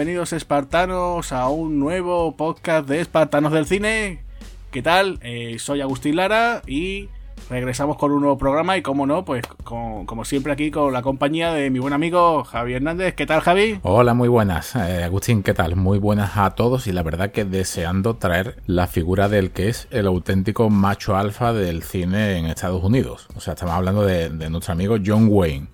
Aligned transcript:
bienvenidos 0.00 0.32
espartanos 0.32 1.30
a 1.30 1.50
un 1.50 1.78
nuevo 1.78 2.34
podcast 2.34 2.88
de 2.88 3.02
Espartanos 3.02 3.52
del 3.52 3.66
Cine. 3.66 4.22
¿Qué 4.70 4.80
tal? 4.80 5.18
Eh, 5.20 5.58
soy 5.58 5.82
Agustín 5.82 6.16
Lara 6.16 6.62
y 6.66 7.10
regresamos 7.50 7.98
con 7.98 8.10
un 8.10 8.22
nuevo 8.22 8.38
programa 8.38 8.78
y 8.78 8.82
como 8.82 9.06
no, 9.06 9.26
pues 9.26 9.44
como 9.62 10.24
siempre 10.24 10.54
aquí 10.54 10.70
con 10.70 10.94
la 10.94 11.02
compañía 11.02 11.52
de 11.52 11.68
mi 11.68 11.80
buen 11.80 11.92
amigo 11.92 12.44
Javi 12.44 12.72
Hernández. 12.72 13.14
¿Qué 13.14 13.26
tal 13.26 13.42
Javi? 13.42 13.78
Hola, 13.82 14.14
muy 14.14 14.28
buenas. 14.28 14.74
Eh, 14.74 15.04
Agustín, 15.04 15.42
¿qué 15.42 15.52
tal? 15.52 15.76
Muy 15.76 15.98
buenas 15.98 16.38
a 16.38 16.48
todos 16.52 16.86
y 16.86 16.92
la 16.92 17.02
verdad 17.02 17.30
que 17.30 17.44
deseando 17.44 18.16
traer 18.16 18.62
la 18.64 18.86
figura 18.86 19.28
del 19.28 19.50
que 19.50 19.68
es 19.68 19.86
el 19.90 20.06
auténtico 20.06 20.70
macho 20.70 21.14
alfa 21.14 21.52
del 21.52 21.82
cine 21.82 22.38
en 22.38 22.46
Estados 22.46 22.82
Unidos. 22.82 23.28
O 23.36 23.40
sea, 23.40 23.52
estamos 23.52 23.74
hablando 23.74 24.06
de 24.06 24.48
nuestro 24.48 24.72
amigo 24.72 24.96
John 25.04 25.26
Wayne. 25.28 25.68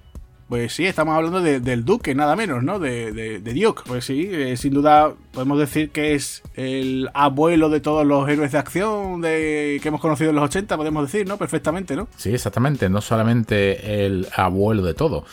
Pues 0.48 0.74
sí, 0.74 0.86
estamos 0.86 1.16
hablando 1.16 1.40
del 1.40 1.84
Duque, 1.84 2.14
nada 2.14 2.36
menos, 2.36 2.62
¿no? 2.62 2.78
De, 2.78 3.10
de, 3.12 3.54
Duke. 3.54 3.82
Pues 3.84 4.04
sí, 4.04 4.28
eh, 4.30 4.56
sin 4.56 4.74
duda 4.74 5.12
podemos 5.32 5.58
decir 5.58 5.90
que 5.90 6.14
es 6.14 6.42
el 6.54 7.10
abuelo 7.14 7.68
de 7.68 7.80
todos 7.80 8.06
los 8.06 8.28
héroes 8.28 8.52
de 8.52 8.58
acción 8.58 9.20
de, 9.22 9.80
que 9.82 9.88
hemos 9.88 10.00
conocido 10.00 10.30
en 10.30 10.36
los 10.36 10.44
80, 10.44 10.76
podemos 10.76 11.10
decir, 11.10 11.26
¿no? 11.26 11.36
Perfectamente, 11.36 11.96
¿no? 11.96 12.06
Sí, 12.16 12.32
exactamente. 12.32 12.88
No 12.88 13.00
solamente 13.00 14.06
el 14.06 14.28
abuelo 14.36 14.84
de 14.84 14.94
todo, 14.94 15.24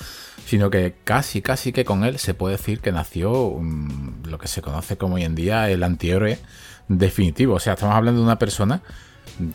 sino 0.48 0.72
que 0.72 0.96
casi, 1.04 1.44
casi 1.44 1.74
que 1.74 1.86
con 1.86 2.04
él 2.04 2.18
se 2.18 2.34
puede 2.34 2.58
decir 2.58 2.80
que 2.80 2.92
nació 2.92 3.58
mm, 3.60 4.26
lo 4.26 4.40
que 4.40 4.48
se 4.48 4.64
conoce 4.64 4.98
como 4.98 5.16
hoy 5.16 5.26
en 5.26 5.36
día 5.36 5.70
el 5.70 5.84
antihéroe 5.84 6.40
definitivo. 6.88 7.54
O 7.54 7.60
sea, 7.60 7.74
estamos 7.74 7.96
hablando 7.96 8.22
de 8.22 8.26
una 8.26 8.40
persona 8.40 8.82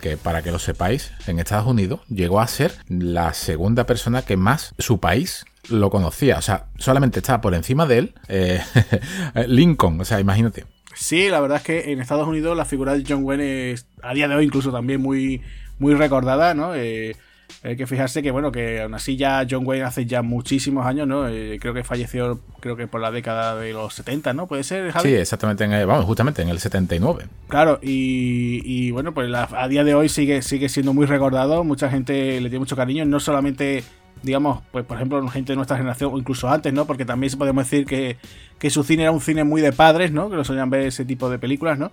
que 0.01 0.17
para 0.17 0.43
que 0.43 0.51
lo 0.51 0.59
sepáis, 0.59 1.13
en 1.27 1.39
Estados 1.39 1.67
Unidos 1.67 2.01
llegó 2.09 2.41
a 2.41 2.47
ser 2.47 2.75
la 2.89 3.33
segunda 3.35 3.85
persona 3.85 4.23
que 4.23 4.37
más 4.37 4.75
su 4.79 4.99
país 4.99 5.45
lo 5.71 5.91
conocía. 5.91 6.39
O 6.39 6.43
sea, 6.43 6.67
solamente 6.79 7.21
estaba 7.21 7.41
por 7.41 7.55
encima 7.55 7.87
de 7.87 7.99
él 7.99 8.15
eh, 8.29 8.61
Lincoln. 9.47 10.01
O 10.01 10.05
sea, 10.05 10.21
imagínate. 10.21 10.67
Sí, 10.95 11.29
la 11.29 11.41
verdad 11.41 11.59
es 11.59 11.63
que 11.63 11.93
en 11.93 12.01
Estados 12.01 12.27
Unidos 12.27 12.57
la 12.57 12.65
figura 12.65 12.95
de 12.95 13.05
John 13.07 13.25
Wayne 13.25 13.73
es 13.73 13.87
a 14.03 14.15
día 14.15 14.27
de 14.27 14.35
hoy 14.35 14.47
incluso 14.47 14.73
también 14.73 15.01
muy, 15.01 15.43
muy 15.79 15.95
recordada, 15.95 16.55
¿no? 16.55 16.75
Eh, 16.75 17.15
hay 17.63 17.77
que 17.77 17.87
fijarse 17.87 18.23
que, 18.23 18.31
bueno, 18.31 18.53
que 18.53 18.83
aún 18.83 18.95
así 18.95 19.17
ya 19.17 19.47
John 19.49 19.67
Wayne 19.67 19.85
hace 19.85 20.07
ya 20.07 20.23
muchísimos 20.23 20.87
años, 20.87 21.07
¿no? 21.07 21.29
Eh, 21.29 21.59
creo 21.61 21.73
que 21.73 21.85
falleció, 21.85 22.41
creo 22.61 22.77
que 22.77 22.87
por 22.87 23.01
la 23.01 23.11
década 23.11 23.57
de 23.57 23.73
los 23.73 23.95
70, 23.95 24.33
¿no? 24.33 24.47
¿Puede 24.47 24.65
ser, 24.65 24.91
Javi? 24.91 25.09
Sí, 25.09 25.15
exactamente, 25.15 25.65
en 25.65 25.87
vamos, 25.87 26.05
justamente 26.05 26.43
en 26.43 26.49
el 26.49 26.59
79. 26.59 27.27
Claro, 27.49 27.79
y, 27.83 28.61
y 28.65 28.91
bueno, 28.91 29.15
pues 29.15 29.31
a 29.35 29.69
día 29.69 29.85
de 29.85 29.95
hoy 29.95 30.09
sigue, 30.09 30.43
sigue 30.43 30.69
siendo 30.69 30.93
muy 30.95 31.07
recordado, 31.07 31.65
mucha 31.65 31.89
gente 31.91 32.41
le 32.41 32.49
tiene 32.49 32.59
mucho 32.59 32.77
cariño, 32.77 33.05
no 33.05 33.21
solamente 33.21 33.85
digamos, 34.23 34.63
pues 34.71 34.85
por 34.85 34.97
ejemplo, 34.97 35.27
gente 35.29 35.53
de 35.53 35.57
nuestra 35.57 35.77
generación, 35.77 36.13
o 36.13 36.19
incluso 36.19 36.49
antes, 36.49 36.73
¿no? 36.73 36.87
Porque 36.87 37.05
también 37.05 37.33
podemos 37.39 37.65
decir 37.65 37.87
que, 37.87 38.17
que, 38.59 38.71
su 38.71 38.85
cine 38.85 39.03
era 39.03 39.13
un 39.13 39.21
cine 39.21 39.45
muy 39.45 39.61
de 39.61 39.73
padres, 39.73 40.13
¿no? 40.13 40.31
Que 40.31 40.37
lo 40.37 40.45
solían 40.45 40.71
ver 40.71 40.87
ese 40.87 41.05
tipo 41.05 41.31
de 41.31 41.39
películas, 41.39 41.79
¿no? 41.79 41.91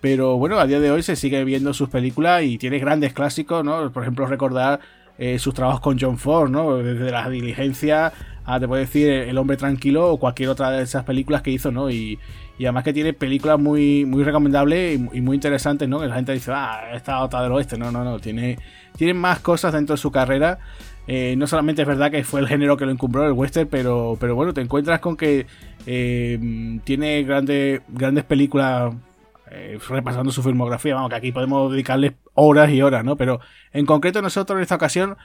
Pero 0.00 0.36
bueno, 0.36 0.58
a 0.58 0.66
día 0.66 0.80
de 0.80 0.90
hoy 0.90 1.02
se 1.02 1.16
sigue 1.16 1.42
viendo 1.44 1.72
sus 1.74 1.88
películas 1.88 2.42
y 2.42 2.58
tiene 2.58 2.78
grandes 2.78 3.12
clásicos, 3.12 3.64
¿no? 3.64 3.90
Por 3.92 4.02
ejemplo, 4.02 4.26
recordar 4.26 4.80
eh, 5.18 5.38
sus 5.38 5.54
trabajos 5.54 5.80
con 5.80 5.98
John 5.98 6.18
Ford, 6.18 6.50
¿no? 6.50 6.76
Desde 6.76 7.10
la 7.10 7.28
diligencia 7.28 8.12
a, 8.44 8.60
te 8.60 8.68
puedo 8.68 8.80
decir, 8.80 9.08
El 9.08 9.38
hombre 9.38 9.56
tranquilo 9.56 10.08
o 10.08 10.18
cualquier 10.18 10.50
otra 10.50 10.70
de 10.70 10.82
esas 10.82 11.04
películas 11.04 11.42
que 11.42 11.50
hizo, 11.50 11.72
¿no? 11.72 11.90
Además 12.64 12.84
que 12.84 12.92
tiene 12.92 13.12
películas 13.12 13.58
muy, 13.58 14.04
muy 14.04 14.24
recomendables 14.24 14.98
y, 15.12 15.20
muy 15.20 15.34
interesantes, 15.34 15.88
¿no? 15.88 16.00
Que 16.00 16.06
la 16.06 16.14
gente 16.14 16.32
dice, 16.32 16.52
ah, 16.54 16.90
esta 16.94 17.22
otra 17.22 17.42
del 17.42 17.52
oeste. 17.52 17.76
No, 17.76 17.90
no, 17.90 18.02
no. 18.02 18.18
Tiene, 18.18 18.58
tiene 18.96 19.14
más 19.14 19.40
cosas 19.40 19.72
dentro 19.72 19.94
de 19.94 19.98
su 19.98 20.10
carrera. 20.10 20.58
Eh, 21.06 21.34
no 21.36 21.46
solamente 21.46 21.82
es 21.82 21.88
verdad 21.88 22.10
que 22.10 22.24
fue 22.24 22.40
el 22.40 22.48
género 22.48 22.76
que 22.76 22.86
lo 22.86 22.90
encumbró, 22.90 23.26
el 23.26 23.32
western, 23.32 23.68
pero, 23.68 24.16
pero 24.18 24.34
bueno, 24.34 24.54
te 24.54 24.60
encuentras 24.60 25.00
con 25.00 25.16
que 25.16 25.46
eh, 25.86 26.80
tiene 26.84 27.22
grandes, 27.22 27.82
grandes 27.88 28.24
películas 28.24 28.92
eh, 29.50 29.78
repasando 29.88 30.32
su 30.32 30.42
filmografía. 30.42 30.94
Vamos, 30.94 31.10
que 31.10 31.16
aquí 31.16 31.32
podemos 31.32 31.70
dedicarle 31.70 32.16
horas 32.34 32.70
y 32.70 32.82
horas, 32.82 33.04
¿no? 33.04 33.16
Pero 33.16 33.40
en 33.72 33.86
concreto 33.86 34.20
nosotros 34.22 34.56
en 34.56 34.62
esta 34.62 34.74
ocasión 34.74 35.16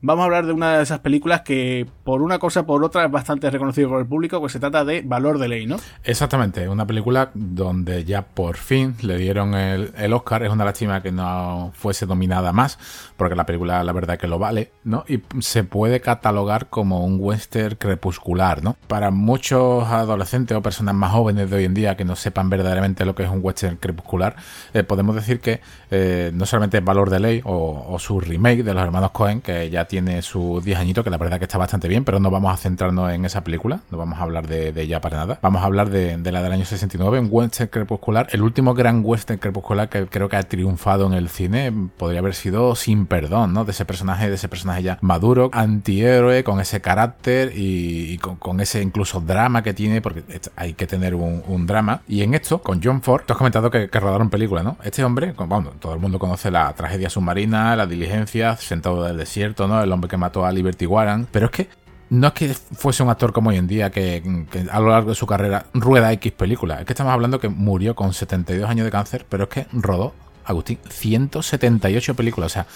vamos 0.00 0.22
a 0.22 0.24
hablar 0.26 0.46
de 0.46 0.52
una 0.52 0.76
de 0.76 0.82
esas 0.82 1.00
películas 1.00 1.40
que 1.40 1.86
por 2.04 2.22
una 2.22 2.38
cosa 2.38 2.60
o 2.60 2.66
por 2.66 2.84
otra 2.84 3.06
es 3.06 3.10
bastante 3.10 3.50
reconocido 3.50 3.88
por 3.88 4.00
el 4.00 4.06
público, 4.06 4.40
pues 4.40 4.52
se 4.52 4.60
trata 4.60 4.84
de 4.84 5.02
Valor 5.02 5.38
de 5.38 5.48
Ley, 5.48 5.66
¿no? 5.66 5.76
Exactamente, 6.04 6.68
una 6.68 6.86
película 6.86 7.30
donde 7.34 8.04
ya 8.04 8.22
por 8.22 8.56
fin 8.56 8.94
le 9.02 9.16
dieron 9.16 9.54
el, 9.54 10.12
Oscar, 10.12 10.42
es 10.42 10.50
una 10.50 10.64
lástima 10.64 11.02
que 11.02 11.12
no 11.12 11.72
fuese 11.74 12.06
dominada 12.06 12.52
más, 12.52 12.78
porque 13.16 13.34
la 13.34 13.46
película 13.46 13.82
la 13.82 13.92
verdad 13.92 14.18
que 14.18 14.28
lo 14.28 14.38
vale, 14.38 14.72
¿no? 14.84 15.04
Y 15.08 15.22
se 15.40 15.64
puede 15.64 16.00
catalogar 16.00 16.68
como 16.68 17.04
un 17.04 17.18
western 17.20 17.76
crepuscular, 17.76 18.62
¿no? 18.62 18.76
Para 18.86 19.10
muchos 19.10 19.84
adolescentes 19.88 20.56
o 20.56 20.62
personas 20.62 20.94
más 20.94 21.12
jóvenes 21.12 21.50
de 21.50 21.56
hoy 21.56 21.64
en 21.64 21.74
día 21.74 21.96
que 21.96 22.04
no 22.04 22.16
sepan 22.16 22.50
verdaderamente 22.50 23.04
lo 23.04 23.14
que 23.14 23.24
es 23.24 23.30
un 23.30 23.40
western 23.42 23.76
crepuscular, 23.76 24.36
eh, 24.74 24.82
podemos 24.82 25.14
decir 25.14 25.40
que 25.40 25.60
eh, 25.90 26.30
no 26.34 26.46
solamente 26.46 26.78
es 26.78 26.84
Valor 26.84 27.10
de 27.10 27.20
Ley 27.20 27.42
o 27.44 27.96
su 27.98 28.20
remake 28.20 28.62
de 28.62 28.74
los 28.74 28.82
hermanos 28.82 29.10
Cohen, 29.10 29.40
que 29.40 29.70
ya 29.70 29.85
tiene 29.86 30.22
sus 30.22 30.64
10 30.64 30.78
añitos, 30.78 31.04
que 31.04 31.10
la 31.10 31.18
verdad 31.18 31.38
que 31.38 31.44
está 31.44 31.58
bastante 31.58 31.88
bien, 31.88 32.04
pero 32.04 32.20
no 32.20 32.30
vamos 32.30 32.52
a 32.52 32.56
centrarnos 32.56 33.12
en 33.12 33.24
esa 33.24 33.42
película, 33.42 33.80
no 33.90 33.98
vamos 33.98 34.18
a 34.18 34.22
hablar 34.22 34.46
de, 34.46 34.72
ella 34.76 35.00
para 35.00 35.16
nada. 35.16 35.38
Vamos 35.42 35.62
a 35.62 35.66
hablar 35.66 35.90
de, 35.90 36.18
la 36.30 36.42
del 36.42 36.52
año 36.52 36.64
69, 36.64 37.20
un 37.20 37.28
western 37.30 37.68
crepuscular, 37.68 38.28
el 38.32 38.42
último 38.42 38.74
gran 38.74 39.02
western 39.04 39.38
crepuscular 39.38 39.88
que 39.88 40.06
creo 40.06 40.28
que 40.28 40.36
ha 40.36 40.42
triunfado 40.42 41.06
en 41.06 41.14
el 41.14 41.28
cine, 41.28 41.72
podría 41.96 42.20
haber 42.20 42.34
sido 42.34 42.74
Sin 42.74 43.06
Perdón, 43.06 43.52
¿no? 43.52 43.64
De 43.64 43.72
ese 43.72 43.84
personaje, 43.84 44.28
de 44.28 44.34
ese 44.34 44.48
personaje 44.48 44.82
ya 44.82 44.98
maduro, 45.00 45.50
antihéroe, 45.52 46.44
con 46.44 46.60
ese 46.60 46.80
carácter 46.80 47.52
y, 47.54 48.18
con, 48.18 48.60
ese 48.60 48.82
incluso 48.82 49.20
drama 49.20 49.62
que 49.62 49.74
tiene, 49.74 50.00
porque 50.00 50.22
hay 50.56 50.74
que 50.74 50.86
tener 50.86 51.14
un, 51.14 51.66
drama. 51.66 52.02
Y 52.06 52.22
en 52.22 52.34
esto, 52.34 52.60
con 52.60 52.80
John 52.82 53.02
Ford, 53.02 53.22
tú 53.26 53.32
has 53.32 53.38
comentado 53.38 53.70
que, 53.70 53.88
rodaron 53.88 54.30
película, 54.30 54.62
¿no? 54.62 54.76
Este 54.84 55.02
hombre, 55.02 55.32
bueno, 55.36 55.72
todo 55.80 55.94
el 55.94 56.00
mundo 56.00 56.18
conoce 56.18 56.50
la 56.50 56.72
tragedia 56.74 57.10
submarina, 57.10 57.74
la 57.76 57.86
diligencia, 57.86 58.56
sentado 58.56 59.04
del 59.04 59.16
desierto, 59.16 59.66
¿no? 59.66 59.75
El 59.82 59.92
hombre 59.92 60.08
que 60.08 60.16
mató 60.16 60.44
a 60.44 60.52
Liberty 60.52 60.86
Warren. 60.86 61.26
Pero 61.30 61.46
es 61.46 61.52
que 61.52 61.68
no 62.10 62.28
es 62.28 62.32
que 62.34 62.54
fuese 62.54 63.02
un 63.02 63.10
actor 63.10 63.32
como 63.32 63.50
hoy 63.50 63.56
en 63.56 63.66
día 63.66 63.90
que, 63.90 64.22
a 64.70 64.80
lo 64.80 64.90
largo 64.90 65.10
de 65.10 65.14
su 65.14 65.26
carrera 65.26 65.66
rueda 65.74 66.12
X 66.12 66.32
películas. 66.32 66.80
Es 66.80 66.86
que 66.86 66.92
estamos 66.92 67.12
hablando 67.12 67.40
que 67.40 67.48
murió 67.48 67.94
con 67.94 68.12
72 68.12 68.68
años 68.68 68.84
de 68.84 68.90
cáncer, 68.90 69.26
pero 69.28 69.44
es 69.44 69.50
que 69.50 69.66
rodó, 69.72 70.14
Agustín, 70.44 70.78
178 70.88 72.14
películas. 72.14 72.52
O 72.52 72.54
sea, 72.54 72.66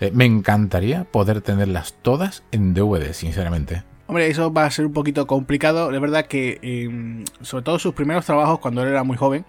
eh, 0.00 0.10
me 0.12 0.24
encantaría 0.24 1.04
poder 1.04 1.42
tenerlas 1.42 1.94
todas 2.02 2.42
en 2.50 2.74
DVD, 2.74 3.12
sinceramente. 3.12 3.84
Hombre, 4.08 4.26
eso 4.28 4.52
va 4.52 4.66
a 4.66 4.70
ser 4.70 4.86
un 4.86 4.92
poquito 4.92 5.26
complicado. 5.26 5.90
De 5.90 5.98
verdad 5.98 6.26
que, 6.26 6.58
em, 6.62 7.24
sobre 7.40 7.62
todo 7.62 7.78
sus 7.78 7.94
primeros 7.94 8.26
trabajos, 8.26 8.58
cuando 8.58 8.82
él 8.82 8.88
era 8.88 9.04
muy 9.04 9.16
joven, 9.16 9.44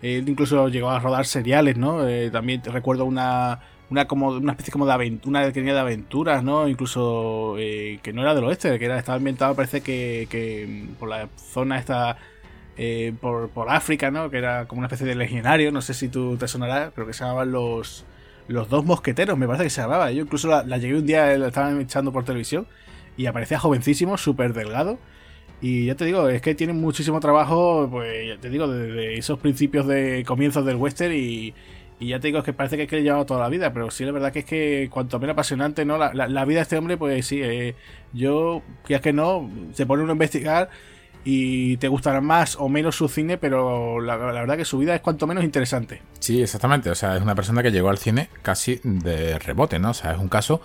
él 0.00 0.28
incluso 0.28 0.68
llegó 0.68 0.90
a 0.90 0.98
rodar 0.98 1.26
seriales, 1.26 1.76
¿no? 1.76 2.08
Eh, 2.08 2.30
también 2.30 2.62
recuerdo 2.64 3.04
una 3.04 3.60
una 3.92 4.06
como 4.06 4.28
una 4.28 4.52
especie 4.52 4.72
como 4.72 4.86
de 4.86 4.92
aventura, 4.92 5.30
una 5.30 5.50
de 5.50 5.78
aventuras, 5.78 6.42
¿no? 6.42 6.66
Incluso 6.66 7.56
eh, 7.58 8.00
que 8.02 8.12
no 8.12 8.22
era 8.22 8.34
del 8.34 8.44
oeste, 8.44 8.78
que 8.78 8.84
era 8.86 8.98
estaba 8.98 9.16
ambientado 9.16 9.54
parece 9.54 9.82
que, 9.82 10.86
por 10.98 11.08
la 11.08 11.28
zona 11.36 11.78
esta 11.78 12.16
eh, 12.78 13.12
por, 13.20 13.50
por, 13.50 13.70
África, 13.70 14.10
¿no? 14.10 14.30
Que 14.30 14.38
era 14.38 14.66
como 14.66 14.80
una 14.80 14.86
especie 14.86 15.06
de 15.06 15.14
legionario, 15.14 15.70
no 15.72 15.82
sé 15.82 15.94
si 15.94 16.08
tú 16.08 16.36
te 16.38 16.48
sonará, 16.48 16.90
pero 16.94 17.06
que 17.06 17.12
se 17.12 17.24
llamaban 17.24 17.52
los 17.52 18.06
los 18.48 18.68
dos 18.68 18.84
mosqueteros, 18.84 19.38
me 19.38 19.46
parece 19.46 19.64
que 19.64 19.70
se 19.70 19.82
llamaba. 19.82 20.10
Yo 20.10 20.22
incluso 20.22 20.48
la, 20.48 20.78
llegué 20.78 20.94
un 20.96 21.06
día, 21.06 21.36
la 21.38 21.48
estaban 21.48 21.80
echando 21.80 22.12
por 22.12 22.24
televisión 22.24 22.66
y 23.16 23.26
aparecía 23.26 23.58
jovencísimo, 23.58 24.16
súper 24.18 24.52
delgado. 24.52 24.98
Y 25.60 25.86
ya 25.86 25.94
te 25.94 26.04
digo, 26.04 26.28
es 26.28 26.42
que 26.42 26.54
tiene 26.54 26.72
muchísimo 26.72 27.20
trabajo, 27.20 27.88
pues 27.90 28.28
ya 28.28 28.36
te 28.40 28.50
digo, 28.50 28.66
desde 28.66 29.16
esos 29.18 29.38
principios 29.38 29.86
de 29.86 30.24
comienzos 30.26 30.66
del 30.66 30.76
western 30.76 31.12
y, 31.14 31.54
y 32.02 32.08
ya 32.08 32.18
te 32.18 32.26
digo, 32.26 32.42
que 32.42 32.52
parece 32.52 32.76
que 32.76 32.82
es 32.82 32.88
que 32.88 32.96
le 32.96 33.02
llevado 33.04 33.24
toda 33.26 33.38
la 33.40 33.48
vida, 33.48 33.72
pero 33.72 33.88
sí, 33.92 34.04
la 34.04 34.10
verdad 34.10 34.32
que 34.32 34.40
es 34.40 34.44
que 34.44 34.88
cuanto 34.90 35.20
menos 35.20 35.34
apasionante, 35.34 35.84
¿no? 35.84 35.98
La, 35.98 36.12
la, 36.12 36.44
vida 36.44 36.56
de 36.56 36.62
este 36.62 36.76
hombre, 36.76 36.96
pues 36.96 37.24
sí, 37.24 37.40
eh, 37.40 37.76
yo, 38.12 38.60
es 38.88 39.00
que 39.00 39.12
no, 39.12 39.48
se 39.72 39.86
pone 39.86 40.02
uno 40.02 40.10
a 40.10 40.14
investigar 40.14 40.68
y 41.24 41.76
te 41.76 41.86
gustará 41.86 42.20
más 42.20 42.56
o 42.56 42.68
menos 42.68 42.96
su 42.96 43.08
cine, 43.08 43.38
pero 43.38 44.00
la, 44.00 44.16
verdad 44.16 44.56
que 44.56 44.64
su 44.64 44.78
vida 44.78 44.96
es 44.96 45.00
cuanto 45.00 45.28
menos 45.28 45.44
interesante. 45.44 46.02
Sí, 46.22 46.40
exactamente. 46.40 46.88
O 46.88 46.94
sea, 46.94 47.16
es 47.16 47.22
una 47.22 47.34
persona 47.34 47.64
que 47.64 47.72
llegó 47.72 47.90
al 47.90 47.98
cine 47.98 48.28
casi 48.42 48.80
de 48.84 49.40
rebote, 49.40 49.80
¿no? 49.80 49.90
O 49.90 49.94
sea, 49.94 50.12
es 50.12 50.18
un 50.18 50.28
caso, 50.28 50.60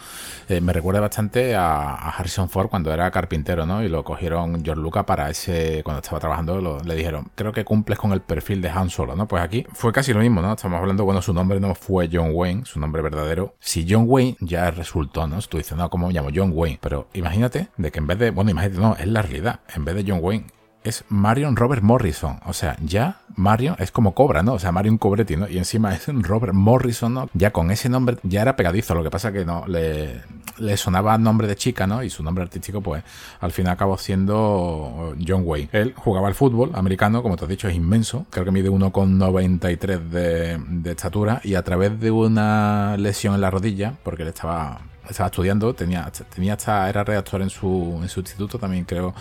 eh, 0.49 0.61
me 0.61 0.71
recuerda 0.71 0.99
bastante 0.99 1.55
a, 1.55 1.95
Harrison 1.95 2.47
Ford 2.47 2.69
cuando 2.69 2.93
era 2.93 3.09
carpintero, 3.09 3.65
¿no? 3.65 3.81
Y 3.81 3.89
lo 3.89 4.03
cogieron 4.03 4.63
George 4.63 4.79
Lucas 4.79 5.05
para 5.05 5.31
ese, 5.31 5.81
cuando 5.83 6.01
estaba 6.01 6.19
trabajando, 6.19 6.79
le 6.85 6.95
dijeron, 6.95 7.31
creo 7.33 7.51
que 7.53 7.65
cumples 7.65 7.97
con 7.97 8.11
el 8.11 8.21
perfil 8.21 8.61
de 8.61 8.69
Han 8.69 8.91
Solo, 8.91 9.15
¿no? 9.15 9.27
Pues 9.27 9.41
aquí 9.41 9.65
fue 9.73 9.91
casi 9.91 10.13
lo 10.13 10.19
mismo, 10.19 10.43
¿no? 10.43 10.53
Estamos 10.53 10.79
hablando, 10.79 11.05
bueno, 11.05 11.23
su 11.23 11.33
nombre 11.33 11.59
no 11.59 11.73
fue 11.73 12.07
John 12.11 12.29
Wayne, 12.33 12.65
su 12.65 12.79
nombre 12.79 13.01
verdadero. 13.01 13.55
Si 13.59 13.87
John 13.89 14.05
Wayne 14.07 14.37
ya 14.39 14.69
resultó, 14.69 15.25
¿no? 15.25 15.41
Tú 15.41 15.57
dices, 15.57 15.75
no, 15.75 15.89
¿cómo 15.89 16.07
me 16.07 16.13
llamo? 16.13 16.29
John 16.33 16.51
Wayne. 16.53 16.77
Pero 16.79 17.07
imagínate 17.13 17.69
de 17.77 17.91
que 17.91 17.97
en 17.97 18.05
vez 18.05 18.19
de, 18.19 18.29
bueno, 18.29 18.51
imagínate, 18.51 18.79
no, 18.79 18.95
es 18.95 19.07
la 19.07 19.23
realidad. 19.23 19.61
En 19.75 19.85
vez 19.85 19.95
de 19.95 20.05
John 20.07 20.19
Wayne, 20.21 20.45
es 20.87 21.03
Marion 21.09 21.55
Robert 21.55 21.83
Morrison. 21.83 22.39
O 22.45 22.53
sea, 22.53 22.77
ya 22.81 23.21
Marion 23.35 23.75
es 23.79 23.91
como 23.91 24.13
Cobra, 24.13 24.43
¿no? 24.43 24.53
O 24.53 24.59
sea, 24.59 24.71
Marion 24.71 24.97
Cobretti, 24.97 25.35
¿no? 25.35 25.47
Y 25.47 25.57
encima 25.57 25.93
es 25.93 26.07
Robert 26.07 26.53
Morrison, 26.53 27.13
¿no? 27.13 27.29
Ya 27.33 27.51
con 27.51 27.71
ese 27.71 27.89
nombre 27.89 28.17
ya 28.23 28.41
era 28.41 28.55
pegadizo. 28.55 28.95
Lo 28.95 29.03
que 29.03 29.09
pasa 29.09 29.31
que 29.31 29.45
no 29.45 29.65
le, 29.67 30.21
le 30.57 30.77
sonaba 30.77 31.17
nombre 31.17 31.47
de 31.47 31.55
chica, 31.55 31.87
¿no? 31.87 32.03
Y 32.03 32.09
su 32.09 32.23
nombre 32.23 32.43
artístico, 32.43 32.81
pues 32.81 33.03
al 33.39 33.51
final 33.51 33.73
acabó 33.73 33.97
siendo 33.97 35.15
John 35.25 35.43
Wayne. 35.45 35.69
Él 35.71 35.93
jugaba 35.95 36.27
al 36.27 36.35
fútbol 36.35 36.71
americano, 36.73 37.21
como 37.21 37.37
te 37.37 37.45
has 37.45 37.49
dicho, 37.49 37.67
es 37.67 37.75
inmenso. 37.75 38.25
Creo 38.29 38.45
que 38.45 38.51
mide 38.51 38.69
1,93 38.69 39.99
de, 39.99 40.57
de 40.57 40.91
estatura 40.91 41.41
y 41.43 41.55
a 41.55 41.63
través 41.63 41.99
de 41.99 42.11
una 42.11 42.95
lesión 42.97 43.35
en 43.35 43.41
la 43.41 43.51
rodilla, 43.51 43.93
porque 44.03 44.23
él 44.23 44.29
estaba 44.29 44.81
estaba 45.09 45.27
estudiando, 45.27 45.73
tenía, 45.73 46.11
tenía 46.33 46.53
hasta, 46.53 46.89
era 46.89 47.03
redactor 47.03 47.41
en 47.41 47.49
su, 47.49 47.99
en 48.01 48.09
su 48.09 48.19
instituto, 48.19 48.59
también 48.59 48.85
creo, 48.85 49.13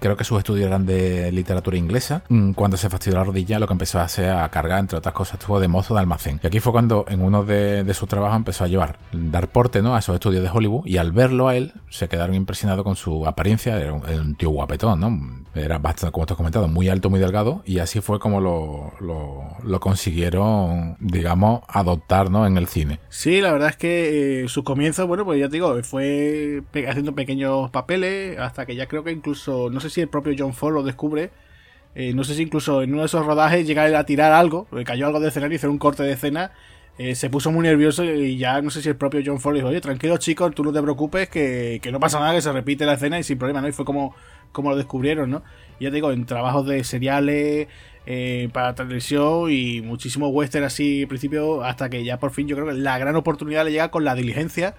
creo 0.00 0.16
que 0.16 0.24
sus 0.24 0.38
estudios 0.38 0.66
eran 0.66 0.86
de 0.86 1.30
literatura 1.32 1.76
inglesa. 1.76 2.22
Mm, 2.28 2.52
cuando 2.52 2.76
se 2.76 2.88
fastidió 2.90 3.18
la 3.18 3.24
rodilla, 3.24 3.58
lo 3.58 3.66
que 3.66 3.72
empezó 3.72 3.98
a 3.98 4.04
hacer 4.04 4.30
a 4.30 4.48
cargar, 4.50 4.80
entre 4.80 4.98
otras 4.98 5.14
cosas, 5.14 5.38
estuvo 5.40 5.60
de 5.60 5.68
mozo 5.68 5.94
de 5.94 6.00
almacén. 6.00 6.40
Y 6.42 6.46
aquí 6.46 6.60
fue 6.60 6.72
cuando 6.72 7.04
en 7.08 7.22
uno 7.22 7.44
de, 7.44 7.92
sus 7.94 8.08
trabajos 8.08 8.36
empezó 8.36 8.64
a 8.64 8.68
llevar, 8.68 8.98
dar 9.12 9.48
porte 9.48 9.82
¿no? 9.82 9.94
a 9.94 10.00
esos 10.00 10.14
estudios 10.14 10.42
de 10.42 10.50
Hollywood 10.50 10.86
y 10.86 10.96
al 10.96 11.12
verlo 11.12 11.48
a 11.48 11.56
él, 11.56 11.72
se 11.90 12.08
quedaron 12.08 12.34
impresionados 12.34 12.84
con 12.84 12.96
su 12.96 13.26
apariencia, 13.26 13.76
era 13.78 13.92
un, 13.92 14.34
tío 14.36 14.50
guapetón, 14.50 15.00
¿no? 15.00 15.44
Era 15.54 15.78
bastante, 15.78 16.12
como 16.12 16.26
te 16.26 16.32
has 16.32 16.36
comentado, 16.36 16.66
muy 16.66 16.88
alto, 16.88 17.10
muy 17.10 17.20
delgado, 17.20 17.62
y 17.64 17.78
así 17.78 18.00
fue 18.00 18.18
como 18.18 18.40
lo, 18.40 18.92
lo, 19.00 19.80
consiguieron, 19.80 20.96
digamos, 20.98 21.62
adoptar, 21.68 22.30
¿no? 22.30 22.46
En 22.46 22.56
el 22.56 22.66
cine. 22.66 22.98
Sí, 23.08 23.40
la 23.40 23.52
verdad 23.52 23.68
es 23.70 23.76
que 23.76 24.42
eh, 24.42 24.48
sus 24.48 24.64
comienzos, 24.64 25.06
bueno, 25.06 25.24
pues 25.24 25.33
ya 25.36 25.48
te 25.48 25.54
digo, 25.54 25.82
fue 25.82 26.62
haciendo 26.88 27.14
pequeños 27.14 27.70
papeles 27.70 28.38
hasta 28.38 28.66
que 28.66 28.76
ya 28.76 28.86
creo 28.86 29.04
que 29.04 29.12
incluso, 29.12 29.70
no 29.70 29.80
sé 29.80 29.90
si 29.90 30.00
el 30.00 30.08
propio 30.08 30.34
John 30.38 30.54
Ford 30.54 30.74
lo 30.74 30.82
descubre, 30.82 31.30
eh, 31.94 32.12
no 32.14 32.24
sé 32.24 32.34
si 32.34 32.42
incluso 32.42 32.82
en 32.82 32.92
uno 32.92 33.02
de 33.02 33.06
esos 33.06 33.24
rodajes 33.24 33.66
llega 33.66 33.98
a 33.98 34.04
tirar 34.04 34.32
algo, 34.32 34.66
le 34.72 34.84
cayó 34.84 35.06
algo 35.06 35.20
de 35.20 35.28
escenario 35.28 35.54
y 35.54 35.56
hizo 35.56 35.70
un 35.70 35.78
corte 35.78 36.02
de 36.02 36.12
escena, 36.12 36.52
eh, 36.98 37.14
se 37.14 37.30
puso 37.30 37.50
muy 37.50 37.62
nervioso 37.62 38.04
y 38.04 38.36
ya 38.36 38.60
no 38.62 38.70
sé 38.70 38.82
si 38.82 38.88
el 38.88 38.96
propio 38.96 39.20
John 39.24 39.40
Ford 39.40 39.54
dijo, 39.54 39.68
oye, 39.68 39.80
tranquilo 39.80 40.16
chicos, 40.18 40.54
tú 40.54 40.64
no 40.64 40.72
te 40.72 40.82
preocupes, 40.82 41.28
que, 41.28 41.80
no 41.92 42.00
pasa 42.00 42.20
nada, 42.20 42.34
que 42.34 42.42
se 42.42 42.52
repite 42.52 42.86
la 42.86 42.94
escena 42.94 43.18
y 43.18 43.22
sin 43.22 43.38
problema, 43.38 43.60
¿no? 43.60 43.68
Y 43.68 43.72
fue 43.72 43.84
como, 43.84 44.14
como 44.52 44.70
lo 44.70 44.76
descubrieron, 44.76 45.30
¿no? 45.30 45.42
ya 45.80 45.90
te 45.90 45.96
digo, 45.96 46.12
en 46.12 46.24
trabajos 46.24 46.66
de 46.66 46.84
seriales, 46.84 47.68
eh, 48.06 48.50
para 48.52 48.74
televisión 48.74 49.50
y 49.50 49.80
muchísimo 49.80 50.28
western 50.28 50.66
así 50.66 51.02
al 51.02 51.08
principio, 51.08 51.64
hasta 51.64 51.88
que 51.88 52.04
ya 52.04 52.18
por 52.18 52.32
fin 52.32 52.46
yo 52.46 52.54
creo 52.54 52.68
que 52.68 52.74
la 52.74 52.98
gran 52.98 53.16
oportunidad 53.16 53.64
le 53.64 53.72
llega 53.72 53.90
con 53.90 54.04
la 54.04 54.14
diligencia 54.14 54.74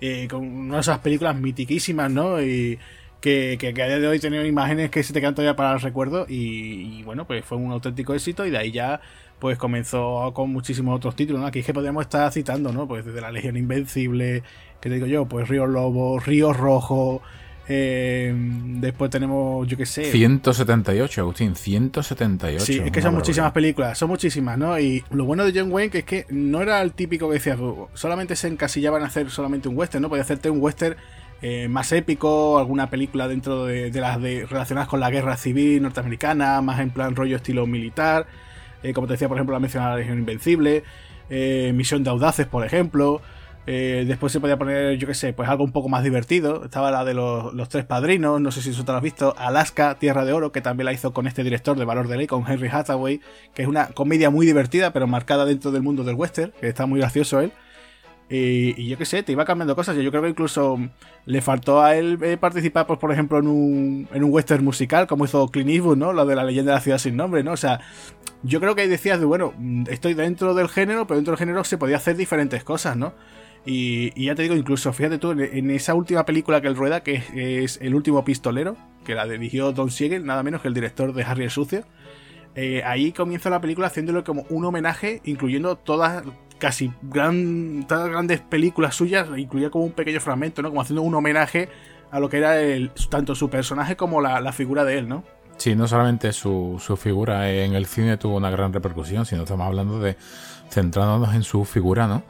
eh, 0.00 0.28
con 0.28 0.46
una 0.46 0.74
de 0.76 0.80
esas 0.80 0.98
películas 0.98 1.36
mitiquísimas, 1.36 2.10
¿no? 2.10 2.40
Y 2.42 2.78
que, 3.20 3.56
que, 3.58 3.68
a 3.68 3.86
día 3.86 3.98
de 3.98 4.06
hoy 4.06 4.20
tienen 4.20 4.46
imágenes 4.46 4.90
que 4.90 5.02
se 5.02 5.12
te 5.12 5.20
quedan 5.20 5.34
todavía 5.34 5.56
para 5.56 5.72
el 5.72 5.80
recuerdo 5.80 6.26
y, 6.28 7.02
bueno, 7.02 7.26
pues 7.26 7.44
fue 7.44 7.58
un 7.58 7.72
auténtico 7.72 8.14
éxito 8.14 8.46
y 8.46 8.50
de 8.50 8.58
ahí 8.58 8.70
ya 8.70 9.00
pues 9.38 9.56
comenzó 9.58 10.32
con 10.34 10.50
muchísimos 10.50 10.96
otros 10.96 11.14
títulos. 11.16 11.44
Aquí 11.44 11.60
es 11.60 11.66
que 11.66 11.74
podríamos 11.74 12.02
estar 12.02 12.30
citando, 12.32 12.72
¿no? 12.72 12.88
Pues 12.88 13.04
desde 13.04 13.20
La 13.20 13.30
Legión 13.30 13.56
Invencible, 13.56 14.42
que 14.80 14.88
te 14.88 14.94
digo 14.94 15.06
yo, 15.06 15.26
pues 15.26 15.48
Río 15.48 15.66
Lobo, 15.66 16.18
Río 16.18 16.52
Rojo, 16.52 17.22
eh, 17.70 18.32
después 18.34 19.10
tenemos, 19.10 19.68
yo 19.68 19.76
qué 19.76 19.84
sé. 19.84 20.10
178, 20.10 21.20
Agustín, 21.20 21.54
178. 21.54 22.64
Sí, 22.64 22.80
es 22.82 22.90
que 22.90 23.02
son 23.02 23.14
muchísimas 23.14 23.52
películas, 23.52 23.98
son 23.98 24.08
muchísimas, 24.08 24.56
¿no? 24.56 24.78
Y 24.78 25.04
lo 25.10 25.26
bueno 25.26 25.44
de 25.44 25.52
John 25.58 25.70
Wayne 25.70 25.90
que 25.90 25.98
es 25.98 26.04
que 26.04 26.26
no 26.30 26.62
era 26.62 26.80
el 26.80 26.92
típico 26.92 27.28
que 27.28 27.34
decía, 27.34 27.58
solamente 27.92 28.36
se 28.36 28.48
encasillaban 28.48 29.02
a 29.02 29.06
hacer 29.06 29.30
solamente 29.30 29.68
un 29.68 29.76
western, 29.76 30.00
¿no? 30.00 30.08
Podía 30.08 30.22
hacerte 30.22 30.48
un 30.48 30.62
western 30.62 30.96
eh, 31.42 31.68
más 31.68 31.92
épico, 31.92 32.58
alguna 32.58 32.88
película 32.88 33.28
dentro 33.28 33.66
de, 33.66 33.90
las 33.92 34.20
de, 34.20 34.46
relacionadas 34.46 34.88
con 34.88 35.00
la 35.00 35.10
guerra 35.10 35.36
civil 35.36 35.82
norteamericana, 35.82 36.62
más 36.62 36.80
en 36.80 36.88
plan 36.90 37.14
rollo 37.14 37.36
estilo 37.36 37.66
militar. 37.66 38.26
Eh, 38.82 38.94
como 38.94 39.06
te 39.06 39.12
decía, 39.14 39.28
por 39.28 39.36
ejemplo, 39.36 39.52
la 39.52 39.60
mencionada 39.60 39.92
la 39.92 39.98
Legión 39.98 40.18
Invencible, 40.18 40.84
Misión 41.74 42.02
de 42.02 42.08
Audaces, 42.08 42.46
por 42.46 42.64
ejemplo. 42.64 43.20
Eh, 43.70 44.06
después 44.06 44.32
se 44.32 44.40
podía 44.40 44.56
poner, 44.56 44.96
yo 44.96 45.06
qué 45.06 45.12
sé, 45.12 45.34
pues 45.34 45.46
algo 45.46 45.62
un 45.62 45.72
poco 45.72 45.90
más 45.90 46.02
divertido. 46.02 46.64
Estaba 46.64 46.90
la 46.90 47.04
de 47.04 47.12
los, 47.12 47.68
tres 47.68 47.84
padrinos, 47.84 48.40
no 48.40 48.50
sé 48.50 48.62
si 48.62 48.70
eso 48.70 48.82
te 48.82 48.92
lo 48.92 48.96
has 48.96 49.04
visto. 49.04 49.34
Alaska, 49.36 49.98
Tierra 49.98 50.24
de 50.24 50.32
Oro, 50.32 50.52
que 50.52 50.62
también 50.62 50.86
la 50.86 50.94
hizo 50.94 51.12
con 51.12 51.26
este 51.26 51.44
director 51.44 51.76
de 51.76 51.84
Valor 51.84 52.08
de 52.08 52.16
Ley, 52.16 52.26
con 52.26 52.50
Henry 52.50 52.70
Hathaway, 52.72 53.20
que 53.52 53.60
es 53.60 53.68
una 53.68 53.88
comedia 53.88 54.30
muy 54.30 54.46
divertida, 54.46 54.94
pero 54.94 55.06
marcada 55.06 55.44
dentro 55.44 55.70
del 55.70 55.82
mundo 55.82 56.02
del 56.02 56.14
western, 56.14 56.54
que 56.58 56.66
está 56.66 56.86
muy 56.86 57.00
gracioso 57.00 57.40
él. 57.40 57.52
Y, 58.30 58.88
yo 58.88 58.96
qué 58.96 59.04
sé, 59.04 59.22
te 59.22 59.32
iba 59.32 59.44
cambiando 59.44 59.76
cosas. 59.76 59.96
Yo 59.96 60.10
creo 60.10 60.22
que 60.22 60.30
incluso 60.30 60.78
le 61.26 61.42
faltó 61.42 61.82
a 61.82 61.94
él 61.94 62.18
eh, 62.22 62.38
participar, 62.38 62.86
pues, 62.86 62.98
por 62.98 63.12
ejemplo, 63.12 63.38
en 63.38 63.48
un, 63.48 64.08
en 64.14 64.24
un 64.24 64.32
western 64.32 64.64
musical, 64.64 65.06
como 65.06 65.26
hizo 65.26 65.46
Clint 65.48 65.68
Eastwood, 65.68 65.98
¿no? 65.98 66.14
Lo 66.14 66.24
de 66.24 66.36
la 66.36 66.44
leyenda 66.44 66.72
de 66.72 66.76
la 66.76 66.82
ciudad 66.82 66.96
sin 66.96 67.16
nombre, 67.16 67.44
¿no? 67.44 67.52
O 67.52 67.58
sea, 67.58 67.80
yo 68.42 68.60
creo 68.60 68.74
que 68.74 68.80
ahí 68.80 68.88
decías 68.88 69.20
de, 69.20 69.26
bueno, 69.26 69.52
estoy 69.88 70.14
dentro 70.14 70.54
del 70.54 70.70
género, 70.70 71.06
pero 71.06 71.16
dentro 71.16 71.32
del 71.32 71.38
género 71.38 71.64
se 71.64 71.76
podía 71.76 71.98
hacer 71.98 72.16
diferentes 72.16 72.64
cosas, 72.64 72.96
¿no? 72.96 73.12
Y, 73.70 74.24
ya 74.24 74.34
te 74.34 74.40
digo, 74.44 74.54
incluso, 74.54 74.94
fíjate 74.94 75.18
tú, 75.18 75.32
en, 75.32 75.70
esa 75.70 75.92
última 75.92 76.24
película 76.24 76.62
que 76.62 76.68
él 76.68 76.74
rueda, 76.74 77.02
que 77.02 77.22
es, 77.34 77.78
El 77.82 77.94
último 77.94 78.24
pistolero, 78.24 78.78
que 79.04 79.14
la 79.14 79.26
dirigió 79.26 79.72
Don 79.72 79.90
Siegel, 79.90 80.24
nada 80.24 80.42
menos 80.42 80.62
que 80.62 80.68
el 80.68 80.74
director 80.74 81.12
de 81.12 81.22
Harry 81.22 81.44
el 81.44 81.50
Sucio, 81.50 81.84
eh, 82.54 82.82
ahí 82.86 83.12
comienza 83.12 83.50
la 83.50 83.60
película 83.60 83.88
haciéndolo 83.88 84.24
como 84.24 84.46
un 84.48 84.64
homenaje, 84.64 85.20
incluyendo 85.26 85.76
todas, 85.76 86.24
casi 86.56 86.90
gran, 87.02 87.84
todas 87.86 88.08
grandes 88.08 88.40
películas 88.40 88.94
suyas, 88.94 89.28
incluía 89.36 89.68
como 89.68 89.84
un 89.84 89.92
pequeño 89.92 90.20
fragmento, 90.20 90.62
¿no? 90.62 90.70
Como 90.70 90.80
haciendo 90.80 91.02
un 91.02 91.14
homenaje 91.14 91.68
a 92.10 92.20
lo 92.20 92.30
que 92.30 92.38
era 92.38 92.58
el, 92.58 92.90
tanto 93.10 93.34
su 93.34 93.50
personaje 93.50 93.96
como 93.96 94.22
la, 94.22 94.50
figura 94.54 94.86
de 94.86 94.96
él, 94.96 95.10
¿no? 95.10 95.24
Sí, 95.58 95.76
no 95.76 95.86
solamente 95.86 96.32
su, 96.32 96.80
su, 96.82 96.96
figura 96.96 97.50
en 97.52 97.74
el 97.74 97.84
cine 97.84 98.16
tuvo 98.16 98.38
una 98.38 98.48
gran 98.48 98.72
repercusión, 98.72 99.26
sino 99.26 99.42
estamos 99.42 99.66
hablando 99.66 100.00
de 100.00 100.16
centrándonos 100.70 101.34
en 101.34 101.42
su 101.42 101.66
figura, 101.66 102.06
¿no? 102.06 102.22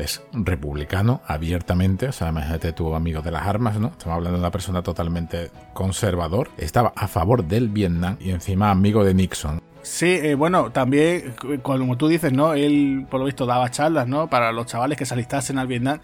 Es 0.00 0.22
republicano 0.32 1.20
abiertamente, 1.26 2.08
o 2.08 2.12
sea, 2.12 2.28
imagínate 2.28 2.72
tu 2.72 2.94
amigo 2.94 3.22
de 3.22 3.30
las 3.30 3.46
armas, 3.46 3.78
¿no? 3.78 3.88
Estamos 3.88 4.16
hablando 4.16 4.38
de 4.38 4.42
una 4.42 4.50
persona 4.50 4.82
totalmente 4.82 5.50
conservador, 5.72 6.50
estaba 6.56 6.92
a 6.96 7.08
favor 7.08 7.44
del 7.44 7.68
Vietnam 7.68 8.16
y 8.20 8.30
encima 8.30 8.70
amigo 8.70 9.04
de 9.04 9.14
Nixon. 9.14 9.60
Sí, 9.82 10.06
eh, 10.06 10.34
bueno, 10.34 10.70
también, 10.70 11.34
como 11.62 11.96
tú 11.96 12.08
dices, 12.08 12.32
¿no? 12.32 12.52
Él, 12.52 13.06
por 13.10 13.20
lo 13.20 13.26
visto, 13.26 13.46
daba 13.46 13.70
charlas, 13.70 14.06
¿no? 14.06 14.28
Para 14.28 14.52
los 14.52 14.66
chavales 14.66 14.98
que 14.98 15.06
se 15.06 15.14
alistasen 15.14 15.58
al 15.58 15.66
Vietnam. 15.66 16.00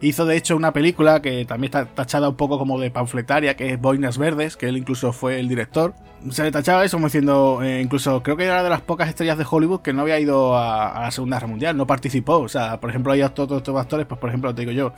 Hizo 0.00 0.26
de 0.26 0.36
hecho 0.36 0.56
una 0.56 0.72
película 0.72 1.20
que 1.20 1.44
también 1.44 1.72
está 1.72 1.86
tachada 1.86 2.28
un 2.28 2.36
poco 2.36 2.56
como 2.56 2.78
de 2.78 2.90
panfletaria, 2.90 3.56
que 3.56 3.72
es 3.72 3.80
Boinas 3.80 4.16
Verdes, 4.16 4.56
que 4.56 4.68
él 4.68 4.76
incluso 4.76 5.12
fue 5.12 5.40
el 5.40 5.48
director. 5.48 5.94
Se 6.30 6.44
le 6.44 6.52
tachaba 6.52 6.84
eso 6.84 6.96
como 6.96 7.08
diciendo, 7.08 7.60
eh, 7.64 7.80
incluso 7.82 8.22
creo 8.22 8.36
que 8.36 8.44
era 8.44 8.62
de 8.62 8.70
las 8.70 8.80
pocas 8.80 9.08
estrellas 9.08 9.38
de 9.38 9.46
Hollywood 9.48 9.80
que 9.80 9.92
no 9.92 10.02
había 10.02 10.20
ido 10.20 10.56
a, 10.56 11.00
la 11.00 11.10
Segunda 11.10 11.36
Guerra 11.36 11.48
Mundial, 11.48 11.76
no 11.76 11.86
participó. 11.86 12.38
O 12.38 12.48
sea, 12.48 12.78
por 12.78 12.90
ejemplo, 12.90 13.12
hay 13.12 13.28
todos 13.30 13.58
estos 13.58 13.76
actores, 13.76 14.06
pues 14.06 14.20
por 14.20 14.28
ejemplo, 14.28 14.54
te 14.54 14.62
digo 14.62 14.72
yo, 14.72 14.92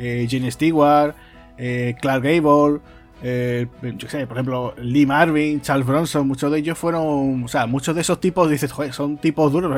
eh, 0.00 0.26
Gene 0.28 0.50
Stewart, 0.50 1.14
eh, 1.56 1.94
Clark 2.00 2.24
Gable, 2.24 2.80
yo 3.22 4.08
sé, 4.08 4.26
por 4.26 4.36
ejemplo, 4.36 4.74
Lee 4.78 5.06
Marvin, 5.06 5.60
Charles 5.60 5.86
Bronson, 5.86 6.26
muchos 6.26 6.50
de 6.50 6.58
ellos 6.58 6.76
fueron, 6.76 7.44
o 7.44 7.48
sea, 7.48 7.66
muchos 7.66 7.94
de 7.94 8.00
esos 8.00 8.18
tipos, 8.18 8.50
dices, 8.50 8.72
joder, 8.72 8.92
son 8.94 9.18
tipos 9.18 9.52
duros. 9.52 9.72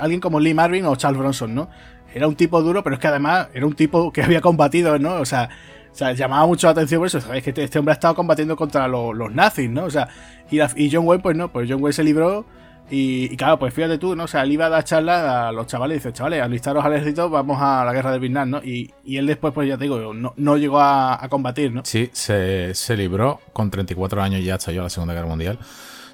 Alguien 0.00 0.20
como 0.20 0.38
Lee 0.38 0.52
Marvin 0.52 0.84
o 0.84 0.96
Charles 0.96 1.18
Bronson, 1.18 1.54
¿no? 1.54 1.70
Era 2.14 2.28
un 2.28 2.36
tipo 2.36 2.62
duro, 2.62 2.82
pero 2.82 2.94
es 2.94 3.00
que 3.00 3.08
además 3.08 3.48
era 3.54 3.66
un 3.66 3.74
tipo 3.74 4.12
que 4.12 4.22
había 4.24 4.40
combatido, 4.40 4.98
¿no? 4.98 5.14
O 5.16 5.24
sea, 5.24 5.48
o 5.90 5.94
sea 5.94 6.12
llamaba 6.12 6.46
mucho 6.46 6.66
la 6.66 6.72
atención 6.72 7.00
por 7.00 7.06
eso. 7.06 7.20
Sabéis 7.20 7.44
que 7.44 7.50
este, 7.50 7.64
este, 7.64 7.78
hombre 7.78 7.92
ha 7.92 7.94
estado 7.94 8.14
combatiendo 8.14 8.56
contra 8.56 8.88
los 8.88 9.32
nazis, 9.32 9.70
¿no? 9.70 9.84
O 9.84 9.90
sea, 9.90 10.08
y, 10.50 10.90
John 10.90 11.06
Wayne, 11.06 11.22
pues 11.22 11.36
no, 11.36 11.50
pues 11.50 11.68
John 11.70 11.82
Wayne 11.82 11.92
se 11.94 12.04
libró. 12.04 12.44
Y, 12.90 13.36
claro, 13.36 13.58
pues 13.58 13.72
fíjate 13.72 13.96
tú, 13.96 14.14
¿no? 14.14 14.24
O 14.24 14.26
sea, 14.26 14.42
él 14.42 14.52
iba 14.52 14.66
a 14.66 14.68
dar 14.68 14.84
charlas 14.84 15.24
a 15.24 15.52
los 15.52 15.66
chavales 15.66 15.96
y 15.96 15.98
dice, 16.00 16.12
chavales, 16.12 16.42
alistaros 16.42 16.84
al 16.84 16.92
ejército, 16.92 17.30
vamos 17.30 17.56
a 17.58 17.86
la 17.86 17.92
guerra 17.94 18.10
del 18.10 18.20
Vietnam, 18.20 18.50
¿no? 18.50 18.62
Y, 18.62 18.92
él 19.06 19.26
después, 19.26 19.54
pues 19.54 19.66
ya 19.66 19.78
te 19.78 19.84
digo, 19.84 20.12
no, 20.12 20.56
llegó 20.58 20.78
a, 20.78 21.26
combatir, 21.30 21.72
¿no? 21.72 21.82
Sí, 21.86 22.10
se, 22.12 22.74
se 22.74 22.96
libró 22.96 23.40
con 23.54 23.70
34 23.70 24.22
años 24.22 24.44
ya 24.44 24.56
estalló 24.56 24.82
la 24.82 24.90
Segunda 24.90 25.14
Guerra 25.14 25.26
Mundial. 25.28 25.58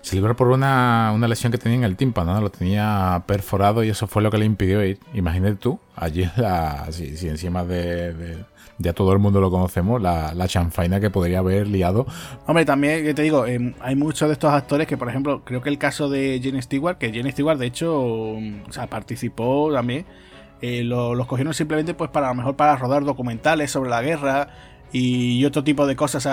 Se 0.03 0.17
libró 0.17 0.37
por 0.37 0.49
una, 0.49 1.15
lesión 1.29 1.53
que 1.53 1.59
tenía 1.59 1.79
en 1.79 1.85
el 1.85 1.97
tímpano, 1.97 2.35
¿no? 2.35 2.41
lo 2.41 2.51
tenía 2.51 3.23
perforado 3.27 3.85
y 3.85 3.91
eso 3.91 4.07
fue 4.07 4.23
lo 4.23 4.31
que 4.31 4.39
le 4.39 4.45
impidió 4.45 4.85
ir. 4.85 4.99
Imagínate 5.15 5.57
tú, 5.57 5.79
allí, 5.97 6.29
la, 6.37 6.87
si, 6.91 7.29
encima 7.29 7.65
de, 7.65 8.45
ya 8.79 8.93
todo 8.93 9.13
el 9.13 9.19
mundo 9.19 9.41
lo 9.41 9.51
conocemos, 9.51 10.01
la, 10.01 10.33
la, 10.35 10.49
chanfaina 10.49 11.01
que 11.01 11.11
podría 11.11 11.41
haber 11.41 11.67
liado. 11.67 12.07
Hombre, 12.47 12.65
también, 12.65 13.15
te 13.15 13.23
digo, 13.23 13.47
em, 13.47 13.75
hay 13.81 13.97
muchos 13.97 14.29
de 14.29 14.35
estos 14.35 14.53
actores 14.53 14.87
que, 14.87 14.97
por 14.97 15.09
ejemplo, 15.09 15.43
creo 15.45 15.61
que 15.61 15.69
el 15.69 15.79
caso 15.79 16.09
de 16.09 16.41
Jane 16.43 16.63
Stewart, 16.63 16.97
que 16.97 17.13
Jane 17.13 17.33
Stewart, 17.33 17.59
de 17.59 17.67
hecho, 17.67 18.01
o 18.01 18.41
sea, 18.71 18.87
participó 18.87 19.71
también, 19.73 20.07
eh, 20.61 20.83
los 20.83 21.27
cogieron 21.27 21.55
simplemente 21.55 21.95
pues 21.95 22.11
para 22.11 22.27
a 22.27 22.31
lo 22.31 22.37
mejor 22.37 22.57
para 22.57 22.75
rodar 22.77 23.05
documentales 23.05 23.71
sobre 23.71 23.91
la 23.91 24.03
guerra 24.03 24.49
y 24.93 25.45
otro 25.45 25.63
tipo 25.63 25.87
de 25.87 25.97
cosas. 25.97 26.27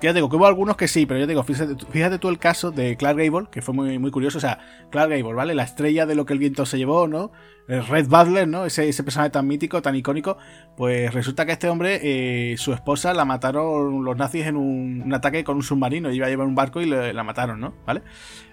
Ya 0.00 0.12
digo 0.12 0.28
que 0.28 0.36
hubo 0.36 0.46
algunos 0.46 0.76
que 0.76 0.88
sí, 0.88 1.06
pero 1.06 1.18
yo 1.20 1.26
digo, 1.26 1.42
fíjate, 1.42 2.18
tú 2.18 2.28
el 2.28 2.38
caso 2.38 2.70
de 2.70 2.96
Clark 2.96 3.18
Gable, 3.18 3.48
que 3.50 3.62
fue 3.62 3.74
muy, 3.74 3.98
muy 3.98 4.10
curioso. 4.10 4.38
O 4.38 4.40
sea, 4.40 4.58
Clark 4.90 5.10
Gable, 5.10 5.32
¿vale? 5.32 5.54
La 5.54 5.62
estrella 5.62 6.04
de 6.04 6.14
lo 6.14 6.26
que 6.26 6.34
el 6.34 6.38
viento 6.38 6.66
se 6.66 6.76
llevó, 6.76 7.08
¿no? 7.08 7.32
El 7.66 7.86
Red 7.86 8.08
Butler, 8.08 8.46
¿no? 8.46 8.66
Ese, 8.66 8.88
ese 8.88 9.02
personaje 9.02 9.30
tan 9.30 9.46
mítico, 9.46 9.80
tan 9.80 9.96
icónico. 9.96 10.36
Pues 10.76 11.14
resulta 11.14 11.46
que 11.46 11.52
este 11.52 11.68
hombre, 11.68 12.00
eh, 12.02 12.56
su 12.58 12.72
esposa 12.74 13.14
la 13.14 13.24
mataron 13.24 14.04
los 14.04 14.16
nazis 14.16 14.46
en 14.46 14.56
un, 14.56 15.14
ataque 15.14 15.44
con 15.44 15.56
un 15.56 15.62
submarino. 15.62 16.12
Iba 16.12 16.26
a 16.26 16.28
llevar 16.28 16.46
un 16.46 16.54
barco 16.54 16.80
y 16.82 16.86
la 16.86 17.24
mataron, 17.24 17.60
¿no? 17.60 17.74
¿Vale? 17.86 18.02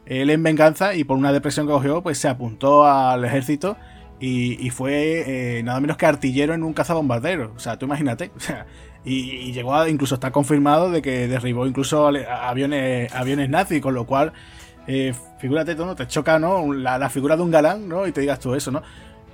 Él 0.06 0.30
en 0.30 0.44
venganza 0.44 0.96
y 0.96 1.04
por 1.04 1.18
una 1.18 1.34
depresión 1.34 1.68
que 1.68 1.74
cogió, 1.74 2.02
pues 2.02 2.18
se 2.18 2.28
apuntó 2.28 2.86
al 2.86 3.24
ejército 3.26 3.78
y, 4.26 4.70
fue 4.70 5.58
eh, 5.58 5.64
nada 5.64 5.82
menos 5.82 5.98
que 5.98 6.06
artillero 6.06 6.54
en 6.54 6.64
un 6.64 6.74
cazabombardero. 6.74 7.52
O 7.56 7.60
sea, 7.60 7.78
tú 7.78 7.86
imagínate. 7.86 8.32
O 8.38 8.40
sea, 8.40 8.66
y, 9.06 9.52
llegó 9.52 9.76
a, 9.76 9.90
incluso 9.90 10.16
está 10.16 10.32
confirmado 10.32 10.90
de 10.90 11.02
que 11.02 11.28
derribó 11.28 11.68
incluso 11.68 12.08
aviones, 12.08 13.14
aviones 13.14 13.50
nazis, 13.50 13.82
con 13.82 13.94
lo 13.94 14.06
cual, 14.06 14.34
eh, 14.88 15.14
figúrate 15.40 15.76
tú, 15.76 15.86
¿no? 15.86 15.96
Te 15.96 16.08
choca, 16.08 16.40
¿no? 16.40 16.74
La, 16.74 16.98
la, 16.98 17.10
figura 17.10 17.36
de 17.36 17.44
un 17.44 17.52
galán, 17.52 17.88
¿no? 17.88 18.08
Y 18.08 18.12
te 18.12 18.22
digas 18.22 18.40
tú 18.40 18.56
eso, 18.56 18.72
¿no? 18.72 18.82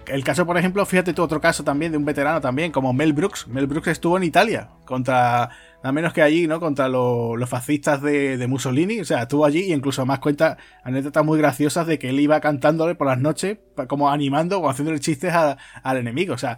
El 0.09 0.23
caso, 0.23 0.45
por 0.45 0.57
ejemplo, 0.57 0.83
fíjate 0.85 1.19
otro 1.21 1.39
caso 1.39 1.63
también 1.63 1.91
de 1.91 1.97
un 1.97 2.05
veterano 2.05 2.41
también, 2.41 2.71
como 2.71 2.93
Mel 2.93 3.13
Brooks. 3.13 3.47
Mel 3.47 3.67
Brooks 3.67 3.89
estuvo 3.89 4.17
en 4.17 4.23
Italia 4.23 4.69
contra, 4.85 5.49
nada 5.83 5.91
menos 5.91 6.13
que 6.13 6.23
allí, 6.23 6.47
¿no? 6.47 6.59
Contra 6.59 6.89
los 6.89 7.47
fascistas 7.47 8.01
de, 8.01 8.43
Mussolini. 8.47 9.01
O 9.01 9.05
sea, 9.05 9.23
estuvo 9.23 9.45
allí 9.45 9.65
y 9.65 9.73
incluso 9.73 10.05
más 10.07 10.17
cuenta 10.17 10.57
anécdotas 10.83 11.23
muy 11.23 11.37
graciosas 11.37 11.85
de 11.85 11.99
que 11.99 12.09
él 12.09 12.19
iba 12.19 12.39
cantándole 12.39 12.95
por 12.95 13.05
las 13.05 13.19
noches, 13.19 13.59
como 13.87 14.09
animando 14.09 14.59
o 14.59 14.69
haciéndole 14.69 14.99
chistes 14.99 15.31
al 15.31 15.97
enemigo. 15.97 16.33
O 16.33 16.39
sea, 16.39 16.57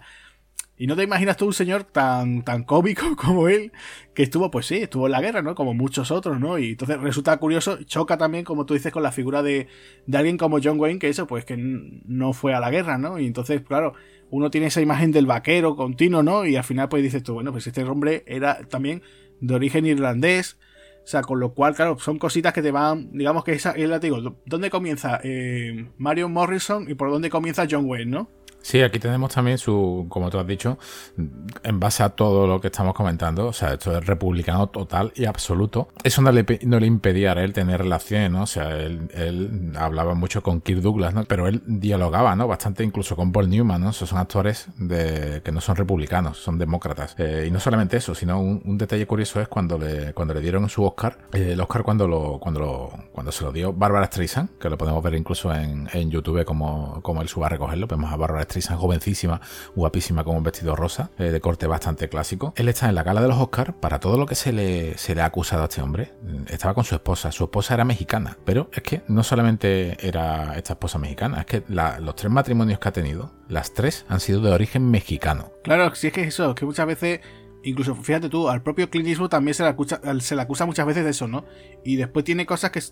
y 0.82 0.88
no 0.88 0.96
te 0.96 1.04
imaginas 1.04 1.36
tú 1.36 1.46
un 1.46 1.52
señor 1.52 1.84
tan, 1.84 2.42
tan 2.42 2.64
cómico 2.64 3.14
como 3.16 3.46
él, 3.46 3.70
que 4.14 4.24
estuvo, 4.24 4.50
pues 4.50 4.66
sí, 4.66 4.78
estuvo 4.78 5.06
en 5.06 5.12
la 5.12 5.20
guerra, 5.20 5.40
¿no? 5.40 5.54
Como 5.54 5.74
muchos 5.74 6.10
otros, 6.10 6.40
¿no? 6.40 6.58
Y 6.58 6.70
entonces 6.70 7.00
resulta 7.00 7.36
curioso, 7.36 7.80
choca 7.84 8.18
también, 8.18 8.42
como 8.44 8.66
tú 8.66 8.74
dices, 8.74 8.90
con 8.90 9.04
la 9.04 9.12
figura 9.12 9.44
de, 9.44 9.68
de 10.06 10.18
alguien 10.18 10.36
como 10.36 10.58
John 10.60 10.80
Wayne, 10.80 10.98
que 10.98 11.08
eso, 11.08 11.28
pues 11.28 11.44
que 11.44 11.56
no 11.56 12.32
fue 12.32 12.52
a 12.52 12.58
la 12.58 12.72
guerra, 12.72 12.98
¿no? 12.98 13.20
Y 13.20 13.28
entonces, 13.28 13.60
claro, 13.60 13.94
uno 14.30 14.50
tiene 14.50 14.66
esa 14.66 14.80
imagen 14.80 15.12
del 15.12 15.24
vaquero 15.24 15.76
continuo, 15.76 16.24
¿no? 16.24 16.44
Y 16.46 16.56
al 16.56 16.64
final, 16.64 16.88
pues 16.88 17.04
dices 17.04 17.22
tú, 17.22 17.34
bueno, 17.34 17.52
pues 17.52 17.64
este 17.64 17.84
hombre 17.84 18.24
era 18.26 18.64
también 18.64 19.02
de 19.40 19.54
origen 19.54 19.86
irlandés. 19.86 20.58
O 21.04 21.06
sea, 21.06 21.22
con 21.22 21.38
lo 21.38 21.54
cual, 21.54 21.76
claro, 21.76 21.96
son 22.00 22.18
cositas 22.18 22.52
que 22.52 22.62
te 22.62 22.72
van, 22.72 23.12
digamos 23.12 23.44
que 23.44 23.52
esa, 23.52 23.70
es 23.70 23.88
la 23.88 24.00
te 24.00 24.08
digo, 24.08 24.36
¿dónde 24.46 24.68
comienza 24.68 25.20
eh, 25.22 25.90
Mario 25.98 26.28
Morrison 26.28 26.90
y 26.90 26.94
por 26.94 27.08
dónde 27.12 27.30
comienza 27.30 27.68
John 27.70 27.84
Wayne, 27.86 28.10
¿no? 28.10 28.41
Sí, 28.62 28.80
aquí 28.80 28.98
tenemos 28.98 29.34
también 29.34 29.58
su, 29.58 30.06
como 30.08 30.30
tú 30.30 30.38
has 30.38 30.46
dicho, 30.46 30.78
en 31.62 31.80
base 31.80 32.02
a 32.04 32.10
todo 32.10 32.46
lo 32.46 32.60
que 32.60 32.68
estamos 32.68 32.94
comentando, 32.94 33.46
o 33.48 33.52
sea, 33.52 33.74
esto 33.74 33.96
es 33.96 34.06
republicano 34.06 34.68
total 34.68 35.12
y 35.16 35.26
absoluto. 35.26 35.88
Eso 36.04 36.22
no 36.22 36.30
le, 36.30 36.46
no 36.62 36.78
le 36.78 36.86
impedía 36.86 37.32
a 37.32 37.42
él 37.42 37.52
tener 37.52 37.82
relaciones, 37.82 38.30
¿no? 38.30 38.42
O 38.42 38.46
sea, 38.46 38.76
él, 38.76 39.72
hablaba 39.76 40.14
mucho 40.14 40.42
con 40.42 40.60
Kirk 40.60 40.80
Douglas, 40.80 41.12
¿no? 41.12 41.24
Pero 41.24 41.48
él 41.48 41.62
dialogaba, 41.66 42.36
¿no? 42.36 42.46
Bastante 42.46 42.84
incluso 42.84 43.16
con 43.16 43.32
Paul 43.32 43.50
Newman, 43.50 43.80
¿no? 43.80 43.90
Esos 43.90 44.08
son 44.08 44.18
actores 44.18 44.68
de, 44.76 45.42
que 45.44 45.50
no 45.50 45.60
son 45.60 45.76
republicanos, 45.76 46.38
son 46.38 46.58
demócratas. 46.58 47.16
Eh, 47.18 47.46
y 47.48 47.50
no 47.50 47.58
solamente 47.58 47.96
eso, 47.96 48.14
sino 48.14 48.40
un, 48.40 48.78
detalle 48.78 49.06
curioso 49.06 49.40
es 49.40 49.48
cuando 49.48 49.76
le, 49.78 50.12
cuando 50.14 50.34
le 50.34 50.40
dieron 50.40 50.68
su 50.68 50.84
Oscar, 50.84 51.18
eh, 51.32 51.50
el 51.52 51.60
Oscar 51.60 51.82
cuando 51.82 52.06
lo, 52.06 52.38
cuando 52.38 52.60
lo, 52.60 52.92
cuando 53.12 53.32
se 53.32 53.44
lo 53.44 53.52
dio 53.52 53.72
Barbara 53.72 54.06
Streisand, 54.06 54.58
que 54.58 54.70
lo 54.70 54.78
podemos 54.78 55.02
ver 55.02 55.14
incluso 55.14 55.52
en, 55.52 55.88
en 55.92 56.10
YouTube 56.10 56.44
como, 56.44 57.00
como 57.02 57.22
él 57.22 57.28
suba 57.28 57.46
a 57.46 57.50
recogerlo, 57.50 57.86
vemos 57.86 58.12
a 58.12 58.16
Barbara 58.16 58.42
Streisand 58.52 58.78
jovencísima, 58.78 59.40
guapísima 59.74 60.24
con 60.24 60.36
un 60.36 60.42
vestido 60.42 60.76
rosa, 60.76 61.10
eh, 61.18 61.24
de 61.24 61.40
corte 61.40 61.66
bastante 61.66 62.08
clásico. 62.08 62.52
Él 62.56 62.68
está 62.68 62.88
en 62.88 62.94
la 62.94 63.02
gala 63.02 63.22
de 63.22 63.28
los 63.28 63.38
Oscars 63.38 63.74
para 63.80 63.98
todo 63.98 64.18
lo 64.18 64.26
que 64.26 64.34
se 64.34 64.52
le, 64.52 64.98
se 64.98 65.14
le 65.14 65.22
ha 65.22 65.26
acusado 65.26 65.62
a 65.62 65.66
este 65.66 65.80
hombre. 65.80 66.12
Estaba 66.48 66.74
con 66.74 66.84
su 66.84 66.94
esposa, 66.94 67.32
su 67.32 67.44
esposa 67.44 67.74
era 67.74 67.84
mexicana, 67.84 68.36
pero 68.44 68.70
es 68.72 68.82
que 68.82 69.02
no 69.08 69.22
solamente 69.22 69.96
era 70.06 70.56
esta 70.56 70.74
esposa 70.74 70.98
mexicana, 70.98 71.40
es 71.40 71.46
que 71.46 71.62
los 71.68 72.14
tres 72.14 72.30
matrimonios 72.30 72.78
que 72.78 72.88
ha 72.88 72.92
tenido, 72.92 73.32
las 73.48 73.72
tres 73.72 74.04
han 74.08 74.20
sido 74.20 74.40
de 74.40 74.52
origen 74.52 74.90
mexicano. 74.90 75.52
Claro, 75.64 75.94
si 75.94 76.08
es 76.08 76.12
que 76.12 76.22
eso, 76.22 76.54
que 76.54 76.66
muchas 76.66 76.86
veces 76.86 77.20
incluso 77.64 77.94
fíjate 77.94 78.28
tú, 78.28 78.48
al 78.48 78.62
propio 78.62 78.90
Clint 78.90 79.18
también 79.28 79.54
se 79.54 79.62
le, 79.62 79.68
acusa, 79.68 80.00
se 80.20 80.36
le 80.36 80.42
acusa 80.42 80.66
muchas 80.66 80.86
veces 80.86 81.04
de 81.04 81.10
eso, 81.10 81.28
¿no? 81.28 81.44
Y 81.84 81.96
después 81.96 82.24
tiene 82.24 82.46
cosas 82.46 82.70
que 82.70 82.82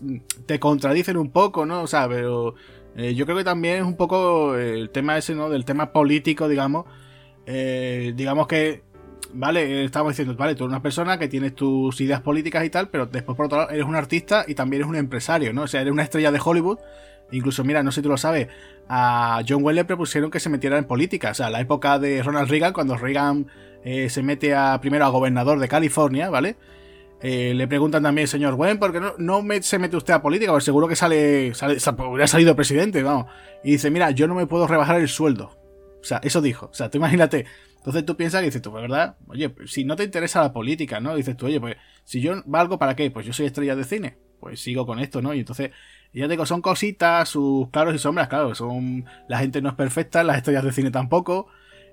te 0.45 0.59
contradicen 0.59 1.17
un 1.17 1.31
poco, 1.31 1.65
¿no? 1.65 1.81
O 1.81 1.87
sea, 1.87 2.07
pero 2.07 2.55
eh, 2.95 3.13
yo 3.15 3.25
creo 3.25 3.37
que 3.37 3.43
también 3.43 3.77
es 3.77 3.83
un 3.83 3.95
poco 3.95 4.55
el 4.55 4.89
tema 4.89 5.17
ese, 5.17 5.35
¿no? 5.35 5.49
Del 5.49 5.65
tema 5.65 5.91
político, 5.91 6.47
digamos. 6.47 6.85
Eh, 7.45 8.13
digamos 8.15 8.47
que, 8.47 8.83
vale, 9.33 9.85
estamos 9.85 10.11
diciendo, 10.11 10.35
vale, 10.35 10.55
tú 10.55 10.65
eres 10.65 10.71
una 10.71 10.81
persona 10.81 11.17
que 11.17 11.27
tienes 11.27 11.55
tus 11.55 11.99
ideas 12.01 12.21
políticas 12.21 12.65
y 12.65 12.69
tal, 12.69 12.89
pero 12.89 13.05
después 13.05 13.35
por 13.35 13.45
otro 13.47 13.59
lado 13.59 13.69
eres 13.71 13.85
un 13.85 13.95
artista 13.95 14.45
y 14.47 14.55
también 14.55 14.81
eres 14.81 14.89
un 14.89 14.97
empresario, 14.97 15.53
¿no? 15.53 15.63
O 15.63 15.67
sea, 15.67 15.81
eres 15.81 15.93
una 15.93 16.03
estrella 16.03 16.31
de 16.31 16.39
Hollywood. 16.43 16.79
Incluso, 17.31 17.63
mira, 17.63 17.81
no 17.81 17.91
sé 17.91 17.97
si 17.97 18.03
tú 18.03 18.09
lo 18.09 18.17
sabes, 18.17 18.49
a 18.89 19.41
John 19.47 19.63
Wayne 19.63 19.81
le 19.81 19.85
propusieron 19.85 20.29
que 20.29 20.41
se 20.41 20.49
metiera 20.49 20.77
en 20.77 20.83
política. 20.83 21.31
O 21.31 21.33
sea, 21.33 21.49
la 21.49 21.61
época 21.61 21.97
de 21.97 22.21
Ronald 22.21 22.49
Reagan, 22.49 22.73
cuando 22.73 22.97
Reagan 22.97 23.47
eh, 23.85 24.09
se 24.09 24.21
mete 24.21 24.53
a 24.53 24.79
primero 24.81 25.05
a 25.05 25.09
gobernador 25.09 25.59
de 25.59 25.69
California, 25.69 26.29
¿vale? 26.29 26.57
Eh, 27.23 27.53
le 27.53 27.67
preguntan 27.67 28.01
también, 28.01 28.27
señor 28.27 28.55
Gwen, 28.55 28.79
¿por 28.79 28.91
qué 28.91 28.99
no, 28.99 29.13
no 29.17 29.43
se 29.61 29.77
mete 29.77 29.95
usted 29.95 30.13
a 30.13 30.21
política? 30.21 30.51
Porque 30.51 30.65
seguro 30.65 30.87
que 30.87 30.95
sale, 30.95 31.53
sale, 31.53 31.77
hubiera 32.07 32.27
salido 32.27 32.55
presidente, 32.55 33.03
vamos. 33.03 33.27
Y 33.63 33.73
dice, 33.73 33.91
mira, 33.91 34.09
yo 34.11 34.27
no 34.27 34.33
me 34.33 34.47
puedo 34.47 34.65
rebajar 34.65 34.99
el 34.99 35.07
sueldo. 35.07 35.51
O 36.01 36.03
sea, 36.03 36.19
eso 36.23 36.41
dijo. 36.41 36.67
O 36.67 36.73
sea, 36.73 36.89
tú 36.89 36.97
imagínate. 36.97 37.45
Entonces 37.77 38.05
tú 38.05 38.15
piensas 38.15 38.41
que 38.41 38.45
dices 38.45 38.61
tú, 38.61 38.71
pues, 38.71 38.81
¿verdad? 38.81 39.17
Oye, 39.27 39.53
si 39.65 39.85
no 39.85 39.95
te 39.95 40.03
interesa 40.03 40.41
la 40.41 40.53
política, 40.53 40.99
¿no? 40.99 41.15
Dices 41.15 41.37
tú, 41.37 41.45
oye, 41.45 41.59
pues, 41.59 41.77
si 42.03 42.21
yo 42.21 42.33
valgo, 42.45 42.79
¿para 42.79 42.95
qué? 42.95 43.09
Pues 43.11 43.25
yo 43.25 43.33
soy 43.33 43.45
estrella 43.45 43.75
de 43.75 43.83
cine. 43.83 44.17
Pues 44.39 44.59
sigo 44.59 44.87
con 44.87 44.99
esto, 44.99 45.21
¿no? 45.21 45.33
Y 45.35 45.39
entonces, 45.39 45.71
ya 46.13 46.27
digo, 46.27 46.45
son 46.47 46.61
cositas, 46.61 47.29
sus 47.29 47.69
claros 47.69 47.93
y 47.93 47.99
sombras, 47.99 48.27
claro, 48.27 48.55
son. 48.55 49.05
La 49.27 49.37
gente 49.39 49.61
no 49.61 49.69
es 49.69 49.75
perfecta, 49.75 50.23
las 50.23 50.37
estrellas 50.37 50.63
de 50.63 50.71
cine 50.71 50.91
tampoco. 50.91 51.47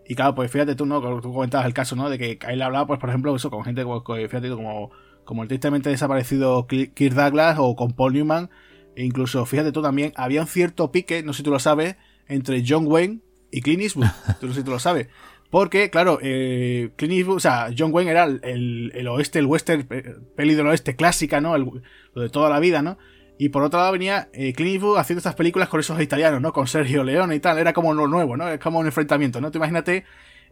Y 0.06 0.14
claro, 0.14 0.34
pues 0.34 0.50
fíjate 0.50 0.74
tú, 0.74 0.86
¿no? 0.86 1.00
Tú 1.20 1.32
comentabas 1.32 1.66
el 1.66 1.74
caso, 1.74 1.94
¿no? 1.96 2.08
De 2.08 2.18
que 2.18 2.38
él 2.48 2.62
hablaba, 2.62 2.86
pues, 2.86 2.98
por 2.98 3.10
ejemplo, 3.10 3.36
eso, 3.36 3.50
con 3.50 3.64
gente, 3.64 3.84
fíjate 3.84 4.48
tú, 4.48 4.56
como 4.56 4.90
como 5.28 5.42
el 5.42 5.48
tristemente 5.48 5.90
desaparecido 5.90 6.66
Kirk 6.66 7.12
Douglas 7.12 7.58
o 7.58 7.76
con 7.76 7.92
Paul 7.92 8.14
Newman. 8.14 8.48
E 8.96 9.04
incluso, 9.04 9.44
fíjate 9.44 9.72
tú 9.72 9.82
también, 9.82 10.14
había 10.16 10.40
un 10.40 10.46
cierto 10.46 10.90
pique, 10.90 11.22
no 11.22 11.34
sé 11.34 11.38
si 11.38 11.42
tú 11.42 11.50
lo 11.50 11.58
sabes, 11.58 11.96
entre 12.28 12.64
John 12.66 12.86
Wayne 12.86 13.18
y 13.50 13.60
Clint 13.60 13.82
Eastwood. 13.82 14.06
tú 14.40 14.46
no 14.46 14.54
sé 14.54 14.60
si 14.60 14.64
tú 14.64 14.70
lo 14.70 14.78
sabes. 14.78 15.08
Porque, 15.50 15.90
claro, 15.90 16.18
eh, 16.22 16.92
Clint 16.96 17.12
Eastwood, 17.12 17.36
o 17.36 17.40
sea, 17.40 17.68
John 17.76 17.92
Wayne 17.92 18.10
era 18.10 18.24
el, 18.24 19.06
oeste, 19.06 19.38
el 19.38 19.44
western, 19.44 19.86
peli 20.34 20.54
del 20.54 20.66
oeste 20.66 20.96
clásica, 20.96 21.42
¿no? 21.42 21.58
lo 21.58 22.22
de 22.22 22.30
toda 22.30 22.48
la 22.48 22.58
vida, 22.58 22.80
¿no? 22.80 22.96
Y 23.36 23.50
por 23.50 23.62
otro 23.62 23.80
lado 23.80 23.92
venía 23.92 24.30
eh, 24.32 24.54
Clint 24.54 24.76
Eastwood 24.76 24.96
haciendo 24.96 25.18
estas 25.18 25.34
películas 25.34 25.68
con 25.68 25.80
esos 25.80 26.00
italianos, 26.00 26.40
¿no? 26.40 26.54
Con 26.54 26.66
Sergio 26.66 27.04
Leone 27.04 27.34
y 27.34 27.40
tal. 27.40 27.58
Era 27.58 27.74
como 27.74 27.92
lo 27.92 28.08
nuevo, 28.08 28.34
¿no? 28.38 28.48
Es 28.48 28.60
como 28.60 28.78
un 28.78 28.86
enfrentamiento, 28.86 29.42
¿no? 29.42 29.50
Te 29.50 29.58
imagínate 29.58 30.06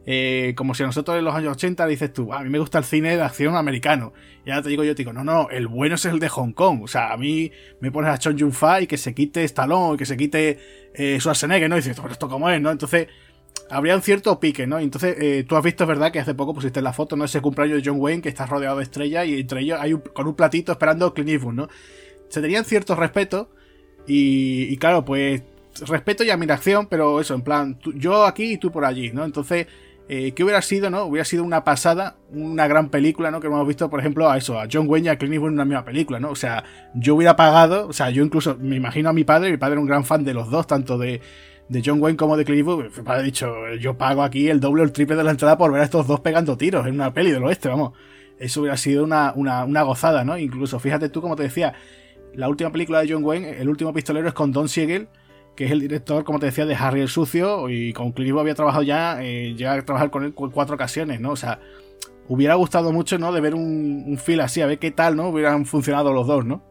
eh, 0.09 0.55
como 0.57 0.73
si 0.73 0.85
a 0.85 0.87
nosotros 0.87 1.19
en 1.19 1.25
los 1.25 1.35
años 1.35 1.53
80 1.55 1.85
dices 1.89 2.13
tú, 2.13 2.33
a 2.33 2.41
mí 2.45 2.49
me 2.49 2.61
gusta 2.61 2.79
el 2.79 2.85
cine 2.85 3.17
de 3.17 3.23
acción 3.23 3.57
americano. 3.57 4.13
Y 4.45 4.51
ahora 4.51 4.63
te 4.63 4.69
digo 4.69 4.85
yo, 4.85 4.95
te 4.95 5.03
digo, 5.03 5.13
no, 5.13 5.25
no, 5.25 5.51
el 5.51 5.67
bueno 5.67 5.97
es 5.97 6.05
el 6.05 6.21
de 6.21 6.29
Hong 6.29 6.53
Kong. 6.53 6.83
O 6.85 6.87
sea, 6.87 7.13
a 7.13 7.17
mí 7.17 7.51
me 7.81 7.91
pones 7.91 8.13
a 8.13 8.19
Chong 8.19 8.37
Yun-Fa 8.37 8.83
y 8.83 8.87
que 8.87 8.99
se 8.99 9.15
quite 9.15 9.43
Stallone 9.43 9.95
y 9.95 9.97
que 9.97 10.07
se 10.07 10.17
quite 10.17 10.59
eh, 10.95 11.19
Schwarzenegger, 11.19 11.69
¿no? 11.69 11.77
Y 11.77 11.81
dices, 11.81 12.01
¿esto 12.09 12.29
cómo 12.29 12.49
es, 12.49 12.61
no? 12.61 12.71
Entonces, 12.71 13.09
habría 13.69 13.97
un 13.97 14.03
cierto 14.03 14.39
pique, 14.39 14.65
¿no? 14.69 14.79
Entonces, 14.79 15.17
eh, 15.19 15.45
tú 15.47 15.57
has 15.57 15.65
visto, 15.65 15.83
es 15.83 15.89
verdad, 15.89 16.13
que 16.13 16.21
hace 16.21 16.35
poco 16.35 16.55
pusiste 16.55 16.81
la 16.81 16.93
foto, 16.93 17.17
¿no? 17.17 17.25
Ese 17.25 17.41
cumpleaños 17.41 17.83
de 17.83 17.91
John 17.91 18.01
Wayne 18.01 18.23
que 18.23 18.29
está 18.29 18.47
rodeado 18.47 18.77
de 18.77 18.85
estrellas 18.85 19.27
y 19.27 19.41
entre 19.41 19.63
ellos 19.63 19.81
hay 19.81 19.93
un, 19.93 20.01
con 20.01 20.29
un 20.29 20.37
platito 20.37 20.71
esperando 20.71 21.13
Clint 21.13 21.31
Eastwood, 21.31 21.55
¿no? 21.55 21.69
Se 22.29 22.41
tenían 22.41 22.65
cierto 22.65 22.95
respeto 22.95 23.51
y, 24.07 24.73
y 24.73 24.77
claro, 24.77 25.05
pues 25.05 25.43
respeto 25.85 26.25
y 26.25 26.31
admiración, 26.31 26.87
pero 26.87 27.21
eso, 27.21 27.35
en 27.35 27.43
plan, 27.43 27.79
yo 27.97 28.25
aquí 28.25 28.53
y 28.53 28.59
tú 28.59 28.71
por 28.71 28.85
allí, 28.85 29.11
¿no? 29.11 29.25
Entonces, 29.25 29.67
eh, 30.09 30.33
¿Qué 30.33 30.45
hubiera 30.45 30.63
sido, 30.63 30.89
no? 30.89 31.05
Hubiera 31.05 31.25
sido 31.25 31.43
una 31.43 31.65
pasada, 31.65 32.17
una 32.31 32.69
gran 32.69 32.91
película, 32.91 33.33
¿no? 33.33 33.41
Que 33.41 33.49
hemos 33.49 33.67
visto, 33.67 33.91
por 33.91 33.99
ejemplo, 33.99 34.31
a 34.31 34.37
eso, 34.37 34.61
a 34.61 34.69
John 34.71 34.87
Wayne 34.89 35.07
y 35.07 35.09
a 35.11 35.19
Clint 35.19 35.35
Eastwood 35.35 35.49
en 35.49 35.55
una 35.55 35.65
misma 35.65 35.85
película, 35.85 36.21
¿no? 36.21 36.31
O 36.31 36.37
sea, 36.37 36.63
yo 36.95 37.17
hubiera 37.17 37.35
pagado, 37.35 37.89
o 37.89 37.93
sea, 37.93 38.11
yo 38.11 38.23
incluso 38.23 38.57
me 38.61 38.77
imagino 38.77 39.09
a 39.09 39.13
mi 39.13 39.25
padre, 39.25 39.51
mi 39.51 39.57
padre 39.57 39.73
era 39.73 39.81
un 39.81 39.87
gran 39.87 40.05
fan 40.05 40.25
de 40.25 40.33
los 40.33 40.49
dos, 40.49 40.69
tanto 40.69 40.97
de, 40.97 41.21
de 41.69 41.83
John 41.85 42.01
Wayne 42.01 42.17
como 42.17 42.37
de 42.37 42.45
Clint 42.45 42.61
Eastwood. 42.69 42.97
Mi 42.97 43.03
padre 43.03 43.21
ha 43.21 43.25
dicho, 43.25 43.53
yo 43.81 43.99
pago 43.99 44.23
aquí 44.23 44.49
el 44.49 44.61
doble 44.61 44.83
o 44.83 44.85
el 44.85 44.93
triple 44.93 45.17
de 45.17 45.25
la 45.25 45.33
entrada 45.33 45.59
por 45.59 45.73
ver 45.73 45.81
a 45.81 45.85
estos 45.85 46.07
dos 46.07 46.21
pegando 46.21 46.57
tiros 46.57 46.87
en 46.87 46.95
una 46.95 47.13
peli 47.13 47.33
del 47.33 47.43
oeste, 47.43 47.69
vamos. 47.69 47.93
Eso 48.39 48.61
hubiera 48.61 48.77
sido 48.77 49.03
una, 49.03 49.33
una, 49.35 49.65
una 49.65 49.83
gozada, 49.83 50.23
¿no? 50.23 50.39
Incluso, 50.39 50.79
fíjate 50.79 51.09
tú, 51.09 51.21
como 51.21 51.35
te 51.35 51.43
decía, 51.43 51.75
la 52.33 52.49
última 52.49 52.71
película 52.71 53.01
de 53.01 53.13
John 53.13 53.25
Wayne, 53.25 53.61
el 53.61 53.69
último 53.69 53.93
pistolero 53.93 54.29
es 54.29 54.35
con 54.35 54.53
Don 54.53 54.69
Siegel 54.69 55.09
que 55.57 55.65
es 55.65 55.71
el 55.73 55.81
director, 55.81 56.25
como 56.25 56.39
te 56.39 56.47
decía, 56.47 56.67
de 56.67 56.75
Harry 56.75 57.01
el 57.01 57.09
Sucio, 57.09 57.69
y 57.69 57.93
con 57.93 58.13
Clint 58.13 58.39
había 58.39 58.55
trabajado 58.55 58.83
ya, 58.83 59.23
eh, 59.23 59.55
llega 59.55 59.73
a 59.73 59.83
trabajar 59.83 60.11
con 60.11 60.23
él 60.23 60.35
en 60.37 60.51
cuatro 60.51 60.75
ocasiones, 60.75 61.21
¿no? 61.21 61.31
O 61.31 61.37
sea, 61.37 61.59
hubiera 62.29 62.55
gustado 62.55 62.93
mucho, 62.93 63.19
¿no? 63.19 63.33
De 63.33 63.41
ver 63.41 63.55
un, 63.55 64.05
un 64.07 64.41
así, 64.41 64.61
a 64.61 64.67
ver 64.67 64.79
qué 64.79 64.91
tal, 64.91 65.17
¿no? 65.17 65.29
Hubieran 65.29 65.67
funcionado 65.67 66.13
los 66.13 66.27
dos, 66.27 66.45
¿no? 66.45 66.63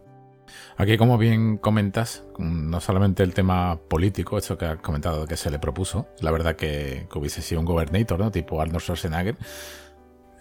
Aquí, 0.77 0.97
como 0.97 1.17
bien 1.17 1.57
comentas, 1.57 2.23
no 2.37 2.79
solamente 2.79 3.23
el 3.23 3.33
tema 3.33 3.79
político, 3.87 4.37
eso 4.37 4.57
que 4.57 4.65
has 4.65 4.77
comentado 4.77 5.25
que 5.25 5.37
se 5.37 5.49
le 5.49 5.57
propuso, 5.57 6.07
la 6.19 6.31
verdad 6.31 6.55
que, 6.55 7.07
que 7.11 7.19
hubiese 7.19 7.41
sido 7.41 7.61
un 7.61 7.65
gobernator, 7.65 8.19
¿no? 8.19 8.31
Tipo 8.31 8.61
Arnold 8.61 8.81
Schwarzenegger, 8.81 9.37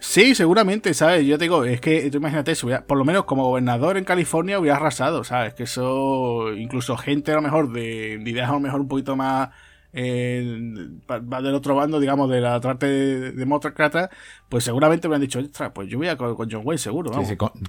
Sí, 0.07 0.35
seguramente, 0.35 0.93
¿sabes? 0.93 1.25
Yo 1.25 1.37
te 1.37 1.45
digo, 1.45 1.65
es 1.65 1.81
que 1.81 2.09
tú 2.09 2.17
imagínate, 2.17 2.53
por 2.87 2.97
lo 2.97 3.05
menos 3.05 3.25
como 3.25 3.45
gobernador 3.45 3.97
en 3.97 4.05
California 4.05 4.59
hubiera 4.59 4.77
arrasado, 4.77 5.23
¿sabes? 5.23 5.53
Que 5.53 5.63
eso, 5.63 6.53
incluso 6.53 6.95
gente 6.97 7.31
a 7.31 7.35
lo 7.35 7.41
mejor 7.41 7.71
de, 7.71 8.21
ideas 8.25 8.49
a 8.49 8.53
lo 8.53 8.59
mejor 8.59 8.81
un 8.81 8.87
poquito 8.87 9.15
más 9.15 9.49
va 9.95 11.41
del 11.41 11.55
otro 11.55 11.75
bando, 11.75 11.99
digamos, 11.99 12.29
de 12.29 12.41
la 12.41 12.59
parte 12.59 12.85
demócrata, 13.31 14.09
pues 14.49 14.63
seguramente 14.63 15.07
me 15.07 15.15
han 15.15 15.21
dicho, 15.21 15.39
pues 15.73 15.89
yo 15.89 15.97
voy 15.97 16.07
a 16.07 16.17
con, 16.17 16.49
John 16.51 16.61
Wayne 16.63 16.77
seguro. 16.77 17.11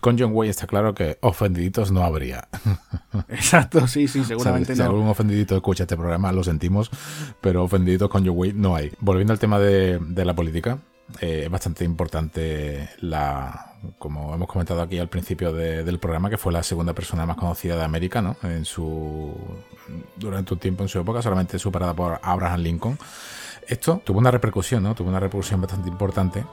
con, 0.00 0.18
John 0.18 0.30
Wayne 0.32 0.50
está 0.50 0.66
claro 0.66 0.94
que 0.94 1.18
ofendiditos 1.20 1.92
no 1.92 2.02
habría. 2.02 2.48
Exacto, 3.28 3.86
sí, 3.86 4.08
sí, 4.08 4.24
seguramente 4.26 4.74
Si 4.74 4.82
algún 4.82 5.06
ofendidito 5.06 5.54
escucha 5.54 5.84
este 5.84 5.96
programa, 5.96 6.32
lo 6.32 6.42
sentimos, 6.42 6.90
pero 7.40 7.64
ofendiditos 7.64 8.08
con 8.08 8.26
John 8.26 8.36
Wayne 8.36 8.58
no 8.58 8.74
hay. 8.74 8.90
Volviendo 9.00 9.32
al 9.32 9.38
tema 9.38 9.58
de, 9.60 10.00
la 10.24 10.34
política, 10.34 10.78
eh, 11.20 11.42
es 11.44 11.50
bastante 11.50 11.84
importante 11.84 12.88
la 13.00 13.72
como 13.98 14.34
hemos 14.34 14.48
comentado 14.48 14.82
aquí 14.82 14.98
al 14.98 15.08
principio 15.08 15.52
del 15.52 15.98
programa, 15.98 16.28
que 16.30 16.38
fue 16.38 16.52
la 16.52 16.62
segunda 16.62 16.92
persona 16.92 17.24
más 17.26 17.36
conocida 17.36 17.76
de 17.76 17.84
América, 17.84 18.20
¿no? 18.20 18.36
En 18.42 18.64
su 18.64 19.32
durante 20.16 20.54
un 20.54 20.60
tiempo 20.60 20.82
en 20.82 20.88
su 20.88 20.98
época, 20.98 21.22
solamente 21.22 21.58
superada 21.58 21.94
por 21.94 22.18
Abraham 22.22 22.60
Lincoln. 22.60 22.98
Esto 23.68 24.00
tuvo 24.04 24.18
una 24.18 24.30
repercusión, 24.30 24.82
¿no? 24.82 24.94
Tuvo 24.94 25.08
una 25.08 25.20
repercusión 25.20 25.60
bastante 25.60 25.88
importante 25.88 26.44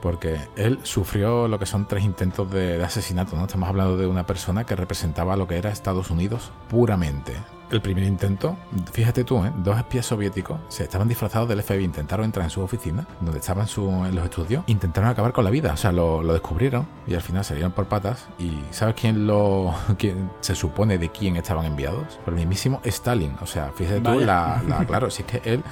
porque 0.00 0.38
él 0.56 0.78
sufrió 0.82 1.48
lo 1.48 1.58
que 1.58 1.66
son 1.66 1.86
tres 1.86 2.04
intentos 2.04 2.50
de, 2.50 2.82
asesinato, 2.82 3.36
¿no? 3.36 3.44
Estamos 3.44 3.68
hablando 3.68 3.96
de 3.96 4.06
una 4.06 4.26
persona 4.26 4.64
que 4.64 4.76
representaba 4.76 5.36
lo 5.36 5.46
que 5.46 5.56
era 5.56 5.70
Estados 5.70 6.10
Unidos 6.10 6.52
puramente. 6.68 7.34
El 7.70 7.82
primer 7.82 8.04
intento, 8.04 8.56
fíjate 8.92 9.24
tú, 9.24 9.44
¿eh? 9.44 9.52
dos 9.58 9.76
espías 9.76 10.06
soviéticos 10.06 10.58
se 10.68 10.84
estaban 10.84 11.06
disfrazados 11.06 11.50
del 11.50 11.62
FBI, 11.62 11.84
intentaron 11.84 12.24
entrar 12.24 12.44
en 12.44 12.50
su 12.50 12.62
oficina, 12.62 13.06
donde 13.20 13.40
estaban 13.40 13.66
en 14.06 14.14
los 14.14 14.24
estudios, 14.24 14.64
intentaron 14.68 15.10
acabar 15.10 15.34
con 15.34 15.44
la 15.44 15.50
vida, 15.50 15.74
o 15.74 15.76
sea, 15.76 15.92
lo, 15.92 16.22
descubrieron 16.32 16.86
y 17.06 17.14
al 17.14 17.20
final 17.20 17.44
salieron 17.44 17.72
por 17.72 17.86
patas. 17.86 18.26
¿Y 18.38 18.58
sabes 18.70 18.94
quién 18.98 19.26
lo 19.26 19.74
quién 19.98 20.30
se 20.40 20.54
supone 20.54 20.96
de 20.96 21.10
quién 21.10 21.36
estaban 21.36 21.66
enviados? 21.66 22.18
Por 22.24 22.32
el 22.32 22.38
mismísimo 22.38 22.80
Stalin, 22.84 23.36
o 23.42 23.46
sea, 23.46 23.70
fíjate 23.74 24.00
tú, 24.00 24.20
la, 24.20 24.62
claro, 24.86 25.10
si 25.10 25.22
es 25.22 25.28
que 25.28 25.52
él 25.52 25.62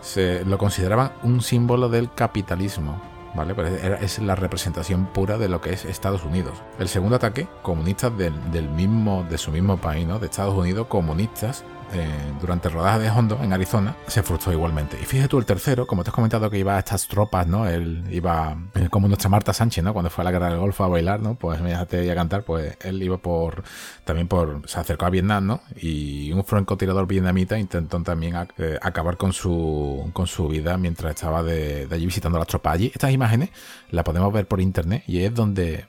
se 0.00 0.44
lo 0.46 0.56
consideraban 0.56 1.12
un 1.22 1.42
símbolo 1.42 1.90
del 1.90 2.10
capitalismo 2.12 3.00
¿vale? 3.34 3.54
Pues 3.54 3.72
es 4.00 4.18
la 4.18 4.34
representación 4.34 5.06
pura 5.06 5.38
de 5.38 5.48
lo 5.48 5.60
que 5.60 5.72
es 5.72 5.84
Estados 5.84 6.24
Unidos. 6.24 6.54
El 6.78 6.88
segundo 6.88 7.16
ataque, 7.16 7.48
comunistas 7.62 8.16
del, 8.16 8.34
del 8.52 8.68
mismo, 8.68 9.24
de 9.28 9.38
su 9.38 9.50
mismo 9.50 9.76
país, 9.76 10.06
¿no? 10.06 10.18
De 10.18 10.26
Estados 10.26 10.54
Unidos, 10.54 10.86
comunistas 10.88 11.64
eh, 11.94 12.08
durante 12.40 12.68
el 12.68 12.74
rodaje 12.74 12.98
de 12.98 13.10
Hondo 13.10 13.38
en 13.42 13.52
Arizona 13.52 13.96
se 14.06 14.22
frustró 14.22 14.52
igualmente. 14.52 14.98
Y 15.00 15.04
fíjate 15.04 15.28
tú, 15.28 15.38
el 15.38 15.46
tercero, 15.46 15.86
como 15.86 16.04
te 16.04 16.10
has 16.10 16.14
comentado 16.14 16.50
que 16.50 16.58
iba 16.58 16.76
a 16.76 16.78
estas 16.78 17.08
tropas, 17.08 17.46
¿no? 17.46 17.68
Él 17.68 18.04
iba 18.10 18.56
eh, 18.74 18.88
como 18.90 19.08
nuestra 19.08 19.30
Marta 19.30 19.52
Sánchez, 19.52 19.82
¿no? 19.84 19.92
Cuando 19.92 20.10
fue 20.10 20.22
a 20.22 20.24
la 20.24 20.30
guerra 20.30 20.50
del 20.50 20.58
Golfo 20.58 20.84
a 20.84 20.88
bailar, 20.88 21.20
¿no? 21.20 21.34
Pues 21.36 21.60
fíjate, 21.60 22.04
y 22.04 22.10
a 22.10 22.14
cantar, 22.14 22.44
pues 22.44 22.76
él 22.82 23.02
iba 23.02 23.18
por, 23.18 23.64
también 24.04 24.28
por, 24.28 24.62
se 24.68 24.78
acercó 24.78 25.06
a 25.06 25.10
Vietnam, 25.10 25.46
¿no? 25.46 25.60
Y 25.76 26.32
un 26.32 26.44
francotirador 26.44 27.06
vietnamita 27.06 27.58
intentó 27.58 28.02
también 28.02 28.34
eh, 28.58 28.78
acabar 28.82 29.16
con 29.16 29.32
su, 29.32 30.10
con 30.12 30.26
su 30.26 30.48
vida 30.48 30.76
mientras 30.76 31.14
estaba 31.14 31.42
de, 31.42 31.88
allí 31.90 32.06
visitando 32.06 32.38
las 32.38 32.48
tropas 32.48 32.74
allí. 32.74 32.90
Estas 32.92 33.12
imágenes 33.12 33.50
las 33.90 34.04
podemos 34.04 34.32
ver 34.32 34.46
por 34.46 34.60
internet 34.60 35.04
y 35.06 35.20
es 35.22 35.34
donde 35.34 35.86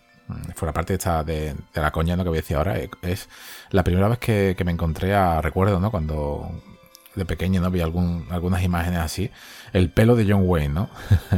fuera 0.55 0.73
parte 0.73 0.93
de, 0.93 0.97
esta, 0.97 1.23
de, 1.23 1.55
la 1.73 1.91
coña 1.91 2.15
¿no? 2.15 2.23
que 2.23 2.29
voy 2.29 2.37
a 2.37 2.41
decir 2.41 2.57
ahora, 2.57 2.77
eh, 2.79 2.89
es 3.01 3.29
la 3.69 3.83
primera 3.83 4.07
vez 4.07 4.19
que, 4.19 4.55
me 4.65 4.71
encontré 4.71 5.13
a, 5.13 5.41
recuerdo, 5.41 5.79
¿no? 5.79 5.91
Cuando 5.91 6.49
de 7.15 7.25
pequeño, 7.25 7.61
¿no? 7.61 7.71
Vi 7.71 7.81
algún, 7.81 8.27
algunas 8.29 8.63
imágenes 8.63 8.99
así, 8.99 9.31
el 9.73 9.91
pelo 9.91 10.15
de 10.15 10.25
John 10.29 10.43
Wayne, 10.43 10.73
¿no? 10.73 10.89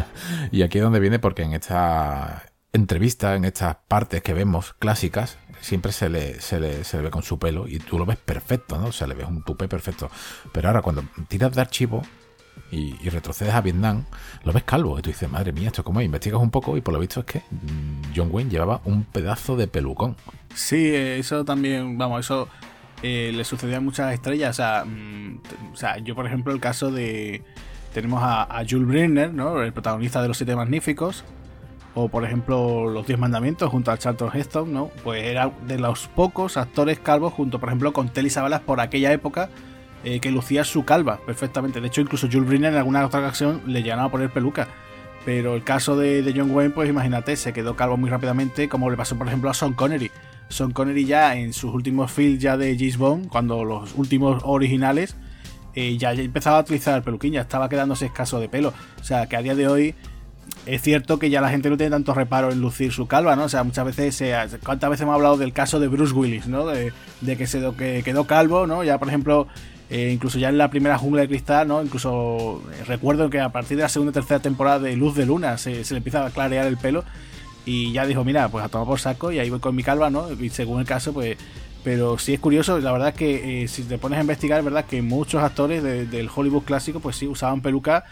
y 0.51 0.63
aquí 0.63 0.77
es 0.79 0.83
donde 0.83 0.99
viene 0.99 1.19
porque 1.19 1.43
en 1.43 1.53
esta 1.53 2.43
entrevista, 2.73 3.35
en 3.35 3.45
estas 3.45 3.77
partes 3.87 4.21
que 4.21 4.33
vemos 4.33 4.73
clásicas, 4.73 5.37
siempre 5.61 5.91
se 5.91 6.09
le, 6.09 6.39
se 6.41 6.59
le, 6.59 6.83
se 6.83 6.97
le 6.97 7.03
ve 7.03 7.11
con 7.11 7.23
su 7.23 7.39
pelo 7.39 7.67
y 7.67 7.79
tú 7.79 7.97
lo 7.97 8.05
ves 8.05 8.17
perfecto, 8.17 8.77
¿no? 8.77 8.87
O 8.87 8.91
sea, 8.91 9.07
le 9.07 9.15
ves 9.15 9.27
un 9.27 9.43
tupe 9.43 9.67
perfecto. 9.67 10.09
Pero 10.51 10.69
ahora 10.69 10.81
cuando 10.81 11.03
tiras 11.27 11.53
de 11.53 11.61
archivo, 11.61 12.03
y, 12.71 13.09
retrocedes 13.09 13.53
a 13.53 13.61
Vietnam, 13.61 14.05
lo 14.43 14.53
ves 14.53 14.63
calvo. 14.63 14.97
Y 14.99 15.01
tú 15.01 15.09
dices, 15.09 15.29
madre 15.29 15.51
mía, 15.51 15.67
esto 15.67 15.83
como 15.83 16.01
investigas 16.01 16.41
un 16.41 16.51
poco 16.51 16.77
y 16.77 16.81
por 16.81 16.93
lo 16.93 16.99
visto 16.99 17.21
es 17.21 17.25
que 17.25 17.39
mm, 17.39 18.13
John 18.15 18.29
Wayne 18.31 18.49
llevaba 18.49 18.81
un 18.85 19.03
pedazo 19.03 19.55
de 19.55 19.67
pelucón. 19.67 20.15
Sí, 20.53 20.93
eso 20.93 21.45
también, 21.45 21.97
vamos, 21.97 22.25
eso 22.25 22.47
eh, 23.03 23.31
le 23.33 23.43
sucedía 23.43 23.77
a 23.77 23.81
muchas 23.81 24.13
estrellas. 24.13 24.51
O 24.51 24.53
sea, 24.53 24.85
mm, 24.85 25.39
o 25.73 25.75
sea, 25.75 25.97
yo 25.97 26.15
por 26.15 26.25
ejemplo 26.25 26.53
el 26.53 26.59
caso 26.59 26.91
de... 26.91 27.43
Tenemos 27.93 28.21
a, 28.21 28.63
Jules 28.69 28.87
Brenner, 28.87 29.33
¿no? 29.33 29.61
El 29.63 29.73
protagonista 29.73 30.21
de 30.21 30.27
Los 30.27 30.37
Siete 30.37 30.55
Magníficos. 30.55 31.23
O 31.95 32.09
por 32.09 32.25
ejemplo 32.25 32.89
Los 32.89 33.07
Diez 33.07 33.17
Mandamientos 33.17 33.71
junto 33.71 33.91
a 33.91 33.97
Charlton 33.97 34.29
Heston, 34.31 34.71
¿no? 34.71 34.91
Pues 35.03 35.23
era 35.23 35.51
de 35.65 35.79
los 35.79 36.07
pocos 36.09 36.57
actores 36.57 36.99
calvos 36.99 37.33
junto 37.33 37.59
por 37.59 37.69
ejemplo 37.69 37.91
con 37.91 38.09
Telly 38.09 38.29
Savalas 38.29 38.61
por 38.61 38.81
aquella 38.81 39.11
época 39.13 39.49
eh, 40.09 40.21
que 40.21 40.31
lucía 40.31 40.63
su 40.63 40.85
calva 40.85 41.19
perfectamente. 41.25 41.81
De 41.81 41.87
hecho, 41.87 41.99
incluso 41.99 42.29
Jules 42.31 42.47
Briner 42.47 42.71
en 42.71 42.77
alguna 42.77 43.05
otra 43.05 43.19
ocasión 43.19 43.61
le 43.65 43.83
llegaba 43.83 44.05
a 44.05 44.09
poner 44.09 44.29
peluca. 44.29 44.69
Pero 45.25 45.53
el 45.53 45.65
caso 45.65 45.97
de, 45.97 46.23
John 46.33 46.51
Wayne, 46.51 46.73
pues 46.73 46.89
imagínate, 46.89 47.35
se 47.35 47.51
quedó 47.51 47.75
calvo 47.75 47.97
muy 47.97 48.09
rápidamente, 48.09 48.69
como 48.69 48.89
le 48.89 48.95
pasó, 48.95 49.17
por 49.17 49.27
ejemplo, 49.27 49.49
a 49.49 49.53
Sean 49.53 49.73
Connery. 49.73 50.09
Sean 50.47 50.71
Connery 50.71 51.03
ya 51.03 51.35
en 51.35 51.51
sus 51.51 51.73
últimos 51.73 52.09
films 52.09 52.41
ya 52.41 52.55
de 52.55 52.77
James 52.77 52.95
Bond, 52.95 53.27
cuando 53.27 53.65
los 53.65 53.95
últimos 53.95 54.41
originales, 54.45 55.17
eh, 55.75 55.97
ya, 55.97 56.13
empezaba 56.13 56.59
a 56.59 56.61
utilizar 56.61 57.03
peluquín, 57.03 57.33
ya 57.33 57.41
estaba 57.41 57.67
quedándose 57.67 58.05
escaso 58.05 58.39
de 58.39 58.47
pelo. 58.47 58.73
O 59.01 59.03
sea, 59.03 59.27
que 59.27 59.35
a 59.35 59.41
día 59.41 59.55
de 59.55 59.67
hoy 59.67 59.95
es 60.65 60.81
cierto 60.81 61.19
que 61.19 61.29
ya 61.29 61.41
la 61.41 61.49
gente 61.49 61.69
no 61.69 61.75
tiene 61.75 61.91
tanto 61.91 62.13
reparo 62.13 62.49
en 62.49 62.61
lucir 62.61 62.93
su 62.93 63.07
calva, 63.07 63.35
¿no? 63.35 63.43
O 63.43 63.49
sea, 63.49 63.65
muchas 63.65 63.85
veces, 63.85 64.57
¿cuántas 64.63 64.89
veces 64.89 65.01
hemos 65.01 65.15
hablado 65.15 65.35
del 65.35 65.51
caso 65.51 65.81
de 65.81 65.89
Bruce 65.89 66.13
Willis, 66.13 66.47
¿no? 66.47 66.65
De, 66.65 66.93
que 67.37 67.45
se 67.45 67.59
que 67.77 68.03
quedó 68.05 68.25
calvo, 68.25 68.67
¿no? 68.67 68.85
Ya, 68.85 68.97
por 68.97 69.09
ejemplo, 69.09 69.49
eh, 69.89 70.11
incluso 70.13 70.37
ya 70.37 70.49
en 70.49 70.57
la 70.57 70.69
primera 70.69 70.97
jungla 70.97 71.21
de 71.21 71.27
cristal, 71.29 71.67
¿no? 71.67 71.81
Incluso 71.81 72.61
eh, 72.73 72.83
recuerdo 72.85 73.29
que 73.29 73.39
a 73.39 73.49
partir 73.49 73.77
de 73.77 73.83
la 73.83 73.89
segunda 73.89 74.11
y 74.11 74.13
tercera 74.13 74.39
temporada 74.41 74.79
de 74.79 74.95
Luz 74.97 75.15
de 75.15 75.25
Luna 75.25 75.57
se, 75.57 75.83
le 75.83 75.97
empieza 75.97 76.25
a 76.25 76.29
clarear 76.29 76.67
el 76.67 76.77
pelo. 76.77 77.03
Y 77.65 77.91
ya 77.91 78.05
dijo, 78.05 78.23
mira, 78.23 78.49
pues 78.49 78.63
a 78.63 78.69
tomar 78.69 78.87
por 78.87 78.99
saco 78.99 79.31
y 79.31 79.39
ahí 79.39 79.49
voy 79.49 79.59
con 79.59 79.75
mi 79.75 79.83
calva, 79.83 80.09
¿no? 80.09 80.31
Y 80.31 80.49
según 80.49 80.79
el 80.79 80.85
caso, 80.85 81.13
pues. 81.13 81.37
Pero 81.83 82.17
sí 82.17 82.33
es 82.33 82.39
curioso, 82.41 82.79
la 82.79 82.91
verdad 82.91 83.09
es 83.09 83.15
que 83.15 83.63
eh, 83.63 83.67
si 83.69 83.83
te 83.83 83.97
pones 83.97 84.17
a 84.17 84.21
investigar, 84.21 84.59
es 84.59 84.65
verdad 84.65 84.85
que 84.85 85.01
muchos 85.01 85.41
actores 85.41 85.81
del 85.83 86.29
Hollywood 86.33 86.63
clásico, 86.63 86.99
pues 86.99 87.15
sí, 87.15 87.27
usaban 87.27 87.61
peluca 87.61 88.03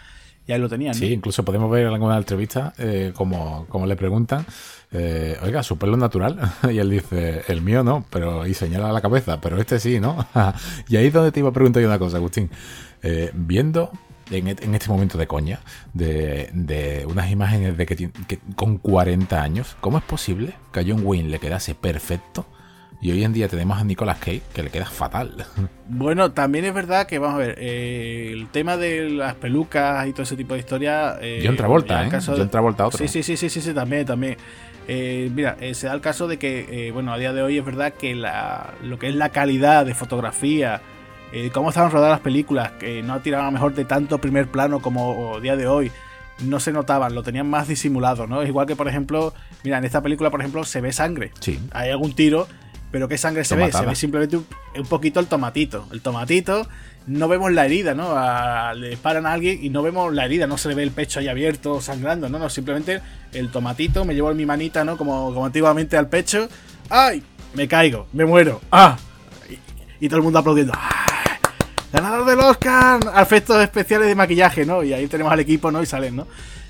y 0.46 0.58
lo 0.58 0.68
tenían. 0.68 0.94
Sí, 0.94 1.12
incluso 1.12 1.44
podemos 1.44 1.70
ver 1.70 1.86
en 1.86 1.92
alguna 1.94 2.16
entrevista 2.16 2.72
como, 3.14 3.66
como 3.68 3.86
le 3.86 3.96
preguntan 3.96 4.46
eh, 4.92 5.36
oiga, 5.42 5.62
su 5.62 5.78
pelo 5.78 5.96
natural. 5.96 6.38
y 6.70 6.78
él 6.78 6.90
dice, 6.90 7.42
el 7.48 7.62
mío 7.62 7.82
no, 7.82 8.04
pero 8.10 8.46
y 8.46 8.54
señala 8.54 8.92
la 8.92 9.00
cabeza, 9.00 9.40
pero 9.40 9.60
este 9.60 9.78
sí, 9.78 10.00
¿no? 10.00 10.26
y 10.88 10.96
ahí 10.96 11.06
es 11.06 11.12
donde 11.12 11.32
te 11.32 11.40
iba 11.40 11.50
a 11.50 11.52
preguntar 11.52 11.82
yo 11.82 11.88
una 11.88 11.98
cosa, 11.98 12.16
Agustín. 12.18 12.50
Eh, 13.02 13.30
viendo 13.34 13.90
en, 14.30 14.48
este 14.74 14.88
momento 14.88 15.18
de 15.18 15.26
coña, 15.26 15.60
de, 15.92 17.06
unas 17.08 17.30
imágenes 17.30 17.76
de 17.76 17.86
que, 17.86 18.10
con 18.56 18.78
40 18.78 19.40
años, 19.40 19.76
¿cómo 19.80 19.98
es 19.98 20.04
posible 20.04 20.54
que 20.72 20.80
a 20.80 20.84
John 20.86 21.02
Wayne 21.04 21.28
le 21.28 21.38
quedase 21.38 21.74
perfecto? 21.74 22.46
Y 23.00 23.12
hoy 23.12 23.24
en 23.24 23.32
día 23.32 23.48
tenemos 23.48 23.78
a 23.78 23.84
Nicolas 23.84 24.18
Cage 24.18 24.42
que 24.54 24.62
le 24.62 24.70
queda 24.70 24.86
fatal. 24.86 25.46
Bueno, 25.88 26.32
también 26.32 26.64
es 26.64 26.74
verdad 26.74 27.06
que, 27.06 27.20
vamos 27.20 27.36
a 27.36 27.38
ver, 27.38 27.54
eh, 27.60 28.30
el 28.32 28.48
tema 28.48 28.76
de 28.76 29.08
las 29.08 29.36
pelucas 29.36 30.04
y 30.08 30.10
todo 30.10 30.24
ese 30.24 30.34
tipo 30.34 30.54
de 30.54 30.58
historia. 30.58 31.16
Eh, 31.20 31.44
John 31.46 31.54
Travolta, 31.54 32.04
¿eh? 32.04 32.10
John 32.26 32.50
Travolta 32.50 32.88
otro. 32.88 32.98
Sí, 32.98 33.06
sí, 33.06 33.22
sí, 33.22 33.36
sí, 33.36 33.48
sí, 33.48 33.60
sí 33.60 33.72
también, 33.72 34.04
también. 34.04 34.36
Eh, 34.88 35.30
mira, 35.32 35.56
eh, 35.60 35.74
se 35.74 35.86
da 35.86 35.94
el 35.94 36.00
caso 36.00 36.26
de 36.26 36.40
que, 36.40 36.90
bueno, 36.92 37.12
a 37.12 37.18
día 37.18 37.32
de 37.32 37.40
hoy 37.40 37.56
es 37.56 37.64
verdad 37.64 37.92
que 37.92 38.16
lo 38.16 38.98
que 38.98 39.08
es 39.08 39.14
la 39.14 39.28
calidad 39.28 39.86
de 39.86 39.94
fotografía, 39.94 40.82
cómo 41.52 41.68
estaban 41.68 41.92
rodadas 41.92 42.14
las 42.14 42.20
películas, 42.20 42.72
que 42.80 43.04
no 43.04 43.20
tiraban 43.20 43.54
mejor 43.54 43.72
de 43.74 43.84
tanto 43.84 44.18
primer 44.18 44.48
plano 44.48 44.80
como 44.80 45.36
a 45.36 45.40
día 45.40 45.54
de 45.54 45.68
hoy, 45.68 45.92
no 46.40 46.60
se 46.60 46.72
notaban, 46.72 47.14
lo 47.14 47.22
tenían 47.22 47.48
más 47.48 47.68
disimulado, 47.68 48.26
¿no? 48.26 48.42
Es 48.42 48.48
igual 48.48 48.66
que, 48.66 48.76
por 48.76 48.88
ejemplo, 48.88 49.32
mira, 49.64 49.78
en 49.78 49.84
esta 49.84 50.02
película, 50.02 50.30
por 50.30 50.40
ejemplo, 50.40 50.64
se 50.64 50.80
ve 50.80 50.92
sangre. 50.92 51.32
Sí. 51.40 51.58
Hay 51.72 51.90
algún 51.90 52.14
tiro, 52.14 52.46
pero 52.90 53.08
¿qué 53.08 53.18
sangre 53.18 53.44
se 53.44 53.56
ve? 53.56 53.72
Se 53.72 53.84
ve 53.84 53.94
simplemente 53.94 54.36
un, 54.36 54.86
poquito 54.88 55.20
el 55.20 55.26
tomatito. 55.26 55.86
El 55.92 56.00
tomatito, 56.00 56.66
no 57.06 57.28
vemos 57.28 57.52
la 57.52 57.66
herida, 57.66 57.94
¿no? 57.94 58.14
le 58.74 58.90
disparan 58.90 59.26
a 59.26 59.32
alguien 59.32 59.58
y 59.62 59.70
no 59.70 59.82
vemos 59.82 60.12
la 60.14 60.24
herida, 60.24 60.46
no 60.46 60.58
se 60.58 60.68
le 60.68 60.74
ve 60.74 60.82
el 60.82 60.90
pecho 60.90 61.20
ahí 61.20 61.28
abierto, 61.28 61.80
sangrando, 61.80 62.28
¿no? 62.28 62.38
No, 62.38 62.48
simplemente 62.48 63.00
el 63.32 63.50
tomatito, 63.50 64.04
me 64.04 64.14
llevo 64.14 64.30
en 64.30 64.36
mi 64.36 64.46
manita, 64.46 64.84
¿no? 64.84 64.96
Como, 64.96 65.32
como 65.32 65.46
antiguamente 65.46 65.96
al 65.96 66.08
pecho. 66.08 66.48
¡Ay! 66.88 67.22
Me 67.54 67.66
caigo, 67.66 68.06
me 68.12 68.24
muero. 68.24 68.60
¡Ah! 68.70 68.96
Y, 69.98 70.08
todo 70.08 70.18
el 70.18 70.22
mundo 70.22 70.38
aplaudiendo. 70.38 70.72
¡Ay! 70.76 71.38
¡Ganador 71.92 72.26
del 72.26 72.38
Oscar! 72.40 73.00
Efectos 73.16 73.62
especiales 73.62 74.08
de 74.08 74.14
maquillaje, 74.14 74.66
¿no? 74.66 74.82
Y 74.82 74.92
ahí 74.92 75.06
tenemos 75.06 75.32
al 75.32 75.40
equipo, 75.40 75.70
¿no? 75.70 75.82
Y 75.82 75.86
salen, 75.86 76.16
¿no? 76.16 76.26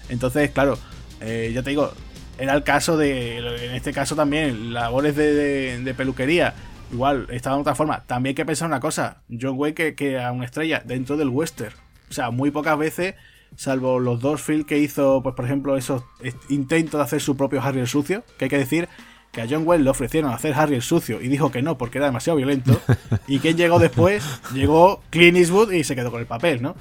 Entonces, 0.09 0.51
claro, 0.51 0.79
eh, 1.21 1.51
ya 1.53 1.63
te 1.63 1.71
digo, 1.71 1.93
era 2.39 2.55
el 2.55 2.63
caso 2.63 2.97
de, 2.97 3.39
en 3.39 3.75
este 3.75 3.93
caso 3.93 4.15
también, 4.17 4.73
labores 4.73 5.17
de, 5.17 5.83
de, 5.83 5.95
peluquería. 5.95 6.55
Igual, 6.93 7.27
estaba 7.31 7.57
de 7.57 7.63
otra 7.63 7.75
forma. 7.75 8.05
También 8.07 8.31
hay 8.33 8.35
que 8.35 8.47
pensar 8.47 8.69
una 8.69 8.81
cosa: 8.81 9.23
John 9.29 9.55
Wayne 9.57 9.75
que, 9.75 9.95
que 9.95 10.21
a 10.21 10.33
una 10.33 10.45
estrella 10.45 10.83
dentro 10.85 11.17
del 11.17 11.29
western. 11.29 11.75
O 12.09 12.13
sea, 12.13 12.31
muy 12.31 12.51
pocas 12.51 12.79
veces 12.79 13.15
salvo 13.57 13.99
los 13.99 14.21
dos 14.21 14.43
films 14.43 14.67
que 14.67 14.79
hizo, 14.79 15.23
pues 15.23 15.35
por 15.35 15.45
ejemplo, 15.45 15.77
esos 15.77 16.03
intentos 16.49 16.99
de 16.99 17.05
hacer 17.05 17.21
su 17.21 17.37
propio 17.37 17.63
Harry 17.63 17.81
el 17.81 17.87
Sucio, 17.87 18.23
que 18.39 18.47
hay 18.47 18.49
que 18.49 18.59
decir 18.59 18.89
que 19.33 19.43
a 19.43 19.47
John 19.49 19.67
Wayne 19.67 19.85
le 19.85 19.91
ofrecieron 19.91 20.33
hacer 20.33 20.55
Harry 20.55 20.77
el 20.77 20.83
sucio 20.83 21.21
y 21.21 21.29
dijo 21.29 21.51
que 21.51 21.61
no 21.61 21.77
porque 21.77 21.99
era 21.99 22.07
demasiado 22.07 22.37
violento. 22.37 22.81
¿Y 23.27 23.39
quién 23.39 23.57
llegó 23.57 23.79
después? 23.79 24.25
Llegó 24.55 25.03
Clint 25.11 25.37
Eastwood 25.37 25.73
y 25.73 25.85
se 25.85 25.95
quedó 25.95 26.11
con 26.11 26.21
el 26.21 26.27
papel, 26.27 26.63
¿no? 26.63 26.75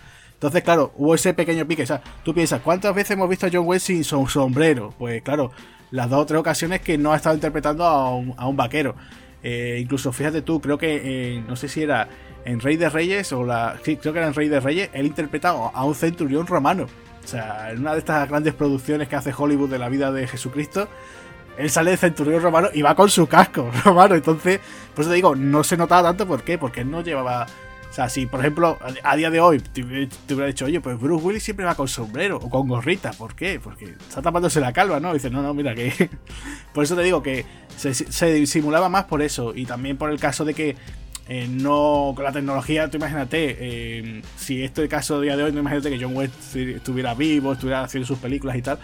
Entonces, 0.45 0.63
claro, 0.63 0.91
hubo 0.97 1.15
ese 1.15 1.33
pequeño 1.33 1.65
pique. 1.65 1.81
O 1.81 1.87
sea, 1.87 2.01
tú 2.23 2.31
piensas, 2.31 2.61
¿cuántas 2.61 2.93
veces 2.93 3.11
hemos 3.11 3.27
visto 3.27 3.47
a 3.47 3.49
John 3.51 3.65
Wayne 3.65 3.79
sin 3.79 4.03
su 4.03 4.27
sombrero? 4.27 4.93
Pues 4.95 5.23
claro, 5.23 5.51
las 5.89 6.07
dos 6.07 6.21
o 6.21 6.25
tres 6.27 6.39
ocasiones 6.39 6.81
que 6.81 6.99
no 6.99 7.13
ha 7.13 7.15
estado 7.15 7.33
interpretando 7.33 7.83
a 7.83 8.15
un, 8.15 8.55
vaquero. 8.55 8.95
Eh, 9.41 9.79
incluso, 9.81 10.11
fíjate 10.13 10.43
tú, 10.43 10.61
creo 10.61 10.77
que, 10.77 11.43
no 11.47 11.55
sé 11.55 11.67
si 11.67 11.81
era 11.81 12.07
en 12.45 12.59
Rey 12.59 12.77
de 12.77 12.89
Reyes 12.89 13.33
o 13.33 13.43
la... 13.43 13.79
Sí, 13.83 13.97
creo 13.97 14.13
que 14.13 14.19
era 14.19 14.27
en 14.27 14.35
Rey 14.35 14.47
de 14.47 14.59
Reyes, 14.59 14.91
él 14.93 15.07
interpretaba 15.07 15.69
a 15.69 15.83
un 15.83 15.95
centurión 15.95 16.45
romano. 16.45 16.85
O 17.23 17.27
sea, 17.27 17.71
en 17.71 17.79
una 17.79 17.93
de 17.93 17.99
estas 17.99 18.29
grandes 18.29 18.53
producciones 18.53 19.07
que 19.07 19.15
hace 19.15 19.33
Hollywood 19.35 19.71
de 19.71 19.79
la 19.79 19.89
vida 19.89 20.11
de 20.11 20.27
Jesucristo, 20.27 20.87
él 21.57 21.71
sale 21.71 21.89
de 21.89 21.97
centurión 21.97 22.39
romano 22.39 22.67
y 22.71 22.83
va 22.83 22.93
con 22.93 23.09
su 23.09 23.25
casco 23.25 23.71
romano. 23.83 24.13
Entonces, 24.13 24.59
por 24.93 25.01
eso 25.01 25.09
te 25.09 25.15
digo, 25.15 25.35
no 25.35 25.63
se 25.63 25.75
notaba 25.75 26.09
tanto. 26.09 26.27
¿Por 26.27 26.43
qué? 26.43 26.59
Porque 26.59 26.81
él 26.81 26.91
no 26.91 27.01
llevaba. 27.01 27.47
O 27.95 27.97
sea, 27.97 28.09
si 28.09 28.25
por 28.25 28.41
ejemplo, 28.41 28.77
a 29.03 29.15
día 29.15 29.29
de 29.29 29.39
hoy 29.39 29.59
te, 29.59 29.81
hubiera 29.81 30.47
dicho, 30.47 30.65
oye, 30.65 30.81
pues 30.81 30.99
Bruce 30.99 31.25
Willis 31.25 31.43
siempre 31.43 31.65
va 31.65 31.75
con 31.75 31.87
sombrero 31.87 32.35
o 32.35 32.49
con 32.49 32.67
gorrita. 32.67 33.13
¿Por 33.13 33.35
qué? 33.35 33.57
Porque 33.63 33.85
está 33.85 34.21
tapándose 34.21 34.59
la 34.59 34.73
calva, 34.73 34.99
¿no? 34.99 35.13
dice, 35.13 35.29
no, 35.29 35.41
no, 35.41 35.53
mira 35.53 35.73
que. 35.73 36.09
por 36.73 36.83
eso 36.83 36.97
te 36.97 37.03
digo 37.03 37.23
que 37.23 37.45
se, 37.77 38.33
disimulaba 38.33 38.89
más 38.89 39.05
por 39.05 39.21
eso. 39.21 39.55
Y 39.55 39.65
también 39.65 39.95
por 39.95 40.09
el 40.09 40.19
caso 40.19 40.43
de 40.43 40.53
que 40.53 40.75
eh, 41.29 41.47
no 41.49 42.11
con 42.17 42.25
la 42.25 42.33
tecnología, 42.33 42.89
tú 42.89 42.97
imagínate, 42.97 43.55
eh, 43.61 44.21
si 44.35 44.61
esto 44.61 44.81
es 44.81 44.87
el 44.87 44.89
caso 44.89 45.21
de 45.21 45.27
día 45.27 45.37
de 45.37 45.43
hoy, 45.43 45.53
no 45.53 45.61
imagínate 45.61 45.89
que 45.89 46.03
John 46.03 46.17
West 46.17 46.53
estuviera 46.53 47.13
vivo, 47.13 47.53
estuviera 47.53 47.81
haciendo 47.81 48.05
sus 48.05 48.19
películas 48.19 48.57
y 48.57 48.61
tal. 48.61 48.77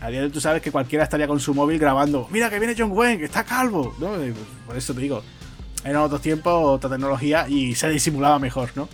A 0.00 0.10
día 0.10 0.20
de 0.20 0.26
hoy 0.26 0.32
tú 0.32 0.40
sabes 0.40 0.62
que 0.62 0.70
cualquiera 0.70 1.02
estaría 1.02 1.26
con 1.26 1.40
su 1.40 1.54
móvil 1.54 1.80
grabando, 1.80 2.28
mira 2.30 2.48
que 2.50 2.60
viene 2.60 2.76
John 2.78 2.92
Wayne, 2.92 3.18
que 3.18 3.24
está 3.24 3.42
calvo, 3.42 3.96
¿no? 3.98 4.12
Por 4.64 4.76
eso 4.76 4.94
te 4.94 5.00
digo, 5.00 5.24
eran 5.84 6.02
otros 6.02 6.20
tiempos, 6.22 6.52
otra 6.64 6.90
tecnología 6.90 7.46
y 7.48 7.74
se 7.74 7.88
disimulaba 7.88 8.38
mejor, 8.38 8.70
¿no? 8.74 8.88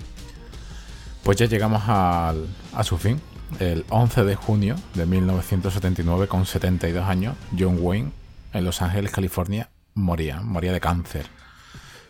Pues 1.22 1.38
ya 1.38 1.46
llegamos 1.46 1.82
al, 1.86 2.48
a 2.74 2.82
su 2.82 2.98
fin. 2.98 3.20
El 3.58 3.84
11 3.88 4.24
de 4.24 4.36
junio 4.36 4.76
de 4.94 5.06
1979, 5.06 6.28
con 6.28 6.46
72 6.46 7.04
años, 7.04 7.36
John 7.58 7.78
Wayne, 7.80 8.12
en 8.52 8.64
Los 8.64 8.80
Ángeles, 8.80 9.10
California, 9.10 9.70
moría, 9.94 10.40
moría 10.40 10.72
de 10.72 10.80
cáncer. 10.80 11.26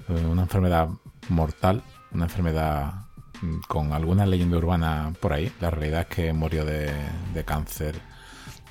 Eh, 0.09 0.27
una 0.27 0.43
enfermedad 0.43 0.89
mortal, 1.29 1.83
una 2.13 2.25
enfermedad 2.25 3.07
mm, 3.41 3.61
con 3.69 3.93
alguna 3.93 4.27
leyenda 4.27 4.59
urbana 4.59 5.13
por 5.21 5.33
ahí. 5.33 5.53
La 5.61 5.71
realidad 5.71 6.03
es 6.03 6.15
que 6.15 6.33
murió 6.33 6.65
de, 6.65 6.93
de 7.35 7.45
cáncer 7.45 8.01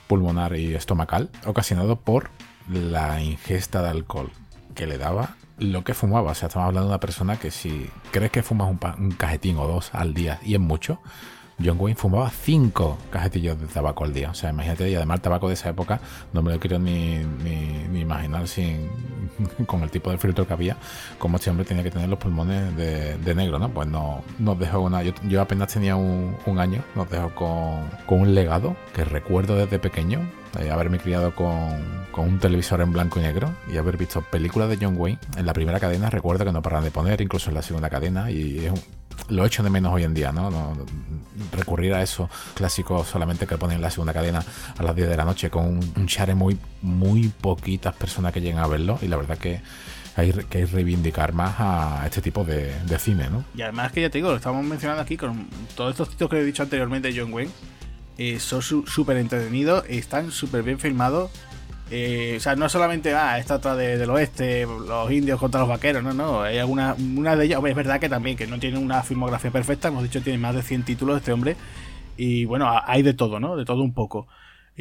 pulmonar 0.08 0.56
y 0.56 0.74
estomacal, 0.74 1.30
ocasionado 1.46 2.00
por 2.00 2.32
la 2.68 3.22
ingesta 3.22 3.82
de 3.84 3.90
alcohol 3.90 4.32
que 4.76 4.88
le 4.88 4.98
daba 4.98 5.36
lo 5.60 5.84
que 5.84 5.94
fumaba. 5.94 6.32
O 6.32 6.36
sea, 6.36 6.48
estamos 6.48 6.68
hablando 6.68 6.88
de 6.88 6.94
una 6.94 7.00
persona 7.00 7.38
que 7.38 7.52
si 7.52 7.90
crees 8.12 8.32
que 8.32 8.44
fumas 8.44 8.70
un, 8.70 8.80
un 8.98 9.12
cajetín 9.12 9.58
o 9.58 9.68
dos 9.68 9.90
al 9.94 10.14
día 10.14 10.40
y 10.44 10.54
es 10.54 10.60
mucho, 10.60 11.00
John 11.64 11.78
Wayne 11.78 11.96
fumaba 11.96 12.30
cinco 12.30 12.98
cajetillos 13.10 13.60
de 13.60 13.68
tabaco 13.68 14.06
al 14.06 14.14
día. 14.14 14.32
O 14.32 14.34
sea, 14.34 14.50
imagínate, 14.50 14.90
y 14.90 14.96
además 14.96 15.18
el 15.18 15.22
tabaco 15.22 15.48
de 15.48 15.56
esa 15.56 15.70
época 15.70 16.00
no 16.32 16.42
me 16.42 16.54
lo 16.54 16.60
quiero 16.60 16.80
ni, 16.80 17.18
ni, 17.18 18.00
imaginar 18.00 18.48
sin, 18.48 18.90
con 19.66 19.84
el 19.84 19.92
tipo 19.92 20.10
de 20.10 20.18
filtro 20.18 20.48
que 20.48 20.54
había, 20.54 20.78
como 21.18 21.36
este 21.36 21.50
hombre 21.50 21.66
tenía 21.66 21.84
que 21.84 21.92
tener 21.92 22.08
los 22.08 22.18
pulmones 22.18 22.76
de, 22.76 23.36
negro, 23.36 23.60
¿no? 23.60 23.70
Pues 23.70 23.88
no, 23.88 24.24
nos 24.40 24.58
dejó 24.58 24.80
una. 24.80 25.04
Yo, 25.04 25.42
apenas 25.42 25.74
tenía 25.74 25.96
un, 25.96 26.36
año, 26.58 26.84
nos 26.96 27.10
dejó 27.10 27.30
con, 27.36 27.90
con, 28.06 28.22
un 28.22 28.36
legado 28.36 28.76
que 28.94 29.04
recuerdo 29.04 29.56
desde 29.56 29.80
pequeño. 29.80 30.22
Eh, 30.58 30.72
haberme 30.72 30.98
criado 30.98 31.36
con, 31.36 32.06
con, 32.12 32.28
un 32.28 32.40
televisor 32.40 32.82
en 32.82 32.92
blanco 32.92 33.20
y 33.20 33.24
negro 33.24 33.54
y 33.72 33.78
haber 33.78 33.98
visto 33.98 34.22
películas 34.22 34.70
de 34.70 34.78
John 34.82 34.96
Wayne 34.98 35.20
en 35.38 35.46
la 35.46 35.54
primera 35.54 35.80
cadena. 35.80 36.10
Recuerdo 36.10 36.46
que 36.46 36.52
no 36.52 36.62
paraban 36.62 36.84
de 36.86 36.92
poner, 36.92 37.22
incluso 37.22 37.50
en 37.50 37.56
la 37.56 37.62
segunda 37.62 37.90
cadena, 37.90 38.32
y 38.32 38.66
es 38.66 38.72
un, 38.72 38.82
lo 39.30 39.46
echo 39.46 39.62
de 39.62 39.70
menos 39.70 39.94
hoy 39.94 40.04
en 40.04 40.14
día, 40.14 40.32
¿no? 40.32 40.50
recurrir 41.52 41.94
a 41.94 42.02
eso 42.02 42.30
clásico 42.54 43.04
solamente 43.06 43.46
que 43.46 43.58
ponen 43.58 43.78
en 43.78 43.82
la 43.82 43.92
segunda 43.92 44.14
cadena 44.14 44.44
a 44.78 44.84
las 44.84 44.96
10 44.96 45.10
de 45.10 45.18
la 45.18 45.26
noche 45.26 45.50
con 45.50 45.66
un, 45.66 45.94
un 45.96 46.06
share 46.06 46.36
muy, 46.36 46.58
muy 46.82 47.30
poquitas 47.30 47.96
personas 47.96 48.34
que 48.34 48.42
llegan 48.42 48.64
a 48.64 48.68
verlo 48.68 48.98
y 49.02 49.08
la 49.08 49.18
verdad 49.18 49.38
que 49.38 49.62
hay 50.16 50.32
que 50.32 50.66
reivindicar 50.66 51.34
más 51.34 51.56
a 51.60 52.04
este 52.06 52.22
tipo 52.22 52.44
de, 52.44 52.74
cine, 53.00 53.30
¿no? 53.30 53.46
Y 53.56 53.62
además 53.62 53.92
que 53.92 54.02
ya 54.02 54.10
te 54.10 54.18
digo, 54.18 54.30
lo 54.30 54.38
estamos 54.38 54.66
mencionando 54.66 55.02
aquí 55.02 55.18
con 55.18 55.48
todos 55.76 55.92
estos 55.92 56.10
títulos 56.10 56.32
que 56.32 56.40
he 56.40 56.44
dicho 56.44 56.64
anteriormente 56.64 57.12
de 57.12 57.20
John 57.20 57.34
Wayne, 57.34 57.52
eh, 58.20 58.40
son 58.40 58.62
súper 58.62 59.18
entretenidos, 59.18 59.84
están 59.88 60.32
súper 60.32 60.62
bien 60.62 60.78
filmados 60.78 61.32
eh, 61.92 62.36
o 62.38 62.40
sea, 62.40 62.56
no 62.56 62.70
solamente, 62.70 63.14
ah, 63.16 63.40
esta 63.40 63.56
otra 63.56 63.76
de, 63.76 63.98
del 63.98 64.10
oeste, 64.12 64.66
los 64.66 65.12
indios 65.12 65.40
contra 65.40 65.62
los 65.62 65.70
vaqueros, 65.70 66.04
no, 66.04 66.14
no. 66.14 66.42
Hay 66.44 66.60
alguna, 66.60 66.96
una 67.18 67.36
de 67.36 67.46
ellas, 67.46 67.62
es 67.66 67.76
verdad 67.76 68.00
que 68.00 68.10
también, 68.10 68.38
que 68.38 68.46
no 68.46 68.60
tiene 68.60 68.78
una 68.78 69.02
filmografía 69.02 69.50
perfecta, 69.52 69.88
hemos 69.88 70.04
dicho, 70.04 70.22
tiene 70.22 70.38
más 70.38 70.54
de 70.56 70.62
100 70.62 70.84
títulos 70.84 71.18
este 71.18 71.32
hombre. 71.32 71.56
Y 72.16 72.46
bueno, 72.46 72.70
hay 72.86 73.02
de 73.02 73.14
todo, 73.14 73.40
¿no? 73.40 73.56
De 73.56 73.66
todo 73.66 73.82
un 73.82 73.94
poco. 73.94 74.28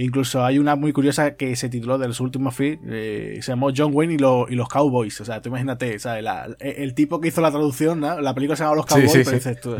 Incluso 0.00 0.44
hay 0.44 0.60
una 0.60 0.76
muy 0.76 0.92
curiosa 0.92 1.34
que 1.34 1.56
se 1.56 1.68
tituló 1.68 1.98
de 1.98 2.06
los 2.06 2.20
últimos 2.20 2.54
films, 2.54 2.80
eh, 2.88 3.40
se 3.42 3.50
llamó 3.50 3.70
John 3.76 3.90
Wayne 3.92 4.12
y, 4.12 4.52
y, 4.52 4.54
los 4.54 4.68
Cowboys. 4.68 5.20
O 5.20 5.24
sea, 5.24 5.42
tú 5.42 5.48
imagínate, 5.48 5.98
¿sabes? 5.98 6.24
el 6.60 6.94
tipo 6.94 7.20
que 7.20 7.26
hizo 7.26 7.40
la 7.40 7.50
traducción, 7.50 7.98
¿no? 7.98 8.20
La 8.20 8.32
película 8.32 8.54
se 8.54 8.62
llama 8.62 8.76
Los 8.76 8.86
Cowboys, 8.86 9.10
pero 9.12 9.32
dices 9.32 9.60
tú, 9.60 9.76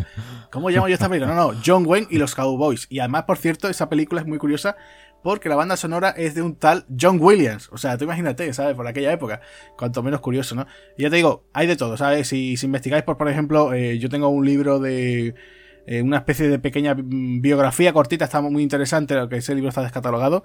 ¿cómo 0.51 0.71
llamo 0.71 0.89
yo 0.89 0.95
esta 0.95 1.09
película? 1.09 1.33
No, 1.33 1.53
no, 1.53 1.61
John 1.65 1.87
Wayne 1.87 2.09
y 2.11 2.19
los 2.19 2.35
Cowboys. 2.35 2.89
Y 2.91 2.99
además, 2.99 3.27
por 3.29 3.39
cierto, 3.39 3.69
esa 3.69 3.89
película 3.89 4.21
es 4.21 4.27
muy 4.27 4.39
curiosa 4.39 4.75
porque 5.23 5.49
la 5.49 5.55
banda 5.55 5.77
sonora 5.77 6.11
es 6.11 6.35
de 6.35 6.43
un 6.43 6.57
tal 6.57 6.85
John 7.01 7.19
Williams. 7.21 7.69
O 7.71 7.79
sea, 7.79 7.97
tú 7.97 8.03
imagínate, 8.03 8.53
¿sabes? 8.53 8.75
Por 8.75 8.89
aquella 8.89 9.13
época. 9.13 9.41
Cuanto 9.77 10.03
menos 10.03 10.19
curioso, 10.19 10.57
¿no? 10.57 10.67
Y 10.97 11.03
ya 11.03 11.11
te 11.11 11.17
digo, 11.17 11.45
hay 11.53 11.69
de 11.69 11.77
todo, 11.77 11.97
¿sabes? 11.97 12.27
Si, 12.27 12.57
si 12.57 12.67
investigáis 12.67 13.05
por, 13.05 13.19
por 13.19 13.29
ejemplo, 13.29 13.73
eh, 13.73 14.01
yo 14.01 14.09
tengo 14.09 14.31
un 14.31 14.45
libro 14.45 14.81
de 14.81 15.37
eh, 15.91 16.03
una 16.03 16.19
especie 16.19 16.49
de 16.49 16.59
pequeña 16.59 16.95
biografía 16.99 17.95
cortita, 17.95 18.27
está 18.27 18.43
muy 18.43 18.63
interesante, 18.63 19.15
lo 19.15 19.31
que 19.31 19.37
ese 19.37 19.55
libro 19.55 19.71
está 19.71 19.81
descatalogado. 19.81 20.45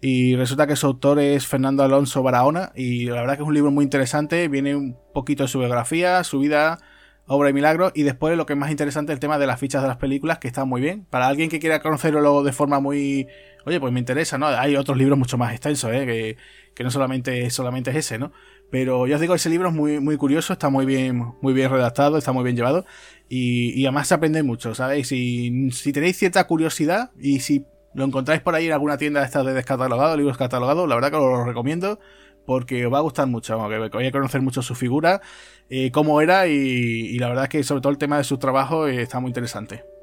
Y 0.00 0.36
resulta 0.36 0.68
que 0.68 0.76
su 0.76 0.86
autor 0.86 1.18
es 1.18 1.44
Fernando 1.44 1.82
Alonso 1.82 2.22
Barahona. 2.22 2.70
Y 2.76 3.06
la 3.06 3.20
verdad 3.22 3.34
que 3.36 3.42
es 3.42 3.48
un 3.48 3.54
libro 3.54 3.72
muy 3.72 3.82
interesante. 3.82 4.46
Viene 4.46 4.76
un 4.76 4.96
poquito 5.12 5.42
de 5.42 5.48
su 5.48 5.58
biografía, 5.58 6.22
su 6.22 6.38
vida 6.38 6.78
obra 7.26 7.50
y 7.50 7.52
milagro. 7.52 7.90
Y 7.96 8.04
después 8.04 8.36
lo 8.36 8.46
que 8.46 8.52
es 8.52 8.58
más 8.60 8.70
interesante, 8.70 9.12
el 9.12 9.18
tema 9.18 9.38
de 9.38 9.48
las 9.48 9.58
fichas 9.58 9.82
de 9.82 9.88
las 9.88 9.96
películas, 9.96 10.38
que 10.38 10.46
está 10.46 10.64
muy 10.64 10.80
bien. 10.80 11.04
Para 11.10 11.26
alguien 11.26 11.50
que 11.50 11.58
quiera 11.58 11.80
conocerlo 11.80 12.44
de 12.44 12.52
forma 12.52 12.78
muy... 12.78 13.26
Oye, 13.64 13.80
pues 13.80 13.92
me 13.92 13.98
interesa, 13.98 14.38
¿no? 14.38 14.46
Hay 14.46 14.76
otros 14.76 14.96
libros 14.96 15.18
mucho 15.18 15.36
más 15.36 15.52
extensos, 15.52 15.92
¿eh? 15.92 16.06
Que, 16.06 16.36
que 16.76 16.84
no 16.84 16.92
solamente, 16.92 17.50
solamente 17.50 17.90
es 17.90 17.96
ese, 17.96 18.18
¿no? 18.20 18.30
Pero 18.70 19.06
yo 19.06 19.14
os 19.14 19.20
digo, 19.20 19.34
ese 19.34 19.48
libro 19.48 19.68
es 19.68 19.74
muy, 19.74 20.00
muy 20.00 20.16
curioso, 20.16 20.52
está 20.52 20.68
muy 20.68 20.86
bien, 20.86 21.34
muy 21.40 21.54
bien 21.54 21.70
redactado, 21.70 22.18
está 22.18 22.32
muy 22.32 22.44
bien 22.44 22.56
llevado. 22.56 22.84
Y, 23.28 23.70
y 23.80 23.86
además 23.86 24.08
se 24.08 24.14
aprende 24.14 24.42
mucho, 24.42 24.74
¿sabéis? 24.74 25.08
Si, 25.08 25.70
si 25.70 25.92
tenéis 25.92 26.16
cierta 26.18 26.44
curiosidad 26.46 27.10
y 27.18 27.40
si 27.40 27.64
lo 27.94 28.04
encontráis 28.04 28.42
por 28.42 28.54
ahí 28.54 28.66
en 28.66 28.72
alguna 28.72 28.98
tienda 28.98 29.20
de 29.20 29.26
estas 29.26 29.46
de 29.46 29.54
descatalogado, 29.54 30.16
libros 30.16 30.36
catalogados, 30.36 30.88
la 30.88 30.96
verdad 30.96 31.10
que 31.10 31.16
os 31.16 31.38
lo 31.38 31.44
recomiendo 31.44 31.98
porque 32.44 32.86
os 32.86 32.92
va 32.92 32.98
a 32.98 33.02
gustar 33.02 33.26
mucho, 33.26 33.58
que 33.68 33.88
voy 33.88 34.06
a 34.06 34.12
conocer 34.12 34.40
mucho 34.40 34.62
su 34.62 34.74
figura, 34.74 35.20
eh, 35.68 35.90
cómo 35.90 36.20
era 36.20 36.46
y, 36.46 37.18
la 37.18 37.28
verdad 37.28 37.48
que 37.48 37.62
sobre 37.64 37.80
todo 37.80 37.90
el 37.90 37.98
tema 37.98 38.18
de 38.18 38.24
su 38.24 38.38
trabajo 38.38 38.86
eh, 38.86 39.02
está 39.02 39.18
muy 39.20 39.30
interesante. 39.30 39.95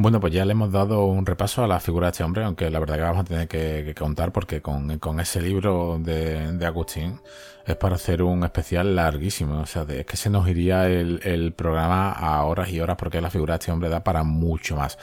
Bueno, 0.00 0.20
pues 0.20 0.32
ya 0.32 0.44
le 0.44 0.52
hemos 0.52 0.70
dado 0.70 1.06
un 1.06 1.26
repaso 1.26 1.64
a 1.64 1.66
la 1.66 1.80
figura 1.80 2.06
de 2.06 2.10
este 2.12 2.22
hombre, 2.22 2.44
aunque 2.44 2.70
la 2.70 2.78
verdad 2.78 2.94
que 2.94 3.02
vamos 3.02 3.22
a 3.22 3.24
tener 3.24 3.48
que, 3.48 3.96
contar 3.98 4.30
porque 4.30 4.62
con, 4.62 5.18
ese 5.18 5.42
libro 5.42 5.98
de, 5.98 6.64
Agustín 6.64 7.20
es 7.66 7.74
para 7.74 7.96
hacer 7.96 8.22
un 8.22 8.44
especial 8.44 8.94
larguísimo. 8.94 9.58
O 9.58 9.66
sea, 9.66 9.84
es 9.88 10.06
que 10.06 10.16
se 10.16 10.30
nos 10.30 10.46
iría 10.46 10.86
el, 10.86 11.52
programa 11.52 12.12
a 12.12 12.44
horas 12.44 12.70
y 12.70 12.80
horas 12.80 12.96
porque 12.96 13.20
la 13.20 13.28
figura 13.28 13.54
de 13.54 13.58
este 13.58 13.72
hombre 13.72 13.88
da 13.88 14.04
para 14.04 14.22
mucho 14.22 14.76
más. 14.76 14.98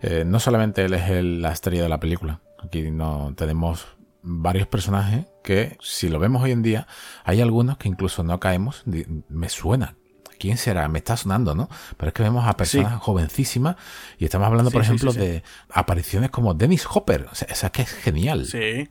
Eh, 0.00 0.24
no 0.26 0.40
solamente 0.40 0.86
él 0.86 0.94
es 0.94 1.22
la 1.22 1.52
estrella 1.52 1.82
de 1.82 1.90
la 1.90 2.00
película, 2.00 2.40
aquí 2.64 2.90
no 2.90 3.34
tenemos 3.36 3.88
varios 4.22 4.66
personajes 4.68 5.26
que, 5.44 5.76
si 5.82 6.08
lo 6.08 6.18
vemos 6.18 6.42
hoy 6.42 6.52
en 6.52 6.62
día, 6.62 6.86
hay 7.24 7.42
algunos 7.42 7.76
que 7.76 7.88
incluso 7.88 8.24
no 8.24 8.40
caemos. 8.40 8.84
Me 9.28 9.50
suena. 9.50 9.96
¿Quién 10.40 10.56
será? 10.56 10.88
Me 10.88 10.98
está 10.98 11.18
sonando, 11.18 11.54
¿no? 11.54 11.68
Pero 11.98 12.08
es 12.08 12.14
que 12.14 12.22
vemos 12.22 12.48
a 12.48 12.56
personas 12.56 12.98
jovencísimas 12.98 13.76
y 14.18 14.24
estamos 14.24 14.48
hablando, 14.48 14.70
por 14.70 14.80
ejemplo, 14.80 15.12
de 15.12 15.42
apariciones 15.70 16.30
como 16.30 16.54
Dennis 16.54 16.86
Hopper. 16.90 17.26
O 17.30 17.34
sea, 17.34 17.46
esa 17.50 17.70
que 17.70 17.82
es 17.82 17.92
genial. 17.92 18.46
Sí, 18.46 18.88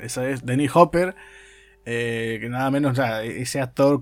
esa 0.00 0.28
es 0.28 0.46
Dennis 0.46 0.70
Hopper. 0.74 1.16
Eh, 1.84 2.38
que 2.40 2.48
nada 2.48 2.70
menos, 2.70 2.92
o 2.92 2.94
sea, 2.94 3.24
ese 3.24 3.60
actor 3.60 4.00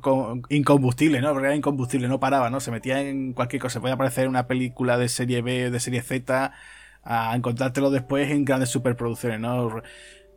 incombustible, 0.50 1.22
¿no? 1.22 1.32
Porque 1.32 1.46
era 1.46 1.56
incombustible, 1.56 2.06
no 2.06 2.20
paraba, 2.20 2.50
¿no? 2.50 2.60
Se 2.60 2.70
metía 2.70 3.00
en 3.00 3.32
cualquier 3.32 3.62
cosa. 3.62 3.80
Puede 3.80 3.94
aparecer 3.94 4.24
en 4.24 4.30
una 4.30 4.46
película 4.46 4.98
de 4.98 5.08
serie 5.08 5.40
B, 5.40 5.70
de 5.70 5.80
serie 5.80 6.02
Z, 6.02 6.52
a 7.02 7.34
encontrártelo 7.34 7.90
después 7.90 8.30
en 8.30 8.44
grandes 8.44 8.68
superproducciones, 8.68 9.40
¿no? 9.40 9.80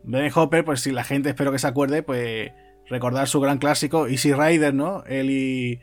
Ben 0.03 0.31
Hopper, 0.33 0.63
pues 0.63 0.79
si 0.79 0.91
la 0.91 1.03
gente 1.03 1.27
espero 1.27 1.51
que 1.51 1.59
se 1.59 1.67
acuerde, 1.67 2.03
pues 2.03 2.53
recordar 2.87 3.27
su 3.27 3.41
gran 3.41 3.57
clásico 3.57 4.07
Easy 4.07 4.33
Rider, 4.33 4.73
¿no? 4.73 5.03
Él 5.05 5.29
y, 5.29 5.81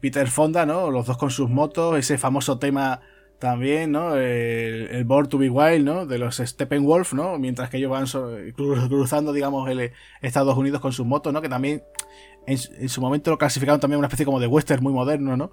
Peter 0.00 0.28
Fonda, 0.28 0.66
¿no? 0.66 0.90
Los 0.90 1.06
dos 1.06 1.16
con 1.16 1.30
sus 1.30 1.48
motos, 1.48 1.98
ese 1.98 2.18
famoso 2.18 2.58
tema 2.58 3.00
también, 3.38 3.92
¿no? 3.92 4.16
El, 4.16 4.88
el, 4.90 5.04
Born 5.04 5.28
to 5.28 5.38
be 5.38 5.48
Wild, 5.48 5.84
¿no? 5.84 6.06
De 6.06 6.18
los 6.18 6.36
Steppenwolf, 6.36 7.14
¿no? 7.14 7.38
Mientras 7.38 7.70
que 7.70 7.78
ellos 7.78 7.90
van 7.90 8.06
cruzando, 8.54 9.32
digamos, 9.32 9.68
el 9.70 9.92
Estados 10.20 10.56
Unidos 10.56 10.80
con 10.80 10.92
sus 10.92 11.06
motos, 11.06 11.32
¿no? 11.32 11.40
Que 11.40 11.48
también 11.48 11.82
en, 12.46 12.88
su 12.88 13.00
momento 13.00 13.30
lo 13.30 13.38
clasificaron 13.38 13.80
también 13.80 13.98
una 13.98 14.08
especie 14.08 14.26
como 14.26 14.40
de 14.40 14.46
western 14.46 14.82
muy 14.82 14.92
moderno, 14.92 15.36
¿no? 15.36 15.52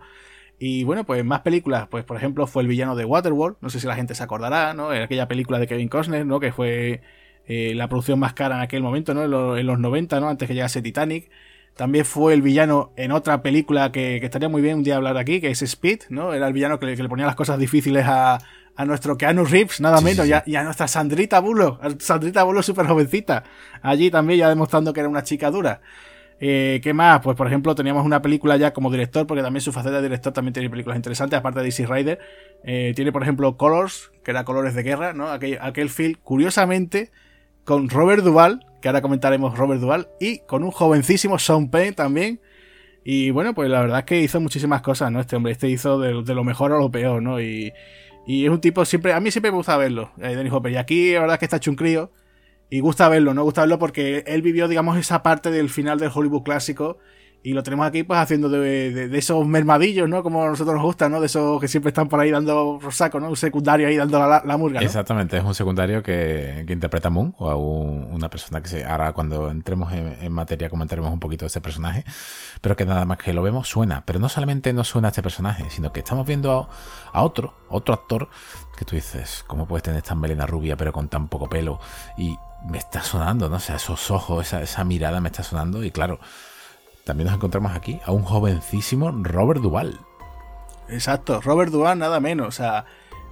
Y 0.60 0.84
bueno, 0.84 1.06
pues 1.06 1.24
más 1.24 1.42
películas, 1.42 1.88
pues 1.88 2.04
por 2.04 2.18
ejemplo 2.18 2.48
fue 2.48 2.64
el 2.64 2.68
villano 2.68 2.96
de 2.96 3.06
Waterworld, 3.06 3.58
no 3.62 3.70
sé 3.70 3.80
si 3.80 3.88
la 3.88 3.96
gente 3.96 4.16
se 4.16 4.24
acordará, 4.24 4.74
¿no? 4.74 4.92
En 4.94 5.04
aquella 5.04 5.28
película 5.28 5.60
de 5.60 5.68
Kevin 5.68 5.88
Costner, 5.88 6.26
¿no? 6.26 6.40
Que 6.40 6.52
fue 6.52 7.02
eh, 7.46 7.74
la 7.76 7.88
producción 7.88 8.20
más 8.20 8.34
cara 8.34 8.56
en 8.56 8.62
aquel 8.62 8.82
momento, 8.82 9.14
¿no? 9.14 9.24
En, 9.58 9.68
los 9.68 9.80
90, 9.80 10.20
¿no? 10.20 10.30
Antes 10.30 10.48
que 10.48 10.56
llegase 10.56 10.82
Titanic. 10.82 11.30
También 11.78 12.06
fue 12.06 12.34
el 12.34 12.42
villano 12.42 12.92
en 12.96 13.12
otra 13.12 13.44
película 13.44 13.92
que, 13.92 14.18
estaría 14.18 14.50
muy 14.50 14.62
bien 14.62 14.78
un 14.78 14.84
día 14.84 14.96
hablar 14.96 15.16
aquí, 15.18 15.40
que 15.40 15.52
es 15.52 15.62
Speed, 15.62 16.02
¿no? 16.10 16.34
Era 16.34 16.48
el 16.48 16.54
villano 16.54 16.80
que 16.80 16.88
le, 16.88 17.08
ponía 17.08 17.28
las 17.28 17.36
cosas 17.36 17.60
difíciles 17.60 18.04
a, 18.08 18.40
a 18.76 18.86
nuestro 18.86 19.16
Keanu 19.16 19.46
Reeves, 19.46 19.80
nada 19.80 20.02
menos, 20.02 20.28
Y, 20.28 20.56
a, 20.56 20.64
nuestra 20.64 20.88
Sandrita 20.88 21.40
Bullock, 21.40 22.00
Sandrita 22.00 22.44
Bullock 22.44 22.64
súper 22.64 22.88
jovencita. 22.88 23.44
Allí 23.82 24.10
también 24.10 24.40
ya 24.40 24.50
demostrando 24.50 24.92
que 24.92 25.02
era 25.02 25.10
una 25.10 25.24
chica 25.24 25.52
dura. 25.52 25.82
Eh, 26.40 26.80
¿Qué 26.84 26.94
más? 26.94 27.22
Pues 27.22 27.36
por 27.36 27.48
ejemplo 27.48 27.74
teníamos 27.74 28.06
una 28.06 28.22
película 28.22 28.58
ya 28.58 28.72
como 28.74 28.92
director, 28.92 29.26
porque 29.26 29.42
también 29.42 29.62
su 29.62 29.72
faceta 29.72 29.98
de 29.98 30.04
director 30.04 30.34
también 30.34 30.54
tiene 30.54 30.70
películas 30.70 30.96
interesantes, 30.96 31.38
aparte 31.38 31.60
de 31.60 31.66
Easy 31.66 31.86
Rider. 31.86 32.20
Eh, 32.64 32.94
tiene 32.96 33.12
por 33.12 33.24
ejemplo 33.24 33.58
Colors, 33.58 34.12
que 34.24 34.32
era 34.32 34.44
Colores 34.46 34.76
de 34.76 34.84
Guerra, 34.84 35.14
¿no? 35.14 35.30
Aquel, 35.30 35.58
aquel 35.62 35.90
film, 35.90 36.16
curiosamente, 36.24 37.12
con 37.66 37.90
Robert 37.90 38.24
Duvall, 38.24 38.67
que 38.82 38.88
ahora 38.90 39.02
comentaremos 39.02 39.58
Robert 39.58 39.82
Duvall, 39.82 40.08
y 40.20 40.40
con 40.40 40.64
un 40.64 40.72
jovencísimo 40.72 41.40
Sean 41.40 41.70
Penn 41.70 41.94
también. 41.94 42.40
Y 43.04 43.32
bueno, 43.32 43.54
pues 43.54 43.70
la 43.70 43.82
verdad 43.82 44.00
es 44.00 44.06
que 44.06 44.22
hizo 44.22 44.40
muchísimas 44.42 44.82
cosas, 44.82 45.12
¿no? 45.12 45.20
Este 45.20 45.36
hombre, 45.36 45.54
este 45.54 45.70
hizo 45.70 46.00
de, 46.00 46.34
lo 46.34 46.44
mejor 46.44 46.74
a 46.74 46.78
lo 46.78 46.92
peor, 46.92 47.22
¿no? 47.22 47.40
Y, 47.40 47.72
y, 48.26 48.46
es 48.46 48.52
un 48.52 48.60
tipo 48.60 48.84
siempre, 48.86 49.14
a 49.14 49.20
mí 49.20 49.32
siempre 49.32 49.52
me 49.52 49.58
gusta 49.58 49.78
verlo, 49.78 50.12
eh, 50.22 50.50
Hopper. 50.52 50.74
Y 50.74 50.76
aquí 50.76 51.14
la 51.14 51.22
verdad 51.22 51.36
es 51.36 51.40
que 51.40 51.46
está 51.46 51.58
hecho 51.58 51.72
un 51.72 51.78
crío. 51.78 52.12
Y 52.70 52.82
gusta 52.82 53.08
verlo, 53.08 53.34
¿no? 53.34 53.44
Gusta 53.44 53.62
verlo 53.62 53.80
porque 53.80 54.26
él 54.28 54.42
vivió, 54.42 54.68
digamos, 54.68 54.98
esa 54.98 55.24
parte 55.24 55.52
del 55.52 55.70
final 55.70 56.00
del 56.00 56.12
Hollywood 56.14 56.44
clásico 56.44 56.98
y 57.44 57.54
lo 57.54 57.64
tenemos 57.64 57.88
aquí 57.88 58.04
pues 58.04 58.20
haciendo 58.20 58.50
de, 58.50 59.10
esos 59.18 59.46
mermadillos, 59.48 60.10
¿no? 60.10 60.24
Como 60.24 60.44
a 60.44 60.50
nosotros 60.50 60.76
nos 60.76 60.84
gusta, 60.84 61.08
¿no? 61.08 61.20
De 61.20 61.28
esos 61.28 61.62
que 61.62 61.68
siempre 61.68 61.90
están 61.90 62.10
por 62.10 62.20
ahí 62.20 62.32
dando 62.32 62.80
rosaco, 62.82 63.20
¿no? 63.20 63.30
Un 63.30 63.38
secundario 63.38 63.88
ahí 63.88 63.96
dando 63.96 64.20
la, 64.20 64.42
la 64.46 64.58
murga, 64.58 64.82
Exactamente, 64.82 65.38
es 65.38 65.44
un 65.44 65.56
secundario 65.56 66.04
que, 66.04 66.66
interpreta 66.68 67.10
Moon 67.10 67.34
o 67.38 67.50
a 67.50 67.56
una 67.56 68.30
persona 68.30 68.62
que 68.62 68.70
se... 68.70 68.86
Ahora 68.86 69.14
cuando 69.14 69.50
entremos 69.50 69.94
en, 69.94 70.32
materia 70.32 70.70
comentaremos 70.70 71.12
un 71.12 71.20
poquito 71.20 71.46
de 71.46 71.48
ese 71.48 71.62
personaje, 71.62 72.04
pero 72.62 72.76
que 72.76 72.86
nada 72.86 73.06
más 73.06 73.18
que 73.18 73.34
lo 73.34 73.42
vemos 73.42 73.68
suena. 73.68 74.04
Pero 74.06 74.20
no 74.20 74.30
solamente 74.30 74.74
no 74.74 74.84
suena 74.84 75.08
a 75.08 75.12
este 75.12 75.24
personaje, 75.24 75.66
sino 75.70 75.94
que 75.94 76.00
estamos 76.00 76.28
viendo 76.28 76.70
a, 77.14 77.24
otro, 77.24 77.54
otro 77.70 77.94
actor 77.94 78.30
que 78.78 78.86
tú 78.86 78.96
dices, 78.96 79.44
¿cómo 79.48 79.68
puedes 79.68 79.84
tener 79.84 80.02
tan 80.02 80.20
melena 80.20 80.46
rubia 80.46 80.76
pero 80.76 80.92
con 80.92 81.08
tan 81.08 81.28
poco 81.28 81.50
pelo? 81.50 81.80
Y 82.18 82.38
me 82.70 82.78
está 82.78 83.02
sonando, 83.02 83.50
¿no? 83.50 83.56
O 83.56 83.60
sea, 83.60 83.78
esos 83.78 84.12
ojos, 84.12 84.48
esa, 84.48 84.62
esa 84.62 84.84
mirada 84.84 85.22
me 85.22 85.30
está 85.30 85.44
sonando 85.44 85.84
y 85.84 85.92
claro 85.92 86.20
también 87.08 87.28
nos 87.28 87.38
encontramos 87.38 87.74
aquí 87.74 88.00
a 88.06 88.12
un 88.12 88.22
jovencísimo 88.22 89.12
Robert 89.24 89.62
Duvall. 89.62 89.98
Exacto, 90.90 91.42
Robert 91.42 91.72
Duvall 91.72 91.98
nada 91.98 92.20
menos, 92.20 92.48
o 92.48 92.52
sea, 92.52 92.86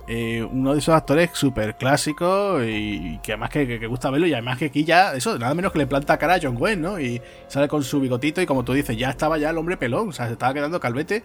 eh, 0.07 0.47
uno 0.49 0.73
de 0.73 0.79
esos 0.79 0.95
actores 0.95 1.31
súper 1.33 1.75
clásicos 1.75 2.63
y, 2.65 3.19
que 3.21 3.33
además 3.33 3.49
que, 3.49 3.85
gusta 3.87 4.09
verlo 4.09 4.27
y 4.27 4.33
además 4.33 4.57
que 4.57 4.65
aquí 4.65 4.85
ya, 4.85 5.13
eso, 5.13 5.37
nada 5.37 5.53
menos 5.53 5.73
que 5.73 5.79
le 5.79 5.87
planta 5.87 6.17
cara 6.17 6.35
a 6.35 6.39
John 6.41 6.55
Wayne, 6.57 6.81
¿no? 6.81 6.99
Y 6.99 7.21
sale 7.47 7.67
con 7.67 7.83
su 7.83 7.99
bigotito 7.99 8.41
y 8.41 8.45
como 8.45 8.63
tú 8.63 8.73
dices, 8.73 8.97
ya 8.97 9.09
estaba 9.09 9.37
ya 9.37 9.49
el 9.49 9.57
hombre 9.57 9.77
pelón, 9.77 10.09
o 10.09 10.11
sea, 10.13 10.27
se 10.27 10.33
estaba 10.33 10.53
quedando 10.53 10.79
calvete 10.79 11.23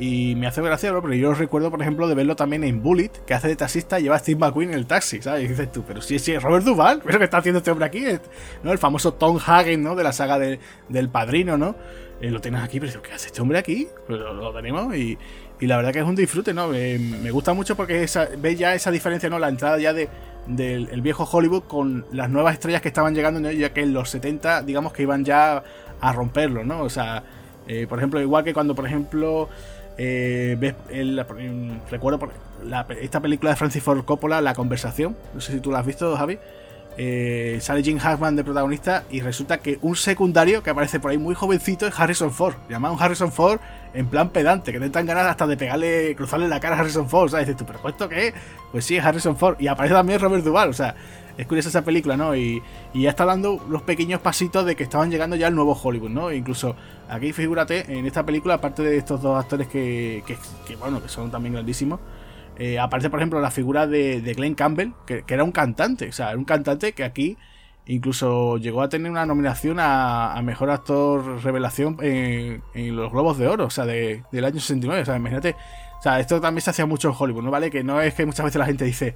y 0.00 0.34
me 0.34 0.46
hace 0.46 0.62
gracia, 0.62 0.98
pero 1.02 1.12
yo 1.12 1.34
recuerdo, 1.34 1.70
por 1.70 1.82
ejemplo, 1.82 2.08
de 2.08 2.14
verlo 2.14 2.34
también 2.34 2.64
en 2.64 2.82
Bullet, 2.82 3.10
que 3.26 3.34
hace 3.34 3.48
de 3.48 3.56
taxista 3.56 4.00
y 4.00 4.04
lleva 4.04 4.16
a 4.16 4.18
Steve 4.18 4.40
McQueen 4.40 4.70
en 4.70 4.76
el 4.76 4.86
taxi, 4.86 5.20
¿sabes? 5.20 5.44
Y 5.44 5.48
dices 5.48 5.70
tú, 5.70 5.84
pero 5.86 6.00
sí, 6.00 6.18
sí, 6.18 6.38
Robert 6.38 6.64
Duvall, 6.64 7.02
¿pero 7.04 7.18
qué 7.18 7.24
está 7.24 7.36
haciendo 7.36 7.58
este 7.58 7.70
hombre 7.70 7.84
aquí? 7.84 8.02
¿No? 8.62 8.72
El 8.72 8.78
famoso 8.78 9.12
Tom 9.12 9.38
Hagen, 9.44 9.82
¿no? 9.82 9.94
De 9.94 10.02
la 10.02 10.14
saga 10.14 10.38
del 10.38 11.08
Padrino, 11.10 11.58
¿no? 11.58 11.76
Eh, 12.22 12.30
lo 12.30 12.40
tienes 12.40 12.62
aquí, 12.62 12.80
pero 12.80 13.02
¿qué 13.02 13.12
hace 13.12 13.26
este 13.26 13.42
hombre 13.42 13.58
aquí? 13.58 13.88
Pues 14.06 14.18
lo, 14.18 14.50
tenemos 14.54 14.96
y, 14.96 15.18
la 15.60 15.76
verdad 15.76 15.92
que 15.92 15.98
es 15.98 16.06
un 16.06 16.16
disfrute, 16.16 16.54
¿no? 16.54 16.68
me 16.68 17.30
gusta 17.30 17.52
mucho 17.52 17.76
porque 17.76 18.06
ves 18.38 18.58
ya 18.58 18.74
esa 18.74 18.90
diferencia, 18.90 19.28
¿no? 19.28 19.38
La 19.38 19.50
entrada 19.50 19.78
ya 19.78 19.92
de, 19.92 20.08
del 20.46 21.02
viejo 21.02 21.28
Hollywood 21.30 21.64
con 21.64 22.06
las 22.10 22.30
nuevas 22.30 22.54
estrellas 22.54 22.80
que 22.80 22.88
estaban 22.88 23.14
llegando, 23.14 23.50
ya 23.50 23.74
que 23.74 23.82
en 23.82 23.92
los 23.92 24.08
70, 24.08 24.62
digamos 24.62 24.94
que 24.94 25.02
iban 25.02 25.26
ya 25.26 25.62
a 26.00 26.12
romperlo, 26.14 26.64
¿no? 26.64 26.80
O 26.80 26.88
sea, 26.88 27.22
eh, 27.68 27.86
por 27.86 27.98
ejemplo, 27.98 28.20
igual 28.20 28.42
que 28.42 28.54
cuando, 28.54 28.74
por 28.74 28.86
ejemplo, 28.86 29.48
eh, 30.02 30.56
ves 30.58 30.74
recuerdo 31.90 32.18
por 32.18 32.30
esta 33.02 33.20
película 33.20 33.50
de 33.50 33.56
Francis 33.56 33.82
Ford 33.82 34.02
Coppola, 34.02 34.40
La 34.40 34.54
Conversación. 34.54 35.14
No 35.34 35.42
sé 35.42 35.52
si 35.52 35.60
tú 35.60 35.70
la 35.70 35.80
has 35.80 35.86
visto, 35.86 36.16
Javi. 36.16 36.38
Eh, 36.96 37.58
sale 37.60 37.82
Jim 37.82 37.98
Hackman 37.98 38.34
de 38.34 38.42
protagonista 38.42 39.04
y 39.10 39.20
resulta 39.20 39.58
que 39.58 39.78
un 39.82 39.96
secundario 39.96 40.62
que 40.62 40.70
aparece 40.70 41.00
por 41.00 41.10
ahí 41.10 41.18
muy 41.18 41.34
jovencito 41.34 41.86
es 41.86 42.00
Harrison 42.00 42.30
Ford. 42.30 42.54
Llamado 42.70 42.96
Harrison 42.98 43.30
Ford 43.30 43.60
en 43.94 44.06
plan 44.06 44.30
pedante, 44.30 44.72
que 44.72 44.80
te 44.80 44.88
dan 44.88 45.06
ganas 45.06 45.26
hasta 45.26 45.46
de 45.46 45.56
pegarle, 45.56 46.14
cruzarle 46.16 46.48
la 46.48 46.60
cara 46.60 46.76
a 46.76 46.80
Harrison 46.80 47.08
Ford. 47.08 47.30
¿sabes? 47.30 47.46
dices 47.46 47.58
tú, 47.58 47.66
pero 47.66 47.88
¿esto 47.88 48.08
qué? 48.08 48.32
Pues 48.72 48.84
sí, 48.84 48.96
es 48.96 49.04
Harrison 49.04 49.36
Ford. 49.36 49.56
Y 49.58 49.66
aparece 49.66 49.94
también 49.94 50.20
Robert 50.20 50.44
Duvall. 50.44 50.70
O 50.70 50.72
sea, 50.72 50.94
es 51.40 51.46
curiosa 51.46 51.70
esa 51.70 51.82
película, 51.82 52.16
¿no? 52.16 52.36
Y, 52.36 52.62
ya 52.92 53.10
está 53.10 53.24
dando 53.24 53.64
los 53.68 53.82
pequeños 53.82 54.20
pasitos 54.20 54.66
de 54.66 54.76
que 54.76 54.82
estaban 54.82 55.10
llegando 55.10 55.36
ya 55.36 55.46
al 55.46 55.54
nuevo 55.54 55.72
Hollywood, 55.72 56.10
¿no? 56.10 56.32
incluso 56.32 56.76
aquí, 57.08 57.32
figúrate, 57.32 57.98
en 57.98 58.06
esta 58.06 58.26
película, 58.26 58.54
aparte 58.54 58.82
de 58.82 58.96
estos 58.98 59.22
dos 59.22 59.42
actores 59.42 59.66
que, 59.68 60.22
que, 60.66 60.76
bueno, 60.76 61.02
que 61.02 61.08
son 61.08 61.30
también 61.30 61.54
grandísimos, 61.54 61.98
eh, 62.58 62.78
aparece, 62.78 63.08
por 63.08 63.20
ejemplo, 63.20 63.40
la 63.40 63.50
figura 63.50 63.86
de, 63.86 64.20
Glenn 64.36 64.54
Campbell, 64.54 64.92
que, 65.06 65.24
era 65.26 65.42
un 65.42 65.52
cantante, 65.52 66.08
o 66.08 66.12
sea, 66.12 66.28
era 66.28 66.38
un 66.38 66.44
cantante 66.44 66.92
que 66.92 67.04
aquí 67.04 67.38
incluso 67.86 68.56
llegó 68.58 68.82
a 68.82 68.88
tener 68.88 69.10
una 69.10 69.26
nominación 69.26 69.78
a, 69.80 70.40
Mejor 70.42 70.70
Actor 70.70 71.42
Revelación 71.42 71.96
en, 72.00 72.62
los 72.96 73.10
Globos 73.12 73.38
de 73.38 73.48
Oro, 73.48 73.66
o 73.66 73.70
sea, 73.70 73.84
del 73.84 74.44
año 74.44 74.60
69, 74.60 75.02
o 75.02 75.04
sea, 75.04 75.16
imagínate, 75.16 75.56
o 75.98 76.02
sea, 76.02 76.20
esto 76.20 76.40
también 76.40 76.62
se 76.62 76.70
hacía 76.70 76.86
mucho 76.86 77.08
en 77.08 77.14
Hollywood, 77.18 77.42
¿no? 77.42 77.50
¿Vale? 77.50 77.70
Que 77.70 77.84
no 77.84 78.00
es 78.00 78.14
que 78.14 78.24
muchas 78.26 78.44
veces 78.44 78.58
la 78.58 78.66
gente 78.66 78.84
dice, 78.84 79.14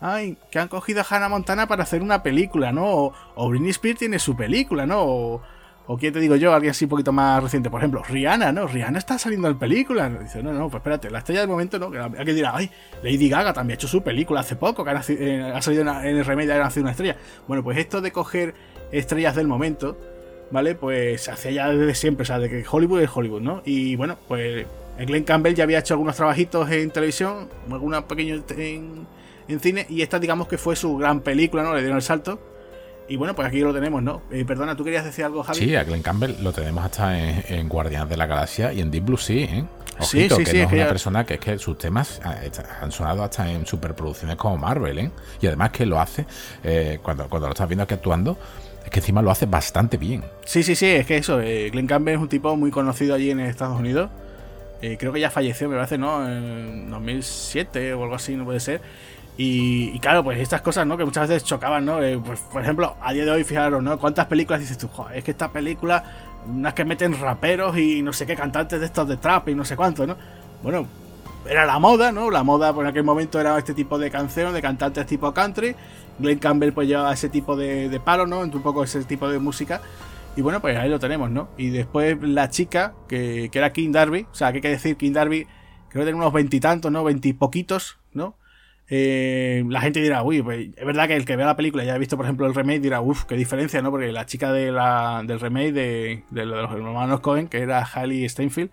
ay, 0.00 0.36
que 0.50 0.58
han 0.58 0.68
cogido 0.68 1.00
a 1.00 1.06
Hannah 1.08 1.28
Montana 1.28 1.66
para 1.66 1.82
hacer 1.82 2.02
una 2.02 2.22
película, 2.22 2.72
¿no? 2.72 2.84
O, 2.86 3.12
o 3.34 3.48
Britney 3.48 3.70
Spears 3.70 4.00
tiene 4.00 4.18
su 4.18 4.36
película, 4.36 4.86
¿no? 4.86 5.02
O, 5.02 5.42
o 5.86 5.98
quién 5.98 6.12
te 6.12 6.20
digo 6.20 6.36
yo, 6.36 6.54
alguien 6.54 6.70
así 6.70 6.86
un 6.86 6.90
poquito 6.90 7.12
más 7.12 7.42
reciente, 7.42 7.68
por 7.68 7.80
ejemplo, 7.80 8.02
Rihanna, 8.02 8.52
¿no? 8.52 8.66
Rihanna 8.66 8.98
está 8.98 9.18
saliendo 9.18 9.48
en 9.48 9.58
película. 9.58 10.08
Dice, 10.08 10.42
no, 10.42 10.52
no, 10.52 10.70
pues 10.70 10.80
espérate, 10.80 11.10
la 11.10 11.18
estrella 11.18 11.40
del 11.40 11.48
momento, 11.50 11.78
¿no? 11.78 11.90
Hay 12.16 12.24
que 12.24 12.32
dirá, 12.32 12.52
ay, 12.54 12.70
Lady 13.02 13.28
Gaga 13.28 13.52
también 13.52 13.74
ha 13.74 13.78
hecho 13.78 13.88
su 13.88 14.02
película 14.02 14.40
hace 14.40 14.56
poco, 14.56 14.84
que 14.84 14.90
ha, 14.90 15.02
eh, 15.08 15.52
salido 15.60 15.82
en, 15.82 16.16
el 16.16 16.24
remake 16.24 16.46
de 16.46 16.54
ha 16.54 16.58
nacido 16.58 16.84
una 16.84 16.92
estrella. 16.92 17.16
Bueno, 17.46 17.62
pues 17.62 17.78
esto 17.78 18.00
de 18.00 18.12
coger 18.12 18.54
estrellas 18.92 19.36
del 19.36 19.46
momento, 19.46 19.98
¿vale? 20.50 20.74
Pues 20.74 21.22
se 21.22 21.30
hacía 21.30 21.50
ya 21.50 21.68
desde 21.68 21.94
siempre, 21.94 22.22
o 22.22 22.26
sea, 22.26 22.38
de 22.38 22.48
que 22.48 22.64
Hollywood 22.68 23.02
es 23.02 23.10
Hollywood, 23.12 23.42
¿no? 23.42 23.62
Y 23.66 23.96
bueno, 23.96 24.16
pues 24.26 24.66
Glenn 24.98 25.24
Campbell 25.24 25.54
ya 25.54 25.64
había 25.64 25.80
hecho 25.80 25.94
algunos 25.94 26.16
trabajitos 26.16 26.70
en 26.70 26.90
televisión, 26.90 27.48
algunos 27.70 28.04
pequeños 28.04 28.42
en 28.56 29.06
en 29.48 29.60
cine 29.60 29.86
y 29.88 30.02
esta 30.02 30.18
digamos 30.18 30.48
que 30.48 30.58
fue 30.58 30.76
su 30.76 30.96
gran 30.96 31.20
película, 31.20 31.62
¿no? 31.62 31.74
Le 31.74 31.80
dieron 31.80 31.96
el 31.96 32.02
salto. 32.02 32.40
Y 33.06 33.16
bueno, 33.16 33.34
pues 33.34 33.48
aquí 33.48 33.60
lo 33.60 33.74
tenemos, 33.74 34.02
¿no? 34.02 34.22
Eh, 34.30 34.44
perdona, 34.46 34.76
¿tú 34.76 34.84
querías 34.84 35.04
decir 35.04 35.24
algo, 35.24 35.42
Javi? 35.42 35.58
Sí, 35.58 35.76
a 35.76 35.84
Glenn 35.84 36.02
Campbell 36.02 36.36
lo 36.42 36.52
tenemos 36.52 36.84
hasta 36.84 37.18
en, 37.18 37.68
Guardianes 37.68 38.08
de 38.08 38.16
la 38.16 38.26
Galaxia 38.26 38.72
y 38.72 38.80
en 38.80 38.90
Deep 38.90 39.04
Blue 39.04 39.18
Sea, 39.18 39.44
¿eh? 39.44 39.64
Ojito, 39.98 40.36
sí, 40.36 40.44
sí, 40.46 40.52
que 40.52 40.58
no 40.62 40.68
es, 40.68 40.72
una 40.72 40.88
persona 40.88 41.24
que 41.24 41.34
es 41.34 41.40
que 41.40 41.58
sus 41.58 41.78
temas 41.78 42.20
eh, 42.42 42.50
han 42.80 42.90
sonado 42.90 43.22
hasta 43.22 43.48
en 43.48 43.64
superproducciones 43.64 44.36
como 44.36 44.56
Marvel, 44.56 44.98
¿eh? 44.98 45.10
Y 45.40 45.46
además 45.46 45.70
que 45.70 45.86
lo 45.86 46.00
hace, 46.00 46.26
eh, 46.64 46.98
cuando, 47.02 47.28
cuando 47.28 47.46
lo 47.46 47.52
estás 47.52 47.68
viendo 47.68 47.84
aquí 47.84 47.94
actuando, 47.94 48.36
es 48.84 48.90
que 48.90 49.00
encima 49.00 49.22
lo 49.22 49.30
hace 49.30 49.46
bastante 49.46 49.96
bien. 49.96 50.24
Sí, 50.44 50.62
sí, 50.62 50.74
sí, 50.74 50.86
es 50.86 51.06
que 51.06 51.18
eso, 51.18 51.38
Glenn 51.38 51.86
Campbell 51.86 52.14
es 52.14 52.20
un 52.20 52.28
tipo 52.28 52.56
muy 52.56 52.70
conocido 52.70 53.14
allí 53.14 53.30
en 53.30 53.40
Estados 53.40 53.78
Unidos. 53.78 54.10
creo 54.80 55.12
que 55.12 55.20
ya 55.20 55.30
falleció, 55.30 55.68
me 55.68 55.76
parece, 55.76 55.96
¿no? 55.96 56.28
En 56.28 56.90
2007 56.90 57.94
o 57.94 58.02
algo 58.02 58.16
así, 58.16 58.34
no 58.34 58.44
puede 58.44 58.60
ser. 58.60 58.80
Y, 59.36 59.98
claro, 59.98 60.22
pues 60.22 60.38
estas 60.38 60.62
cosas, 60.62 60.86
¿no? 60.86 60.96
Que 60.96 61.04
muchas 61.04 61.28
veces 61.28 61.42
chocaban, 61.42 61.84
¿no? 61.84 62.00
Eh, 62.00 62.20
pues, 62.24 62.38
por 62.40 62.62
ejemplo, 62.62 62.96
a 63.00 63.12
día 63.12 63.24
de 63.24 63.32
hoy, 63.32 63.42
fijaros, 63.42 63.82
¿no? 63.82 63.98
¿Cuántas 63.98 64.26
películas 64.26 64.60
dices 64.60 64.78
tú? 64.78 64.86
Joder, 64.86 65.18
es 65.18 65.24
que 65.24 65.32
esta 65.32 65.50
película, 65.50 66.04
unas 66.46 66.72
que 66.72 66.84
meten 66.84 67.18
raperos 67.18 67.76
y 67.76 68.00
no 68.02 68.12
sé 68.12 68.26
qué 68.26 68.36
cantantes 68.36 68.78
de 68.78 68.86
estos 68.86 69.08
de 69.08 69.16
trap 69.16 69.48
y 69.48 69.54
no 69.56 69.64
sé 69.64 69.74
cuánto, 69.74 70.06
¿no? 70.06 70.16
Bueno, 70.62 70.86
era 71.48 71.66
la 71.66 71.80
moda, 71.80 72.12
¿no? 72.12 72.30
La 72.30 72.44
moda 72.44 72.70
en 72.70 72.86
aquel 72.86 73.02
momento 73.02 73.40
era 73.40 73.58
este 73.58 73.74
tipo 73.74 73.98
de 73.98 74.08
canción, 74.10 74.54
de 74.54 74.62
cantantes 74.62 75.04
tipo 75.06 75.34
country. 75.34 75.74
Glenn 76.16 76.38
Campbell 76.38 76.72
pues 76.72 76.86
llevaba 76.86 77.12
ese 77.12 77.28
tipo 77.28 77.56
de, 77.56 77.88
de 77.88 78.00
palo, 78.00 78.26
¿no? 78.26 78.38
Un 78.38 78.62
poco 78.62 78.84
ese 78.84 79.02
tipo 79.02 79.28
de 79.28 79.40
música. 79.40 79.80
Y 80.36 80.42
bueno, 80.42 80.60
pues 80.60 80.78
ahí 80.78 80.88
lo 80.88 81.00
tenemos, 81.00 81.30
¿no? 81.30 81.48
Y 81.56 81.70
después 81.70 82.16
la 82.22 82.50
chica, 82.50 82.94
que, 83.08 83.48
que 83.50 83.58
era 83.58 83.72
King 83.72 83.90
Darby, 83.90 84.26
o 84.30 84.34
sea, 84.34 84.52
¿qué 84.52 84.58
hay 84.58 84.62
que 84.62 84.68
decir? 84.68 84.96
King 84.96 85.12
Darby, 85.12 85.44
creo 85.88 86.02
que 86.02 86.10
tiene 86.10 86.18
unos 86.18 86.32
veintitantos, 86.32 86.90
¿no? 86.92 87.02
Veintipoquitos, 87.02 87.98
¿no? 88.12 88.36
Eh, 88.88 89.64
la 89.68 89.80
gente 89.80 90.00
dirá, 90.00 90.22
uy, 90.22 90.42
pues 90.42 90.68
es 90.76 90.84
verdad 90.84 91.08
que 91.08 91.16
el 91.16 91.24
que 91.24 91.36
vea 91.36 91.46
la 91.46 91.56
película 91.56 91.84
y 91.84 91.88
haya 91.88 91.98
visto, 91.98 92.16
por 92.16 92.26
ejemplo, 92.26 92.46
el 92.46 92.54
remake 92.54 92.80
dirá, 92.80 93.00
uff, 93.00 93.24
qué 93.24 93.34
diferencia, 93.36 93.80
¿no? 93.80 93.90
Porque 93.90 94.12
la 94.12 94.26
chica 94.26 94.52
de 94.52 94.70
la, 94.72 95.22
del 95.24 95.40
remake 95.40 95.72
de, 95.72 96.24
de, 96.30 96.46
los 96.46 96.70
hermanos 96.70 97.20
Cohen, 97.20 97.48
que 97.48 97.60
era 97.60 97.82
Hailey 97.82 98.28
Steinfeld, 98.28 98.70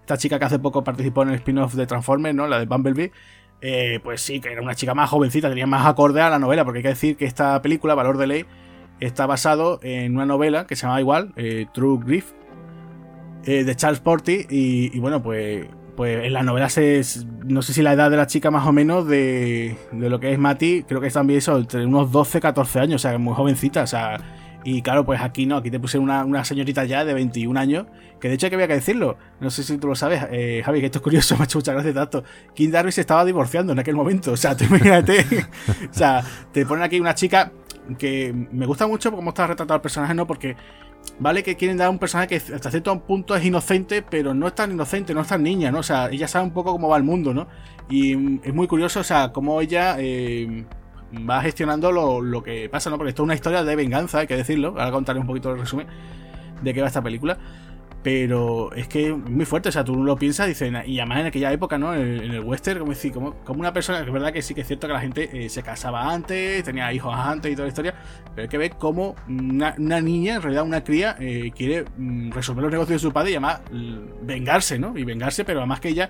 esta 0.00 0.16
chica 0.16 0.38
que 0.38 0.44
hace 0.44 0.58
poco 0.58 0.84
participó 0.84 1.22
en 1.22 1.30
el 1.30 1.34
spin-off 1.36 1.74
de 1.74 1.86
Transformers, 1.86 2.34
¿no? 2.34 2.46
La 2.46 2.60
de 2.60 2.66
Bumblebee, 2.66 3.12
eh, 3.60 4.00
pues 4.02 4.22
sí, 4.22 4.40
que 4.40 4.52
era 4.52 4.62
una 4.62 4.74
chica 4.74 4.94
más 4.94 5.10
jovencita, 5.10 5.48
tenía 5.48 5.66
más 5.66 5.86
acorde 5.86 6.20
a 6.20 6.30
la 6.30 6.38
novela, 6.38 6.64
porque 6.64 6.78
hay 6.78 6.82
que 6.84 6.88
decir 6.90 7.16
que 7.16 7.24
esta 7.24 7.60
película, 7.60 7.94
Valor 7.94 8.18
de 8.18 8.26
Ley, 8.28 8.46
está 9.00 9.26
basado 9.26 9.80
en 9.82 10.14
una 10.14 10.26
novela 10.26 10.66
que 10.66 10.76
se 10.76 10.86
llama 10.86 11.00
igual, 11.00 11.32
eh, 11.36 11.66
True 11.74 11.98
Grief, 12.04 12.32
de 13.42 13.74
Charles 13.74 14.00
Porty, 14.00 14.46
y, 14.50 14.98
bueno, 15.00 15.22
pues, 15.22 15.66
pues 16.00 16.24
en 16.24 16.32
la 16.32 16.42
novela 16.42 16.70
se, 16.70 17.02
no 17.44 17.60
sé 17.60 17.74
si 17.74 17.82
la 17.82 17.92
edad 17.92 18.10
de 18.10 18.16
la 18.16 18.26
chica 18.26 18.50
más 18.50 18.66
o 18.66 18.72
menos 18.72 19.06
de, 19.06 19.76
de 19.92 20.08
lo 20.08 20.18
que 20.18 20.32
es 20.32 20.38
Mati, 20.38 20.82
creo 20.84 20.98
que 20.98 21.08
es 21.08 21.12
también 21.12 21.36
eso, 21.36 21.58
entre 21.58 21.84
unos 21.84 22.10
12, 22.10 22.40
14 22.40 22.80
años, 22.80 23.04
o 23.04 23.06
sea, 23.06 23.18
muy 23.18 23.34
jovencita, 23.34 23.82
o 23.82 23.86
sea, 23.86 24.18
y 24.64 24.80
claro, 24.80 25.04
pues 25.04 25.20
aquí 25.20 25.44
no, 25.44 25.58
aquí 25.58 25.70
te 25.70 25.78
puse 25.78 25.98
una, 25.98 26.24
una 26.24 26.42
señorita 26.42 26.86
ya 26.86 27.04
de 27.04 27.12
21 27.12 27.60
años, 27.60 27.86
que 28.18 28.28
de 28.28 28.34
hecho 28.36 28.46
hay 28.46 28.48
que 28.48 28.56
había 28.56 28.68
que 28.68 28.76
decirlo, 28.76 29.18
no 29.40 29.50
sé 29.50 29.62
si 29.62 29.76
tú 29.76 29.88
lo 29.88 29.94
sabes, 29.94 30.26
eh, 30.30 30.62
Javi, 30.64 30.80
que 30.80 30.86
esto 30.86 31.00
es 31.00 31.02
curioso, 31.02 31.34
hecho 31.42 31.58
muchas 31.58 31.74
gracias 31.74 31.94
tanto. 31.94 32.24
King 32.54 32.70
Darby 32.70 32.92
se 32.92 33.02
estaba 33.02 33.22
divorciando 33.26 33.74
en 33.74 33.80
aquel 33.80 33.94
momento, 33.94 34.32
o 34.32 34.38
sea, 34.38 34.56
te 34.56 34.64
imagínate, 34.70 35.26
o 35.90 35.92
sea, 35.92 36.24
te 36.50 36.64
ponen 36.64 36.82
aquí 36.82 36.98
una 36.98 37.14
chica 37.14 37.52
que 37.98 38.32
me 38.52 38.64
gusta 38.64 38.86
mucho 38.86 39.12
cómo 39.12 39.28
está 39.28 39.46
retratado 39.48 39.76
el 39.76 39.82
personaje, 39.82 40.14
¿no? 40.14 40.26
Porque 40.26 40.56
vale 41.18 41.42
que 41.42 41.56
quieren 41.56 41.76
dar 41.76 41.90
un 41.90 41.98
personaje 41.98 42.28
que 42.28 42.36
hasta 42.36 42.70
cierto 42.70 42.98
punto 43.00 43.36
es 43.36 43.44
inocente, 43.44 44.02
pero 44.02 44.34
no 44.34 44.46
es 44.46 44.54
tan 44.54 44.72
inocente, 44.72 45.14
no 45.14 45.20
es 45.20 45.28
tan 45.28 45.42
niña, 45.42 45.70
¿no? 45.70 45.78
O 45.80 45.82
sea, 45.82 46.08
ella 46.10 46.28
sabe 46.28 46.46
un 46.46 46.52
poco 46.52 46.72
cómo 46.72 46.88
va 46.88 46.96
el 46.96 47.04
mundo, 47.04 47.34
¿no? 47.34 47.46
Y 47.88 48.12
es 48.46 48.54
muy 48.54 48.66
curioso, 48.66 49.00
o 49.00 49.04
sea, 49.04 49.32
cómo 49.32 49.60
ella... 49.60 49.96
Eh, 49.98 50.64
va 51.28 51.42
gestionando 51.42 51.92
lo, 51.92 52.42
que 52.42 52.68
pasa, 52.68 52.90
¿no? 52.90 52.96
Porque 52.96 53.10
esto 53.10 53.22
es 53.22 53.24
una 53.24 53.34
historia 53.34 53.64
de 53.64 53.76
venganza, 53.76 54.20
hay 54.20 54.26
que 54.26 54.36
decirlo. 54.36 54.68
Ahora 54.78 54.90
contaré 54.90 55.18
un 55.18 55.26
poquito 55.26 55.52
el 55.52 55.58
resumen 55.58 55.86
de 56.62 56.74
qué 56.74 56.80
va 56.80 56.88
esta 56.88 57.02
película. 57.02 57.38
Pero 58.02 58.72
es 58.72 58.88
que 58.88 59.08
es 59.08 59.16
muy 59.16 59.44
fuerte, 59.44 59.68
o 59.68 59.72
sea, 59.72 59.84
tú 59.84 60.02
lo 60.02 60.16
piensas 60.16 60.46
y 60.46 60.50
dices, 60.50 60.72
y 60.86 60.98
además 61.00 61.20
en 61.20 61.26
aquella 61.26 61.52
época, 61.52 61.76
¿no? 61.76 61.94
En, 61.94 62.02
el 62.02 62.40
western, 62.40 62.78
como 62.78 62.92
decir, 62.92 63.12
como, 63.12 63.34
como 63.44 63.60
una 63.60 63.74
persona, 63.74 64.00
que 64.00 64.06
es 64.06 64.12
verdad 64.12 64.32
que 64.32 64.40
sí 64.40 64.54
que 64.54 64.62
es 64.62 64.66
cierto 64.66 64.86
que 64.86 64.94
la 64.94 65.00
gente 65.00 65.44
eh, 65.44 65.50
se 65.50 65.62
casaba 65.62 66.10
antes, 66.10 66.64
tenía 66.64 66.90
hijos 66.94 67.14
antes 67.14 67.52
y 67.52 67.54
toda 67.54 67.66
la 67.66 67.68
historia, 67.68 67.94
pero 68.34 68.42
hay 68.42 68.48
que 68.48 68.56
ver 68.56 68.70
cómo 68.78 69.16
una, 69.28 70.00
niña, 70.00 70.36
en 70.36 70.42
realidad 70.42 70.64
una 70.64 70.82
cría, 70.82 71.16
eh, 71.20 71.52
quiere 71.54 71.84
mm, 71.98 72.30
resolver 72.30 72.62
los 72.62 72.72
negocios 72.72 73.02
de 73.02 73.06
su 73.06 73.12
padre 73.12 73.32
y 73.32 73.34
además 73.34 73.60
mm, 73.70 74.26
vengarse, 74.26 74.78
¿no? 74.78 74.96
Y 74.96 75.04
vengarse, 75.04 75.44
pero 75.44 75.58
además 75.58 75.80
que 75.80 75.90
ella 75.90 76.08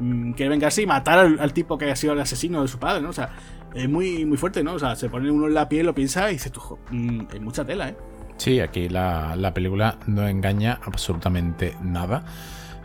mm, 0.00 0.32
quiere 0.32 0.50
vengarse 0.50 0.82
y 0.82 0.86
matar 0.86 1.18
al, 1.38 1.52
tipo 1.52 1.78
que 1.78 1.92
ha 1.92 1.96
sido 1.96 2.14
el 2.14 2.20
asesino 2.20 2.62
de 2.62 2.66
su 2.66 2.80
padre, 2.80 3.02
¿no? 3.02 3.10
O 3.10 3.12
sea, 3.12 3.30
es 3.72 3.88
muy, 3.88 4.24
muy 4.24 4.36
fuerte, 4.36 4.64
¿no? 4.64 4.74
O 4.74 4.78
sea, 4.80 4.96
se 4.96 5.08
pone 5.08 5.30
uno 5.30 5.46
en 5.46 5.54
la 5.54 5.68
piel, 5.68 5.86
lo 5.86 5.94
piensa 5.94 6.28
y 6.30 6.34
dice, 6.34 6.50
tú, 6.50 6.76
hay 6.90 7.38
mucha 7.38 7.64
tela, 7.64 7.90
¿eh? 7.90 7.96
Sí, 8.40 8.58
aquí 8.60 8.88
la, 8.88 9.52
película 9.52 9.98
no 10.06 10.26
engaña 10.26 10.80
absolutamente 10.86 11.76
nada. 11.82 12.24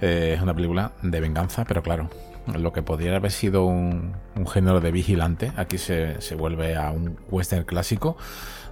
Eh, 0.01 0.33
es 0.35 0.41
una 0.41 0.53
película 0.53 0.91
de 1.01 1.21
venganza, 1.21 1.63
pero 1.63 1.81
claro, 1.81 2.09
lo 2.59 2.73
que 2.73 2.81
podría 2.81 3.15
haber 3.15 3.31
sido 3.31 3.63
un, 3.63 4.15
género 4.51 4.81
de 4.81 4.91
vigilante, 4.91 5.53
aquí 5.55 5.77
se, 5.77 6.19
se, 6.19 6.35
vuelve 6.35 6.75
a 6.75 6.91
un 6.91 7.17
western 7.31 7.63
clásico, 7.63 8.17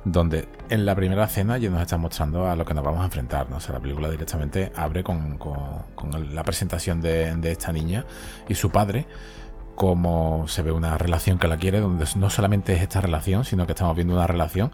donde 0.04 0.50
en 0.69 0.86
la 0.86 0.93
primera 0.93 1.24
escena 1.24 1.58
ya 1.58 1.69
nos 1.69 1.82
está 1.82 1.96
mostrando 1.96 2.52
a 2.52 2.56
lo 2.58 2.65
que 2.65 2.74
nos 2.74 2.84
vamos 2.84 3.00
a 3.00 3.06
enfrentar. 3.06 3.50
¿no? 3.50 3.56
O 3.56 3.60
sea, 3.62 3.76
la 3.76 3.80
película 3.80 4.10
directamente 4.10 4.74
abre 4.76 5.06
con, 5.06 5.39
la 6.34 6.43
presentación 6.43 7.00
de, 7.00 7.34
de 7.34 7.52
esta 7.54 7.72
niña 7.72 8.04
y 8.50 8.56
su 8.56 8.72
padre 8.72 9.06
cómo 9.76 10.46
se 10.48 10.62
ve 10.62 10.72
una 10.72 10.98
relación 10.98 11.40
que 11.40 11.48
la 11.48 11.58
quiere, 11.58 11.80
donde 11.80 12.06
no 12.16 12.30
solamente 12.30 12.74
es 12.74 12.82
esta 12.82 13.02
relación, 13.02 13.46
sino 13.46 13.66
que 13.66 13.74
estamos 13.74 13.96
viendo 13.96 14.14
una 14.14 14.28
relación 14.28 14.72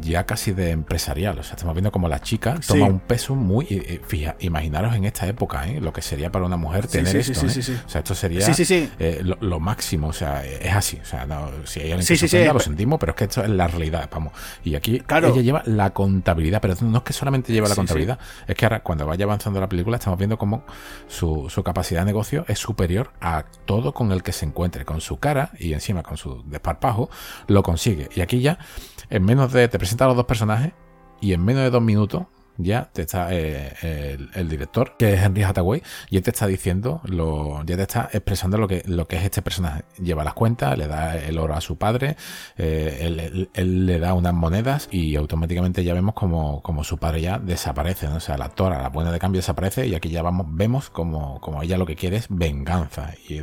ya 0.00 0.24
casi 0.24 0.52
de 0.52 0.70
empresarial. 0.70 1.38
O 1.38 1.42
sea, 1.42 1.54
estamos 1.54 1.74
viendo 1.74 1.92
como 1.92 2.08
la 2.08 2.20
chica 2.20 2.58
toma 2.66 2.86
un 2.86 3.00
peso 3.00 3.34
muy. 3.34 3.66
Eh, 3.66 3.84
eh, 3.88 4.00
fija, 4.06 4.36
imaginaros 4.40 4.94
en 4.94 5.04
esta 5.04 5.26
época, 5.26 5.68
¿eh? 5.68 5.80
lo 5.80 5.92
que 5.92 6.02
sería 6.02 6.30
para 6.30 6.44
una 6.44 6.56
mujer 6.56 6.86
tener 6.86 7.14
esto. 7.16 7.46
¿eh? 7.46 7.78
O 7.86 7.88
sea, 7.88 8.00
esto 8.00 8.14
sería 8.14 8.46
lo, 9.40 9.60
máximo. 9.60 10.08
O 10.08 10.12
sea, 10.12 10.44
es 10.44 10.74
así. 10.74 10.98
O 11.02 11.04
sea, 11.04 11.26
si 11.64 11.80
hay 11.80 11.92
alguien 11.92 12.06
que 12.06 12.28
se 12.28 12.52
lo 12.52 12.60
sentimos, 12.60 12.98
pero 12.98 13.12
es 13.12 13.16
que 13.16 13.24
esto 13.24 13.42
es 13.42 13.50
la 13.50 13.66
realidad. 13.68 14.08
Vamos. 14.12 14.32
Y 14.64 14.74
aquí 14.74 15.02
ella 15.08 15.42
lleva 15.42 15.62
la 15.66 15.90
contabilidad, 15.90 16.60
pero 16.60 16.74
no 16.80 16.98
es 16.98 17.04
que 17.04 17.12
solamente 17.12 17.52
lleva 17.52 17.68
la 17.68 17.74
contabilidad, 17.74 18.18
es 18.46 18.54
que 18.54 18.64
ahora, 18.64 18.80
cuando 18.80 19.06
vaya 19.06 19.24
avanzando 19.24 19.60
la 19.60 19.68
película, 19.68 19.96
estamos 19.96 20.18
viendo 20.18 20.38
cómo 20.38 20.64
su, 21.08 21.46
su 21.50 21.62
capacidad 21.62 22.00
de 22.00 22.06
negocio 22.06 22.44
es 22.48 22.58
superior 22.58 23.10
a 23.20 23.44
todo 23.64 23.92
con 23.92 24.12
el 24.12 24.22
que 24.26 24.32
se 24.32 24.44
encuentre 24.44 24.84
con 24.84 25.00
su 25.00 25.18
cara 25.18 25.52
y 25.56 25.72
encima 25.72 26.02
con 26.02 26.16
su 26.16 26.42
desparpajo, 26.46 27.08
lo 27.46 27.62
consigue. 27.62 28.10
Y 28.14 28.20
aquí 28.20 28.40
ya, 28.40 28.58
en 29.08 29.24
menos 29.24 29.52
de, 29.52 29.68
te 29.68 29.78
presenta 29.78 30.04
a 30.04 30.08
los 30.08 30.16
dos 30.16 30.26
personajes 30.26 30.72
y 31.20 31.32
en 31.32 31.44
menos 31.44 31.62
de 31.62 31.70
dos 31.70 31.80
minutos 31.80 32.24
ya 32.58 32.90
te 32.92 33.02
está 33.02 33.28
eh, 33.32 34.18
el, 34.34 34.48
director, 34.48 34.96
que 34.98 35.14
es 35.14 35.22
Henry 35.22 35.42
Hathaway, 35.42 35.82
y 36.10 36.16
él 36.16 36.22
te 36.22 36.30
está 36.30 36.46
diciendo, 36.46 37.00
lo, 37.04 37.64
ya 37.64 37.76
te 37.76 37.82
está 37.82 38.08
expresando 38.12 38.58
lo 38.58 38.68
que, 38.68 38.82
lo 38.86 39.06
que 39.06 39.16
es 39.16 39.24
este 39.24 39.42
personaje. 39.42 39.84
Lleva 40.02 40.24
las 40.24 40.34
cuentas, 40.34 40.76
le 40.76 40.86
da 40.86 41.16
el 41.16 41.38
oro 41.38 41.54
a 41.54 41.60
su 41.60 41.76
padre, 41.76 42.16
eh, 42.56 43.48
él, 43.54 43.86
le 43.86 43.98
da 43.98 44.14
unas 44.14 44.34
monedas 44.34 44.88
y 44.90 45.16
automáticamente 45.16 45.84
ya 45.84 45.94
vemos 45.94 46.14
como, 46.14 46.62
como 46.62 46.84
su 46.84 46.98
padre 46.98 47.20
ya 47.20 47.38
desaparece, 47.38 48.08
¿no? 48.08 48.16
o 48.16 48.20
sea, 48.20 48.36
la 48.36 48.46
actora, 48.46 48.82
la 48.82 48.88
buena 48.88 49.12
de 49.12 49.18
cambio 49.18 49.40
desaparece 49.40 49.86
y 49.86 49.94
aquí 49.94 50.08
ya 50.08 50.22
vamos, 50.22 50.46
vemos 50.50 50.90
como, 50.90 51.40
como 51.40 51.62
ella 51.62 51.78
lo 51.78 51.86
que 51.86 51.96
quiere 51.96 52.16
es 52.16 52.26
venganza 52.28 53.14
y, 53.28 53.42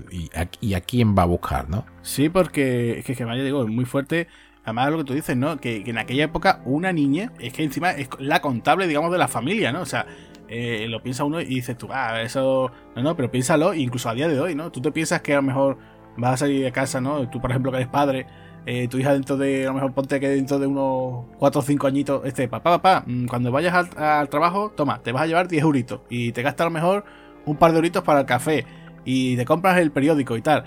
y, 0.62 0.74
a, 0.74 0.82
quién 0.82 1.16
va 1.18 1.24
a 1.24 1.28
buscar, 1.28 1.70
¿no? 1.70 1.86
Sí, 2.02 2.30
porque 2.30 3.00
es 3.00 3.06
que, 3.06 3.16
que 3.16 3.26
vaya, 3.26 3.44
digo, 3.44 3.64
es 3.64 3.70
muy 3.70 3.86
fuerte 3.86 4.28
Además, 4.64 4.92
lo 4.92 4.98
que 5.00 5.04
tú 5.04 5.14
dices, 5.14 5.36
¿no? 5.36 5.58
Que, 5.58 5.84
en 5.86 5.98
aquella 5.98 6.26
época 6.26 6.62
una 6.66 6.94
niña 6.94 7.32
es 7.40 7.54
que 7.54 7.64
encima 7.64 7.92
es 7.92 8.10
la 8.20 8.42
contable, 8.42 8.88
digamos, 8.88 9.12
de 9.12 9.18
la 9.18 9.28
familia, 9.28 9.72
¿no? 9.72 9.82
O 9.82 9.86
sea, 9.86 10.06
eh, 10.48 10.88
lo 10.90 11.02
piensa 11.04 11.24
uno 11.24 11.42
y 11.42 11.46
dices 11.46 11.78
tú, 11.78 11.90
ah, 11.92 12.22
eso. 12.22 12.72
No, 12.96 13.04
no, 13.04 13.16
pero 13.16 13.30
piénsalo, 13.30 13.74
incluso 13.74 14.10
a 14.10 14.14
día 14.14 14.28
de 14.28 14.40
hoy, 14.40 14.56
¿no? 14.56 14.72
Tú 14.72 14.82
te 14.82 14.92
piensas 14.92 15.22
que 15.22 15.34
a 15.34 15.38
lo 15.38 15.42
mejor 15.44 15.78
vas 16.18 16.34
a 16.34 16.38
salir 16.38 16.64
de 16.64 16.72
casa, 16.72 17.02
¿no? 17.02 17.30
Tú, 17.30 17.42
por 17.42 17.50
ejemplo, 17.50 17.72
que 17.72 17.78
eres 17.78 17.90
padre, 17.90 18.26
eh, 18.66 18.88
tu 18.88 18.98
hija 18.98 19.14
dentro 19.14 19.36
de, 19.36 19.64
a 19.64 19.68
lo 19.68 19.74
mejor 19.74 19.94
ponte 19.94 20.20
que 20.20 20.30
dentro 20.30 20.60
de 20.60 20.68
unos 20.68 21.26
4 21.38 21.60
o 21.60 21.64
5 21.64 21.88
añitos, 21.88 22.26
este, 22.26 22.48
papá, 22.48 22.82
papá, 22.82 23.04
mm, 23.06 23.26
cuando 23.26 23.52
vayas 23.52 23.90
al, 23.98 24.30
trabajo, 24.30 24.72
toma, 24.76 25.02
te 25.02 25.12
vas 25.12 25.24
a 25.24 25.28
llevar 25.28 25.48
10 25.50 25.64
euritos 25.64 26.02
y 26.10 26.32
te 26.32 26.42
gastas 26.42 26.66
a 26.66 26.70
lo 26.70 26.72
mejor 26.72 27.04
un 27.46 27.58
par 27.58 27.72
de 27.72 27.78
euritos 27.78 28.04
para 28.04 28.22
el 28.22 28.26
café 28.26 28.66
y 29.04 29.36
te 29.36 29.44
compras 29.44 29.78
el 29.80 29.92
periódico 29.92 30.38
y 30.38 30.42
tal 30.42 30.64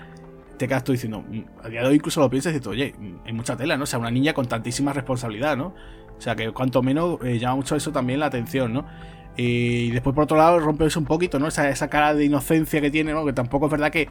te 0.57 0.67
quedas 0.67 0.83
tú 0.83 0.91
diciendo, 0.91 1.23
mm, 1.27 1.41
a 1.63 1.69
día 1.69 1.81
de 1.81 1.87
hoy 1.87 1.95
incluso 1.95 2.19
lo 2.19 2.29
piensas 2.29 2.51
y 2.51 2.55
dices, 2.55 2.67
oye, 2.67 2.95
hay 3.25 3.33
mucha 3.33 3.55
tela, 3.55 3.77
¿no? 3.77 3.83
O 3.83 3.87
sea, 3.87 3.99
una 3.99 4.11
niña 4.11 4.33
con 4.33 4.47
tantísima 4.47 4.93
responsabilidad, 4.93 5.55
¿no? 5.55 5.73
O 6.17 6.21
sea, 6.21 6.35
que 6.35 6.51
cuanto 6.51 6.81
menos 6.81 7.19
eh, 7.23 7.37
llama 7.39 7.57
mucho 7.57 7.75
eso 7.75 7.91
también 7.91 8.19
la 8.19 8.27
atención, 8.27 8.73
¿no? 8.73 8.85
Y 9.37 9.91
después, 9.91 10.15
por 10.15 10.23
otro 10.23 10.35
lado, 10.35 10.59
rompe 10.59 10.85
eso 10.85 10.99
un 10.99 11.05
poquito, 11.05 11.37
¿no? 11.37 11.47
Esa, 11.47 11.69
esa 11.69 11.89
cara 11.89 12.15
de 12.15 12.25
inocencia 12.25 12.81
que 12.81 12.89
tiene, 12.89 13.13
¿no? 13.13 13.23
Que 13.23 13.33
tampoco 13.33 13.67
es 13.67 13.71
verdad 13.71 13.91
que. 13.91 14.09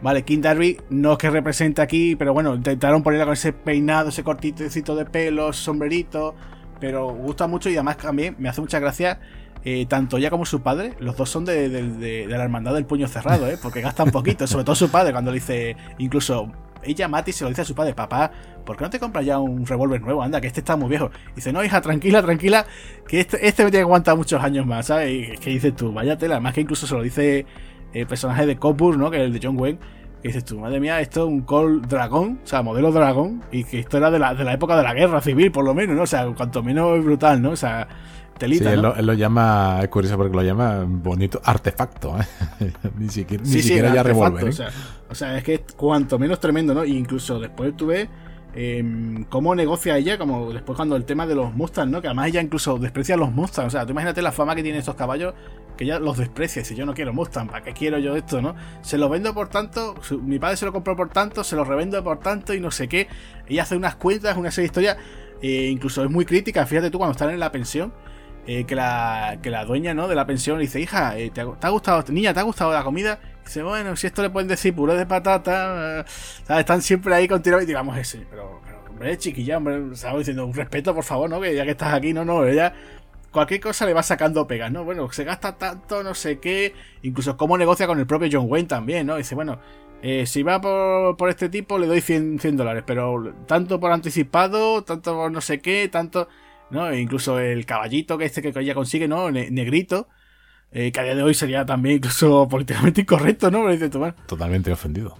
Vale, 0.00 0.24
King 0.24 0.40
Darby 0.40 0.78
no 0.90 1.12
es 1.12 1.18
que 1.18 1.30
represente 1.30 1.80
aquí, 1.80 2.16
pero 2.16 2.32
bueno, 2.32 2.56
intentaron 2.56 3.04
ponerla 3.04 3.24
con 3.24 3.34
ese 3.34 3.52
peinado, 3.52 4.08
ese 4.08 4.24
cortito 4.24 4.96
de 4.96 5.04
pelos, 5.04 5.56
sombrerito. 5.56 6.34
Pero 6.80 7.14
gusta 7.14 7.46
mucho 7.46 7.70
y 7.70 7.74
además 7.74 7.98
también 7.98 8.34
me 8.38 8.48
hace 8.48 8.60
mucha 8.60 8.80
gracia 8.80 9.20
eh, 9.64 9.86
tanto 9.86 10.16
ella 10.16 10.30
como 10.30 10.44
su 10.44 10.60
padre, 10.60 10.94
los 10.98 11.16
dos 11.16 11.30
son 11.30 11.44
de, 11.44 12.26
la 12.28 12.42
hermandad 12.42 12.74
del 12.74 12.84
puño 12.84 13.06
cerrado, 13.06 13.48
¿eh? 13.48 13.58
porque 13.62 13.80
gastan 13.80 14.10
poquito, 14.10 14.46
sobre 14.46 14.64
todo 14.64 14.74
su 14.74 14.90
padre, 14.90 15.12
cuando 15.12 15.30
le 15.30 15.36
dice, 15.36 15.76
incluso 15.98 16.50
ella, 16.84 17.08
Mati, 17.08 17.32
se 17.32 17.44
lo 17.44 17.50
dice 17.50 17.62
a 17.62 17.64
su 17.64 17.74
padre, 17.74 17.94
papá, 17.94 18.30
¿por 18.64 18.76
qué 18.76 18.84
no 18.84 18.90
te 18.90 18.98
compras 18.98 19.24
ya 19.24 19.38
un 19.38 19.64
revólver 19.64 20.00
nuevo? 20.00 20.22
Anda, 20.22 20.40
que 20.40 20.48
este 20.48 20.60
está 20.60 20.76
muy 20.76 20.88
viejo. 20.88 21.10
dice, 21.34 21.52
no, 21.52 21.62
hija, 21.64 21.80
tranquila, 21.80 22.22
tranquila, 22.22 22.66
que 23.06 23.20
este, 23.20 23.46
este 23.46 23.64
me 23.64 23.70
tiene 23.70 23.82
que 23.82 23.86
aguantar 23.86 24.16
muchos 24.16 24.42
años 24.42 24.66
más, 24.66 24.86
¿sabes? 24.86 25.10
Y 25.12 25.38
que 25.38 25.50
dices 25.50 25.76
tú, 25.76 25.92
vaya 25.92 26.18
tela, 26.18 26.34
además 26.34 26.54
que 26.54 26.62
incluso 26.62 26.86
se 26.86 26.94
lo 26.94 27.02
dice 27.02 27.46
el 27.92 28.06
personaje 28.06 28.46
de 28.46 28.56
Copur, 28.56 28.98
¿no? 28.98 29.10
Que 29.10 29.18
es 29.18 29.22
el 29.24 29.32
de 29.32 29.40
John 29.42 29.58
Wayne. 29.58 29.78
Que 30.22 30.28
dices 30.28 30.44
tú, 30.44 30.58
madre 30.58 30.78
mía, 30.78 31.00
esto 31.00 31.24
es 31.24 31.28
un 31.28 31.42
Col 31.42 31.82
Dragón, 31.82 32.40
o 32.44 32.46
sea, 32.46 32.62
modelo 32.62 32.92
Dragón, 32.92 33.42
y 33.50 33.64
que 33.64 33.80
esto 33.80 33.96
era 33.96 34.08
de 34.10 34.20
la, 34.20 34.34
de 34.34 34.44
la 34.44 34.52
época 34.52 34.76
de 34.76 34.84
la 34.84 34.94
guerra 34.94 35.20
civil, 35.20 35.50
por 35.50 35.64
lo 35.64 35.74
menos, 35.74 35.96
¿no? 35.96 36.02
O 36.02 36.06
sea, 36.06 36.26
cuanto 36.26 36.62
menos 36.62 37.04
brutal, 37.04 37.42
¿no? 37.42 37.50
O 37.50 37.56
sea, 37.56 37.88
sí, 38.48 38.64
él, 38.64 38.82
lo, 38.82 39.12
llama, 39.14 39.80
es 39.82 39.88
curioso 39.88 40.16
porque 40.16 40.34
lo 40.34 40.42
llama 40.42 40.84
bonito 40.86 41.40
artefacto, 41.44 42.16
¿eh? 42.18 42.72
ni 42.98 43.08
siquiera, 43.08 43.94
ya 43.94 44.02
revólver. 44.02 44.48
¿eh? 44.48 44.66
O, 45.10 45.14
sea, 45.14 45.36
es 45.38 45.44
que 45.44 45.64
cuanto 45.76 46.18
menos 46.18 46.40
tremendo, 46.40 46.74
¿no? 46.74 46.82
E 46.82 46.88
incluso 46.90 47.38
después 47.38 47.76
tuve 47.76 48.08
em, 48.54 49.24
cómo 49.24 49.54
negocia 49.54 49.96
ella, 49.96 50.18
como 50.18 50.52
después 50.52 50.76
cuando 50.76 50.96
el 50.96 51.04
tema 51.04 51.26
de 51.26 51.34
los 51.34 51.54
Mustangs, 51.54 51.90
¿no? 51.90 52.00
Que 52.00 52.08
además 52.08 52.28
ella 52.28 52.40
incluso 52.40 52.78
desprecia 52.78 53.16
los 53.16 53.32
Mustangs. 53.32 53.68
O 53.68 53.70
sea, 53.70 53.84
tú 53.84 53.92
imagínate 53.92 54.22
la 54.22 54.32
fama 54.32 54.54
que 54.54 54.62
tienen 54.62 54.80
estos 54.80 54.94
caballos, 54.94 55.34
que 55.76 55.84
ella 55.84 55.98
los 55.98 56.18
desprecia. 56.18 56.64
Si 56.64 56.74
yo 56.74 56.86
no 56.86 56.94
quiero 56.94 57.12
Mustang, 57.12 57.48
¿para 57.48 57.62
qué 57.62 57.72
quiero 57.72 57.98
yo 57.98 58.16
esto, 58.16 58.42
no? 58.42 58.54
Se 58.82 58.98
los 58.98 59.10
vendo 59.10 59.34
por 59.34 59.48
tanto, 59.48 59.94
mi 60.22 60.38
padre 60.38 60.56
se 60.56 60.66
lo 60.66 60.72
compró 60.72 60.96
por 60.96 61.10
tanto, 61.10 61.44
se 61.44 61.56
los 61.56 61.66
revendo 61.66 62.02
por 62.02 62.18
tanto 62.18 62.54
y 62.54 62.60
no 62.60 62.70
sé 62.70 62.88
qué. 62.88 63.08
Ella 63.48 63.62
hace 63.62 63.76
unas 63.76 63.96
cuentas, 63.96 64.36
una 64.36 64.50
serie 64.50 64.64
de 64.64 64.66
historias. 64.66 64.96
E 65.42 65.66
incluso 65.66 66.04
es 66.04 66.10
muy 66.10 66.24
crítica, 66.24 66.64
fíjate 66.66 66.90
tú 66.90 66.98
cuando 66.98 67.12
están 67.12 67.30
en 67.30 67.40
la 67.40 67.50
pensión, 67.50 67.92
eh, 68.44 68.64
que, 68.64 68.74
la, 68.74 69.38
que 69.40 69.50
la 69.50 69.64
dueña 69.64 69.94
¿no? 69.94 70.08
de 70.08 70.16
la 70.16 70.26
pensión 70.26 70.58
dice, 70.58 70.80
hija, 70.80 71.16
eh, 71.16 71.30
¿te, 71.30 71.42
ha, 71.42 71.68
gustado, 71.68 72.04
niña, 72.08 72.34
¿te 72.34 72.40
ha 72.40 72.42
gustado 72.42 72.72
la 72.72 72.82
comida? 72.82 73.20
dice, 73.44 73.62
bueno, 73.62 73.94
si 73.94 74.08
esto 74.08 74.20
le 74.20 74.30
pueden 74.30 74.48
decir 74.48 74.74
puré 74.74 74.96
de 74.96 75.06
patata, 75.06 76.00
eh, 76.00 76.04
están 76.58 76.82
siempre 76.82 77.14
ahí 77.14 77.28
continuamente, 77.28 77.68
digamos 77.68 77.96
ese, 77.96 78.26
pero, 78.28 78.60
pero 78.64 78.80
hombre, 78.90 79.16
chiquilla, 79.16 79.58
hombre, 79.58 79.92
estaba 79.92 80.18
diciendo 80.18 80.44
un 80.44 80.54
respeto, 80.54 80.92
por 80.92 81.04
favor, 81.04 81.30
¿no? 81.30 81.40
Que 81.40 81.54
ya 81.54 81.64
que 81.64 81.70
estás 81.70 81.94
aquí, 81.94 82.12
no, 82.12 82.24
no, 82.24 82.44
ella 82.44 82.74
cualquier 83.30 83.60
cosa 83.60 83.86
le 83.86 83.94
va 83.94 84.02
sacando 84.02 84.44
pegas, 84.48 84.72
¿no? 84.72 84.84
Bueno, 84.84 85.10
se 85.12 85.22
gasta 85.22 85.56
tanto, 85.56 86.02
no 86.02 86.12
sé 86.12 86.40
qué, 86.40 86.74
incluso 87.02 87.36
cómo 87.36 87.56
negocia 87.56 87.86
con 87.86 88.00
el 88.00 88.06
propio 88.08 88.28
John 88.30 88.50
Wayne 88.50 88.66
también, 88.66 89.06
¿no? 89.06 89.16
Dice, 89.16 89.36
bueno, 89.36 89.60
si 90.26 90.42
va 90.42 90.60
por, 90.60 91.28
este 91.28 91.48
tipo, 91.48 91.78
le 91.78 91.86
doy 91.86 92.00
100, 92.00 92.40
100 92.40 92.56
dólares, 92.56 92.82
pero 92.84 93.32
tanto 93.46 93.78
por 93.78 93.92
anticipado, 93.92 94.82
tanto 94.82 95.14
por 95.14 95.30
no 95.30 95.40
sé 95.40 95.60
qué, 95.60 95.88
tanto. 95.88 96.28
¿No? 96.72 96.90
E 96.90 97.00
incluso 97.00 97.38
el 97.38 97.64
caballito 97.66 98.18
que 98.18 98.24
este 98.24 98.42
que 98.42 98.58
ella 98.58 98.74
consigue, 98.74 99.06
¿no? 99.06 99.30
negrito. 99.30 100.08
Eh, 100.74 100.90
que 100.90 101.00
a 101.00 101.02
día 101.02 101.14
de 101.14 101.22
hoy 101.22 101.34
sería 101.34 101.66
también 101.66 101.96
incluso 101.96 102.48
políticamente 102.50 103.02
incorrecto, 103.02 103.50
¿no? 103.50 103.68
Totalmente 104.26 104.72
ofendido. 104.72 105.16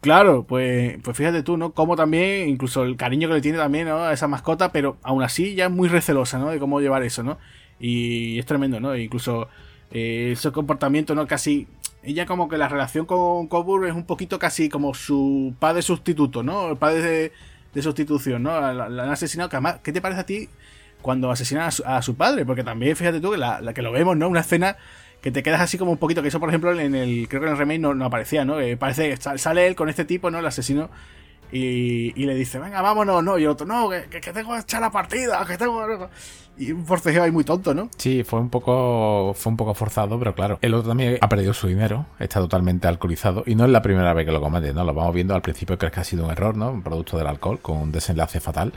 Claro, 0.00 0.44
pues, 0.46 0.98
pues 1.02 1.16
fíjate 1.16 1.42
tú, 1.42 1.56
¿no? 1.56 1.72
Como 1.72 1.96
también, 1.96 2.48
incluso 2.48 2.84
el 2.84 2.96
cariño 2.96 3.28
que 3.28 3.34
le 3.34 3.40
tiene 3.40 3.56
también 3.58 3.88
¿no? 3.88 4.04
a 4.04 4.12
esa 4.12 4.28
mascota, 4.28 4.70
pero 4.70 4.98
aún 5.02 5.22
así 5.22 5.54
ya 5.54 5.66
es 5.66 5.70
muy 5.70 5.88
recelosa, 5.88 6.38
¿no? 6.38 6.50
De 6.50 6.58
cómo 6.58 6.80
llevar 6.80 7.02
eso, 7.02 7.22
¿no? 7.22 7.38
Y 7.80 8.38
es 8.38 8.46
tremendo, 8.46 8.80
¿no? 8.80 8.92
E 8.94 9.02
incluso 9.02 9.48
eh, 9.90 10.32
ese 10.32 10.52
comportamiento, 10.52 11.14
¿no? 11.14 11.26
Casi. 11.26 11.68
Ella, 12.02 12.26
como 12.26 12.50
que 12.50 12.58
la 12.58 12.68
relación 12.68 13.06
con 13.06 13.46
Coburn 13.48 13.86
es 13.86 13.94
un 13.94 14.04
poquito 14.04 14.38
casi 14.38 14.68
como 14.68 14.92
su 14.92 15.54
padre 15.58 15.80
sustituto, 15.80 16.42
¿no? 16.42 16.72
El 16.72 16.76
padre 16.76 17.32
de, 17.72 17.82
sustitución, 17.82 18.42
¿no? 18.42 18.60
La, 18.60 18.84
han 18.84 19.10
asesinado. 19.10 19.48
Que 19.48 19.56
además, 19.56 19.80
¿qué 19.82 19.90
te 19.90 20.02
parece 20.02 20.20
a 20.20 20.26
ti 20.26 20.48
cuando 21.04 21.30
asesinan 21.30 21.68
a 21.84 22.02
su, 22.02 22.16
padre? 22.16 22.46
Porque 22.46 22.64
también, 22.64 22.96
fíjate 22.96 23.20
tú, 23.20 23.32
que 23.32 23.36
la, 23.36 23.60
que 23.74 23.82
lo 23.82 23.92
vemos, 23.92 24.16
¿no? 24.16 24.26
Una 24.26 24.40
escena 24.40 24.78
que 25.20 25.30
te 25.30 25.42
quedas 25.42 25.60
así 25.60 25.76
como 25.76 25.92
un 25.92 25.98
poquito, 25.98 26.22
que 26.22 26.28
eso 26.28 26.40
por 26.40 26.48
ejemplo 26.48 26.72
en 26.72 26.94
el, 26.94 27.28
creo 27.28 27.42
que 27.42 27.46
en 27.46 27.52
el 27.52 27.58
remake 27.58 27.78
no, 27.78 28.04
aparecía, 28.06 28.46
¿no? 28.46 28.56
Que 28.56 28.78
parece 28.78 29.14
sale 29.18 29.66
él 29.66 29.76
con 29.76 29.90
este 29.90 30.06
tipo, 30.06 30.30
¿no? 30.30 30.38
El 30.38 30.46
asesino. 30.46 30.88
Y, 31.52 32.12
le 32.14 32.34
dice, 32.34 32.58
venga, 32.58 32.82
vámonos, 32.82 33.22
¿no? 33.22 33.38
Y 33.38 33.44
el 33.44 33.50
otro, 33.50 33.66
no, 33.66 33.88
que, 33.88 34.20
tengo 34.20 34.54
que 34.54 34.60
echar 34.60 34.80
la 34.80 34.90
partida, 34.90 35.44
que 35.46 35.56
tengo 35.56 36.08
y 36.56 36.70
un 36.70 36.86
forcejeo 36.86 37.22
ahí 37.22 37.30
muy 37.30 37.44
tonto, 37.44 37.74
¿no? 37.74 37.88
Sí, 37.96 38.22
fue 38.22 38.38
un 38.38 38.48
poco 38.48 39.34
fue 39.34 39.50
un 39.50 39.56
poco 39.56 39.74
forzado, 39.74 40.18
pero 40.18 40.34
claro, 40.34 40.58
el 40.62 40.74
otro 40.74 40.88
también 40.88 41.18
ha 41.20 41.28
perdido 41.28 41.52
su 41.52 41.66
dinero, 41.66 42.06
está 42.18 42.40
totalmente 42.40 42.86
alcoholizado 42.86 43.42
y 43.46 43.54
no 43.54 43.64
es 43.64 43.70
la 43.70 43.82
primera 43.82 44.14
vez 44.14 44.24
que 44.24 44.32
lo 44.32 44.40
comete, 44.40 44.72
¿no? 44.72 44.84
Lo 44.84 44.94
vamos 44.94 45.14
viendo 45.14 45.34
al 45.34 45.42
principio 45.42 45.76
crees 45.78 45.92
que 45.92 46.00
ha 46.00 46.04
sido 46.04 46.24
un 46.24 46.30
error, 46.30 46.56
¿no? 46.56 46.70
Un 46.70 46.82
producto 46.82 47.18
del 47.18 47.26
alcohol 47.26 47.58
con 47.60 47.78
un 47.78 47.92
desenlace 47.92 48.38
fatal, 48.40 48.72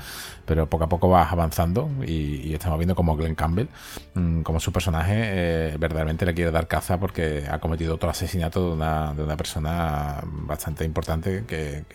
pero 0.46 0.68
poco 0.68 0.86
a 0.86 0.90
poco 0.90 1.10
vas 1.10 1.32
avanzando 1.32 1.90
y, 2.06 2.54
estamos 2.58 2.80
viendo 2.80 2.96
como 2.96 3.16
Glenn 3.16 3.36
Campbell, 3.36 3.68
mm, 4.16 4.42
como 4.42 4.60
su 4.60 4.72
personaje, 4.72 5.14
eh, 5.16 5.76
verdaderamente 5.78 6.26
le 6.26 6.34
quiere 6.34 6.50
dar 6.50 6.68
caza 6.68 7.00
porque 7.00 7.46
ha 7.50 7.60
cometido 7.60 7.96
otro 7.96 8.10
asesinato 8.10 8.70
de 8.70 8.74
una, 8.74 9.14
de 9.14 9.24
una 9.24 9.38
persona 9.38 10.22
bastante 10.24 10.84
importante 10.84 11.44
que 11.48 11.86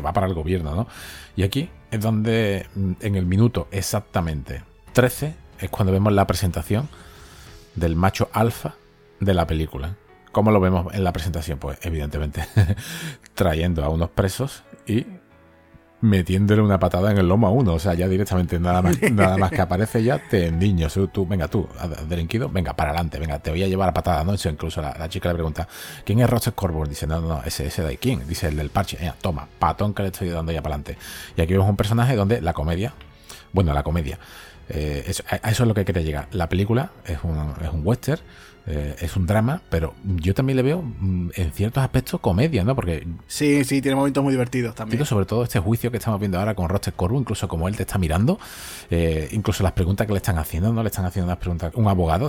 va 0.00 0.12
para 0.12 0.26
el 0.26 0.34
gobierno, 0.34 0.74
¿no? 0.74 0.86
Y 1.36 1.42
aquí 1.42 1.68
es 1.90 2.00
donde 2.00 2.66
mm, 2.74 2.92
en 3.00 3.16
el 3.16 3.26
minuto 3.26 3.68
exactamente 3.70 4.62
13 4.92 5.34
es 5.60 5.70
cuando 5.70 5.92
vemos 5.92 6.12
la 6.12 6.26
presentación 6.26 6.88
del 7.74 7.96
macho 7.96 8.28
alfa 8.32 8.74
de 9.20 9.34
la 9.34 9.46
película. 9.46 9.96
¿Cómo 10.32 10.50
lo 10.50 10.60
vemos 10.60 10.92
en 10.94 11.04
la 11.04 11.12
presentación? 11.12 11.58
Pues 11.58 11.78
evidentemente 11.82 12.44
trayendo 13.34 13.84
a 13.84 13.88
unos 13.88 14.10
presos 14.10 14.64
y 14.86 15.06
metiéndole 16.02 16.60
una 16.60 16.78
patada 16.78 17.10
en 17.10 17.18
el 17.18 17.26
lomo 17.26 17.46
a 17.46 17.50
uno. 17.50 17.74
O 17.74 17.78
sea, 17.78 17.94
ya 17.94 18.06
directamente 18.08 18.60
nada 18.60 18.82
más, 18.82 19.00
nada 19.12 19.38
más 19.38 19.50
que 19.50 19.60
aparece 19.62 20.02
ya 20.02 20.18
te 20.18 20.52
niño. 20.52 20.88
Tú, 21.12 21.26
venga, 21.26 21.48
tú, 21.48 21.66
delinquido, 22.08 22.50
venga, 22.50 22.74
para 22.74 22.90
adelante, 22.90 23.18
venga, 23.18 23.38
te 23.38 23.50
voy 23.50 23.62
a 23.62 23.68
llevar 23.68 23.88
a 23.88 23.94
patada, 23.94 24.22
¿no? 24.24 24.34
incluso 24.34 24.82
la, 24.82 25.08
chica 25.08 25.28
le 25.28 25.34
pregunta, 25.34 25.66
¿quién 26.04 26.20
es 26.20 26.28
Roger 26.28 26.52
Corbett? 26.52 26.88
Dice, 26.88 27.06
no, 27.06 27.20
no, 27.20 27.28
no, 27.28 27.42
ese, 27.44 27.66
ese 27.66 27.82
de 27.82 27.88
ahí, 27.88 27.96
¿quién? 27.96 28.26
Dice 28.26 28.48
el 28.48 28.56
del 28.56 28.70
parche. 28.70 28.98
toma, 29.20 29.48
patón 29.58 29.94
que 29.94 30.02
le 30.02 30.08
estoy 30.08 30.28
dando 30.28 30.52
ya 30.52 30.60
para 30.60 30.74
adelante. 30.74 30.98
Y 31.36 31.40
aquí 31.40 31.52
vemos 31.52 31.68
un 31.68 31.76
personaje 31.76 32.16
donde 32.16 32.40
la 32.40 32.52
comedia, 32.52 32.92
bueno, 33.52 33.72
la 33.72 33.82
comedia, 33.82 34.18
eh, 34.68 35.04
eso, 35.06 35.22
a 35.28 35.50
eso 35.50 35.62
es 35.62 35.68
lo 35.68 35.74
que 35.74 35.84
quería 35.84 36.02
llegar. 36.02 36.28
La 36.32 36.48
película 36.48 36.90
es 37.06 37.18
un, 37.22 37.54
es 37.62 37.70
un 37.72 37.82
western 37.84 38.20
eh, 38.66 38.94
es 39.00 39.16
un 39.16 39.26
drama, 39.26 39.60
pero 39.70 39.94
yo 40.04 40.34
también 40.34 40.56
le 40.56 40.62
veo 40.62 40.82
mm, 40.82 41.30
en 41.34 41.52
ciertos 41.52 41.82
aspectos 41.82 42.20
comedia, 42.20 42.62
¿no? 42.62 42.76
Porque. 42.76 43.06
Sí, 43.26 43.64
sí, 43.64 43.82
tiene 43.82 43.96
momentos 43.96 44.22
muy 44.22 44.32
divertidos 44.32 44.74
también. 44.74 45.04
Sobre 45.04 45.26
todo 45.26 45.42
este 45.42 45.58
juicio 45.58 45.90
que 45.90 45.96
estamos 45.96 46.20
viendo 46.20 46.38
ahora 46.38 46.54
con 46.54 46.68
Roster 46.68 46.94
Corbu, 46.94 47.18
incluso 47.18 47.48
como 47.48 47.66
él 47.66 47.76
te 47.76 47.82
está 47.82 47.98
mirando, 47.98 48.38
eh, 48.90 49.28
incluso 49.32 49.62
las 49.62 49.72
preguntas 49.72 50.06
que 50.06 50.12
le 50.12 50.18
están 50.18 50.38
haciendo, 50.38 50.72
¿no? 50.72 50.82
Le 50.82 50.88
están 50.88 51.04
haciendo 51.04 51.26
unas 51.26 51.38
preguntas. 51.38 51.72
Un 51.74 51.88
abogado, 51.88 52.28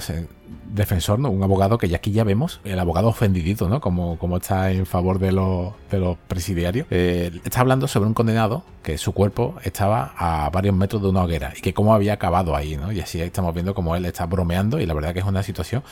defensor, 0.74 1.20
¿no? 1.20 1.30
Un 1.30 1.44
abogado 1.44 1.78
que 1.78 1.88
ya 1.88 1.98
aquí 1.98 2.12
ya 2.12 2.24
vemos, 2.24 2.62
el 2.64 2.80
abogado 2.80 3.10
ofendidito, 3.10 3.70
¿no? 3.70 3.80
Como, 3.80 4.18
como 4.18 4.38
está 4.38 4.72
en 4.72 4.86
favor 4.86 5.20
de 5.20 5.32
los, 5.32 5.74
de 5.92 6.00
los 6.00 6.18
presidiarios. 6.28 6.88
Eh, 6.90 7.32
está 7.44 7.62
hablando 7.62 7.88
sobre 7.88 8.08
un 8.08 8.14
condenado 8.14 8.64
que 8.82 8.98
su 8.98 9.14
cuerpo 9.14 9.56
estaba 9.64 10.14
a 10.18 10.50
varios 10.50 10.76
metros 10.76 11.02
de 11.02 11.10
una 11.10 11.24
hoguera 11.24 11.54
y 11.56 11.62
que 11.62 11.74
cómo 11.74 11.94
había 11.94 12.14
acabado 12.14 12.56
ahí, 12.56 12.76
¿no? 12.76 12.92
Y 12.92 13.00
así 13.00 13.22
estamos 13.22 13.54
viendo 13.54 13.74
como 13.74 13.96
él 13.96 14.06
está 14.06 14.26
bromeando 14.26 14.80
y 14.80 14.86
la 14.86 14.94
verdad 14.94 15.14
que 15.14 15.20
es 15.20 15.26
una 15.26 15.42
situación 15.44 15.84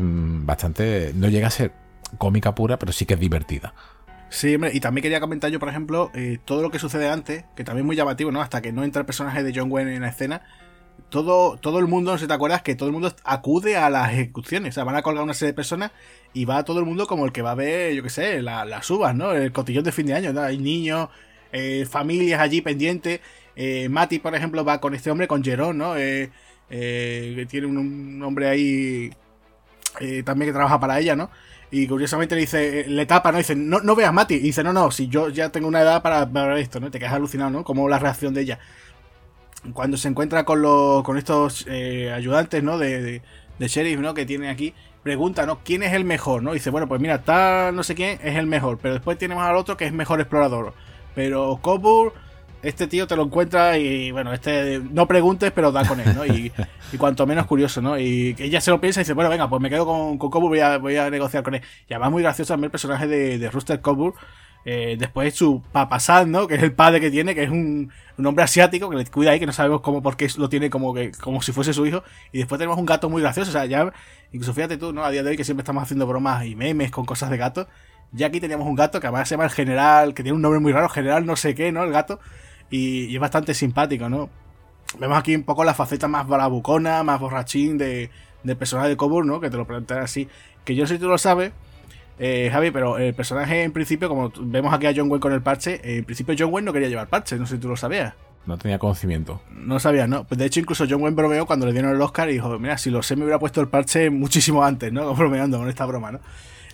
Mm, 0.00 0.46
bastante. 0.46 1.12
No 1.14 1.28
llega 1.28 1.48
a 1.48 1.50
ser 1.50 1.72
cómica 2.18 2.54
pura, 2.54 2.78
pero 2.78 2.92
sí 2.92 3.06
que 3.06 3.14
es 3.14 3.20
divertida. 3.20 3.74
Sí, 4.30 4.54
hombre, 4.54 4.70
y 4.72 4.80
también 4.80 5.02
quería 5.02 5.20
comentar 5.20 5.50
yo, 5.50 5.58
por 5.58 5.68
ejemplo, 5.68 6.10
eh, 6.14 6.38
todo 6.44 6.62
lo 6.62 6.70
que 6.70 6.78
sucede 6.78 7.08
antes, 7.08 7.44
que 7.56 7.64
también 7.64 7.84
es 7.84 7.86
muy 7.86 7.96
llamativo, 7.96 8.30
¿no? 8.30 8.40
Hasta 8.40 8.62
que 8.62 8.72
no 8.72 8.84
entra 8.84 9.00
el 9.00 9.06
personaje 9.06 9.42
de 9.42 9.52
John 9.54 9.70
Wayne 9.70 9.96
en 9.96 10.02
la 10.02 10.08
escena, 10.08 10.42
todo, 11.08 11.56
todo 11.56 11.78
el 11.80 11.86
mundo, 11.86 12.12
no 12.12 12.18
sé 12.18 12.26
te 12.28 12.32
acuerdas, 12.32 12.62
que 12.62 12.76
todo 12.76 12.88
el 12.88 12.92
mundo 12.92 13.12
acude 13.24 13.76
a 13.76 13.90
las 13.90 14.12
ejecuciones. 14.12 14.70
O 14.70 14.74
sea, 14.74 14.84
van 14.84 14.96
a 14.96 15.02
colgar 15.02 15.24
una 15.24 15.34
serie 15.34 15.52
de 15.52 15.56
personas 15.56 15.90
y 16.32 16.44
va 16.44 16.64
todo 16.64 16.78
el 16.78 16.86
mundo 16.86 17.06
como 17.06 17.24
el 17.24 17.32
que 17.32 17.42
va 17.42 17.52
a 17.52 17.54
ver, 17.54 17.94
yo 17.94 18.02
qué 18.02 18.10
sé, 18.10 18.42
las 18.42 18.90
uvas, 18.90 19.14
¿no? 19.14 19.32
El 19.32 19.52
cotillón 19.52 19.84
de 19.84 19.92
fin 19.92 20.06
de 20.06 20.14
año, 20.14 20.32
¿no? 20.32 20.42
Hay 20.42 20.58
niños, 20.58 21.08
eh, 21.52 21.86
familias 21.90 22.40
allí 22.40 22.60
pendientes. 22.60 23.20
Eh, 23.56 23.88
Mati, 23.88 24.20
por 24.20 24.34
ejemplo, 24.34 24.64
va 24.64 24.80
con 24.80 24.94
este 24.94 25.10
hombre, 25.10 25.26
con 25.26 25.42
Jerón, 25.42 25.78
¿no? 25.78 25.96
Eh, 25.96 26.30
que 26.68 27.46
tiene 27.50 27.66
un, 27.66 28.22
hombre 28.22 28.48
ahí 28.48 29.10
eh, 29.98 30.22
también 30.22 30.48
que 30.48 30.52
trabaja 30.52 30.78
para 30.78 31.00
ella, 31.00 31.16
¿no? 31.16 31.30
Y 31.72 31.86
curiosamente 31.86 32.34
le 32.34 32.42
dice, 32.42 32.84
le 32.88 33.06
tapa, 33.06 33.30
¿no? 33.30 33.38
Dice, 33.38 33.54
no, 33.54 33.80
no 33.80 33.94
veas 33.94 34.12
Mati. 34.12 34.34
Y 34.34 34.40
dice, 34.40 34.64
no, 34.64 34.72
no, 34.72 34.90
si 34.90 35.08
yo 35.08 35.28
ya 35.28 35.50
tengo 35.50 35.68
una 35.68 35.80
edad 35.80 36.02
para 36.02 36.24
ver 36.24 36.58
esto, 36.58 36.80
¿no? 36.80 36.90
Te 36.90 36.98
quedas 36.98 37.12
alucinado, 37.12 37.50
¿no? 37.50 37.64
Como 37.64 37.88
la 37.88 37.98
reacción 37.98 38.34
de 38.34 38.42
ella. 38.42 38.58
Cuando 39.72 39.96
se 39.96 40.08
encuentra 40.08 40.44
con, 40.44 40.62
los, 40.62 41.04
con 41.04 41.18
estos 41.18 41.66
eh, 41.68 42.12
ayudantes, 42.12 42.62
¿no? 42.62 42.78
De, 42.78 43.22
de, 43.58 43.68
sheriff, 43.68 44.00
¿no? 44.00 44.14
Que 44.14 44.26
tiene 44.26 44.48
aquí, 44.48 44.74
pregunta, 45.02 45.46
¿no? 45.46 45.60
¿Quién 45.62 45.82
es 45.82 45.92
el 45.92 46.04
mejor, 46.04 46.42
¿no? 46.42 46.52
dice, 46.52 46.70
bueno, 46.70 46.88
pues 46.88 47.00
mira, 47.00 47.22
tal 47.22 47.76
no 47.76 47.82
sé 47.82 47.94
quién 47.94 48.18
es 48.22 48.36
el 48.36 48.46
mejor. 48.46 48.78
Pero 48.78 48.94
después 48.94 49.18
tenemos 49.18 49.44
al 49.44 49.56
otro 49.56 49.76
que 49.76 49.86
es 49.86 49.92
mejor 49.92 50.20
explorador. 50.20 50.74
Pero 51.14 51.58
Coburn 51.62 52.12
este 52.62 52.86
tío 52.86 53.06
te 53.06 53.16
lo 53.16 53.24
encuentra 53.24 53.78
y 53.78 54.10
bueno, 54.10 54.32
este 54.32 54.80
no 54.90 55.06
preguntes, 55.06 55.50
pero 55.52 55.72
da 55.72 55.86
con 55.86 56.00
él, 56.00 56.14
¿no? 56.14 56.26
Y, 56.26 56.52
cuanto 56.98 57.26
menos 57.26 57.46
curioso, 57.46 57.80
¿no? 57.80 57.98
Y 57.98 58.34
ella 58.38 58.60
se 58.60 58.70
lo 58.70 58.80
piensa 58.80 59.00
y 59.00 59.04
dice, 59.04 59.14
bueno, 59.14 59.30
venga, 59.30 59.48
pues 59.48 59.62
me 59.62 59.70
quedo 59.70 59.86
con, 59.86 60.18
con 60.18 60.30
Coburn, 60.30 60.50
voy 60.50 60.60
a, 60.60 60.78
voy 60.78 60.96
a 60.96 61.08
negociar 61.08 61.42
con 61.42 61.54
él. 61.54 61.62
Y 61.88 61.94
además 61.94 62.10
muy 62.10 62.22
gracioso 62.22 62.52
también 62.52 62.66
el 62.66 62.70
personaje 62.70 63.06
de, 63.06 63.38
de 63.38 63.50
Rooster 63.50 63.80
Coburn, 63.80 64.14
eh, 64.64 64.96
después 64.98 65.34
su 65.34 65.62
papasad, 65.72 66.26
¿no? 66.26 66.46
Que 66.46 66.56
es 66.56 66.62
el 66.62 66.72
padre 66.72 67.00
que 67.00 67.10
tiene, 67.10 67.34
que 67.34 67.44
es 67.44 67.50
un, 67.50 67.90
un, 68.18 68.26
hombre 68.26 68.44
asiático 68.44 68.90
que 68.90 68.96
le 68.96 69.06
cuida 69.06 69.30
ahí, 69.30 69.40
que 69.40 69.46
no 69.46 69.52
sabemos 69.52 69.80
cómo, 69.80 70.02
por 70.02 70.16
qué 70.16 70.28
lo 70.36 70.48
tiene 70.48 70.68
como 70.68 70.92
que, 70.92 71.12
como 71.12 71.40
si 71.40 71.52
fuese 71.52 71.72
su 71.72 71.86
hijo. 71.86 72.02
Y 72.32 72.38
después 72.38 72.58
tenemos 72.58 72.76
un 72.78 72.86
gato 72.86 73.08
muy 73.08 73.22
gracioso, 73.22 73.50
o 73.50 73.52
sea, 73.52 73.64
ya, 73.64 73.90
incluso 74.32 74.52
fíjate 74.52 74.76
tú, 74.76 74.92
¿no? 74.92 75.04
A 75.04 75.10
día 75.10 75.22
de 75.22 75.30
hoy 75.30 75.36
que 75.36 75.44
siempre 75.44 75.62
estamos 75.62 75.82
haciendo 75.82 76.06
bromas 76.06 76.44
y 76.44 76.56
memes 76.56 76.90
con 76.90 77.06
cosas 77.06 77.30
de 77.30 77.36
gato. 77.38 77.68
Ya 78.12 78.26
aquí 78.26 78.40
teníamos 78.40 78.66
un 78.66 78.74
gato 78.74 79.00
que 79.00 79.06
además 79.06 79.28
se 79.28 79.34
llama 79.34 79.44
el 79.44 79.50
general, 79.50 80.14
que 80.14 80.22
tiene 80.22 80.34
un 80.34 80.42
nombre 80.42 80.60
muy 80.60 80.72
raro, 80.72 80.88
general 80.88 81.24
no 81.24 81.36
sé 81.36 81.54
qué, 81.54 81.72
¿no? 81.72 81.84
El 81.84 81.92
gato 81.92 82.20
y, 82.70 83.14
es 83.14 83.20
bastante 83.20 83.54
simpático, 83.54 84.08
¿no? 84.08 84.30
Vemos 84.98 85.18
aquí 85.18 85.34
un 85.34 85.44
poco 85.44 85.64
la 85.64 85.74
faceta 85.74 86.08
más 86.08 86.26
barabucona, 86.26 87.02
más 87.02 87.20
borrachín 87.20 87.78
de, 87.78 88.10
del 88.42 88.56
personaje 88.56 88.88
de 88.88 88.96
Coburn, 88.96 89.28
¿no? 89.28 89.40
Que 89.40 89.50
te 89.50 89.56
lo 89.56 89.66
plantea 89.66 90.02
así. 90.02 90.28
Que 90.64 90.74
yo 90.74 90.82
no 90.82 90.86
sé 90.88 90.94
si 90.94 91.00
tú 91.00 91.08
lo 91.08 91.18
sabes, 91.18 91.52
eh, 92.18 92.50
Javi, 92.52 92.70
pero 92.70 92.98
el 92.98 93.14
personaje 93.14 93.62
en 93.62 93.72
principio, 93.72 94.08
como 94.08 94.32
vemos 94.40 94.74
aquí 94.74 94.86
a 94.86 94.92
John 94.94 95.10
Wayne 95.10 95.20
con 95.20 95.32
el 95.32 95.42
parche, 95.42 95.80
en 95.82 96.04
principio 96.04 96.34
John 96.38 96.52
Wayne 96.52 96.66
no 96.66 96.72
quería 96.72 96.88
llevar 96.88 97.08
parche, 97.08 97.36
no 97.36 97.46
sé 97.46 97.56
si 97.56 97.60
tú 97.60 97.68
lo 97.68 97.76
sabías. 97.76 98.14
No 98.46 98.58
tenía 98.58 98.78
conocimiento. 98.78 99.40
No 99.50 99.78
sabía, 99.78 100.06
¿no? 100.06 100.24
Pues 100.24 100.38
de 100.38 100.46
hecho, 100.46 100.60
incluso 100.60 100.86
John 100.88 101.02
Wayne 101.02 101.14
bromeó 101.14 101.46
cuando 101.46 101.66
le 101.66 101.72
dieron 101.72 101.92
el 101.92 102.00
Oscar 102.00 102.28
y 102.30 102.34
dijo, 102.34 102.58
mira, 102.58 102.78
si 102.78 102.90
lo 102.90 103.02
sé 103.02 103.16
me 103.16 103.22
hubiera 103.22 103.38
puesto 103.38 103.60
el 103.60 103.68
parche 103.68 104.10
muchísimo 104.10 104.64
antes, 104.64 104.92
¿no? 104.92 105.14
Bromeando 105.16 105.58
con 105.58 105.68
esta 105.68 105.86
broma, 105.86 106.12
¿no? 106.12 106.20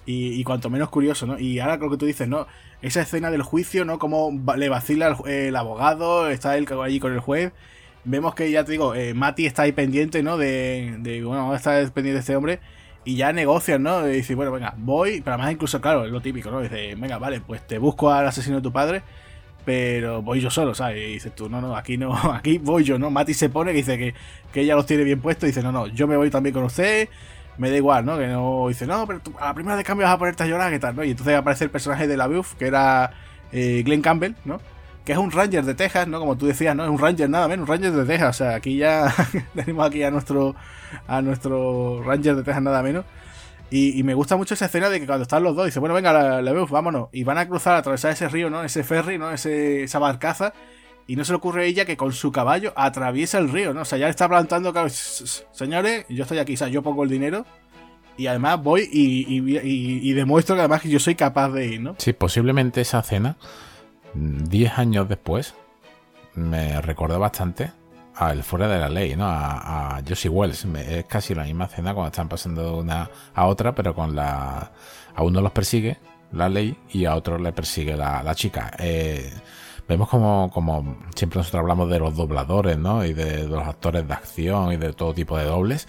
Y, 0.09 0.45
cuanto 0.45 0.71
menos 0.71 0.89
curioso, 0.89 1.27
¿no? 1.27 1.37
Y 1.37 1.59
ahora 1.59 1.79
lo 1.79 1.91
que 1.91 1.97
tú 1.97 2.07
dices, 2.07 2.29
¿no? 2.29 2.47
Esa 2.81 3.03
escena 3.03 3.33
del 3.33 3.43
juicio, 3.43 3.85
¿no? 3.85 3.99
Como 3.99 4.31
le 4.57 4.69
vacila 4.69 5.19
el, 5.27 5.57
abogado, 5.57 6.31
está 6.31 6.57
él 6.57 6.69
allí 6.81 7.01
con 7.01 7.13
el 7.13 7.19
juez. 7.19 7.53
Vemos 8.05 8.37
que, 8.37 8.49
ya 8.53 8.65
te 8.65 8.71
digo, 8.71 8.95
eh, 8.95 9.15
Mati 9.15 9.47
está 9.47 9.63
ahí 9.63 9.73
pendiente, 9.73 10.23
¿no? 10.23 10.39
De, 10.39 11.23
bueno, 11.25 11.53
está 11.57 11.73
pendiente 11.93 12.13
de 12.13 12.19
este 12.21 12.37
hombre. 12.37 12.61
Y 13.05 13.17
ya 13.17 13.33
negocian, 13.33 13.83
¿no? 13.83 14.07
Y 14.09 14.13
dice, 14.13 14.37
bueno, 14.37 14.53
venga, 14.53 14.75
voy. 14.79 15.21
Pero 15.23 15.35
además, 15.35 15.53
incluso, 15.53 15.81
claro, 15.81 16.05
es 16.05 16.13
lo 16.13 16.21
típico, 16.21 16.53
¿no? 16.53 16.61
Dice, 16.61 16.95
venga, 16.95 17.19
vale, 17.19 17.41
pues 17.41 17.67
te 17.67 17.79
busco 17.79 18.13
al 18.13 18.29
asesino 18.29 18.57
de 18.57 18.63
tu 18.63 18.73
padre. 18.73 19.03
Pero 19.65 20.23
voy 20.23 20.41
yo 20.41 20.51
solo, 20.51 20.73
¿sabes? 20.77 20.99
Y 20.99 21.13
dices 21.15 21.35
tú, 21.35 21.49
no, 21.49 21.61
no, 21.61 21.77
aquí 21.77 21.97
no, 21.99 22.15
aquí 22.33 22.59
voy 22.59 22.85
yo, 22.85 22.97
¿no? 22.97 23.11
Mati 23.11 23.35
se 23.35 23.49
pone 23.49 23.73
que 23.73 23.79
dice 23.79 23.99
que, 23.99 24.15
que 24.53 24.61
ella 24.61 24.77
los 24.77 24.87
tiene 24.87 25.03
bien 25.03 25.21
puestos. 25.21 25.49
Dice, 25.49 25.63
no, 25.65 25.73
no, 25.73 25.89
yo 25.89 26.07
me 26.07 26.17
voy 26.17 26.31
también 26.31 26.55
con 26.55 26.63
usted 26.63 27.09
me 27.59 27.71
da 27.71 27.77
igual, 27.77 28.05
¿no? 28.05 28.19
Que 28.19 28.27
no 28.27 28.69
dice, 28.69 28.87
no, 28.87 29.07
pero 29.07 29.21
a 29.39 29.47
la 29.47 29.55
primera 29.55 29.77
de 29.77 29.85
cambio 29.85 30.07
vas 30.07 30.15
a 30.15 30.19
ponerte 30.19 30.43
a 30.43 30.47
llorar, 30.47 30.71
¿qué 30.71 30.79
tal? 30.79 30.97
¿no? 30.97 31.05
Y 31.05 31.11
entonces 31.11 31.37
aparece 31.37 31.65
el 31.65 31.71
personaje 31.71 32.07
de 32.07 32.17
la 32.17 32.27
Buff, 32.27 32.55
que 32.55 32.67
era 32.67 33.13
eh, 33.53 33.83
Glenn 33.85 34.03
Campbell, 34.03 34.35
¿no? 34.45 34.61
Que 35.05 35.13
es 35.13 35.19
un 35.19 35.31
Ranger 35.31 35.65
de 35.65 35.75
Texas, 35.75 36.09
¿no? 36.09 36.19
Como 36.19 36.37
tú 36.37 36.47
decías, 36.47 36.75
¿no? 36.75 36.85
Es 36.85 36.91
un 36.91 36.99
Ranger 36.99 37.31
nada 37.31 37.49
menos, 37.49 37.69
un 37.69 37.75
Ranger 37.75 37.93
de 37.93 38.05
Texas. 38.05 38.29
O 38.29 38.45
sea, 38.45 38.57
aquí 38.57 38.77
ya 38.77 39.13
tenemos 39.55 39.87
aquí 39.87 40.03
a 40.03 40.11
nuestro, 40.11 40.57
a 41.07 41.23
nuestro 41.23 42.03
Ranger 42.03 42.37
de 42.37 42.43
Texas 42.43 42.63
nada 42.63 42.83
menos. 42.83 43.05
Y, 43.69 44.03
me 44.05 44.15
gusta 44.15 44.37
mucho 44.37 44.55
esa 44.55 44.67
escena 44.67 44.89
de 44.89 45.01
que 45.01 45.07
cuando 45.07 45.25
están 45.25 45.43
los 45.43 45.57
dos, 45.57 45.67
dice, 45.67 45.81
bueno, 45.81 45.95
venga, 45.95 46.13
la, 46.13 46.41
la 46.41 46.53
vámonos. 46.53 47.09
Y 47.13 47.25
van 47.25 47.39
a 47.39 47.49
cruzar, 47.49 47.75
a 47.75 47.79
atravesar 47.79 48.13
ese 48.13 48.29
río, 48.29 48.49
¿no? 48.49 48.63
Ese 48.63 48.85
ferry, 48.85 49.19
¿no? 49.19 49.33
Ese, 49.33 49.83
esa 49.83 49.99
barcaza. 49.99 50.53
Y 51.07 51.17
no 51.17 51.25
se 51.25 51.33
le 51.33 51.37
ocurre 51.37 51.63
a 51.63 51.65
ella 51.67 51.85
que 51.85 51.97
con 51.97 52.13
su 52.13 52.33
caballo 52.33 52.73
atraviesa 52.75 53.39
el 53.39 53.51
río, 53.51 53.73
¿no? 53.73 53.83
O 53.83 53.85
sea, 53.85 53.99
ya 53.99 54.07
le 54.07 54.11
está 54.11 54.29
plantando, 54.29 54.75
señores, 54.89 56.07
yo 56.09 56.23
estoy 56.23 56.39
aquí, 56.39 56.55
o 56.55 56.57
sea, 56.57 56.69
yo 56.69 56.83
pongo 56.83 57.05
el 57.05 57.11
dinero. 57.11 57.47
Y 58.19 58.29
además 58.29 58.63
voy 58.63 58.89
y, 58.91 60.13
demuestro 60.15 60.57
que 60.57 60.63
además 60.63 60.83
yo 60.85 60.99
soy 60.99 61.15
capaz 61.15 61.51
de 61.51 61.67
ir, 61.67 61.81
¿no? 61.81 61.95
Sí, 61.99 62.13
posiblemente 62.15 62.81
esa 62.81 63.01
escena, 63.01 63.37
10 64.15 64.79
años 64.79 65.09
después, 65.09 65.55
me 66.35 66.81
recordó 66.81 67.19
bastante 67.19 67.71
a 68.15 68.33
El 68.33 68.43
Fuera 68.43 68.69
de 68.69 68.79
la 68.79 68.89
Ley, 68.89 69.15
¿no? 69.17 69.27
A, 69.27 69.99
a 69.99 70.03
Josie 70.07 70.31
Wells. 70.31 70.65
Es 70.65 71.05
casi 71.05 71.35
la 71.35 71.45
misma 71.45 71.67
escena 71.67 71.93
cuando 71.93 72.09
están 72.09 72.29
pasando 72.29 72.63
de 72.63 72.81
una 72.81 73.11
a 73.35 73.47
otra, 73.47 73.75
pero 73.75 73.95
con 73.95 74.17
la. 74.17 74.73
A 75.15 75.23
uno 75.23 75.41
los 75.41 75.53
persigue 75.53 75.99
la 76.33 76.49
ley 76.49 76.77
y 76.91 77.05
a 77.05 77.15
otro 77.15 77.39
le 77.39 77.53
persigue 77.53 77.97
la, 77.97 78.35
chica. 78.35 78.73
Eh, 78.79 79.33
vemos 79.89 80.09
como, 80.09 80.51
como 80.53 80.97
siempre 81.15 81.39
nosotros 81.39 81.61
hablamos 81.61 81.91
de 81.91 81.99
los 81.99 82.17
dobladores, 82.17 82.79
¿no? 82.79 83.05
Y 83.05 83.13
de 83.13 83.47
los 83.47 83.67
actores 83.67 84.07
de 84.07 84.15
acción 84.15 84.73
y 84.73 84.77
de 84.77 84.93
todo 84.93 85.15
tipo 85.15 85.37
de 85.39 85.45
dobles. 85.45 85.89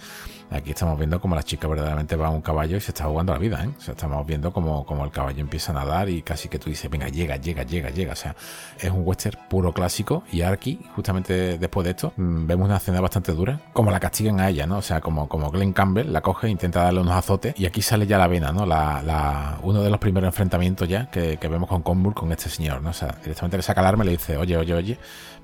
Aquí 0.50 0.70
estamos 0.70 0.96
viendo 0.98 1.20
como 1.20 1.34
la 1.34 1.42
chica 1.42 1.68
verdaderamente 1.68 2.16
va 2.16 2.28
a 2.28 2.30
un 2.30 2.40
caballo 2.40 2.78
y 2.78 2.80
se 2.80 2.90
está 2.90 3.04
jugando 3.04 3.32
la 3.32 3.38
vida, 3.38 3.62
¿eh? 3.64 3.70
O 3.76 3.80
sea, 3.80 3.92
estamos 3.92 4.26
viendo 4.26 4.50
como, 4.52 4.86
como 4.86 5.04
el 5.04 5.10
caballo 5.10 5.40
empieza 5.40 5.72
a 5.72 5.74
nadar 5.74 6.08
y 6.08 6.22
casi 6.22 6.48
que 6.48 6.58
tú 6.58 6.70
dices, 6.70 6.90
venga, 6.90 7.08
llega, 7.08 7.36
llega, 7.36 7.64
llega, 7.64 7.90
llega. 7.90 8.12
O 8.12 8.16
sea, 8.16 8.34
es 8.78 8.90
un 8.90 9.02
western 9.04 9.38
puro 9.48 9.72
clásico 9.72 10.22
y 10.32 10.40
aquí, 10.40 10.80
justamente 10.94 11.58
después 11.58 11.84
de 11.84 11.90
esto, 11.90 12.12
mm, 12.16 12.46
vemos 12.46 12.66
una 12.66 12.78
escena 12.78 13.00
bastante 13.00 13.32
dura, 13.32 13.60
como 13.74 13.90
la 13.90 14.00
castigan 14.00 14.40
a 14.40 14.48
ella, 14.48 14.66
¿no? 14.66 14.78
O 14.78 14.82
sea, 14.82 15.00
como, 15.00 15.28
como 15.28 15.50
Glenn 15.50 15.72
Campbell 15.72 16.12
la 16.12 16.22
coge, 16.22 16.48
intenta 16.48 16.82
darle 16.82 17.00
unos 17.00 17.14
azotes 17.14 17.54
y 17.58 17.66
aquí 17.66 17.82
sale 17.82 18.06
ya 18.06 18.16
la 18.16 18.26
vena, 18.26 18.50
¿no? 18.50 18.64
La, 18.64 19.58
uno 19.62 19.82
de 19.82 19.90
los 19.90 19.98
primeros 19.98 20.28
enfrentamientos 20.28 20.88
ya 20.88 21.10
que, 21.10 21.38
vemos 21.48 21.68
con 21.68 21.82
Conbull 21.82 22.14
con 22.14 22.32
este 22.32 22.48
señor, 22.48 22.82
¿no? 22.82 22.90
O 22.90 22.94
sea, 22.94 23.16
directamente 23.22 23.56
le 23.56 23.62
saca 23.62 23.80
el 23.80 23.86
arma 23.86 24.04
y 24.04 24.06
le 24.06 24.12
dice, 24.12 24.36
oye, 24.36 24.56
oye, 24.56 24.74
oye, 24.74 24.98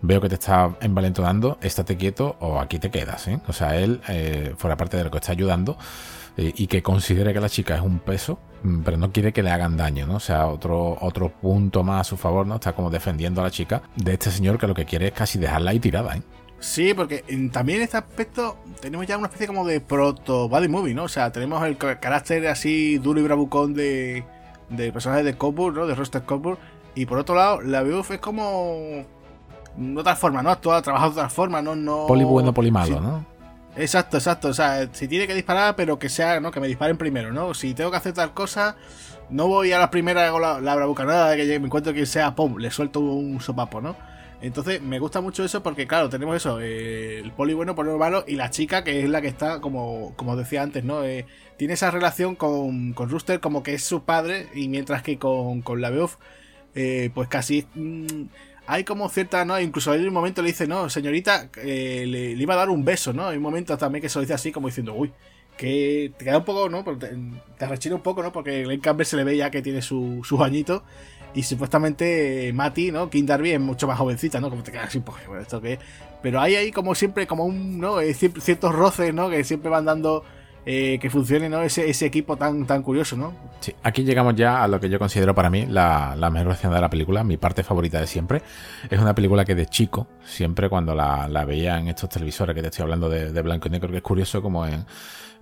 veo 0.06 0.20
que 0.20 0.28
te 0.28 0.34
está 0.34 0.76
envalentonando, 0.80 1.58
estate 1.62 1.96
quieto 1.96 2.36
o 2.40 2.60
aquí 2.60 2.78
te 2.78 2.90
quedas. 2.90 3.26
¿eh? 3.28 3.40
O 3.48 3.52
sea, 3.52 3.76
él, 3.76 4.00
eh, 4.08 4.54
fuera 4.56 4.76
parte 4.76 4.96
de 4.96 5.04
lo 5.04 5.10
que 5.10 5.18
está 5.18 5.32
ayudando, 5.32 5.76
eh, 6.36 6.52
y 6.56 6.66
que 6.66 6.82
considere 6.82 7.32
que 7.32 7.40
la 7.40 7.48
chica 7.48 7.76
es 7.76 7.80
un 7.80 8.00
peso, 8.00 8.38
mm, 8.62 8.82
pero 8.82 8.96
no 8.96 9.12
quiere 9.12 9.32
que 9.32 9.42
le 9.42 9.50
hagan 9.50 9.76
daño, 9.76 10.06
¿no? 10.06 10.16
O 10.16 10.20
sea, 10.20 10.48
otro, 10.48 10.98
otro 11.00 11.28
punto 11.30 11.84
más 11.84 12.00
a 12.02 12.04
su 12.04 12.16
favor, 12.16 12.46
¿no? 12.46 12.56
Está 12.56 12.72
como 12.72 12.90
defendiendo 12.90 13.40
a 13.40 13.44
la 13.44 13.50
chica 13.50 13.82
de 13.96 14.14
este 14.14 14.30
señor 14.30 14.58
que 14.58 14.66
lo 14.66 14.74
que 14.74 14.84
quiere 14.84 15.08
es 15.08 15.12
casi 15.12 15.38
dejarla 15.38 15.70
ahí 15.70 15.80
tirada, 15.80 16.16
¿eh? 16.16 16.22
Sí, 16.58 16.94
porque 16.94 17.24
también 17.52 17.78
en 17.78 17.84
este 17.84 17.98
aspecto 17.98 18.56
tenemos 18.80 19.06
ya 19.06 19.18
una 19.18 19.26
especie 19.26 19.46
como 19.46 19.66
de 19.66 19.80
proto 19.80 20.48
body 20.48 20.68
movie, 20.68 20.94
¿no? 20.94 21.04
O 21.04 21.08
sea, 21.08 21.30
tenemos 21.30 21.62
el 21.64 21.76
carácter 21.76 22.46
así 22.48 22.96
duro 22.98 23.20
y 23.20 23.22
bravucón 23.22 23.74
de, 23.74 24.24
de 24.70 24.90
personaje 24.90 25.22
de 25.22 25.36
Coburn, 25.36 25.76
¿no? 25.76 25.86
De 25.86 25.94
Roster 25.94 26.22
Coburn. 26.22 26.58
Y 26.94 27.06
por 27.06 27.18
otro 27.18 27.34
lado, 27.34 27.60
la 27.60 27.82
Beowulf 27.82 28.12
es 28.12 28.18
como 28.18 29.04
de 29.76 30.00
otra 30.00 30.16
forma, 30.16 30.42
¿no? 30.42 30.50
Actúa, 30.50 30.82
trabaja 30.82 31.06
de 31.06 31.12
otra 31.12 31.28
forma, 31.28 31.62
¿no? 31.62 31.74
no 31.74 32.06
poli 32.06 32.24
bueno, 32.24 32.52
poli 32.52 32.70
malo, 32.70 33.00
¿no? 33.00 33.26
Exacto, 33.76 34.18
exacto. 34.18 34.48
O 34.48 34.54
sea, 34.54 34.88
si 34.92 35.08
tiene 35.08 35.26
que 35.26 35.34
disparar, 35.34 35.74
pero 35.76 35.98
que 35.98 36.08
sea, 36.08 36.40
¿no? 36.40 36.50
Que 36.50 36.60
me 36.60 36.68
disparen 36.68 36.96
primero, 36.96 37.32
¿no? 37.32 37.54
Si 37.54 37.74
tengo 37.74 37.90
que 37.90 37.96
hacer 37.96 38.12
tal 38.12 38.32
cosa, 38.32 38.76
no 39.30 39.48
voy 39.48 39.72
a 39.72 39.78
la 39.78 39.90
primera 39.90 40.30
con 40.30 40.42
la, 40.42 40.60
la 40.60 40.74
bravucanada 40.76 41.30
de 41.30 41.36
que 41.36 41.58
me 41.58 41.66
encuentro 41.66 41.92
quien 41.92 42.06
sea, 42.06 42.34
¡pum! 42.34 42.56
Le 42.58 42.70
suelto 42.70 43.00
un 43.00 43.40
sopapo, 43.40 43.80
¿no? 43.80 43.96
Entonces, 44.40 44.82
me 44.82 44.98
gusta 44.98 45.22
mucho 45.22 45.42
eso 45.42 45.62
porque, 45.62 45.86
claro, 45.86 46.10
tenemos 46.10 46.36
eso, 46.36 46.60
eh, 46.60 47.20
el 47.20 47.32
poli 47.32 47.54
bueno, 47.54 47.74
poli 47.74 47.90
malo, 47.92 48.24
y 48.28 48.36
la 48.36 48.50
chica 48.50 48.84
que 48.84 49.02
es 49.02 49.08
la 49.08 49.22
que 49.22 49.28
está, 49.28 49.60
como, 49.60 50.12
como 50.16 50.36
decía 50.36 50.62
antes, 50.62 50.84
¿no? 50.84 51.02
Eh, 51.02 51.24
tiene 51.56 51.74
esa 51.74 51.90
relación 51.90 52.36
con, 52.36 52.92
con 52.92 53.08
Rooster 53.08 53.40
como 53.40 53.62
que 53.62 53.74
es 53.74 53.84
su 53.84 54.02
padre, 54.04 54.48
y 54.54 54.68
mientras 54.68 55.02
que 55.02 55.18
con, 55.18 55.62
con 55.62 55.80
la 55.80 55.90
Beof, 55.90 56.16
eh, 56.74 57.10
pues 57.14 57.28
casi... 57.28 57.66
Mm, 57.74 58.24
hay 58.66 58.84
como 58.84 59.08
cierta, 59.08 59.44
¿no? 59.44 59.58
Incluso 59.60 59.90
hay 59.92 60.06
un 60.06 60.12
momento 60.14 60.42
le 60.42 60.48
dice, 60.48 60.66
no, 60.66 60.88
señorita, 60.88 61.50
eh, 61.56 62.04
le, 62.06 62.30
iba 62.32 62.54
a 62.54 62.56
dar 62.56 62.70
un 62.70 62.84
beso, 62.84 63.12
¿no? 63.12 63.28
Hay 63.28 63.36
un 63.36 63.42
momento 63.42 63.76
también 63.76 64.02
que 64.02 64.08
se 64.08 64.18
lo 64.18 64.22
dice 64.22 64.34
así, 64.34 64.52
como 64.52 64.68
diciendo, 64.68 64.94
uy, 64.94 65.12
que 65.56 66.12
te 66.16 66.24
queda 66.24 66.38
un 66.38 66.44
poco, 66.44 66.68
¿no? 66.68 66.82
Te, 66.98 67.16
te 67.58 67.66
rechina 67.66 67.94
un 67.94 68.02
poco, 68.02 68.22
¿no? 68.22 68.32
Porque 68.32 68.64
Glenn 68.64 68.80
Campbell 68.80 69.06
se 69.06 69.16
le 69.16 69.24
ve 69.24 69.36
ya 69.36 69.50
que 69.50 69.62
tiene 69.62 69.82
sus 69.82 70.26
su 70.26 70.42
añitos. 70.42 70.82
Y 71.34 71.42
supuestamente 71.42 72.52
Mati, 72.54 72.92
¿no? 72.92 73.10
King 73.10 73.26
Darby 73.26 73.50
es 73.52 73.60
mucho 73.60 73.88
más 73.88 73.98
jovencita, 73.98 74.40
¿no? 74.40 74.50
Como 74.50 74.62
te 74.62 74.70
quedas 74.70 74.86
así, 74.86 75.00
pues, 75.00 75.18
¿esto 75.40 75.60
qué? 75.60 75.80
Pero 76.22 76.40
hay 76.40 76.54
ahí 76.54 76.70
como 76.70 76.94
siempre, 76.94 77.26
como 77.26 77.44
un, 77.44 77.80
¿no? 77.80 78.00
Eh, 78.00 78.14
ciertos 78.14 78.72
roces, 78.72 79.12
¿no? 79.12 79.28
Que 79.28 79.42
siempre 79.42 79.68
van 79.68 79.84
dando 79.84 80.24
eh, 80.66 80.98
que 81.00 81.10
funcione 81.10 81.48
¿no? 81.48 81.62
ese, 81.62 81.88
ese, 81.90 82.06
equipo 82.06 82.36
tan, 82.36 82.66
tan 82.66 82.82
curioso, 82.82 83.16
¿no? 83.16 83.34
Sí, 83.60 83.74
aquí 83.82 84.02
llegamos 84.02 84.34
ya 84.34 84.62
a 84.62 84.68
lo 84.68 84.80
que 84.80 84.88
yo 84.88 84.98
considero 84.98 85.34
para 85.34 85.50
mí 85.50 85.66
la, 85.66 86.16
la 86.16 86.30
mejor 86.30 86.52
escena 86.52 86.76
de 86.76 86.80
la 86.80 86.90
película, 86.90 87.22
mi 87.22 87.36
parte 87.36 87.62
favorita 87.62 88.00
de 88.00 88.06
siempre. 88.06 88.42
Es 88.88 88.98
una 88.98 89.14
película 89.14 89.44
que 89.44 89.54
de 89.54 89.66
chico, 89.66 90.06
siempre 90.24 90.68
cuando 90.68 90.94
la, 90.94 91.28
la 91.28 91.44
veía 91.44 91.78
en 91.78 91.88
estos 91.88 92.08
televisores 92.08 92.54
que 92.54 92.62
te 92.62 92.68
estoy 92.68 92.82
hablando 92.82 93.08
de, 93.08 93.42
blanco 93.42 93.68
y 93.68 93.72
negro, 93.72 93.90
que 93.90 93.98
es 93.98 94.02
curioso 94.02 94.40
como 94.40 94.66
en, 94.66 94.86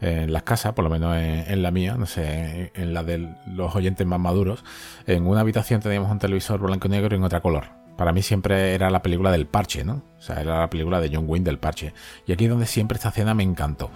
en 0.00 0.32
las 0.32 0.42
casas, 0.42 0.72
por 0.72 0.82
lo 0.82 0.90
menos 0.90 1.16
en, 1.16 1.62
la 1.62 1.70
mía, 1.70 1.94
no 1.96 2.06
sé, 2.06 2.72
en 2.74 2.92
la 2.92 3.04
de 3.04 3.32
los 3.46 3.74
oyentes 3.76 4.04
más 4.06 4.18
maduros, 4.18 4.64
en 5.06 5.26
una 5.26 5.40
habitación 5.40 5.80
teníamos 5.80 6.10
un 6.10 6.18
televisor 6.18 6.60
blanco 6.60 6.88
y 6.88 6.90
negro 6.90 7.14
y 7.14 7.18
en 7.18 7.24
otra 7.24 7.40
color. 7.40 7.82
Para 7.96 8.12
mí 8.12 8.22
siempre 8.22 8.74
era 8.74 8.90
la 8.90 9.02
película 9.02 9.30
del 9.30 9.46
parche, 9.46 9.84
¿no? 9.84 10.02
O 10.18 10.22
sea, 10.22 10.40
era 10.40 10.58
la 10.58 10.70
película 10.70 11.00
de 11.00 11.10
John 11.14 11.24
Wayne 11.28 11.44
del 11.44 11.58
parche. 11.58 11.92
Y 12.26 12.32
aquí 12.32 12.44
es 12.44 12.50
donde 12.50 12.66
siempre 12.66 12.96
esta 12.96 13.10
escena 13.10 13.34
me 13.34 13.42
encantó. 13.42 13.90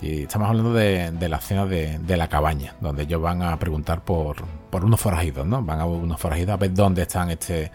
Y 0.00 0.22
estamos 0.22 0.48
hablando 0.48 0.72
de, 0.72 1.12
la 1.28 1.36
escena 1.38 1.66
de, 1.66 2.16
la 2.16 2.28
cabaña, 2.28 2.74
donde 2.80 3.02
ellos 3.02 3.20
van 3.20 3.42
a 3.42 3.58
preguntar 3.58 4.04
por, 4.04 4.36
unos 4.70 5.00
forajidos, 5.00 5.46
¿no? 5.46 5.62
Van 5.62 5.80
a 5.80 5.86
unos 5.86 6.20
forajidos 6.20 6.50
a 6.50 6.56
ver 6.56 6.72
dónde 6.72 7.02
están 7.02 7.30
este, 7.30 7.72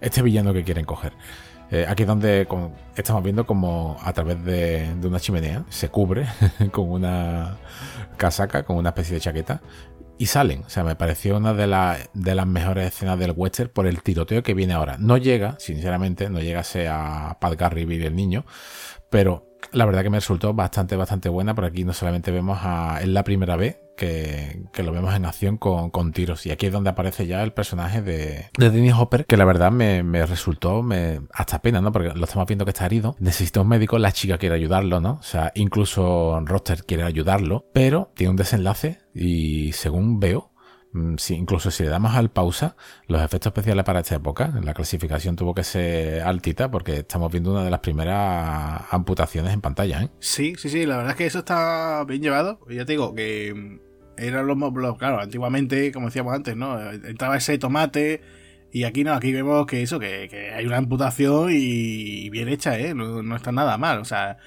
este 0.00 0.22
villano 0.22 0.54
que 0.54 0.64
quieren 0.64 0.86
coger. 0.86 1.12
Eh, 1.70 1.84
aquí 1.86 2.04
es 2.04 2.06
donde 2.06 2.48
estamos 2.96 3.22
viendo 3.22 3.46
como 3.46 3.98
a 4.02 4.12
través 4.14 4.42
de, 4.42 4.88
una 5.02 5.20
chimenea 5.20 5.64
se 5.68 5.90
cubre 5.90 6.26
con 6.72 6.90
una 6.90 7.58
casaca, 8.16 8.62
con 8.62 8.76
una 8.76 8.88
especie 8.90 9.14
de 9.14 9.20
chaqueta, 9.20 9.60
y 10.16 10.26
salen. 10.26 10.64
O 10.64 10.70
sea, 10.70 10.84
me 10.84 10.96
pareció 10.96 11.36
una 11.36 11.52
de, 11.52 11.66
de 12.14 12.34
las 12.34 12.46
mejores 12.46 12.86
escenas 12.86 13.18
del 13.18 13.34
western 13.36 13.70
por 13.70 13.86
el 13.86 14.02
tiroteo 14.02 14.42
que 14.42 14.54
viene 14.54 14.72
ahora. 14.72 14.96
No 14.98 15.18
llega, 15.18 15.56
sinceramente, 15.58 16.30
no 16.30 16.40
llega 16.40 16.62
a 16.90 17.38
Pat 17.38 17.54
Garry 17.56 17.82
el 17.82 18.16
niño, 18.16 18.46
pero 19.10 19.47
la 19.72 19.84
verdad 19.84 20.02
que 20.02 20.10
me 20.10 20.18
resultó 20.18 20.54
bastante, 20.54 20.96
bastante 20.96 21.28
buena, 21.28 21.54
porque 21.54 21.70
aquí 21.70 21.84
no 21.84 21.92
solamente 21.92 22.30
vemos 22.30 22.58
a, 22.62 23.00
es 23.00 23.08
la 23.08 23.24
primera 23.24 23.56
vez 23.56 23.78
que, 23.98 24.82
lo 24.82 24.92
vemos 24.92 25.14
en 25.14 25.26
acción 25.26 25.58
con, 25.58 26.12
tiros. 26.12 26.46
Y 26.46 26.50
aquí 26.50 26.66
es 26.66 26.72
donde 26.72 26.90
aparece 26.90 27.26
ya 27.26 27.42
el 27.42 27.52
personaje 27.52 28.00
de, 28.00 28.46
de 28.56 28.92
Hopper, 28.92 29.26
que 29.26 29.36
la 29.36 29.44
verdad 29.44 29.70
me, 29.70 30.02
resultó 30.24 30.82
me, 30.82 31.20
hasta 31.32 31.60
pena, 31.60 31.80
¿no? 31.80 31.92
Porque 31.92 32.10
lo 32.14 32.24
estamos 32.24 32.46
viendo 32.46 32.64
que 32.64 32.70
está 32.70 32.86
herido, 32.86 33.16
necesita 33.18 33.60
un 33.60 33.68
médico, 33.68 33.98
la 33.98 34.12
chica 34.12 34.38
quiere 34.38 34.54
ayudarlo, 34.54 35.00
¿no? 35.00 35.18
O 35.20 35.22
sea, 35.22 35.52
incluso 35.54 36.40
Roster 36.44 36.84
quiere 36.84 37.02
ayudarlo, 37.02 37.66
pero 37.72 38.12
tiene 38.14 38.30
un 38.30 38.36
desenlace 38.36 39.00
y 39.14 39.72
según 39.72 40.20
veo, 40.20 40.47
Mm, 40.92 41.16
incluso 41.30 41.70
si 41.70 41.82
le 41.82 41.90
damos 41.90 42.14
al 42.14 42.30
pausa, 42.30 42.76
los 43.06 43.20
efectos 43.22 43.50
especiales 43.50 43.84
para 43.84 44.00
esta 44.00 44.14
época, 44.14 44.52
la 44.62 44.72
clasificación 44.72 45.36
tuvo 45.36 45.54
que 45.54 45.64
ser 45.64 46.22
altita 46.22 46.70
porque 46.70 46.98
estamos 46.98 47.30
viendo 47.30 47.52
una 47.52 47.64
de 47.64 47.70
las 47.70 47.80
primeras 47.80 48.82
amputaciones 48.90 49.52
en 49.52 49.60
pantalla. 49.60 50.02
¿eh? 50.02 50.08
Sí, 50.20 50.54
sí, 50.56 50.68
sí, 50.68 50.86
la 50.86 50.96
verdad 50.96 51.12
es 51.12 51.16
que 51.16 51.26
eso 51.26 51.40
está 51.40 52.04
bien 52.04 52.22
llevado. 52.22 52.60
Ya 52.70 52.84
te 52.84 52.92
digo 52.92 53.14
que 53.14 53.80
eran 54.16 54.46
los, 54.46 54.56
los 54.58 54.98
claro, 54.98 55.20
antiguamente, 55.20 55.92
como 55.92 56.06
decíamos 56.06 56.34
antes, 56.34 56.56
¿no? 56.56 56.80
Entraba 56.90 57.36
ese 57.36 57.58
tomate 57.58 58.22
y 58.72 58.84
aquí 58.84 59.04
no, 59.04 59.12
aquí 59.12 59.32
vemos 59.32 59.66
que 59.66 59.82
eso, 59.82 59.98
que, 59.98 60.52
hay 60.54 60.66
una 60.66 60.78
amputación 60.78 61.50
y 61.52 62.30
bien 62.30 62.48
hecha, 62.48 62.78
¿eh? 62.78 62.94
No 62.94 63.36
está 63.36 63.52
nada 63.52 63.76
mal, 63.78 64.00
o 64.00 64.04
sea 64.04 64.38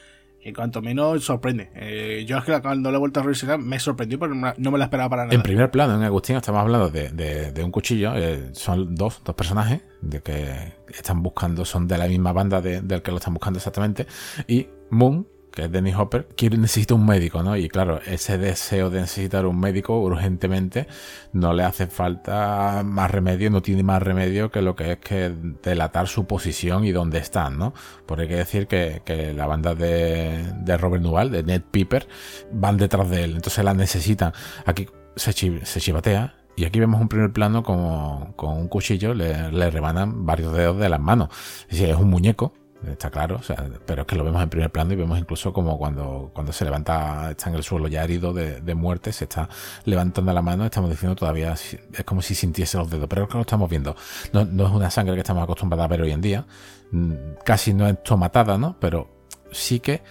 en 0.43 0.53
cuanto 0.53 0.81
menos 0.81 1.23
sorprende. 1.23 1.69
Eh, 1.75 2.25
yo 2.27 2.37
es 2.37 2.43
que 2.43 2.61
cuando 2.61 2.91
lo 2.91 2.97
he 2.97 2.99
vuelto 2.99 3.19
a 3.19 3.23
revisar 3.23 3.59
me 3.59 3.79
sorprendió 3.79 4.19
porque 4.19 4.35
no 4.57 4.71
me 4.71 4.77
la 4.77 4.85
esperaba 4.85 5.09
para 5.09 5.23
nada. 5.25 5.35
En 5.35 5.43
primer 5.43 5.69
plano, 5.69 5.95
en 5.95 6.03
Agustín, 6.03 6.35
estamos 6.35 6.61
hablando 6.61 6.89
de, 6.89 7.61
un 7.63 7.71
cuchillo. 7.71 8.13
Eh, 8.15 8.49
son 8.53 8.95
dos, 8.95 9.21
dos 9.23 9.35
personajes 9.35 9.81
de 10.01 10.21
que 10.21 10.73
están 10.87 11.21
buscando, 11.21 11.65
son 11.65 11.87
de 11.87 11.97
la 11.97 12.07
misma 12.07 12.33
banda 12.33 12.61
del 12.61 13.01
que 13.01 13.11
lo 13.11 13.17
están 13.17 13.33
buscando 13.33 13.57
exactamente. 13.57 14.07
Y 14.47 14.67
Moon, 14.89 15.27
que 15.51 15.63
es 15.65 15.71
Dennis 15.71 15.95
Hopper, 15.95 16.27
quiere, 16.35 16.57
necesita 16.57 16.93
un 16.95 17.05
médico, 17.05 17.43
¿no? 17.43 17.57
Y 17.57 17.67
claro, 17.67 17.99
ese 18.05 18.37
deseo 18.37 18.89
de 18.89 19.01
necesitar 19.01 19.45
un 19.45 19.59
médico 19.59 19.99
urgentemente 19.99 20.87
no 21.33 21.53
le 21.53 21.63
hace 21.63 21.87
falta 21.87 22.83
más 22.85 23.11
remedio, 23.11 23.49
no 23.49 23.61
tiene 23.61 23.83
más 23.83 24.01
remedio 24.01 24.49
que 24.49 24.61
lo 24.61 24.75
que 24.75 24.93
es 24.93 24.97
que 24.99 25.33
delatar 25.61 26.07
su 26.07 26.25
posición 26.25 26.85
y 26.85 26.91
dónde 26.91 27.19
están, 27.19 27.57
¿no? 27.57 27.73
Porque 28.05 28.23
hay 28.23 28.29
que 28.29 28.35
decir 28.35 28.67
que, 28.67 29.01
la 29.35 29.45
banda 29.45 29.75
de, 29.75 30.77
Robert 30.77 31.03
Nuval, 31.03 31.31
de 31.31 31.43
Ned 31.43 31.61
Piper, 31.69 32.07
van 32.51 32.77
detrás 32.77 33.09
de 33.09 33.23
él, 33.25 33.35
entonces 33.35 33.63
la 33.63 33.73
necesitan. 33.73 34.33
Aquí 34.65 34.87
se, 35.15 35.33
se 35.33 35.79
chivatea 35.79 36.35
y 36.55 36.65
aquí 36.65 36.79
vemos 36.79 37.01
un 37.01 37.07
primer 37.07 37.31
plano 37.31 37.63
como 37.63 38.33
con 38.35 38.57
un 38.57 38.67
cuchillo 38.67 39.13
le, 39.13 39.51
le 39.51 39.69
rebanan 39.69 40.25
varios 40.25 40.53
dedos 40.53 40.77
de 40.79 40.89
las 40.89 40.99
manos. 40.99 41.29
Es 41.69 41.79
es 41.81 41.95
un 41.95 42.09
muñeco 42.09 42.53
está 42.87 43.09
claro, 43.09 43.37
o 43.37 43.43
sea, 43.43 43.69
pero 43.85 44.01
es 44.01 44.07
que 44.07 44.15
lo 44.15 44.23
vemos 44.23 44.41
en 44.41 44.49
primer 44.49 44.71
plano 44.71 44.93
y 44.93 44.95
vemos 44.95 45.17
incluso 45.19 45.53
como 45.53 45.77
cuando, 45.77 46.31
cuando 46.33 46.51
se 46.51 46.65
levanta, 46.65 47.31
está 47.31 47.49
en 47.49 47.55
el 47.55 47.63
suelo 47.63 47.87
ya 47.87 48.03
herido 48.03 48.33
de, 48.33 48.75
muerte, 48.75 49.11
se 49.11 49.25
está 49.25 49.49
levantando 49.85 50.33
la 50.33 50.41
mano, 50.41 50.65
estamos 50.65 50.89
diciendo 50.89 51.15
todavía, 51.15 51.53
es 51.53 52.03
como 52.05 52.21
si 52.21 52.35
sintiese 52.35 52.77
los 52.77 52.89
dedos, 52.89 53.07
pero 53.09 53.23
es 53.23 53.29
que 53.29 53.35
lo 53.35 53.41
estamos 53.41 53.69
viendo. 53.69 53.95
No, 54.33 54.45
no 54.45 54.65
es 54.65 54.71
una 54.71 54.89
sangre 54.89 55.15
que 55.15 55.21
estamos 55.21 55.43
acostumbrados 55.43 55.85
a 55.85 55.87
ver 55.87 56.01
hoy 56.01 56.11
en 56.11 56.21
día, 56.21 56.45
mm, 56.91 57.13
casi 57.45 57.73
no 57.73 57.87
es 57.87 58.01
tomatada, 58.03 58.57
¿no? 58.57 58.77
Pero 58.79 59.09
sí 59.51 59.79
que 59.79 60.01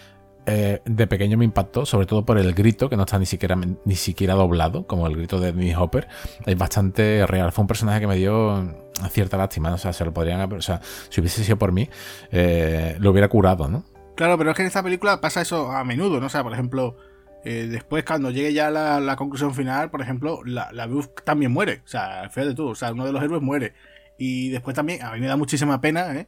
eh, 0.53 0.83
de 0.85 1.07
pequeño 1.07 1.39
me 1.39 1.45
impactó, 1.45 1.87
sobre 1.87 2.07
todo 2.07 2.25
por 2.25 2.37
el 2.37 2.53
grito, 2.55 2.91
que 2.91 2.97
no 2.97 3.05
está 3.05 3.19
ni 3.19 3.27
siquiera, 3.27 3.57
ni 3.85 3.95
siquiera 3.95 4.35
doblado, 4.35 4.87
como 4.87 5.07
el 5.07 5.17
grito 5.17 5.39
de 5.39 5.53
Dennis 5.53 5.77
Hopper. 5.77 6.09
Es 6.45 6.59
bastante 6.59 7.25
real. 7.27 7.53
Fue 7.53 7.63
un 7.63 7.69
personaje 7.69 8.01
que 8.01 8.07
me 8.09 8.17
dio 8.17 8.75
cierta 9.11 9.37
lástima. 9.37 9.73
O 9.73 9.79
sea, 9.79 9.93
se 9.93 10.05
lo 10.05 10.13
podrían 10.13 10.53
O 10.53 10.61
sea, 10.61 10.81
si 11.09 11.21
hubiese 11.21 11.45
sido 11.45 11.57
por 11.57 11.71
mí, 11.71 11.89
eh, 12.33 12.97
lo 12.99 13.11
hubiera 13.11 13.29
curado, 13.29 13.69
¿no? 13.69 13.85
Claro, 14.17 14.37
pero 14.37 14.51
es 14.51 14.57
que 14.57 14.63
en 14.63 14.69
esta 14.69 14.83
película 14.83 15.21
pasa 15.21 15.41
eso 15.41 15.71
a 15.71 15.85
menudo, 15.85 16.19
¿no? 16.21 16.27
O 16.27 16.31
sea, 16.31 16.43
por 16.43 16.53
ejemplo, 16.53 16.97
eh, 17.45 17.69
después 17.71 18.05
cuando 18.05 18.31
llegue 18.31 18.53
ya 18.53 18.71
la, 18.71 19.15
conclusión 19.17 19.55
final, 19.55 19.91
por 19.91 20.03
ejemplo, 20.03 20.41
la, 20.45 20.71
la 20.73 20.89
también 21.25 21.53
muere. 21.53 21.83
O 21.85 21.89
sea, 21.89 22.29
fíjate 22.29 22.55
tú, 22.55 22.71
o 22.71 22.75
sea, 22.75 22.93
uno 22.93 23.07
de 23.07 23.13
los 23.13 23.23
héroes 23.23 23.41
muere. 23.41 23.75
Y 24.19 24.51
después 24.51 24.75
también, 24.75 25.03
a 25.03 25.13
mí 25.13 25.21
me 25.21 25.29
da 25.29 25.37
muchísima 25.37 25.81
pena, 25.81 26.15
¿eh? 26.15 26.27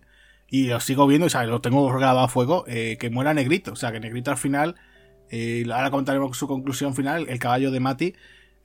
Y 0.53 0.67
lo 0.67 0.81
sigo 0.81 1.07
viendo, 1.07 1.29
o 1.29 1.31
sea, 1.31 1.45
lo 1.45 1.63
tengo 1.63 1.89
grabado 1.89 2.21
a 2.21 2.29
fuego, 2.29 2.65
eh, 2.67 2.99
que 3.01 3.09
muera 3.09 3.33
Negrito. 3.33 3.73
O 3.73 3.77
sea, 3.77 3.91
que 3.91 4.01
Negrito 4.01 4.31
al 4.31 4.37
final, 4.37 4.75
eh, 5.31 5.65
ahora 5.73 5.91
contaremos 5.91 6.37
su 6.37 6.47
conclusión 6.47 6.95
final, 6.95 7.25
el 7.31 7.39
caballo 7.39 7.71
de 7.71 7.81
Mati, 7.81 8.15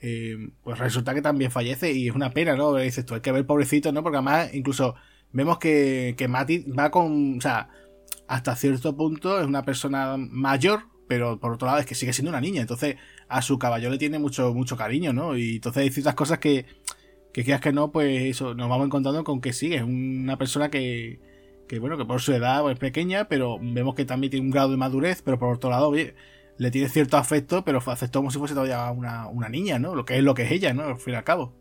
eh, 0.02 0.50
pues 0.64 0.80
resulta 0.80 1.14
que 1.14 1.22
también 1.22 1.50
fallece 1.50 1.94
y 1.94 2.10
es 2.10 2.14
una 2.14 2.32
pena, 2.32 2.58
¿no? 2.58 2.76
Dices 2.76 3.06
tú, 3.06 3.14
hay 3.16 3.22
que 3.22 3.32
ver 3.32 3.46
pobrecito, 3.46 3.94
¿no? 3.94 4.04
Porque 4.04 4.18
además 4.18 4.54
incluso 4.54 4.96
vemos 5.32 5.60
que, 5.60 6.16
que 6.18 6.28
Mati 6.28 6.66
va 6.78 6.92
con, 6.92 7.38
o 7.38 7.42
sea, 7.42 7.70
hasta 8.28 8.58
cierto 8.58 8.98
punto 8.98 9.40
es 9.40 9.48
una 9.48 9.64
persona 9.64 10.18
mayor, 10.18 10.88
pero 11.08 11.40
por 11.40 11.54
otro 11.54 11.68
lado 11.68 11.80
es 11.80 11.86
que 11.86 11.96
sigue 11.96 12.12
siendo 12.12 12.32
una 12.32 12.42
niña, 12.42 12.60
entonces 12.60 12.98
a 13.30 13.42
su 13.42 13.58
caballo 13.58 13.90
le 13.90 13.98
tiene 13.98 14.20
mucho, 14.20 14.54
mucho 14.54 14.76
cariño, 14.76 15.14
¿no? 15.14 15.38
Y 15.38 15.56
entonces 15.56 15.84
hay 15.84 15.90
ciertas 15.90 16.16
cosas 16.16 16.40
que, 16.40 16.66
que 17.32 17.46
quieras 17.46 17.62
que 17.62 17.72
no, 17.72 17.94
pues 17.94 18.24
eso, 18.24 18.56
nos 18.56 18.68
vamos 18.68 18.88
encontrando 18.88 19.24
con 19.24 19.40
que 19.40 19.54
sí, 19.54 19.74
es 19.74 19.84
una 19.84 20.38
persona 20.38 20.70
que 20.70 21.37
que 21.68 21.80
bueno, 21.80 21.98
que 21.98 22.06
por 22.06 22.22
su 22.22 22.34
edad 22.34 22.70
es 22.72 22.80
pequeña, 22.80 23.28
pero 23.28 23.58
vemos 23.62 23.96
que 23.96 24.06
también 24.06 24.32
tiene 24.32 24.46
un 24.46 24.52
grado 24.52 24.72
de 24.72 24.78
madurez, 24.78 25.22
pero 25.22 25.38
por 25.38 25.54
otro 25.54 25.70
lado, 25.70 25.92
le 25.92 26.72
tiene 26.72 26.90
cierto 26.90 27.18
afecto, 27.18 27.64
pero 27.64 27.80
afectó 27.80 28.20
como 28.20 28.32
si 28.32 28.40
fuese 28.40 28.54
todavía 28.54 28.90
una, 28.92 29.50
niña, 29.50 29.80
¿no? 29.80 29.96
Lo 29.96 30.06
que 30.06 30.18
es 30.18 30.24
lo 30.24 30.34
que 30.34 30.44
es 30.44 30.52
ella, 30.52 30.74
¿no? 30.74 30.84
Al 30.84 30.98
fin 30.98 31.14
y 31.14 31.18
al 31.18 31.24
cabo. 31.24 31.54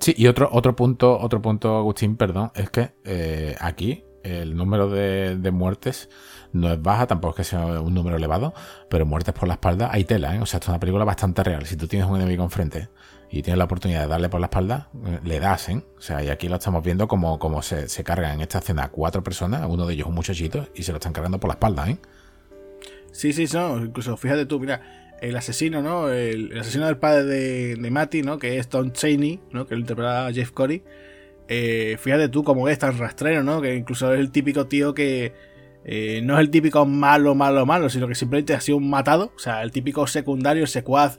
Sí, 0.00 0.14
y 0.16 0.26
otro, 0.28 0.48
otro 0.52 0.76
punto, 0.76 1.18
otro 1.18 1.42
punto, 1.42 1.76
Agustín, 1.76 2.16
perdón, 2.16 2.52
es 2.54 2.70
que 2.70 2.92
eh, 3.04 3.56
aquí 3.60 4.04
el 4.22 4.56
número 4.56 4.88
de, 4.88 5.36
de, 5.36 5.50
muertes 5.50 6.08
no 6.52 6.72
es 6.72 6.80
baja, 6.80 7.06
tampoco 7.06 7.32
es 7.32 7.36
que 7.36 7.44
sea 7.44 7.80
un 7.80 7.94
número 7.94 8.16
elevado, 8.16 8.54
pero 8.88 9.06
muertes 9.06 9.34
por 9.34 9.48
la 9.48 9.54
espalda 9.54 9.90
hay 9.92 10.04
tela, 10.04 10.36
¿eh? 10.36 10.40
O 10.40 10.46
sea, 10.46 10.58
esto 10.58 10.66
es 10.66 10.68
una 10.68 10.80
película 10.80 11.04
bastante 11.04 11.42
real. 11.42 11.66
Si 11.66 11.76
tú 11.76 11.88
tienes 11.88 12.08
un 12.08 12.16
enemigo 12.16 12.44
enfrente 12.44 12.88
y 13.30 13.42
tienes 13.42 13.58
la 13.58 13.64
oportunidad 13.64 14.02
de 14.02 14.08
darle 14.08 14.28
por 14.28 14.40
la 14.40 14.46
espalda, 14.46 14.88
eh, 15.06 15.20
le 15.24 15.40
das, 15.40 15.68
¿eh? 15.68 15.82
O 15.96 16.00
sea, 16.00 16.22
y 16.22 16.28
aquí 16.28 16.48
lo 16.48 16.56
estamos 16.56 16.82
viendo 16.82 17.08
como, 17.08 17.38
como 17.38 17.62
se, 17.62 17.88
se 17.88 18.04
cargan 18.04 18.32
en 18.34 18.40
esta 18.40 18.58
escena 18.58 18.88
cuatro 18.88 19.22
personas, 19.22 19.66
uno 19.68 19.86
de 19.86 19.94
ellos 19.94 20.06
un 20.06 20.14
muchachito, 20.14 20.68
y 20.74 20.82
se 20.82 20.92
lo 20.92 20.98
están 20.98 21.12
cargando 21.12 21.38
por 21.38 21.48
la 21.48 21.54
espalda, 21.54 21.88
¿eh? 21.90 21.98
Sí, 23.12 23.32
sí, 23.32 23.46
no, 23.52 23.84
incluso 23.84 24.16
fíjate 24.16 24.46
tú, 24.46 24.60
mira, 24.60 25.16
el 25.20 25.36
asesino, 25.36 25.82
¿no? 25.82 26.10
El, 26.10 26.56
asesino 26.58 26.86
del 26.86 26.96
padre 26.96 27.24
de, 27.24 27.76
de 27.76 27.90
Matty, 27.90 28.22
¿no? 28.22 28.38
Que 28.38 28.58
es 28.58 28.68
Tom 28.68 28.92
Cheney, 28.92 29.40
¿no? 29.52 29.66
Que 29.66 29.74
lo 29.74 29.80
interpreta 29.80 30.32
Jeff 30.32 30.52
Corey. 30.52 30.82
Eh, 31.48 31.96
fíjate 31.98 32.28
tú 32.28 32.44
cómo 32.44 32.68
es 32.68 32.78
tan 32.78 32.98
rastrero, 32.98 33.42
¿no? 33.42 33.60
Que 33.60 33.74
incluso 33.74 34.12
es 34.12 34.20
el 34.20 34.30
típico 34.30 34.66
tío 34.66 34.94
que 34.94 35.32
eh, 35.84 36.20
no 36.22 36.34
es 36.34 36.40
el 36.40 36.50
típico 36.50 36.84
malo, 36.84 37.34
malo, 37.34 37.64
malo, 37.64 37.88
sino 37.88 38.06
que 38.06 38.14
simplemente 38.14 38.54
ha 38.54 38.60
sido 38.60 38.78
un 38.78 38.88
matado. 38.90 39.32
O 39.34 39.38
sea, 39.38 39.62
el 39.62 39.72
típico 39.72 40.06
secundario, 40.06 40.66
secuaz 40.66 41.18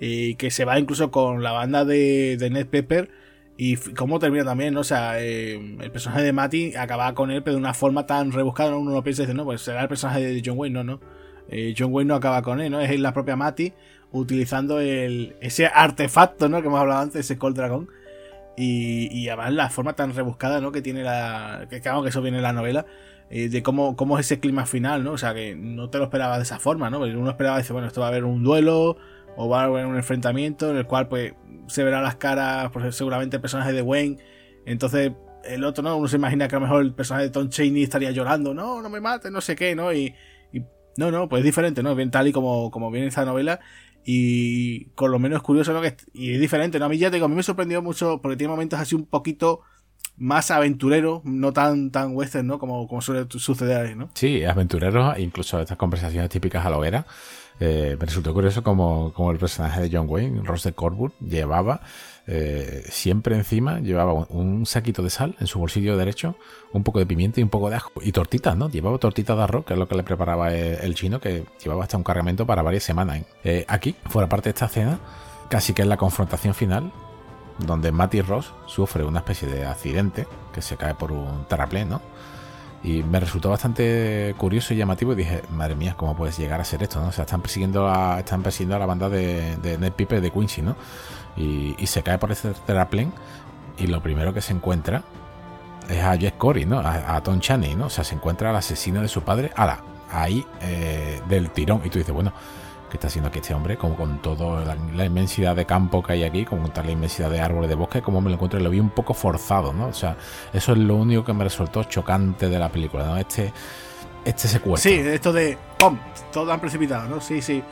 y 0.00 0.34
que 0.36 0.50
se 0.50 0.64
va 0.64 0.78
incluso 0.78 1.10
con 1.10 1.42
la 1.42 1.52
banda 1.52 1.84
de, 1.84 2.36
Ned 2.50 2.66
Pepper. 2.66 3.10
Y 3.56 3.76
cómo 3.76 4.18
termina 4.18 4.44
también, 4.44 4.74
¿no? 4.74 4.80
O 4.80 4.84
sea, 4.84 5.20
eh, 5.20 5.54
el 5.80 5.90
personaje 5.90 6.22
de 6.22 6.32
Matty 6.32 6.74
acaba 6.74 7.14
con 7.14 7.30
él, 7.30 7.42
pero 7.42 7.54
de 7.54 7.60
una 7.60 7.74
forma 7.74 8.06
tan 8.06 8.32
rebuscada, 8.32 8.74
uno 8.76 8.90
no 8.90 9.02
piensa 9.04 9.22
dice, 9.22 9.34
no, 9.34 9.44
pues 9.44 9.60
será 9.60 9.82
el 9.82 9.88
personaje 9.88 10.20
de 10.20 10.42
John 10.44 10.58
Wayne, 10.58 10.74
no, 10.74 10.84
no. 10.84 11.00
Eh, 11.48 11.74
John 11.76 11.92
Wayne 11.92 12.08
no 12.08 12.14
acaba 12.14 12.42
con 12.42 12.60
él, 12.60 12.72
¿no? 12.72 12.80
Es 12.80 12.98
la 12.98 13.12
propia 13.12 13.36
Matty 13.36 13.72
utilizando 14.10 14.80
el, 14.80 15.36
ese 15.40 15.66
artefacto, 15.66 16.48
¿no? 16.48 16.60
Que 16.60 16.68
hemos 16.68 16.80
hablado 16.80 17.02
antes, 17.02 17.20
ese 17.20 17.38
Cold 17.38 17.56
Dragon. 17.56 17.88
Y, 18.56 19.08
y, 19.16 19.28
además 19.28 19.52
la 19.52 19.70
forma 19.70 19.94
tan 19.94 20.14
rebuscada, 20.14 20.60
¿no? 20.60 20.72
Que 20.72 20.82
tiene 20.82 21.02
la. 21.02 21.66
Que 21.70 21.80
claro 21.80 22.02
que 22.02 22.10
eso 22.10 22.20
viene 22.20 22.38
en 22.38 22.42
la 22.42 22.52
novela. 22.52 22.86
Eh, 23.30 23.48
de 23.48 23.62
cómo, 23.62 23.96
cómo 23.96 24.18
es 24.18 24.26
ese 24.26 24.40
clima 24.40 24.66
final, 24.66 25.04
¿no? 25.04 25.12
O 25.12 25.18
sea, 25.18 25.32
que 25.32 25.54
no 25.54 25.88
te 25.88 25.96
lo 25.96 26.04
esperaba 26.04 26.36
de 26.36 26.42
esa 26.42 26.58
forma, 26.58 26.90
¿no? 26.90 27.00
Uno 27.00 27.30
esperaba, 27.30 27.56
dice, 27.56 27.72
bueno, 27.72 27.88
esto 27.88 28.02
va 28.02 28.08
a 28.08 28.10
haber 28.10 28.24
un 28.24 28.42
duelo 28.42 28.98
o 29.36 29.48
va 29.48 29.62
a 29.62 29.64
haber 29.64 29.86
un 29.86 29.96
enfrentamiento 29.96 30.70
en 30.70 30.76
el 30.76 30.86
cual 30.86 31.08
pues 31.08 31.34
se 31.66 31.84
verán 31.84 32.02
las 32.02 32.16
caras, 32.16 32.70
pues 32.72 32.94
seguramente 32.94 33.36
el 33.36 33.42
personaje 33.42 33.72
de 33.72 33.82
Wayne. 33.82 34.18
Entonces 34.66 35.12
el 35.44 35.64
otro, 35.64 35.82
¿no? 35.82 35.96
Uno 35.96 36.08
se 36.08 36.16
imagina 36.16 36.48
que 36.48 36.56
a 36.56 36.58
lo 36.58 36.66
mejor 36.66 36.82
el 36.82 36.94
personaje 36.94 37.26
de 37.26 37.30
Tom 37.30 37.48
Cheney 37.48 37.82
estaría 37.82 38.10
llorando, 38.10 38.54
no, 38.54 38.82
no 38.82 38.88
me 38.88 39.00
mates, 39.00 39.32
no 39.32 39.40
sé 39.40 39.56
qué, 39.56 39.74
¿no? 39.74 39.92
Y, 39.92 40.14
no, 40.98 41.10
no, 41.10 41.26
pues 41.26 41.40
es 41.40 41.44
diferente, 41.44 41.82
¿no? 41.82 41.94
Bien 41.94 42.10
tal 42.10 42.28
y 42.28 42.32
como, 42.32 42.70
como 42.70 42.90
viene 42.90 43.06
esta 43.06 43.24
novela. 43.24 43.60
Y 44.04 44.86
con 44.90 45.10
lo 45.10 45.18
menos 45.18 45.42
curioso, 45.42 45.72
¿no? 45.72 45.80
Que, 45.80 45.96
y 46.12 46.34
es 46.34 46.40
diferente, 46.40 46.78
¿no? 46.78 46.84
A 46.84 46.88
mí 46.90 46.98
ya 46.98 47.08
te 47.08 47.16
digo, 47.16 47.24
a 47.24 47.28
mí 47.28 47.34
me 47.34 47.42
sorprendió 47.42 47.80
mucho 47.80 48.20
porque 48.20 48.36
tiene 48.36 48.50
momentos 48.50 48.78
así 48.78 48.94
un 48.94 49.06
poquito 49.06 49.62
más 50.18 50.50
aventurero, 50.50 51.22
no 51.24 51.52
tan, 51.54 51.90
tan 51.90 52.14
western, 52.14 52.46
¿no? 52.46 52.58
Como, 52.58 52.86
como 52.88 53.00
suele 53.00 53.26
suceder 53.30 53.86
ahí, 53.86 53.94
¿no? 53.94 54.10
Sí, 54.14 54.44
aventurero, 54.44 55.16
incluso 55.18 55.60
estas 55.60 55.78
conversaciones 55.78 56.28
típicas 56.28 56.66
a 56.66 56.70
la 56.70 56.76
hoguera. 56.76 57.06
Eh, 57.60 57.96
me 57.98 58.06
resultó 58.06 58.34
curioso 58.34 58.62
como, 58.62 59.12
como, 59.12 59.30
el 59.30 59.38
personaje 59.38 59.82
de 59.82 59.96
John 59.96 60.06
Wayne, 60.08 60.42
Ross 60.42 60.64
de 60.64 60.72
Corbett, 60.72 61.12
llevaba 61.20 61.82
eh, 62.26 62.84
siempre 62.88 63.36
encima, 63.36 63.80
llevaba 63.80 64.12
un, 64.12 64.64
saquito 64.66 65.02
de 65.02 65.10
sal 65.10 65.36
en 65.40 65.46
su 65.46 65.58
bolsillo 65.58 65.96
derecho, 65.96 66.36
un 66.72 66.84
poco 66.84 66.98
de 66.98 67.06
pimienta 67.06 67.40
y 67.40 67.42
un 67.42 67.48
poco 67.48 67.70
de 67.70 67.76
ajo. 67.76 67.90
Y 68.00 68.12
tortitas, 68.12 68.56
¿no? 68.56 68.68
Llevaba 68.68 68.98
tortitas 68.98 69.36
de 69.36 69.42
arroz, 69.42 69.64
que 69.64 69.74
es 69.74 69.78
lo 69.78 69.88
que 69.88 69.96
le 69.96 70.02
preparaba 70.02 70.52
el, 70.52 70.94
chino, 70.94 71.20
que 71.20 71.44
llevaba 71.62 71.84
hasta 71.84 71.96
un 71.96 72.04
cargamento 72.04 72.46
para 72.46 72.62
varias 72.62 72.84
semanas. 72.84 73.22
Eh, 73.44 73.64
aquí, 73.68 73.96
fuera 74.06 74.28
parte 74.28 74.48
de 74.48 74.54
esta 74.54 74.68
cena, 74.68 75.00
casi 75.48 75.74
que 75.74 75.82
es 75.82 75.88
la 75.88 75.96
confrontación 75.96 76.54
final, 76.54 76.92
donde 77.58 77.92
Matty 77.92 78.22
Ross 78.22 78.52
sufre 78.66 79.04
una 79.04 79.20
especie 79.20 79.48
de 79.48 79.66
accidente, 79.66 80.26
que 80.52 80.62
se 80.62 80.76
cae 80.76 80.94
por 80.94 81.12
un 81.12 81.46
terraplén, 81.46 81.88
¿no? 81.88 82.00
Y 82.84 83.02
me 83.04 83.20
resultó 83.20 83.48
bastante 83.50 84.34
curioso 84.38 84.74
y 84.74 84.76
llamativo 84.76 85.12
y 85.12 85.16
dije, 85.16 85.42
madre 85.50 85.76
mía, 85.76 85.94
¿cómo 85.96 86.16
puedes 86.16 86.36
llegar 86.36 86.60
a 86.60 86.64
ser 86.64 86.82
esto? 86.82 87.00
¿no? 87.00 87.08
O 87.08 87.12
sea, 87.12 87.24
están 87.24 87.40
persiguiendo 87.40 87.88
a, 87.88 88.18
están 88.18 88.42
persiguiendo 88.42 88.74
a 88.74 88.78
la 88.80 88.86
banda 88.86 89.08
de, 89.08 89.56
de 89.58 89.78
Ned 89.78 89.92
Piper 89.92 90.20
de 90.20 90.30
Quincy, 90.30 90.62
¿no? 90.62 90.76
Y, 91.36 91.74
se 91.86 92.02
cae 92.02 92.18
por 92.18 92.32
ese 92.32 92.52
terraplén 92.66 93.12
y 93.78 93.86
lo 93.86 94.02
primero 94.02 94.34
que 94.34 94.40
se 94.40 94.52
encuentra 94.52 95.02
es 95.88 96.02
a 96.02 96.16
Jeff 96.16 96.34
Corey, 96.36 96.66
¿no? 96.66 96.80
A, 96.80 97.22
Tom 97.22 97.40
Chaney, 97.40 97.74
¿no? 97.74 97.86
O 97.86 97.90
sea, 97.90 98.04
se 98.04 98.14
encuentra 98.14 98.50
al 98.50 98.56
asesino 98.56 99.00
de 99.00 99.08
su 99.08 99.22
padre, 99.22 99.50
ala, 99.56 99.80
ahí 100.10 100.44
eh, 100.60 101.20
del 101.28 101.50
tirón. 101.50 101.82
Y 101.84 101.90
tú 101.90 101.98
dices, 101.98 102.14
bueno, 102.14 102.32
que 102.92 102.98
está 102.98 103.06
haciendo 103.06 103.30
aquí 103.30 103.38
este 103.38 103.54
hombre, 103.54 103.78
como 103.78 103.96
con 103.96 104.20
toda 104.20 104.76
la, 104.76 105.06
inmensidad 105.06 105.56
de 105.56 105.64
campo 105.64 106.02
que 106.02 106.12
hay 106.12 106.24
aquí, 106.24 106.44
como 106.44 106.60
con 106.60 106.72
toda 106.72 106.84
la 106.84 106.92
inmensidad 106.92 107.30
de 107.30 107.40
árboles 107.40 107.70
de 107.70 107.74
bosque, 107.74 108.02
como 108.02 108.20
me 108.20 108.28
lo 108.28 108.34
encuentro 108.34 108.60
lo 108.60 108.68
vi 108.68 108.80
un 108.80 108.90
poco 108.90 109.14
forzado, 109.14 109.72
¿no? 109.72 109.86
O 109.86 109.94
sea, 109.94 110.14
eso 110.52 110.72
es 110.72 110.78
lo 110.78 110.96
único 110.96 111.24
que 111.24 111.32
me 111.32 111.42
resultó 111.42 111.84
chocante 111.84 112.50
de 112.50 112.58
la 112.58 112.68
película, 112.68 113.06
¿no? 113.06 113.16
Este, 113.16 113.50
este 114.26 114.46
secuestro. 114.46 114.90
Sí, 114.90 114.98
esto 114.98 115.32
de 115.32 115.56
¡pum! 115.78 115.98
Todo 116.30 116.48
tan 116.48 116.60
precipitado, 116.60 117.08
¿no? 117.08 117.22
Sí, 117.22 117.40
sí. 117.40 117.62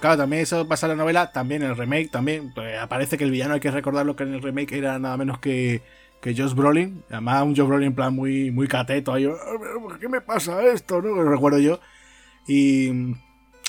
Claro, 0.00 0.16
también 0.16 0.42
eso 0.42 0.66
pasa 0.66 0.86
en 0.86 0.90
la 0.90 0.96
novela, 0.96 1.30
también 1.30 1.62
en 1.62 1.70
el 1.70 1.76
remake, 1.76 2.10
también 2.10 2.52
pues, 2.52 2.76
aparece 2.76 3.16
que 3.16 3.22
el 3.22 3.30
villano 3.30 3.54
hay 3.54 3.60
que 3.60 3.70
recordarlo 3.70 4.16
que 4.16 4.24
en 4.24 4.34
el 4.34 4.42
remake 4.42 4.72
era 4.72 4.98
nada 4.98 5.16
menos 5.16 5.38
que, 5.38 5.82
que 6.20 6.34
Josh 6.36 6.54
Brolin, 6.54 7.04
además 7.10 7.44
un 7.44 7.54
Josh 7.54 7.68
Brolin 7.68 7.86
en 7.86 7.94
plan 7.94 8.12
muy, 8.12 8.50
muy 8.50 8.66
cateto, 8.66 9.12
ahí, 9.12 9.28
¿qué 10.00 10.08
me 10.08 10.20
pasa 10.20 10.64
esto? 10.64 11.00
¿no? 11.00 11.14
Lo 11.14 11.30
recuerdo 11.30 11.60
yo. 11.60 11.78
Y 12.48 13.14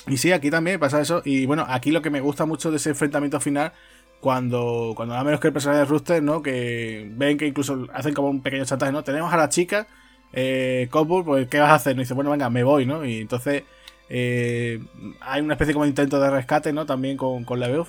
y 0.06 0.16
sí, 0.18 0.32
aquí 0.32 0.50
también 0.50 0.78
pasa 0.78 1.00
eso. 1.00 1.22
Y 1.24 1.46
bueno, 1.46 1.64
aquí 1.68 1.90
lo 1.90 2.02
que 2.02 2.10
me 2.10 2.20
gusta 2.20 2.46
mucho 2.46 2.70
de 2.70 2.76
ese 2.76 2.90
enfrentamiento 2.90 3.40
final, 3.40 3.72
cuando, 4.20 4.92
cuando 4.96 5.14
nada 5.14 5.24
menos 5.24 5.40
que 5.40 5.48
el 5.48 5.52
personaje 5.52 5.80
de 5.80 5.84
Rooster, 5.86 6.22
¿no? 6.22 6.42
Que 6.42 7.10
ven 7.14 7.36
que 7.38 7.46
incluso 7.46 7.86
hacen 7.92 8.14
como 8.14 8.28
un 8.28 8.42
pequeño 8.42 8.64
chantaje, 8.64 8.92
¿no? 8.92 9.02
Tenemos 9.02 9.32
a 9.32 9.36
la 9.36 9.48
chica, 9.48 9.86
eh, 10.32 10.88
pues 10.90 11.48
¿qué 11.48 11.58
vas 11.58 11.70
a 11.70 11.74
hacer? 11.74 11.96
Y 11.96 12.00
dice, 12.00 12.14
bueno, 12.14 12.30
venga, 12.30 12.50
me 12.50 12.62
voy, 12.62 12.86
¿no? 12.86 13.04
Y 13.04 13.20
entonces 13.20 13.64
eh, 14.08 14.80
hay 15.20 15.42
una 15.42 15.54
especie 15.54 15.74
como 15.74 15.84
de 15.84 15.90
intento 15.90 16.20
de 16.20 16.30
rescate, 16.30 16.72
¿no? 16.72 16.86
También 16.86 17.16
con, 17.16 17.44
con 17.44 17.60
la 17.60 17.68
Beof. 17.68 17.88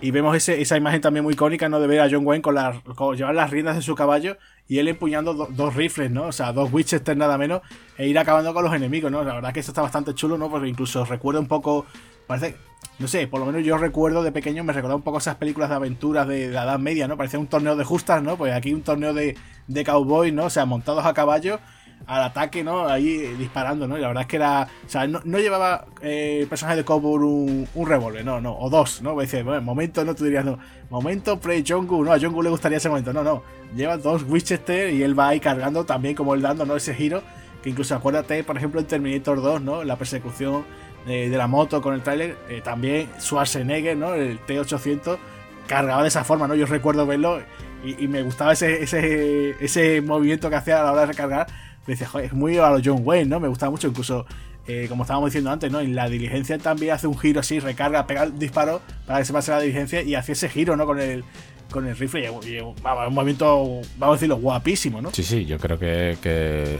Y 0.00 0.10
vemos 0.10 0.36
esa 0.48 0.76
imagen 0.76 1.00
también 1.00 1.24
muy 1.24 1.34
icónica, 1.34 1.68
¿no? 1.68 1.80
De 1.80 1.86
ver 1.86 2.00
a 2.00 2.08
John 2.10 2.26
Wayne 2.26 2.42
con, 2.42 2.54
la, 2.54 2.82
llevar 3.16 3.34
las 3.34 3.50
riendas 3.50 3.76
de 3.76 3.82
su 3.82 3.94
caballo 3.94 4.36
y 4.68 4.78
él 4.78 4.88
empuñando 4.88 5.34
dos 5.34 5.74
rifles, 5.74 6.10
¿no? 6.10 6.24
O 6.24 6.32
sea, 6.32 6.52
dos 6.52 6.72
Winchester 6.72 7.16
nada 7.16 7.38
menos 7.38 7.62
e 7.96 8.08
ir 8.08 8.18
acabando 8.18 8.52
con 8.52 8.64
los 8.64 8.74
enemigos, 8.74 9.10
¿no? 9.10 9.22
La 9.22 9.34
verdad 9.34 9.52
que 9.52 9.60
eso 9.60 9.70
está 9.70 9.82
bastante 9.82 10.14
chulo, 10.14 10.36
¿no? 10.38 10.50
Porque 10.50 10.68
incluso 10.68 11.04
recuerda 11.04 11.40
un 11.40 11.46
poco, 11.46 11.86
parece, 12.26 12.56
no 12.98 13.06
sé, 13.06 13.28
por 13.28 13.40
lo 13.40 13.46
menos 13.46 13.64
yo 13.64 13.78
recuerdo 13.78 14.22
de 14.22 14.32
pequeño, 14.32 14.64
me 14.64 14.72
recordaba 14.72 14.96
un 14.96 15.02
poco 15.02 15.18
esas 15.18 15.36
películas 15.36 15.68
de 15.68 15.76
aventuras 15.76 16.26
de, 16.26 16.48
la 16.48 16.64
Edad 16.64 16.78
Media, 16.78 17.06
¿no? 17.06 17.16
Parecía 17.16 17.38
un 17.38 17.46
torneo 17.46 17.76
de 17.76 17.84
justas, 17.84 18.22
¿no? 18.22 18.36
Pues 18.36 18.52
aquí 18.52 18.74
un 18.74 18.82
torneo 18.82 19.14
de, 19.14 19.36
de 19.68 19.84
cowboys, 19.84 20.32
¿no? 20.32 20.46
O 20.46 20.50
sea, 20.50 20.66
montados 20.66 21.04
a 21.06 21.14
caballo 21.14 21.60
al 22.06 22.22
ataque, 22.22 22.62
¿no? 22.62 22.86
Ahí 22.86 23.18
disparando, 23.36 23.88
¿no? 23.88 23.98
Y 23.98 24.00
la 24.00 24.08
verdad 24.08 24.22
es 24.22 24.28
que 24.28 24.36
era. 24.36 24.68
O 24.84 24.88
sea, 24.88 25.06
no, 25.06 25.38
llevaba 25.38 25.86
eh, 26.00 26.40
el 26.42 26.48
personaje 26.48 26.76
de 26.76 26.84
Cobur 26.84 27.24
un, 27.24 27.68
revólver, 27.74 28.24
no, 28.24 28.40
no, 28.40 28.56
o 28.56 28.70
dos, 28.70 29.02
¿no? 29.02 29.18
Dice, 29.20 29.42
bueno, 29.42 29.60
momento, 29.62 30.04
no, 30.04 30.14
tú 30.14 30.24
dirías, 30.24 30.44
no, 30.44 30.58
momento 30.88 31.40
pre 31.40 31.64
Jongu, 31.66 32.04
no, 32.04 32.12
a 32.12 32.18
Jongu 32.18 32.42
le 32.42 32.50
gustaría 32.50 32.78
ese 32.78 32.88
momento, 32.88 33.12
no, 33.12 33.24
no. 33.24 33.42
Lleva 33.74 33.96
dos 33.96 34.22
Winchester 34.22 34.92
y 34.94 35.02
él 35.02 35.18
va 35.18 35.28
ahí 35.28 35.40
cargando 35.40 35.84
también, 35.84 36.14
como 36.14 36.34
él 36.34 36.42
dando, 36.42 36.64
¿no? 36.64 36.76
Ese 36.76 36.94
giro. 36.94 37.22
Que 37.62 37.70
incluso 37.70 37.96
acuérdate, 37.96 38.44
por 38.44 38.56
ejemplo, 38.56 38.80
en 38.80 38.86
Terminator 38.86 39.42
2, 39.42 39.62
¿no? 39.62 39.82
La 39.82 39.96
persecución 39.96 40.64
de, 41.06 41.28
la 41.28 41.48
moto 41.48 41.82
con 41.82 41.94
el 41.94 42.02
tráiler, 42.02 42.36
eh, 42.48 42.60
también 42.62 43.08
Schwarzenegger, 43.18 43.96
¿no? 43.96 44.14
El 44.14 44.38
T800 44.40 45.18
cargaba 45.66 46.02
de 46.02 46.08
esa 46.08 46.22
forma, 46.22 46.46
¿no? 46.46 46.54
Yo 46.54 46.66
recuerdo 46.66 47.06
verlo 47.06 47.40
y, 47.84 48.08
me 48.08 48.22
gustaba 48.22 48.52
ese, 48.52 48.82
ese, 48.82 49.50
ese 49.64 50.00
movimiento 50.00 50.48
que 50.50 50.56
hacía 50.56 50.80
a 50.80 50.84
la 50.84 50.92
hora 50.92 51.00
de 51.02 51.06
recargar 51.08 51.46
me 51.86 51.94
es 51.94 52.32
muy 52.32 52.58
a 52.58 52.70
lo 52.70 52.80
John 52.84 53.02
Wayne, 53.04 53.26
¿no? 53.26 53.40
Me 53.40 53.48
gusta 53.48 53.70
mucho, 53.70 53.88
incluso, 53.88 54.26
eh, 54.66 54.86
como 54.88 55.04
estábamos 55.04 55.30
diciendo 55.30 55.50
antes, 55.50 55.70
¿no? 55.70 55.80
En 55.80 55.94
la 55.94 56.08
diligencia 56.08 56.58
también 56.58 56.94
hace 56.94 57.06
un 57.06 57.18
giro 57.18 57.40
así, 57.40 57.60
recarga, 57.60 58.06
pega 58.06 58.24
el 58.24 58.38
disparo 58.38 58.80
para 59.06 59.20
que 59.20 59.24
se 59.24 59.32
pase 59.32 59.50
la 59.50 59.60
diligencia 59.60 60.02
y 60.02 60.14
hace 60.14 60.32
ese 60.32 60.48
giro, 60.48 60.76
¿no? 60.76 60.86
Con 60.86 61.00
el, 61.00 61.24
con 61.70 61.86
el 61.86 61.96
rifle. 61.96 62.30
Y, 62.46 62.58
un 62.58 62.74
movimiento, 63.14 63.80
vamos 63.98 64.14
a 64.14 64.16
decirlo, 64.16 64.36
guapísimo, 64.36 65.00
¿no? 65.00 65.10
Sí, 65.12 65.22
sí, 65.22 65.44
yo 65.44 65.58
creo 65.58 65.78
que, 65.78 66.78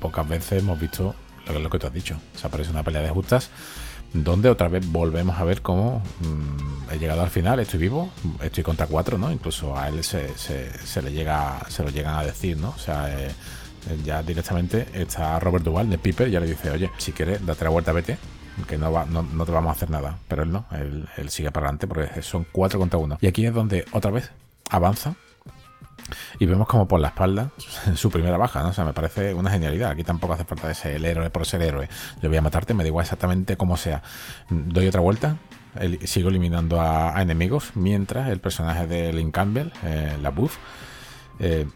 pocas 0.00 0.28
veces 0.28 0.62
hemos 0.62 0.78
visto 0.78 1.14
lo, 1.46 1.58
lo 1.58 1.70
que 1.70 1.78
tú 1.78 1.86
has 1.86 1.94
dicho. 1.94 2.16
O 2.34 2.38
sea, 2.38 2.50
parece 2.50 2.70
una 2.70 2.82
pelea 2.82 3.02
de 3.02 3.10
justas 3.10 3.50
donde 4.12 4.48
otra 4.48 4.68
vez 4.68 4.90
volvemos 4.90 5.38
a 5.38 5.44
ver 5.44 5.62
cómo 5.62 6.02
mm, 6.20 6.92
he 6.92 6.98
llegado 6.98 7.22
al 7.22 7.30
final, 7.30 7.60
estoy 7.60 7.78
vivo, 7.80 8.10
estoy 8.42 8.64
contra 8.64 8.86
cuatro, 8.86 9.18
¿no? 9.18 9.30
Incluso 9.30 9.76
a 9.76 9.88
él 9.88 10.02
se, 10.02 10.36
se, 10.38 11.02
le 11.02 11.12
llega, 11.12 11.60
se 11.68 11.82
lo 11.82 11.90
llegan 11.90 12.16
a 12.16 12.24
decir, 12.24 12.56
¿no? 12.56 12.70
O 12.70 12.78
sea, 12.78 13.12
eh, 13.12 13.30
ya 14.04 14.22
directamente 14.22 14.88
está 14.92 15.38
Robert 15.40 15.64
Duval 15.64 15.90
de 15.90 15.98
Piper, 15.98 16.30
ya 16.30 16.40
le 16.40 16.46
dice, 16.46 16.70
oye, 16.70 16.90
si 16.98 17.12
quieres, 17.12 17.44
date 17.44 17.64
la 17.64 17.70
vuelta, 17.70 17.92
vete, 17.92 18.18
que 18.66 18.78
no, 18.78 18.92
va, 18.92 19.04
no, 19.04 19.22
te 19.22 19.52
vamos 19.52 19.70
a 19.70 19.72
hacer 19.72 19.90
nada. 19.90 20.18
Pero 20.28 20.42
él 20.42 20.52
no, 20.52 20.66
él, 20.72 21.30
sigue 21.30 21.50
para 21.50 21.66
adelante 21.66 21.86
porque 21.86 22.22
son 22.22 22.46
4 22.50 22.78
contra 22.78 22.98
1. 22.98 23.18
Y 23.20 23.26
aquí 23.26 23.46
es 23.46 23.54
donde 23.54 23.84
otra 23.92 24.10
vez 24.10 24.30
avanza 24.70 25.14
y 26.38 26.46
vemos 26.46 26.66
como 26.66 26.88
por 26.88 27.00
la 27.00 27.08
espalda 27.08 27.50
su 27.94 28.10
primera 28.10 28.36
baja, 28.36 28.62
¿no? 28.62 28.70
O 28.70 28.72
sea, 28.72 28.84
me 28.84 28.92
parece 28.92 29.34
una 29.34 29.50
genialidad. 29.50 29.90
Aquí 29.90 30.04
tampoco 30.04 30.32
hace 30.32 30.44
falta 30.44 30.72
ser 30.74 30.96
el 30.96 31.04
héroe 31.04 31.30
por 31.30 31.46
ser 31.46 31.62
héroe. 31.62 31.88
Yo 32.22 32.28
voy 32.28 32.38
a 32.38 32.42
matarte, 32.42 32.74
me 32.74 32.84
da 32.84 32.88
igual 32.88 33.04
exactamente 33.04 33.56
cómo 33.56 33.76
sea. 33.76 34.02
Doy 34.50 34.88
otra 34.88 35.00
vuelta, 35.00 35.36
sigo 36.04 36.28
eliminando 36.28 36.80
a, 36.80 37.20
enemigos, 37.20 37.72
mientras 37.74 38.28
el 38.28 38.40
personaje 38.40 38.86
de 38.86 39.12
Link 39.12 39.34
Campbell, 39.34 39.72
eh, 39.84 40.16
la 40.22 40.30
Buff, 40.30 40.56
eh, 41.38 41.66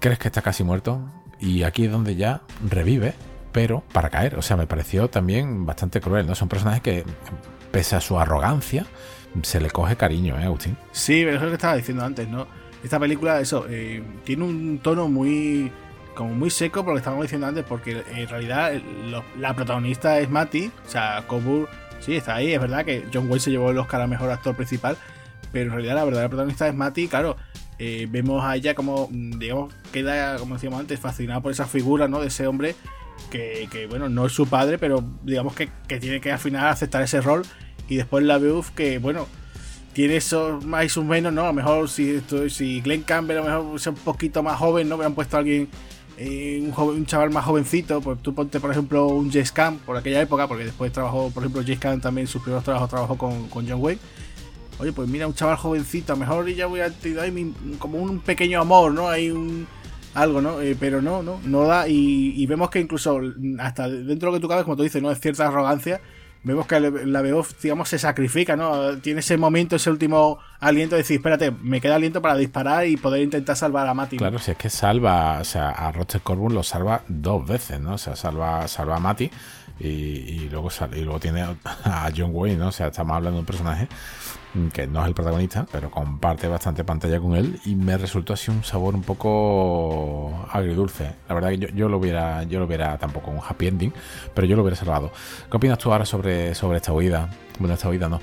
crees 0.00 0.18
que 0.18 0.28
está 0.28 0.42
casi 0.42 0.64
muerto, 0.64 1.00
y 1.40 1.62
aquí 1.62 1.84
es 1.84 1.92
donde 1.92 2.16
ya 2.16 2.42
revive, 2.68 3.14
pero 3.52 3.82
para 3.92 4.10
caer. 4.10 4.36
O 4.36 4.42
sea, 4.42 4.56
me 4.56 4.66
pareció 4.66 5.08
también 5.08 5.66
bastante 5.66 6.00
cruel, 6.00 6.26
¿no? 6.26 6.34
Son 6.34 6.48
personajes 6.48 6.80
que, 6.82 7.04
pese 7.70 7.96
a 7.96 8.00
su 8.00 8.18
arrogancia, 8.18 8.86
se 9.42 9.60
le 9.60 9.70
coge 9.70 9.96
cariño, 9.96 10.38
¿eh, 10.38 10.44
Agustín? 10.44 10.76
Sí, 10.92 11.22
pero 11.24 11.36
es 11.36 11.42
lo 11.42 11.48
que 11.48 11.54
estaba 11.54 11.76
diciendo 11.76 12.04
antes, 12.04 12.28
¿no? 12.28 12.46
Esta 12.82 12.98
película, 12.98 13.40
eso, 13.40 13.66
eh, 13.68 14.02
tiene 14.24 14.44
un 14.44 14.78
tono 14.78 15.08
muy 15.08 15.70
como 16.14 16.34
muy 16.34 16.50
seco 16.50 16.82
por 16.82 16.88
lo 16.88 16.94
que 16.94 16.98
estábamos 16.98 17.26
diciendo 17.26 17.46
antes, 17.46 17.64
porque 17.64 18.02
en 18.12 18.28
realidad 18.28 18.72
la 19.38 19.54
protagonista 19.54 20.18
es 20.18 20.28
Matty, 20.28 20.72
o 20.84 20.90
sea, 20.90 21.22
Cobur 21.28 21.68
sí 22.00 22.16
está 22.16 22.34
ahí, 22.34 22.52
es 22.52 22.60
verdad 22.60 22.84
que 22.84 23.04
John 23.14 23.26
Wayne 23.28 23.38
se 23.38 23.50
llevó 23.52 23.70
el 23.70 23.78
Oscar 23.78 24.00
a 24.00 24.08
mejor 24.08 24.28
actor 24.28 24.56
principal, 24.56 24.96
pero 25.52 25.66
en 25.66 25.72
realidad 25.74 25.94
la 25.94 26.04
verdadera 26.04 26.28
protagonista 26.28 26.66
es 26.66 26.74
Matty, 26.74 27.06
claro, 27.06 27.36
eh, 27.78 28.08
vemos 28.10 28.44
a 28.44 28.56
ella 28.56 28.74
como, 28.74 29.08
mm, 29.10 29.38
digamos, 29.38 29.74
queda, 29.92 30.36
como 30.38 30.54
decíamos 30.54 30.80
antes, 30.80 30.98
fascinada 30.98 31.40
por 31.40 31.52
esa 31.52 31.66
figura, 31.66 32.08
¿no? 32.08 32.20
De 32.20 32.28
ese 32.28 32.46
hombre 32.46 32.74
que, 33.30 33.86
bueno, 33.88 34.08
no 34.08 34.26
es 34.26 34.32
su 34.32 34.46
padre, 34.46 34.78
pero 34.78 35.04
digamos 35.22 35.54
que, 35.54 35.68
tiene 35.98 36.20
que 36.20 36.32
al 36.32 36.38
final 36.38 36.66
aceptar 36.66 37.02
ese 37.02 37.20
rol. 37.20 37.42
Y 37.88 37.96
después 37.96 38.24
la 38.24 38.38
Beuf, 38.38 38.70
que 38.70 38.98
bueno, 38.98 39.26
tiene 39.92 40.16
eso 40.16 40.60
más 40.64 40.84
y 40.84 40.88
sus 40.88 41.04
menos, 41.04 41.32
¿no? 41.32 41.42
A 41.42 41.46
lo 41.48 41.52
mejor 41.52 41.88
si, 41.88 42.20
si 42.50 42.80
Glenn 42.80 43.02
Campbell 43.02 43.38
a 43.38 43.40
lo 43.40 43.46
mejor 43.46 43.76
es 43.76 43.86
un 43.86 43.94
poquito 43.94 44.42
más 44.42 44.58
joven, 44.58 44.88
¿no? 44.88 44.96
Hubieran 44.96 45.14
puesto 45.14 45.36
a 45.36 45.40
alguien, 45.40 45.68
eh, 46.18 46.60
un, 46.62 46.72
joven, 46.72 46.98
un, 46.98 47.06
chaval 47.06 47.30
más 47.30 47.44
jovencito, 47.44 48.00
pues 48.00 48.20
tú 48.22 48.34
ponte, 48.34 48.60
por 48.60 48.70
ejemplo, 48.70 49.06
un 49.06 49.30
Jace 49.30 49.52
Camp 49.52 49.80
por 49.82 49.96
aquella 49.96 50.20
época, 50.20 50.46
porque 50.48 50.64
después 50.64 50.92
trabajó, 50.92 51.30
por 51.30 51.42
ejemplo, 51.42 51.62
Jace 51.62 51.78
Camp 51.78 52.02
también 52.02 52.26
sus 52.26 52.42
primeros 52.42 52.64
trabajos 52.64 52.90
trabajó 52.90 53.16
con, 53.16 53.48
con 53.48 53.68
John 53.68 53.80
Wayne 53.80 54.00
oye, 54.78 54.92
pues 54.92 55.08
mira, 55.08 55.26
un 55.26 55.34
chaval 55.34 55.56
jovencito, 55.56 56.12
a 56.12 56.16
lo 56.16 56.20
mejor 56.20 56.48
ya 56.48 56.66
voy 56.66 56.80
a 56.80 56.90
tener 56.90 57.32
como 57.78 57.98
un 57.98 58.20
pequeño 58.20 58.60
amor, 58.60 58.92
¿no? 58.92 59.08
Hay 59.08 59.30
un 59.30 59.66
algo, 60.14 60.40
¿no? 60.40 60.60
Eh, 60.60 60.76
pero 60.78 61.02
no, 61.02 61.22
no, 61.22 61.40
no 61.44 61.64
da. 61.64 61.88
Y, 61.88 62.44
vemos 62.46 62.70
que 62.70 62.80
incluso 62.80 63.20
hasta 63.58 63.88
dentro 63.88 64.28
de 64.28 64.32
lo 64.32 64.32
que 64.32 64.40
tú 64.40 64.48
cabes, 64.48 64.64
como 64.64 64.76
tú 64.76 64.82
dices, 64.82 65.02
¿no? 65.02 65.10
Es 65.10 65.20
cierta 65.20 65.46
arrogancia. 65.46 66.00
Vemos 66.44 66.66
que 66.66 66.78
la 66.78 67.20
veo, 67.20 67.44
digamos, 67.60 67.88
se 67.88 67.98
sacrifica, 67.98 68.54
¿no? 68.54 68.98
Tiene 68.98 69.20
ese 69.20 69.36
momento, 69.36 69.74
ese 69.74 69.90
último 69.90 70.38
aliento 70.60 70.94
de 70.94 71.02
decir, 71.02 71.16
espérate, 71.16 71.50
me 71.50 71.80
queda 71.80 71.96
aliento 71.96 72.22
para 72.22 72.36
disparar 72.36 72.86
y 72.86 72.96
poder 72.96 73.22
intentar 73.22 73.56
salvar 73.56 73.88
a 73.88 73.92
Mati. 73.92 74.18
Claro, 74.18 74.38
si 74.38 74.52
es 74.52 74.56
que 74.56 74.70
salva, 74.70 75.40
o 75.40 75.44
sea, 75.44 75.70
a 75.70 75.90
Roger 75.90 76.20
Corbin 76.20 76.54
lo 76.54 76.62
salva 76.62 77.02
dos 77.08 77.46
veces, 77.46 77.80
¿no? 77.80 77.94
O 77.94 77.98
sea, 77.98 78.14
salva, 78.14 78.68
salva 78.68 78.96
a 78.96 79.00
Mati 79.00 79.30
y, 79.80 80.48
luego 80.50 80.68
y 80.94 81.00
luego 81.00 81.20
tiene 81.20 81.42
a 81.64 82.10
John 82.16 82.30
Wayne, 82.32 82.56
¿no? 82.56 82.68
O 82.68 82.72
sea, 82.72 82.88
estamos 82.88 83.16
hablando 83.16 83.36
de 83.36 83.40
un 83.40 83.46
personaje 83.46 83.88
que 84.72 84.86
no 84.86 85.02
es 85.02 85.08
el 85.08 85.14
protagonista, 85.14 85.66
pero 85.70 85.90
comparte 85.90 86.48
bastante 86.48 86.82
pantalla 86.82 87.20
con 87.20 87.36
él 87.36 87.60
y 87.64 87.74
me 87.74 87.96
resultó 87.96 88.32
así 88.32 88.50
un 88.50 88.64
sabor 88.64 88.94
un 88.94 89.02
poco 89.02 90.46
agridulce. 90.50 91.14
La 91.28 91.34
verdad 91.34 91.50
que 91.50 91.72
yo, 91.74 91.88
lo 91.88 91.98
hubiera, 91.98 92.42
yo 92.44 92.58
lo 92.58 92.64
hubiera 92.64 92.96
tampoco 92.98 93.30
un 93.30 93.40
happy 93.46 93.68
ending, 93.68 93.92
pero 94.34 94.46
yo 94.46 94.56
lo 94.56 94.62
hubiera 94.62 94.76
salvado. 94.76 95.12
¿Qué 95.50 95.56
opinas 95.56 95.78
tú 95.78 95.92
ahora 95.92 96.04
sobre, 96.04 96.54
sobre 96.54 96.78
esta 96.78 96.92
huida? 96.92 97.28
Bueno, 97.58 97.74
esta 97.74 97.88
huida 97.88 98.08
no 98.08 98.20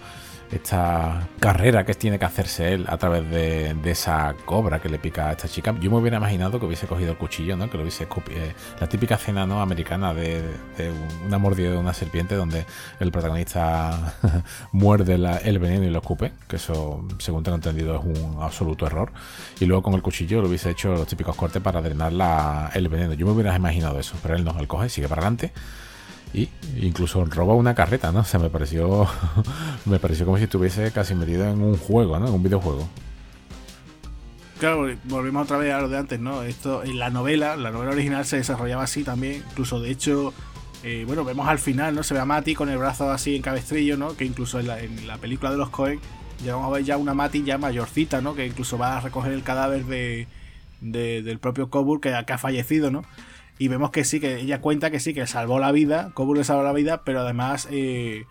esta 0.51 1.27
carrera 1.39 1.85
que 1.85 1.93
tiene 1.93 2.19
que 2.19 2.25
hacerse 2.25 2.73
él 2.73 2.85
a 2.87 2.97
través 2.97 3.29
de, 3.29 3.75
esa 3.85 4.35
cobra 4.45 4.79
que 4.79 4.89
le 4.89 4.99
pica 4.99 5.29
a 5.29 5.31
esta 5.31 5.47
chica. 5.47 5.75
Yo 5.79 5.91
me 5.91 5.97
hubiera 5.97 6.17
imaginado 6.17 6.59
que 6.59 6.65
hubiese 6.65 6.87
cogido 6.87 7.11
el 7.11 7.17
cuchillo, 7.17 7.55
¿no? 7.55 7.69
Que 7.69 7.77
lo 7.77 7.83
hubiese 7.83 8.03
eh, 8.03 8.53
la 8.79 8.87
típica 8.87 9.15
escena 9.15 9.45
¿no? 9.45 9.61
americana 9.61 10.13
de, 10.13 10.41
una 11.25 11.37
mordida 11.37 11.71
de 11.71 11.77
una 11.77 11.93
serpiente 11.93 12.35
donde 12.35 12.65
el 12.99 13.11
protagonista 13.11 14.15
muerde 14.71 15.15
el 15.43 15.59
veneno 15.59 15.85
y 15.85 15.89
lo 15.89 15.99
escupe, 15.99 16.31
que 16.47 16.57
eso, 16.57 17.05
según 17.19 17.43
tengo 17.43 17.55
entendido, 17.55 17.95
es 17.95 18.03
un 18.03 18.41
absoluto 18.41 18.85
error. 18.85 19.11
Y 19.59 19.65
luego 19.65 19.83
con 19.83 19.93
el 19.93 20.01
cuchillo 20.01 20.41
lo 20.41 20.47
hubiese 20.47 20.71
hecho 20.71 20.93
los 20.93 21.07
típicos 21.07 21.35
cortes 21.35 21.61
para 21.61 21.81
drenar 21.81 22.13
la, 22.13 22.71
el 22.73 22.87
veneno. 22.87 23.13
Yo 23.13 23.25
me 23.25 23.33
hubiera 23.33 23.55
imaginado 23.55 23.99
eso, 23.99 24.15
pero 24.21 24.35
él 24.35 24.43
no, 24.43 24.57
él 24.59 24.67
coge, 24.67 24.89
sigue 24.89 25.07
para 25.07 25.21
adelante 25.21 25.53
y 26.35 26.49
incluso 26.81 27.23
roba 27.25 27.53
una 27.53 27.73
carreta, 27.73 28.11
¿no? 28.11 28.19
O 28.19 28.23
sea, 28.25 28.39
me 28.39 28.49
pareció, 28.49 29.07
me 29.85 29.99
pareció 29.99 30.25
como 30.25 30.37
si 30.37 30.43
estuviese 30.43 30.91
casi 30.91 31.15
metido 31.15 31.47
en 31.47 31.61
un 31.61 31.77
juego, 31.77 32.19
¿no? 32.19 32.27
En 32.27 32.33
un 32.33 32.43
videojuego. 32.43 32.87
Claro, 34.59 34.87
volvemos 35.05 35.43
otra 35.43 35.57
vez 35.57 35.73
a 35.73 35.79
lo 35.79 35.89
de 35.89 35.97
antes, 35.97 36.19
¿no? 36.19 36.43
Esto 36.43 36.83
en 36.83 36.99
la 36.99 37.09
novela, 37.09 37.55
la 37.55 37.71
novela 37.71 37.91
original 37.91 38.25
se 38.25 38.37
desarrollaba 38.37 38.83
así 38.83 39.03
también. 39.03 39.43
Incluso, 39.49 39.79
de 39.79 39.91
hecho, 39.91 40.33
eh, 40.83 41.03
bueno, 41.05 41.23
vemos 41.23 41.47
al 41.47 41.59
final, 41.59 41.95
¿no? 41.95 42.03
Se 42.03 42.13
ve 42.13 42.19
a 42.19 42.25
Mati 42.25 42.53
con 42.53 42.69
el 42.69 42.77
brazo 42.77 43.11
así 43.11 43.35
en 43.35 43.41
cabestrillo, 43.41 43.97
¿no? 43.97 44.15
Que 44.15 44.25
incluso 44.25 44.59
en 44.59 44.67
la, 45.07 45.17
película 45.17 45.51
de 45.51 45.57
los 45.57 45.69
Cohen 45.69 45.99
ya 46.43 46.55
vamos 46.55 46.69
a 46.69 46.75
ver 46.75 46.83
ya 46.83 46.97
una 46.97 47.13
Mati 47.13 47.43
ya 47.43 47.57
mayorcita, 47.57 48.21
¿no? 48.21 48.35
Que 48.35 48.45
incluso 48.45 48.77
va 48.77 48.97
a 48.97 49.01
recoger 49.01 49.31
el 49.31 49.43
cadáver 49.43 49.85
de, 49.85 50.27
del 50.81 51.39
propio 51.39 51.69
Cobur 51.69 52.01
que, 52.01 52.13
que 52.25 52.33
ha 52.33 52.37
fallecido, 52.37 52.91
¿no? 52.91 53.03
Y 53.57 53.67
vemos 53.67 53.91
que 53.91 54.03
sí, 54.03 54.19
que 54.19 54.39
ella 54.39 54.59
cuenta 54.61 54.91
que 54.91 54.99
sí, 54.99 55.13
que 55.13 55.25
salvó 55.27 55.59
la 55.59 55.71
vida, 55.71 56.11
Cobur 56.13 56.37
le 56.37 56.43
salvó 56.43 56.63
la 56.63 56.73
vida, 56.73 57.03
pero 57.03 57.21
además 57.21 57.67
eh, 57.71 58.25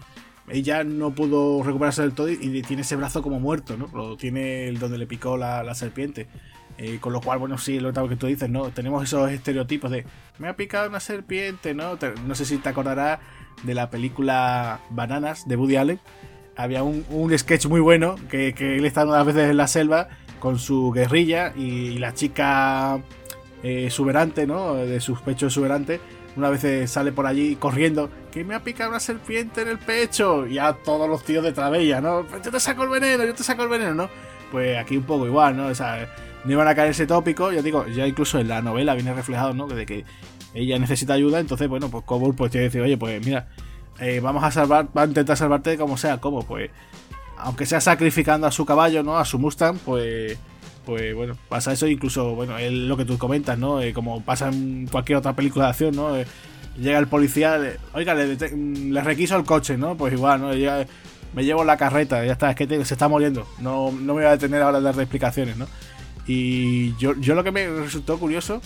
ella 0.49 0.85
no 0.85 1.15
pudo 1.15 1.63
recuperarse 1.63 2.03
del 2.03 2.13
todo 2.13 2.29
y 2.29 2.63
tiene 2.63 2.83
ese 2.83 2.97
brazo 2.97 3.23
como 3.23 3.41
muerto, 3.41 3.77
¿no? 3.77 3.89
Lo 3.95 4.17
tiene 4.17 4.71
donde 4.73 4.99
le 4.99 5.07
picó 5.07 5.37
la, 5.37 5.75
serpiente. 5.75 6.29
Eh, 6.77 6.99
con 7.01 7.13
lo 7.13 7.21
cual, 7.21 7.39
bueno, 7.39 7.57
sí, 7.57 7.79
lo 7.79 7.93
que 7.93 8.17
tú 8.17 8.27
dices, 8.27 8.51
¿no? 8.51 8.69
Tenemos 8.71 9.05
esos 9.05 9.31
estereotipos 9.31 9.91
de 9.93 10.05
me 10.39 10.49
ha 10.49 10.57
picado 10.57 10.89
una 10.89 11.01
serpiente, 11.01 11.75
¿no? 11.75 11.97
no 12.27 12.35
sé 12.35 12.45
si 12.45 12.59
te 12.59 12.69
acordarás 12.69 13.21
de 13.63 13.75
la 13.75 13.91
película 13.91 14.81
Bananas 14.91 15.47
de 15.47 15.57
Woody 15.57 15.77
Allen. 15.77 16.01
Había 16.57 16.83
un, 16.83 17.37
sketch 17.37 17.67
muy 17.67 17.81
bueno 17.81 18.17
que, 18.29 18.49
él 18.59 18.85
está 18.85 19.05
unas 19.05 19.27
veces 19.27 19.51
en 19.51 19.57
la 19.57 19.67
selva 19.67 20.09
con 20.39 20.59
su 20.59 20.93
guerrilla 20.93 21.53
y 21.57 21.99
la 21.99 22.15
chica 22.15 23.01
eh, 23.65 23.87
exuberante, 23.87 24.47
¿no? 24.47 24.75
De 24.75 25.01
sus 25.01 25.21
pechos 25.23 25.53
exuberantes. 25.53 26.01
Una 26.37 26.51
vez 26.51 26.91
sale 26.91 27.13
por 27.13 27.27
allí 27.27 27.57
corriendo, 27.57 28.11
que 28.31 28.45
me 28.45 28.55
ha 28.55 28.63
picado 28.63 28.91
una 28.91 29.01
serpiente 29.01 29.63
en 29.63 29.69
el 29.69 29.79
pecho. 29.79 30.47
Y 30.47 30.59
a 30.59 30.75
todos 30.75 31.09
los 31.09 31.25
tíos 31.25 31.43
de 31.43 31.81
ella, 31.81 32.01
¿no? 32.01 32.27
Yo 32.45 32.51
te 32.51 32.61
saco 32.61 32.83
el 32.83 32.91
veneno, 32.91 33.25
yo 33.25 33.35
te 33.35 33.43
saco 33.43 33.63
el 33.63 33.69
veneno, 33.71 33.95
¿no? 33.95 34.11
Pues 34.53 34.77
aquí 34.77 34.99
un 34.99 35.05
poco 35.05 35.27
igual, 35.27 35.57
¿no? 35.57 35.69
O 35.69 35.75
sea, 35.75 36.13
no 36.45 36.53
iban 36.53 36.69
a 36.69 36.75
caer 36.75 36.91
ese 36.91 37.07
tópico. 37.07 37.53
Ya 37.53 37.63
digo, 37.63 37.87
ya 37.87 38.07
incluso 38.07 38.39
en 38.39 38.49
la 38.49 38.61
novela 38.61 38.95
viene 38.95 39.15
reflejado, 39.15 39.55
¿no? 39.55 39.67
De 39.67 39.87
que 39.87 40.05
ella 40.53 40.79
necesita 40.79 41.15
ayuda. 41.15 41.41
Entonces, 41.41 41.67
bueno, 41.67 41.89
pues 41.89 42.05
Cobol 42.05 42.35
pues 42.35 42.51
tiene 42.51 42.65
que 42.65 42.69
decir, 42.69 42.83
oye, 42.83 42.99
pues 42.99 43.25
mira, 43.25 43.49
eh, 43.99 44.21
vamos 44.21 44.45
a 44.45 44.51
salvar, 44.51 44.89
va 44.97 45.03
a 45.03 45.07
intentar 45.07 45.37
salvarte 45.37 45.79
como 45.79 45.97
sea, 45.97 46.21
como, 46.21 46.43
pues, 46.43 46.71
aunque 47.39 47.65
sea 47.65 47.81
sacrificando 47.81 48.47
a 48.47 48.51
su 48.51 48.67
caballo, 48.67 49.03
¿no? 49.03 49.17
A 49.19 49.25
su 49.25 49.39
Mustang, 49.39 49.79
pues 49.79 50.37
pues 50.85 51.15
bueno, 51.15 51.37
pasa 51.49 51.73
eso, 51.73 51.87
incluso, 51.87 52.35
bueno, 52.35 52.59
es 52.59 52.73
lo 52.73 52.97
que 52.97 53.05
tú 53.05 53.19
comentas, 53.19 53.59
¿no? 53.59 53.81
Eh, 53.81 53.93
como 53.93 54.23
pasa 54.23 54.49
en 54.49 54.87
cualquier 54.87 55.19
otra 55.19 55.35
película 55.35 55.67
de 55.67 55.71
acción, 55.71 55.97
¿no? 55.97 56.17
Eh, 56.17 56.27
llega 56.79 56.99
el 56.99 57.09
policía, 57.09 57.61
oiga, 57.93 58.15
le, 58.15 58.37
le, 58.37 59.01
requiso 59.03 59.37
el 59.37 59.45
coche, 59.45 59.77
¿no? 59.77 59.97
Pues 59.97 60.13
igual, 60.13 60.41
¿no? 60.41 60.55
Ya, 60.55 60.87
me 61.35 61.45
llevo 61.45 61.65
la 61.65 61.77
carreta, 61.77 62.25
ya 62.25 62.33
está, 62.33 62.51
es 62.51 62.57
que 62.57 62.85
se 62.85 62.95
está 62.95 63.09
muriendo, 63.09 63.47
no, 63.59 63.91
no 63.93 64.15
me 64.15 64.21
voy 64.21 64.25
a 64.25 64.31
detener 64.31 64.63
ahora 64.63 64.79
a 64.79 64.81
dar 64.81 64.99
explicaciones, 64.99 65.57
¿no? 65.57 65.67
Y 66.27 66.97
yo, 66.97 67.15
yo 67.17 67.35
lo 67.35 67.45
que 67.45 67.53
me 67.53 67.67
resultó 67.69 68.19
curioso 68.19 68.61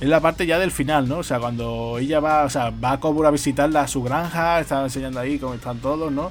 es 0.00 0.08
la 0.08 0.20
parte 0.20 0.46
ya 0.46 0.58
del 0.58 0.70
final, 0.70 1.08
¿no? 1.08 1.18
O 1.18 1.22
sea, 1.22 1.38
cuando 1.38 1.98
ella 1.98 2.20
va, 2.20 2.44
o 2.44 2.50
sea, 2.50 2.70
va 2.70 2.92
a 2.92 3.00
Cobur 3.00 3.26
a 3.26 3.30
visitarla 3.30 3.82
a 3.82 3.88
su 3.88 4.02
granja, 4.02 4.60
estaba 4.60 4.84
enseñando 4.84 5.20
ahí 5.20 5.38
cómo 5.38 5.54
están 5.54 5.78
todos, 5.78 6.12
¿no? 6.12 6.30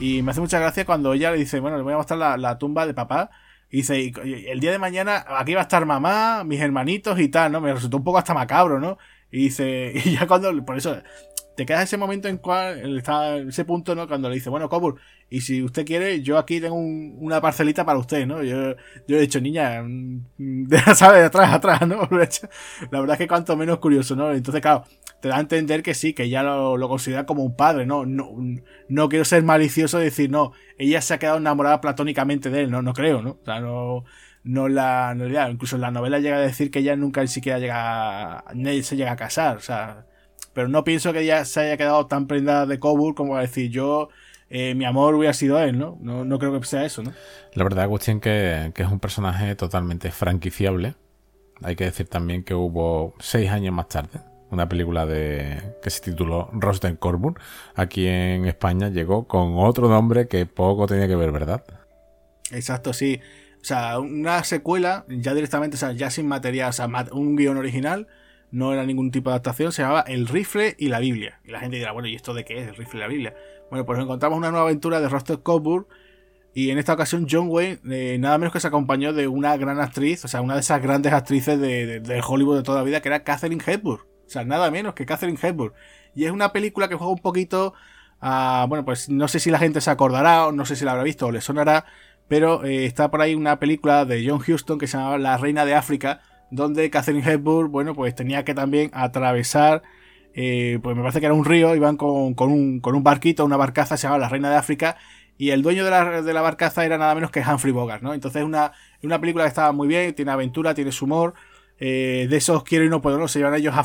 Y 0.00 0.22
me 0.22 0.30
hace 0.32 0.40
mucha 0.40 0.58
gracia 0.58 0.84
cuando 0.84 1.12
ella 1.12 1.30
le 1.30 1.38
dice, 1.38 1.60
bueno, 1.60 1.76
le 1.76 1.82
voy 1.82 1.92
a 1.92 1.96
mostrar 1.96 2.38
la 2.38 2.58
tumba 2.58 2.86
de 2.86 2.94
papá. 2.94 3.30
Y 3.74 3.78
dice, 3.78 4.12
el 4.22 4.60
día 4.60 4.70
de 4.70 4.78
mañana 4.78 5.24
aquí 5.26 5.52
va 5.52 5.62
a 5.62 5.64
estar 5.64 5.84
mamá, 5.84 6.44
mis 6.44 6.60
hermanitos 6.60 7.18
y 7.18 7.26
tal, 7.26 7.50
¿no? 7.50 7.60
Me 7.60 7.74
resultó 7.74 7.96
un 7.96 8.04
poco 8.04 8.18
hasta 8.18 8.32
macabro, 8.32 8.78
¿no? 8.78 8.98
Y 9.32 9.46
dice, 9.46 9.90
y 10.04 10.12
ya 10.12 10.28
cuando, 10.28 10.64
por 10.64 10.76
eso, 10.76 11.02
te 11.56 11.66
queda 11.66 11.82
ese 11.82 11.96
momento 11.96 12.28
en 12.28 12.38
cual 12.38 12.98
está 12.98 13.36
ese 13.36 13.64
punto, 13.64 13.94
¿no? 13.94 14.08
Cuando 14.08 14.28
le 14.28 14.36
dice, 14.36 14.50
bueno, 14.50 14.68
Cobur, 14.68 14.96
y 15.30 15.40
si 15.40 15.62
usted 15.62 15.84
quiere, 15.84 16.22
yo 16.22 16.38
aquí 16.38 16.60
tengo 16.60 16.76
una 16.76 17.40
parcelita 17.40 17.84
para 17.84 17.98
usted, 17.98 18.26
¿no? 18.26 18.42
Yo, 18.42 18.74
yo 19.06 19.16
he 19.16 19.20
dicho, 19.20 19.40
niña, 19.40 19.82
mm, 19.82 20.66
¿sabes? 20.94 21.20
De 21.20 21.26
atrás, 21.26 21.52
atrás, 21.52 21.86
¿no? 21.86 22.08
La 22.90 23.00
verdad 23.00 23.14
es 23.14 23.18
que 23.18 23.28
cuanto 23.28 23.56
menos 23.56 23.78
curioso, 23.78 24.16
¿no? 24.16 24.32
Entonces, 24.32 24.60
claro, 24.60 24.84
te 25.20 25.28
da 25.28 25.36
a 25.36 25.40
entender 25.40 25.82
que 25.82 25.94
sí, 25.94 26.12
que 26.12 26.24
ella 26.24 26.42
lo, 26.42 26.76
lo 26.76 26.88
considera 26.88 27.26
como 27.26 27.44
un 27.44 27.56
padre, 27.56 27.86
¿no? 27.86 28.04
No, 28.06 28.30
no 28.88 29.08
quiero 29.08 29.24
ser 29.24 29.42
malicioso 29.42 30.00
y 30.00 30.04
decir, 30.04 30.30
no, 30.30 30.52
ella 30.78 31.00
se 31.00 31.14
ha 31.14 31.18
quedado 31.18 31.38
enamorada 31.38 31.80
platónicamente 31.80 32.50
de 32.50 32.62
él, 32.62 32.70
no, 32.70 32.82
no 32.82 32.92
creo, 32.92 33.22
¿no? 33.22 33.38
O 33.42 33.44
sea, 33.44 33.60
no, 33.60 34.04
no 34.44 34.68
la, 34.68 35.14
no, 35.14 35.26
incluso 35.50 35.76
en 35.76 35.82
la 35.82 35.90
novela 35.90 36.18
llega 36.18 36.36
a 36.36 36.40
decir 36.40 36.70
que 36.70 36.80
ella 36.80 36.96
nunca 36.96 37.22
ni 37.22 37.28
siquiera 37.28 37.58
llega, 37.58 38.44
se 38.82 38.96
llega 38.96 39.12
a 39.12 39.16
casar, 39.16 39.56
o 39.56 39.60
sea, 39.60 40.06
pero 40.54 40.68
no 40.68 40.84
pienso 40.84 41.12
que 41.12 41.20
ella 41.20 41.44
se 41.44 41.60
haya 41.60 41.76
quedado 41.76 42.06
tan 42.06 42.26
prendada 42.26 42.66
de 42.66 42.78
Cobur 42.78 43.14
como 43.14 43.36
a 43.36 43.42
decir 43.42 43.70
yo, 43.70 44.08
eh, 44.48 44.74
mi 44.74 44.84
amor 44.84 45.14
hubiera 45.14 45.34
sido 45.34 45.58
él, 45.58 45.78
¿no? 45.78 45.98
¿no? 46.00 46.24
¿no? 46.24 46.38
creo 46.38 46.58
que 46.58 46.66
sea 46.66 46.84
eso, 46.84 47.02
¿no? 47.02 47.12
La 47.54 47.64
verdad, 47.64 47.84
Agustín, 47.84 48.20
que, 48.20 48.72
que 48.74 48.82
es 48.82 48.88
un 48.88 49.00
personaje 49.00 49.54
totalmente 49.56 50.10
franquiciable. 50.10 50.94
Hay 51.62 51.76
que 51.76 51.84
decir 51.84 52.08
también 52.08 52.44
que 52.44 52.54
hubo 52.54 53.14
seis 53.18 53.50
años 53.50 53.74
más 53.74 53.88
tarde 53.88 54.20
una 54.54 54.68
película 54.68 55.04
de 55.04 55.74
que 55.82 55.90
se 55.90 56.00
tituló 56.00 56.48
Rosten 56.52 56.96
Corbun. 56.96 57.38
Aquí 57.74 58.06
en 58.06 58.46
España 58.46 58.88
llegó 58.88 59.26
con 59.26 59.58
otro 59.58 59.88
nombre 59.88 60.28
que 60.28 60.46
poco 60.46 60.86
tenía 60.86 61.06
que 61.06 61.16
ver, 61.16 61.32
¿verdad? 61.32 61.64
Exacto, 62.50 62.92
sí. 62.92 63.20
O 63.60 63.64
sea, 63.64 63.98
una 63.98 64.44
secuela 64.44 65.04
ya 65.08 65.34
directamente, 65.34 65.76
o 65.76 65.78
sea, 65.78 65.92
ya 65.92 66.10
sin 66.10 66.26
material, 66.28 66.70
o 66.70 66.72
sea, 66.72 66.88
un 67.12 67.36
guion 67.36 67.56
original 67.56 68.06
no 68.54 68.72
era 68.72 68.86
ningún 68.86 69.10
tipo 69.10 69.30
de 69.30 69.34
adaptación, 69.34 69.72
se 69.72 69.82
llamaba 69.82 70.02
El 70.02 70.28
rifle 70.28 70.76
y 70.78 70.88
la 70.88 71.00
Biblia. 71.00 71.40
Y 71.44 71.50
la 71.50 71.58
gente 71.58 71.76
dirá, 71.76 71.90
bueno, 71.90 72.08
¿y 72.08 72.14
esto 72.14 72.32
de 72.34 72.44
qué 72.44 72.58
es 72.58 72.68
el 72.68 72.76
rifle 72.76 72.98
y 72.98 73.02
la 73.02 73.08
Biblia? 73.08 73.34
Bueno, 73.68 73.84
pues 73.84 73.98
encontramos 73.98 74.38
una 74.38 74.50
nueva 74.50 74.66
aventura 74.66 75.00
de 75.00 75.08
Roster 75.08 75.40
Coburn 75.40 75.86
y 76.54 76.70
en 76.70 76.78
esta 76.78 76.92
ocasión 76.92 77.26
John 77.28 77.48
Wayne 77.48 77.80
eh, 77.90 78.16
nada 78.20 78.38
menos 78.38 78.52
que 78.52 78.60
se 78.60 78.68
acompañó 78.68 79.12
de 79.12 79.26
una 79.26 79.56
gran 79.56 79.80
actriz, 79.80 80.24
o 80.24 80.28
sea, 80.28 80.40
una 80.40 80.54
de 80.54 80.60
esas 80.60 80.80
grandes 80.80 81.12
actrices 81.12 81.58
de, 81.60 82.22
Hollywood 82.24 82.58
de 82.58 82.62
toda 82.62 82.78
la 82.78 82.84
vida, 82.84 83.02
que 83.02 83.08
era 83.08 83.24
Catherine 83.24 83.62
Hepburn. 83.66 84.02
O 84.02 84.30
sea, 84.30 84.44
nada 84.44 84.70
menos 84.70 84.94
que 84.94 85.04
Catherine 85.04 85.38
Hepburn. 85.40 85.74
Y 86.14 86.24
es 86.24 86.30
una 86.30 86.52
película 86.52 86.88
que 86.88 86.94
juega 86.94 87.12
un 87.12 87.18
poquito 87.18 87.74
a... 88.20 88.66
Bueno, 88.68 88.84
pues 88.84 89.08
no 89.08 89.26
sé 89.26 89.40
si 89.40 89.50
la 89.50 89.58
gente 89.58 89.80
se 89.80 89.90
acordará 89.90 90.46
o 90.46 90.52
no 90.52 90.64
sé 90.64 90.76
si 90.76 90.84
la 90.84 90.92
habrá 90.92 91.02
visto 91.02 91.26
o 91.26 91.32
le 91.32 91.40
sonará, 91.40 91.86
pero 92.28 92.64
eh, 92.64 92.86
está 92.86 93.10
por 93.10 93.20
ahí 93.20 93.34
una 93.34 93.58
película 93.58 94.04
de 94.04 94.24
John 94.24 94.40
Huston 94.46 94.78
que 94.78 94.86
se 94.86 94.96
llamaba 94.96 95.18
La 95.18 95.36
Reina 95.38 95.64
de 95.64 95.74
África, 95.74 96.20
donde 96.50 96.90
Catherine 96.90 97.28
Hepburn, 97.28 97.70
bueno, 97.70 97.94
pues 97.94 98.14
tenía 98.14 98.44
que 98.44 98.54
también 98.54 98.90
atravesar, 98.92 99.82
eh, 100.34 100.78
pues 100.82 100.96
me 100.96 101.02
parece 101.02 101.20
que 101.20 101.26
era 101.26 101.34
un 101.34 101.44
río, 101.44 101.74
iban 101.74 101.96
con, 101.96 102.34
con, 102.34 102.50
un, 102.52 102.80
con 102.80 102.94
un 102.94 103.02
barquito, 103.02 103.44
una 103.44 103.56
barcaza, 103.56 103.96
se 103.96 104.04
llamaba 104.04 104.20
La 104.20 104.28
Reina 104.28 104.50
de 104.50 104.56
África, 104.56 104.96
y 105.36 105.50
el 105.50 105.62
dueño 105.62 105.84
de 105.84 105.90
la, 105.90 106.22
de 106.22 106.32
la 106.32 106.42
barcaza 106.42 106.84
era 106.84 106.98
nada 106.98 107.14
menos 107.14 107.30
que 107.30 107.40
Humphrey 107.40 107.72
Bogart, 107.72 108.02
¿no? 108.02 108.14
Entonces 108.14 108.42
es 108.42 108.46
una, 108.46 108.72
una 109.02 109.20
película 109.20 109.44
que 109.44 109.48
estaba 109.48 109.72
muy 109.72 109.88
bien, 109.88 110.14
tiene 110.14 110.30
aventura, 110.30 110.74
tiene 110.74 110.92
su 110.92 111.06
humor, 111.06 111.34
eh, 111.78 112.26
de 112.30 112.36
esos 112.36 112.62
quiero 112.62 112.84
y 112.84 112.88
no 112.88 113.00
puedo, 113.00 113.18
no, 113.18 113.26
se 113.26 113.40
llevan 113.40 113.54
ellos 113.54 113.74
a, 113.76 113.82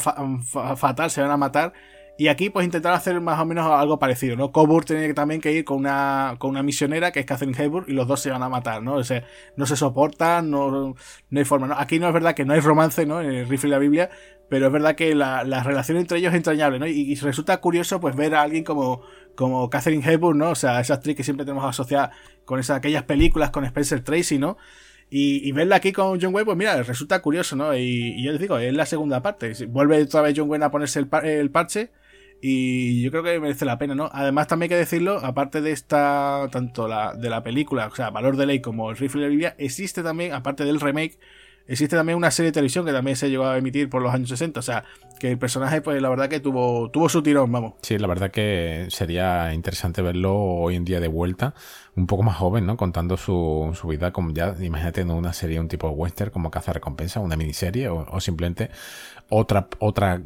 fatal, 0.76 1.10
se 1.10 1.22
van 1.22 1.32
a 1.32 1.38
matar, 1.38 1.74
y 2.20 2.28
aquí 2.28 2.50
pues 2.50 2.66
intentaron 2.66 2.98
hacer 2.98 3.22
más 3.22 3.40
o 3.40 3.46
menos 3.46 3.66
algo 3.66 3.98
parecido, 3.98 4.36
¿no? 4.36 4.52
Coburn 4.52 4.86
tenía 4.86 5.14
también 5.14 5.40
que 5.40 5.54
ir 5.54 5.64
con 5.64 5.78
una, 5.78 6.36
con 6.38 6.50
una 6.50 6.62
misionera 6.62 7.14
que 7.14 7.22
es 7.22 7.26
Catherine 7.26 7.58
Hepburn 7.58 7.86
y 7.88 7.94
los 7.94 8.10
dos 8.10 8.20
se 8.20 8.30
van 8.30 8.44
a 8.44 8.50
matar, 8.50 8.84
¿no? 8.84 8.96
O 8.96 9.04
sea, 9.06 9.24
no 9.56 9.66
se 9.66 9.78
soportan, 9.78 10.52
no, 10.52 10.96
no 11.30 11.40
hay 11.40 11.46
forma, 11.46 11.68
¿no? 11.68 11.76
Aquí 11.78 11.98
no 11.98 12.10
es 12.10 12.14
verdad 12.14 12.36
que 12.36 12.44
no 12.44 12.52
hay 12.52 12.60
romance, 12.60 13.06
¿no? 13.06 13.22
En 13.22 13.32
el 13.32 13.48
rifle 13.48 13.70
y 13.70 13.72
la 13.72 13.80
Biblia, 13.80 14.10
pero 14.50 14.68
es 14.68 14.74
verdad 14.74 14.96
que 14.96 15.16
la, 15.16 15.46
la 15.46 15.64
relación 15.64 15.98
entre 15.98 16.18
ellos 16.18 16.34
es 16.34 16.36
entrañable, 16.36 16.78
¿no? 16.78 16.88
Y, 16.88 17.16
resulta 17.16 17.62
curioso 17.62 18.02
pues 18.02 18.18
ver 18.18 18.36
a 18.36 18.42
alguien 18.42 18.66
como, 18.66 19.02
como 19.36 19.70
Catherine 19.70 20.04
Hepburn, 20.06 20.40
¿no? 20.40 20.50
O 20.50 20.56
sea, 20.56 20.82
esa 20.82 20.96
actriz 20.96 21.16
que 21.16 21.24
siempre 21.24 21.46
tenemos 21.46 21.64
asociada 21.64 22.12
con 22.44 22.60
esas, 22.60 22.76
aquellas 22.76 23.04
películas 23.04 23.50
con 23.52 23.64
Spencer 23.64 24.04
Tracy, 24.04 24.40
¿no? 24.40 24.58
Y, 25.10 25.54
verla 25.54 25.78
aquí 25.78 25.94
con 25.94 26.20
John 26.20 26.36
Wayne, 26.36 26.46
pues 26.46 26.58
mira, 26.58 26.84
resulta 26.84 27.22
curioso, 27.22 27.56
¿no? 27.56 27.74
Y, 27.78 28.22
yo 28.22 28.34
les 28.34 28.42
digo, 28.42 28.58
es 28.58 28.74
la 28.74 28.86
segunda 28.86 29.22
parte. 29.22 29.54
Vuelve 29.68 30.04
otra 30.04 30.22
vez 30.22 30.34
John 30.36 30.50
Wayne 30.50 30.66
a 30.66 30.70
ponerse 30.70 31.00
el, 31.00 31.08
el 31.24 31.50
parche 31.50 31.92
y 32.42 33.02
yo 33.02 33.12
creo 33.12 33.24
que 33.24 33.40
merece 33.40 33.66
la 33.66 33.78
pena, 33.78 33.96
¿no? 33.96 34.10
Además, 34.14 34.48
también 34.48 34.68
hay 34.68 34.76
que 34.76 34.80
decirlo, 34.80 35.20
aparte 35.24 35.62
de 35.62 35.72
esta, 35.72 36.48
tanto 36.52 36.88
la, 36.88 37.14
de 37.14 37.30
la 37.30 37.44
película, 37.44 37.88
o 37.88 37.96
sea, 37.96 38.10
Valor 38.10 38.38
de 38.38 38.46
Ley 38.46 38.62
como 38.62 38.90
el 38.92 38.98
Rifle 38.98 39.24
de 39.24 39.30
Biblia, 39.30 39.56
existe 39.58 40.04
también, 40.04 40.34
aparte 40.34 40.64
del 40.64 40.80
remake, 40.80 41.20
existe 41.68 41.96
también 41.96 42.18
una 42.18 42.32
serie 42.32 42.48
de 42.48 42.54
televisión 42.54 42.86
que 42.86 42.92
también 42.92 43.16
se 43.16 43.30
llegó 43.30 43.46
a 43.46 43.58
emitir 43.58 43.90
por 43.90 44.02
los 44.02 44.14
años 44.14 44.30
60. 44.30 44.60
O 44.60 44.64
sea, 44.64 44.86
que 45.20 45.32
el 45.32 45.38
personaje, 45.38 45.82
pues 45.82 46.02
la 46.02 46.10
verdad 46.10 46.28
que 46.28 46.40
tuvo, 46.40 46.90
tuvo 46.90 47.10
su 47.10 47.22
tirón, 47.22 47.52
vamos. 47.52 47.74
Sí, 47.84 47.98
la 47.98 48.08
verdad 48.08 48.32
que 48.32 48.88
sería 48.90 49.54
interesante 49.54 50.02
verlo 50.02 50.36
hoy 50.36 50.76
en 50.76 50.84
día 50.84 51.00
de 51.00 51.08
vuelta, 51.08 51.54
un 51.96 52.08
poco 52.08 52.24
más 52.24 52.38
joven, 52.38 52.66
¿no? 52.66 52.76
Contando 52.76 53.18
su, 53.18 53.72
su 53.80 53.88
vida 53.88 54.12
como 54.12 54.32
ya, 54.32 54.56
imagínate, 54.60 55.02
en 55.02 55.12
una 55.12 55.32
serie, 55.32 55.60
un 55.60 55.68
tipo 55.68 55.90
western 55.90 56.32
como 56.32 56.50
Caza 56.50 56.74
Recompensa, 56.74 57.20
una 57.20 57.36
miniserie 57.36 57.90
o 57.90 58.20
simplemente 58.20 58.72
otra, 59.30 59.68
otra 59.78 60.20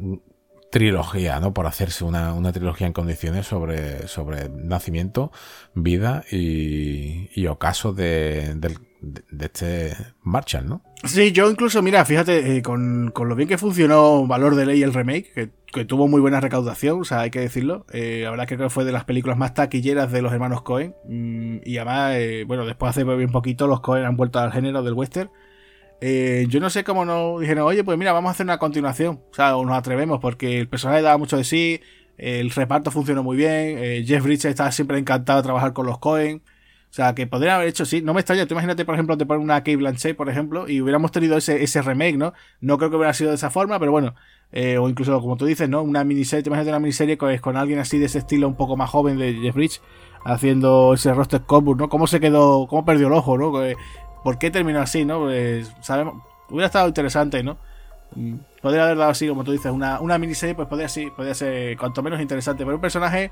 trilogía, 0.74 1.38
¿no? 1.38 1.54
Por 1.54 1.68
hacerse 1.68 2.02
una, 2.02 2.34
una 2.34 2.50
trilogía 2.50 2.88
en 2.88 2.92
condiciones 2.92 3.46
sobre, 3.46 4.08
sobre 4.08 4.48
nacimiento, 4.48 5.30
vida 5.72 6.24
y, 6.32 7.30
y 7.32 7.46
ocaso 7.46 7.92
de, 7.92 8.56
de, 8.56 8.76
de, 9.00 9.46
este 9.46 9.96
Marshall, 10.24 10.66
¿no? 10.68 10.82
Sí, 11.04 11.30
yo 11.30 11.48
incluso, 11.48 11.80
mira, 11.80 12.04
fíjate, 12.04 12.56
eh, 12.56 12.62
con, 12.62 13.12
con, 13.14 13.28
lo 13.28 13.36
bien 13.36 13.48
que 13.48 13.56
funcionó 13.56 14.26
Valor 14.26 14.56
de 14.56 14.66
Ley 14.66 14.82
el 14.82 14.92
remake, 14.92 15.32
que, 15.32 15.50
que 15.72 15.84
tuvo 15.84 16.08
muy 16.08 16.20
buena 16.20 16.40
recaudación, 16.40 17.02
o 17.02 17.04
sea, 17.04 17.20
hay 17.20 17.30
que 17.30 17.38
decirlo. 17.38 17.86
Eh, 17.92 18.22
la 18.24 18.32
verdad 18.32 18.48
creo 18.48 18.58
que 18.58 18.70
fue 18.70 18.84
de 18.84 18.90
las 18.90 19.04
películas 19.04 19.38
más 19.38 19.54
taquilleras 19.54 20.10
de 20.10 20.22
los 20.22 20.32
hermanos 20.32 20.62
Cohen. 20.62 20.96
Mm, 21.08 21.58
y 21.64 21.76
además, 21.76 22.14
eh, 22.16 22.42
bueno, 22.48 22.66
después 22.66 22.90
hace 22.90 23.04
bien 23.04 23.30
poquito 23.30 23.68
los 23.68 23.80
Cohen 23.80 24.06
han 24.06 24.16
vuelto 24.16 24.40
al 24.40 24.50
género 24.50 24.82
del 24.82 24.94
western. 24.94 25.30
Eh, 26.06 26.44
yo 26.50 26.60
no 26.60 26.68
sé 26.68 26.84
cómo 26.84 27.06
nos 27.06 27.40
dijeron, 27.40 27.64
oye, 27.64 27.82
pues 27.82 27.96
mira, 27.96 28.12
vamos 28.12 28.28
a 28.28 28.32
hacer 28.32 28.44
una 28.44 28.58
continuación. 28.58 29.22
O 29.30 29.34
sea, 29.34 29.56
o 29.56 29.64
nos 29.64 29.74
atrevemos, 29.74 30.20
porque 30.20 30.60
el 30.60 30.68
personaje 30.68 31.00
daba 31.00 31.16
mucho 31.16 31.38
de 31.38 31.44
sí, 31.44 31.80
el 32.18 32.50
reparto 32.50 32.90
funcionó 32.90 33.22
muy 33.22 33.38
bien, 33.38 33.78
eh, 33.78 34.04
Jeff 34.06 34.22
Bridges 34.22 34.44
estaba 34.44 34.70
siempre 34.70 34.98
encantado 34.98 35.38
de 35.38 35.44
trabajar 35.44 35.72
con 35.72 35.86
los 35.86 35.98
Cohen. 35.98 36.42
O 36.90 36.92
sea, 36.94 37.14
que 37.14 37.26
podrían 37.26 37.54
haber 37.54 37.68
hecho, 37.68 37.86
sí, 37.86 38.02
no 38.02 38.12
me 38.12 38.20
extraña. 38.20 38.44
Tú 38.44 38.52
imagínate, 38.52 38.84
por 38.84 38.94
ejemplo, 38.94 39.16
te 39.16 39.24
ponen 39.24 39.42
una 39.42 39.60
Kate 39.60 39.76
Blanchett, 39.76 40.14
por 40.14 40.28
ejemplo, 40.28 40.68
y 40.68 40.82
hubiéramos 40.82 41.10
tenido 41.10 41.38
ese, 41.38 41.64
ese 41.64 41.80
remake, 41.80 42.18
¿no? 42.18 42.34
No 42.60 42.76
creo 42.76 42.90
que 42.90 42.96
hubiera 42.96 43.14
sido 43.14 43.30
de 43.30 43.36
esa 43.36 43.48
forma, 43.48 43.78
pero 43.78 43.90
bueno. 43.90 44.14
Eh, 44.52 44.76
o 44.76 44.90
incluso, 44.90 45.18
como 45.22 45.38
tú 45.38 45.46
dices, 45.46 45.70
¿no? 45.70 45.82
Una 45.82 46.04
miniserie, 46.04 46.42
te 46.42 46.50
imagínate 46.50 46.68
una 46.70 46.80
miniserie 46.80 47.16
con, 47.16 47.36
con 47.38 47.56
alguien 47.56 47.78
así 47.78 47.98
de 47.98 48.04
ese 48.04 48.18
estilo 48.18 48.46
un 48.46 48.56
poco 48.56 48.76
más 48.76 48.90
joven 48.90 49.18
de 49.18 49.32
Jeff 49.42 49.54
Bridges, 49.54 49.82
haciendo 50.24 50.94
ese 50.94 51.12
roster 51.14 51.40
Coburn, 51.40 51.78
¿no? 51.78 51.88
¿Cómo 51.88 52.06
se 52.06 52.20
quedó, 52.20 52.66
cómo 52.68 52.84
perdió 52.84 53.06
el 53.08 53.14
ojo, 53.14 53.38
¿no? 53.38 53.50
¿Por 54.24 54.38
qué 54.38 54.50
terminó 54.50 54.80
así, 54.80 55.04
no? 55.04 55.20
Pues 55.20 55.70
sabemos, 55.82 56.14
hubiera 56.48 56.66
estado 56.66 56.88
interesante, 56.88 57.42
¿no? 57.44 57.58
Podría 58.62 58.84
haber 58.84 58.96
dado 58.96 59.10
así, 59.10 59.28
como 59.28 59.44
tú 59.44 59.52
dices, 59.52 59.70
una, 59.70 60.00
una 60.00 60.18
miniserie, 60.18 60.54
pues 60.54 60.66
podría, 60.66 60.88
sí, 60.88 61.10
podría 61.14 61.34
ser 61.34 61.76
cuanto 61.76 62.02
menos 62.02 62.20
interesante. 62.20 62.64
Pero 62.64 62.76
un 62.76 62.80
personaje 62.80 63.30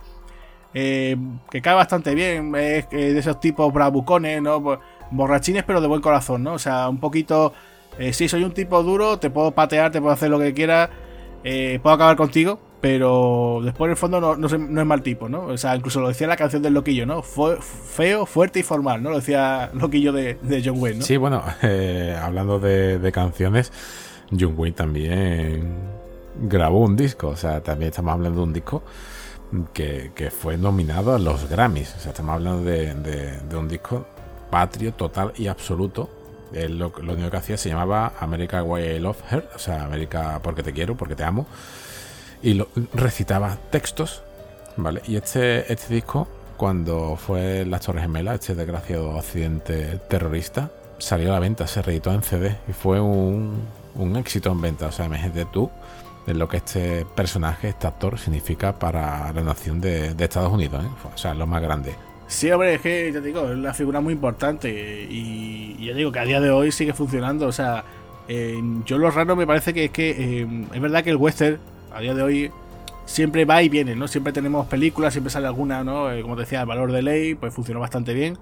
eh, 0.75 1.17
que 1.51 1.63
cae 1.63 1.75
bastante 1.75 2.15
bien, 2.15 2.55
es 2.55 2.89
de 2.91 3.19
esos 3.19 3.41
tipos 3.41 3.73
bravucones, 3.73 4.41
¿no? 4.43 4.81
Borrachines, 5.11 5.65
pero 5.65 5.81
de 5.81 5.89
buen 5.89 6.01
corazón, 6.01 6.43
¿no? 6.43 6.55
O 6.55 6.59
sea, 6.59 6.89
un 6.89 6.99
poquito. 6.99 7.53
Eh, 7.99 8.13
sí, 8.13 8.29
soy 8.29 8.45
un 8.45 8.53
tipo 8.53 8.83
duro, 8.83 9.19
te 9.19 9.31
puedo 9.31 9.51
patear, 9.53 9.91
te 9.91 10.01
puedo 10.01 10.13
hacer 10.13 10.31
lo 10.31 10.39
que 10.39 10.55
quieras, 10.55 10.89
eh, 11.45 11.79
puedo 11.83 11.95
acabar 11.95 12.17
contigo, 12.17 12.59
pero 12.83 13.61
después 13.63 13.87
en 13.87 13.93
el 13.93 13.97
fondo 13.97 14.21
no, 14.21 14.35
no, 14.35 14.49
es 14.49 14.87
mal 14.87 15.03
tipo, 15.03 15.29
¿no? 15.29 15.45
O 15.45 15.57
sea, 15.57 15.77
incluso 15.77 16.01
lo 16.01 16.09
decía 16.09 16.27
la 16.27 16.37
canción 16.37 16.63
del 16.63 16.75
Loquillo, 16.75 17.07
¿no? 17.07 17.23
Fue 17.23 17.57
feo, 17.63 18.27
fuerte 18.27 18.59
y 18.59 18.65
formal, 18.65 19.01
¿no? 19.01 19.11
Lo 19.11 19.17
decía 19.21 19.71
Loquillo 19.73 20.13
de, 20.13 20.37
John 20.65 20.81
Wayne, 20.83 20.99
¿no? 20.99 21.05
Sí, 21.05 21.17
bueno, 21.17 21.45
eh, 21.63 22.19
hablando 22.21 22.59
de, 22.59 23.13
canciones, 23.13 23.73
John 24.37 24.55
Wayne 24.57 24.75
también 24.75 25.75
grabó 26.43 26.81
un 26.81 26.97
disco, 26.97 27.29
o 27.29 27.37
sea, 27.37 27.63
también 27.63 27.91
estamos 27.91 28.15
hablando 28.15 28.41
de 28.41 28.47
un 28.47 28.53
disco 28.53 28.83
que, 29.73 30.33
fue 30.37 30.57
nominado 30.57 31.15
a 31.15 31.21
los 31.21 31.49
Grammys, 31.49 31.95
o 31.95 32.01
sea, 32.01 32.11
estamos 32.11 32.35
hablando 32.35 32.65
de, 32.65 33.39
un 33.57 33.69
disco 33.69 34.07
patrio, 34.51 34.93
total 34.93 35.33
y 35.37 35.47
absoluto 35.47 36.11
Él 36.53 36.79
lo, 36.79 36.93
único 36.99 37.31
que 37.31 37.37
hacía 37.37 37.57
se 37.57 37.69
llamaba 37.69 38.15
America 38.19 38.65
Why 38.65 38.97
I 38.97 38.99
Love 38.99 39.23
Her, 39.31 39.49
o 39.55 39.59
sea, 39.61 39.85
América 39.85 40.41
porque 40.43 40.65
te 40.65 40.73
quiero, 40.73 40.97
porque 40.97 41.15
te 41.15 41.23
amo. 41.23 41.47
Y 42.43 42.55
lo, 42.55 42.69
recitaba 42.95 43.57
textos, 43.71 44.23
¿vale? 44.77 45.03
Y 45.07 45.17
este, 45.17 45.73
este 45.73 45.95
disco, 45.95 46.29
cuando 46.57 47.17
fue 47.17 47.65
Las 47.65 47.83
Torres 47.83 48.03
Gemelas, 48.03 48.41
este 48.41 48.55
desgraciado 48.55 49.17
accidente 49.19 50.01
terrorista, 50.09 50.71
salió 50.99 51.31
a 51.31 51.35
la 51.35 51.41
venta, 51.41 51.67
se 51.67 51.83
reeditó 51.83 52.13
en 52.13 52.23
CD 52.23 52.57
y 52.69 52.73
fue 52.73 53.01
un, 53.01 53.63
un 53.95 54.17
éxito 54.17 54.51
en 54.51 54.61
venta. 54.61 54.87
O 54.87 54.93
sea, 54.93 55.07
imagínate 55.07 55.47
tú 55.47 55.71
de 56.27 56.35
lo 56.35 56.49
que 56.49 56.59
este 56.59 57.05
personaje, 57.15 57.69
este 57.69 57.87
actor, 57.87 58.19
significa 58.19 58.79
para 58.79 59.33
la 59.33 59.43
nación 59.43 59.81
de, 59.81 60.15
Estados 60.19 60.53
Unidos. 60.53 60.85
¿eh? 60.85 60.89
O 61.15 61.19
sea, 61.19 61.35
lo 61.35 61.47
más 61.47 61.63
grande. 61.63 61.95
Sí, 62.29 62.51
hombre, 62.51 62.75
es 62.75 62.81
que 62.81 63.13
ya 63.13 63.21
te 63.21 63.27
digo, 63.27 63.43
es 63.49 63.57
una 63.57 63.75
figura 63.75 64.01
muy 64.01 64.15
importante 64.15 64.71
y, 65.11 65.85
ya 65.85 65.95
digo 65.95 66.13
que 66.13 66.21
a 66.21 66.25
día 66.25 66.41
de 66.41 66.51
hoy 66.51 66.73
sigue 66.73 66.93
funcionando. 66.93 67.47
O 67.47 67.53
sea, 67.53 67.85
yo 68.87 68.99
lo 68.99 69.11
raro 69.11 69.37
me 69.37 69.47
parece 69.47 69.75
que 69.75 69.87
es 69.87 69.91
que 69.91 70.11
eh, 70.11 70.67
es 70.73 70.81
verdad 70.81 71.05
que 71.05 71.11
el 71.11 71.17
western 71.17 71.59
a 71.95 72.01
día 72.01 72.15
de 72.15 72.23
hoy 72.23 72.51
siempre 73.05 73.45
va 73.45 73.63
y 73.63 73.69
viene, 73.69 73.95
¿no? 73.95 74.09
Siempre 74.09 74.33
tenemos 74.33 74.67
películas, 74.67 75.13
siempre 75.13 75.31
sale 75.31 75.47
alguna, 75.47 75.85
¿no? 75.85 76.11
Eh, 76.11 76.23
como 76.23 76.35
te 76.37 76.43
decía, 76.43 76.61
el 76.61 76.67
valor 76.67 76.93
de 76.93 77.03
ley, 77.03 77.35
pues 77.35 77.55
funcionó 77.55 77.81
bastante 77.81 78.15
bien. 78.15 78.39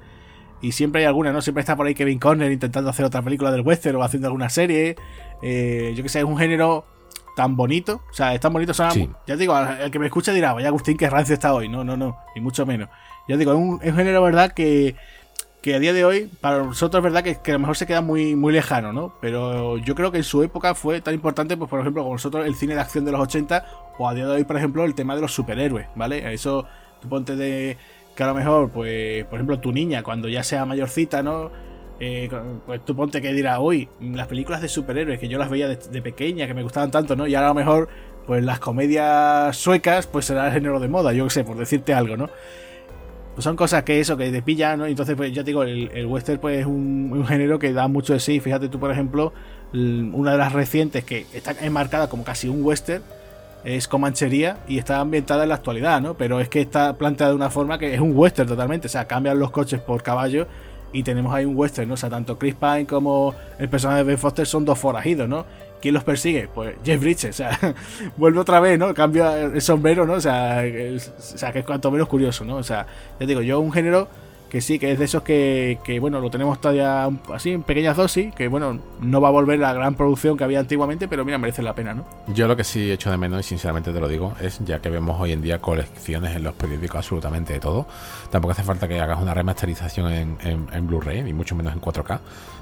Y 0.63 0.73
siempre 0.73 1.03
hay 1.03 1.07
alguna, 1.07 1.33
¿no? 1.33 1.41
Siempre 1.41 1.61
está 1.61 1.77
por 1.77 1.87
ahí 1.87 1.95
Kevin 1.95 2.19
Conner 2.19 2.53
intentando 2.53 2.91
hacer 2.91 3.05
otra 3.07 3.23
película 3.23 3.51
del 3.51 3.63
western 3.63 3.97
o 3.97 4.03
haciendo 4.03 4.29
alguna 4.29 4.51
serie. 4.51 4.97
yo 5.43 6.03
que 6.03 6.09
sé, 6.09 6.19
es 6.19 6.25
un 6.25 6.37
género 6.37 6.85
tan 7.35 7.57
bonito. 7.57 8.03
O 8.11 8.13
sea, 8.13 8.35
es 8.35 8.41
tan 8.41 8.53
bonito. 8.53 8.73
O 8.73 8.75
sea, 8.75 8.91
Ya 9.27 9.37
digo, 9.37 9.59
el 9.59 9.91
que 9.91 9.99
me 9.99 10.07
escucha 10.07 10.33
dirá, 10.33 10.53
vaya 10.53 10.69
Agustín, 10.69 10.97
que 10.97 11.09
rancio 11.09 11.35
está 11.35 11.55
hoy. 11.55 11.69
No, 11.69 11.85
no, 11.85 11.97
no, 11.97 12.19
ni 12.35 12.43
mucho 12.43 12.67
menos. 12.67 12.89
Ya 13.29 13.37
digo, 13.37 13.53
es 13.53 13.59
un, 13.59 13.81
género, 13.81 14.23
¿verdad? 14.23 14.53
Que, 14.53 14.97
que, 15.63 15.75
a 15.75 15.79
día 15.79 15.93
de 15.93 16.05
hoy, 16.05 16.31
para 16.41 16.63
nosotros, 16.63 17.01
es 17.01 17.13
verdad 17.13 17.23
que, 17.23 17.51
a 17.51 17.55
lo 17.55 17.61
mejor 17.61 17.77
se 17.77 17.87
queda 17.87 18.01
muy, 18.01 18.35
muy 18.35 18.53
lejano, 18.53 18.93
¿no? 18.93 19.15
Pero 19.21 19.79
yo 19.79 19.95
creo 19.95 20.11
que 20.11 20.19
en 20.19 20.25
su 20.25 20.43
época 20.43 20.75
fue 20.75 21.01
tan 21.01 21.15
importante, 21.15 21.57
pues 21.57 21.69
por 21.69 21.81
ejemplo, 21.81 22.03
con 22.03 22.13
nosotros 22.13 22.47
el 22.47 22.55
cine 22.55 22.75
de 22.75 22.81
acción 22.81 23.05
de 23.05 23.13
los 23.13 23.21
80, 23.21 23.65
o 23.99 24.09
a 24.09 24.15
día 24.15 24.27
de 24.27 24.33
hoy, 24.33 24.45
por 24.45 24.57
ejemplo, 24.57 24.85
el 24.85 24.95
tema 24.95 25.15
de 25.15 25.21
los 25.21 25.33
superhéroes, 25.35 25.89
¿vale? 25.95 26.33
Eso, 26.33 26.67
tú 27.01 27.09
ponte 27.09 27.37
de 27.37 27.77
que 28.15 28.23
a 28.23 28.27
lo 28.27 28.35
mejor, 28.35 28.71
pues, 28.71 29.25
por 29.27 29.35
ejemplo, 29.35 29.59
tu 29.61 29.73
niña, 29.73 30.03
cuando 30.03 30.29
ya 30.29 30.43
sea 30.43 30.65
mayorcita, 30.65 31.23
¿no? 31.23 31.51
Eh, 32.03 32.31
pues 32.65 32.83
tú 32.83 32.97
ponte 32.97 33.21
que 33.21 33.31
dirá, 33.35 33.61
hoy 33.61 33.87
las 34.01 34.27
películas 34.27 34.63
de 34.63 34.69
superhéroes 34.69 35.21
que 35.21 35.29
yo 35.29 35.39
las 35.39 35.51
veía 35.51 35.69
de, 35.69 36.03
pequeña, 36.03 36.47
que 36.47 36.55
me 36.55 36.63
gustaban 36.63 36.91
tanto, 36.91 37.15
¿no? 37.15 37.27
Y 37.27 37.35
ahora 37.35 37.49
a 37.49 37.51
lo 37.51 37.55
mejor, 37.55 37.89
pues 38.27 38.43
las 38.43 38.59
comedias 38.59 39.55
suecas, 39.55 40.07
pues 40.07 40.25
será 40.25 40.47
el 40.47 40.53
género 40.55 40.81
de 40.81 40.89
moda, 40.89 41.13
yo 41.13 41.25
qué 41.25 41.31
sé, 41.31 41.45
por 41.45 41.59
decirte 41.59 41.93
algo, 41.93 42.17
¿no? 42.17 42.31
Pues 43.41 43.45
son 43.47 43.57
cosas 43.57 43.85
que 43.85 43.99
eso, 44.01 44.19
que 44.19 44.31
te 44.31 44.43
pillan, 44.43 44.81
¿no? 44.81 44.85
Entonces, 44.85 45.17
pues 45.17 45.33
ya 45.33 45.43
te 45.43 45.47
digo, 45.47 45.63
el, 45.63 46.05
western 46.05 46.39
pues 46.39 46.61
es 46.61 46.67
un, 46.67 47.25
género 47.27 47.59
que 47.59 47.73
da 47.73 47.89
mucho 47.89 48.13
de 48.13 48.21
sí. 48.21 48.39
Fíjate 48.39 48.69
tú, 48.69 48.79
por 48.79 48.91
ejemplo, 48.91 49.33
una 49.73 50.33
de 50.33 50.37
las 50.37 50.53
recientes 50.53 51.05
que 51.05 51.25
está 51.33 51.53
enmarcada 51.63 52.11
como 52.11 52.23
casi 52.23 52.51
un 52.51 52.63
western 52.63 53.03
es 53.65 53.89
Comanchería 53.89 54.59
y 54.69 54.77
está 54.77 55.01
ambientada 55.01 55.45
en 55.45 55.49
la 55.49 55.55
actualidad, 55.55 56.03
¿no? 56.03 56.19
Pero 56.19 56.39
es 56.39 56.51
que 56.51 56.61
está 56.61 56.99
planteada 56.99 57.33
de 57.33 57.37
una 57.37 57.49
forma 57.49 57.79
que 57.79 57.95
es 57.95 58.01
un 58.03 58.15
western 58.15 58.47
totalmente, 58.47 58.89
o 58.89 58.91
sea, 58.91 59.07
cambian 59.07 59.39
los 59.39 59.51
coches 59.51 59.81
por 59.81 60.03
caballos 60.03 60.47
y 60.93 61.03
tenemos 61.03 61.33
ahí 61.33 61.47
un 61.47 61.57
western, 61.57 61.89
¿no? 61.89 61.95
O 61.95 61.97
sea, 61.97 62.11
tanto 62.11 62.39
Chris 62.39 62.57
Pine 62.57 62.85
como 62.85 63.35
el 63.59 63.71
personaje 63.71 64.01
de 64.01 64.05
Ben 64.05 64.19
Foster 64.19 64.47
son 64.47 64.67
dos 64.67 64.79
forajidos, 64.79 65.27
¿no? 65.27 65.47
¿Quién 65.81 65.95
los 65.95 66.05
persigue? 66.05 66.49
Pues 66.53 66.75
Jeff 66.85 67.01
Bridges, 67.01 67.31
o 67.31 67.33
sea, 67.33 67.75
vuelve 68.17 68.41
otra 68.41 68.61
vez, 68.61 68.79
¿no? 68.79 68.93
Cambia 68.95 69.41
el 69.41 69.61
sombrero, 69.61 70.07
¿no? 70.07 70.15
O 70.15 70.21
sea, 70.21 70.63
o 70.63 71.21
sea, 71.21 71.53
que 71.53 71.61
es 71.61 71.65
cuanto 71.65 71.91
menos 71.91 72.09
curioso, 72.09 72.45
¿no? 72.45 72.57
O 72.57 72.63
sea, 72.63 72.87
ya 73.19 73.27
digo, 73.27 73.43
yo 73.43 73.61
un 73.61 73.73
género 73.73 74.09
que 74.51 74.61
sí, 74.61 74.79
que 74.79 74.93
es 74.93 74.99
de 74.99 75.05
esos 75.05 75.23
que, 75.23 75.99
bueno, 76.01 76.21
lo 76.21 76.31
tenemos 76.31 76.61
todavía 76.61 77.09
así 77.33 77.53
en 77.53 77.63
pequeñas 77.63 77.97
dosis, 77.97 78.35
que 78.35 78.49
bueno, 78.49 78.81
no 79.01 79.21
va 79.21 79.29
a 79.29 79.31
volver 79.31 79.59
la 79.59 79.73
gran 79.73 79.95
producción 79.95 80.37
que 80.37 80.45
había 80.45 80.59
antiguamente, 80.59 81.09
pero 81.09 81.25
mira, 81.25 81.39
merece 81.39 81.63
la 81.63 81.75
pena, 81.75 81.95
¿no? 81.95 82.05
Yo 82.35 82.49
lo 82.49 82.57
que 82.57 82.65
sí 82.65 82.91
echo 82.91 83.11
de 83.11 83.17
menos, 83.17 83.41
y 83.41 83.49
sinceramente 83.49 83.93
te 83.93 84.01
lo 84.01 84.09
digo, 84.09 84.35
es 84.41 84.59
ya 84.65 84.81
que 84.81 84.91
vemos 84.91 85.19
hoy 85.21 85.33
en 85.33 85.41
día 85.41 85.61
colecciones 85.61 86.37
en 86.37 86.43
los 86.43 86.55
periódicos 86.55 86.97
absolutamente 86.97 87.55
de 87.55 87.61
todo, 87.61 87.87
tampoco 88.31 88.53
hace 88.53 88.65
falta 88.65 88.89
que 88.89 89.01
hagas 89.01 89.21
una 89.23 89.33
remasterización 89.33 90.37
en, 90.41 90.87
Blu-ray, 90.87 91.23
ni 91.23 91.33
mucho 91.33 91.55
menos 91.55 91.73
en 91.73 91.81
4K, 91.81 92.19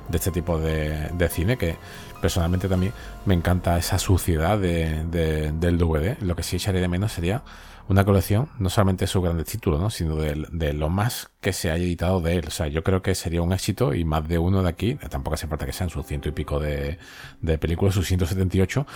de 0.08 0.16
este 0.16 0.30
tipo 0.30 0.58
de, 0.58 1.28
cine, 1.30 1.56
que 1.56 1.76
personalmente 2.20 2.68
también 2.68 2.92
me 3.24 3.34
encanta 3.34 3.78
esa 3.78 3.98
suciedad 3.98 4.58
de, 4.58 5.04
del 5.52 5.78
DVD. 5.78 6.16
Lo 6.20 6.36
que 6.36 6.42
sí 6.42 6.56
echaría 6.56 6.80
de 6.80 6.88
menos 6.88 7.12
sería 7.12 7.42
una 7.88 8.04
colección, 8.04 8.48
no 8.58 8.68
solamente 8.68 9.04
de 9.04 9.06
sus 9.06 9.22
grandes 9.22 9.46
títulos, 9.46 9.80
¿no? 9.80 9.88
sino 9.88 10.16
de, 10.16 10.72
lo 10.74 10.90
más 10.90 11.30
que 11.40 11.54
se 11.54 11.70
haya 11.70 11.82
editado 11.82 12.20
de 12.20 12.36
él. 12.36 12.44
O 12.46 12.50
sea, 12.50 12.68
yo 12.68 12.84
creo 12.84 13.00
que 13.00 13.14
sería 13.14 13.40
un 13.40 13.52
éxito 13.52 13.94
y 13.94 14.04
más 14.04 14.28
de 14.28 14.38
uno 14.38 14.62
de 14.62 14.68
aquí, 14.68 14.96
tampoco 15.08 15.34
hace 15.34 15.46
falta 15.46 15.64
que 15.64 15.72
sean 15.72 15.88
sus 15.88 16.06
ciento 16.06 16.28
y 16.28 16.32
pico 16.32 16.60
de, 16.60 16.98
de 17.40 17.58
películas, 17.58 17.94
sus 17.94 18.06
178, 18.06 18.86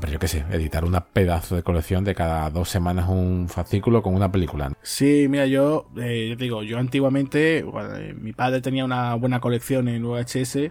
pero 0.00 0.12
yo 0.14 0.18
qué 0.18 0.28
sé, 0.28 0.44
editar 0.50 0.84
una 0.86 1.04
pedazo 1.04 1.54
de 1.54 1.62
colección 1.62 2.02
de 2.02 2.14
cada 2.14 2.48
dos 2.48 2.70
semanas 2.70 3.08
un 3.08 3.46
fascículo 3.48 4.02
con 4.02 4.14
una 4.14 4.32
película. 4.32 4.72
Sí, 4.82 5.26
mira, 5.28 5.46
yo, 5.46 5.90
eh, 5.98 6.34
digo, 6.38 6.62
yo 6.62 6.78
antiguamente, 6.78 7.58
eh, 7.58 8.14
mi 8.18 8.32
padre 8.32 8.62
tenía 8.62 8.86
una 8.86 9.14
buena 9.16 9.40
colección 9.40 9.88
en 9.88 10.02
VHS. 10.02 10.70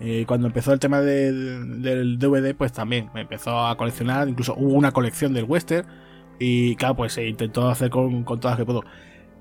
Eh, 0.00 0.24
cuando 0.28 0.46
empezó 0.46 0.72
el 0.72 0.78
tema 0.78 1.00
del 1.00 2.16
DVD, 2.20 2.54
pues 2.54 2.72
también 2.72 3.10
me 3.12 3.22
empezó 3.22 3.66
a 3.66 3.76
coleccionar. 3.76 4.28
Incluso 4.28 4.54
hubo 4.54 4.74
una 4.74 4.92
colección 4.92 5.32
del 5.32 5.44
western 5.44 5.84
y 6.38 6.76
claro, 6.76 6.96
pues 6.96 7.12
se 7.12 7.26
intentó 7.26 7.68
hacer 7.68 7.90
con, 7.90 8.24
con 8.24 8.40
todas 8.40 8.56
que 8.56 8.64
puedo. 8.64 8.82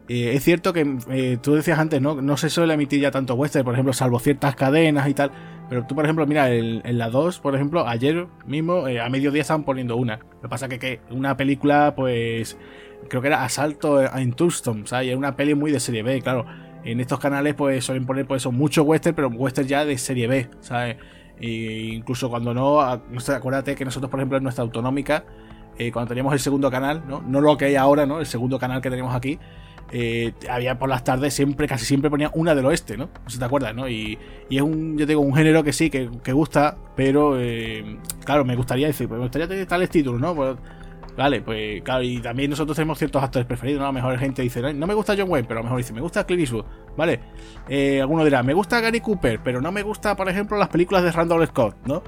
Eh, 0.09 0.35
es 0.35 0.43
cierto 0.43 0.71
que 0.71 0.97
eh, 1.09 1.37
tú 1.41 1.55
decías 1.55 1.79
antes, 1.79 2.01
¿no? 2.01 2.21
No 2.21 2.37
se 2.37 2.49
suele 2.49 2.73
emitir 2.73 3.01
ya 3.01 3.11
tanto 3.11 3.35
western, 3.35 3.65
por 3.65 3.73
ejemplo, 3.73 3.91
salvo 3.93 4.19
ciertas 4.19 4.55
cadenas 4.55 5.07
y 5.09 5.13
tal. 5.13 5.31
Pero 5.69 5.85
tú, 5.85 5.95
por 5.95 6.05
ejemplo, 6.05 6.25
mira, 6.25 6.49
en, 6.49 6.97
la 6.97 7.09
2, 7.09 7.39
por 7.39 7.53
ejemplo, 7.53 7.85
ayer 7.85 8.27
mismo, 8.45 8.87
eh, 8.87 9.01
a 9.01 9.09
mediodía 9.09 9.41
estaban 9.41 9.65
poniendo 9.65 9.97
una. 9.97 10.17
Lo 10.17 10.41
que 10.43 10.49
pasa 10.49 10.69
que, 10.69 10.79
que 10.79 11.01
una 11.09 11.35
película, 11.35 11.93
pues, 11.93 12.57
creo 13.09 13.21
que 13.21 13.27
era 13.27 13.43
Asalto 13.43 14.01
en 14.01 14.31
Tucson, 14.31 14.87
¿sabes? 14.87 15.07
Y 15.07 15.09
era 15.09 15.17
una 15.17 15.35
peli 15.35 15.55
muy 15.55 15.71
de 15.71 15.81
serie 15.81 16.03
B, 16.03 16.21
claro. 16.21 16.45
En 16.85 17.01
estos 17.01 17.19
canales, 17.19 17.53
pues, 17.55 17.83
suelen 17.83 18.05
poner, 18.05 18.25
pues, 18.25 18.43
eso, 18.43 18.53
mucho 18.53 18.83
western, 18.83 19.13
pero 19.13 19.27
western 19.27 19.67
ya 19.67 19.83
de 19.83 19.97
serie 19.97 20.27
B, 20.27 20.49
¿sabes? 20.61 20.95
Incluso 21.41 22.29
cuando 22.29 22.53
no, 22.53 22.79
acuérdate 22.79 23.75
que 23.75 23.83
nosotros, 23.83 24.09
por 24.09 24.21
ejemplo, 24.21 24.37
en 24.37 24.43
nuestra 24.43 24.63
autonómica, 24.63 25.25
eh, 25.77 25.91
cuando 25.91 26.09
teníamos 26.09 26.33
el 26.33 26.39
segundo 26.39 26.71
canal, 26.71 27.03
¿no? 27.07 27.21
no 27.21 27.41
lo 27.41 27.57
que 27.57 27.65
hay 27.65 27.75
ahora, 27.75 28.05
¿no? 28.05 28.19
El 28.19 28.25
segundo 28.25 28.59
canal 28.59 28.81
que 28.81 28.89
tenemos 28.89 29.15
aquí. 29.15 29.39
Eh, 29.91 30.33
había 30.49 30.77
por 30.77 30.89
las 30.89 31.03
tardes 31.03 31.33
siempre, 31.33 31.67
casi 31.67 31.85
siempre 31.85 32.09
ponía 32.09 32.29
una 32.33 32.53
del 32.53 32.65
oeste, 32.65 32.97
¿no? 32.97 33.09
No 33.23 33.29
sé 33.29 33.39
te 33.39 33.45
acuerdas, 33.45 33.73
¿no? 33.73 33.87
Y, 33.87 34.17
es 34.49 34.61
un, 34.61 34.97
yo 34.97 35.05
digo, 35.05 35.21
un 35.21 35.33
género 35.33 35.63
que 35.63 35.71
sí, 35.71 35.89
que, 35.89 36.09
gusta, 36.33 36.77
pero 36.95 37.39
eh, 37.39 37.97
claro, 38.25 38.43
me 38.43 38.55
gustaría 38.55 38.87
decir, 38.87 39.07
pues 39.07 39.17
me 39.17 39.25
gustaría 39.25 39.47
tener 39.47 39.65
tales 39.65 39.89
títulos, 39.89 40.19
¿no? 40.19 40.35
Pues, 40.35 40.57
vale, 41.15 41.41
pues 41.41 41.81
claro, 41.83 42.03
y 42.03 42.19
también 42.19 42.49
nosotros 42.49 42.75
tenemos 42.75 42.97
ciertos 42.97 43.23
actores 43.23 43.47
preferidos, 43.47 43.79
¿no? 43.79 43.85
A 43.85 43.89
lo 43.89 43.93
mejor 43.93 44.17
gente 44.19 44.41
dice, 44.41 44.61
no 44.73 44.87
me 44.87 44.93
gusta 44.93 45.15
John 45.17 45.29
Wayne, 45.29 45.47
pero 45.47 45.59
a 45.59 45.63
lo 45.63 45.65
mejor 45.65 45.77
dice, 45.77 45.93
me 45.93 46.01
gusta 46.01 46.25
Clint 46.25 46.41
Eastwood, 46.41 46.65
¿vale? 46.97 47.21
alguno 48.01 48.25
dirá, 48.25 48.43
me 48.43 48.53
gusta 48.53 48.81
Gary 48.81 48.99
Cooper, 48.99 49.39
pero 49.41 49.61
no 49.61 49.71
me 49.71 49.83
gusta, 49.83 50.17
por 50.17 50.27
ejemplo, 50.27 50.57
las 50.57 50.67
películas 50.67 51.03
de 51.03 51.11
Randall 51.13 51.47
Scott, 51.47 51.77
¿no? 51.85 52.03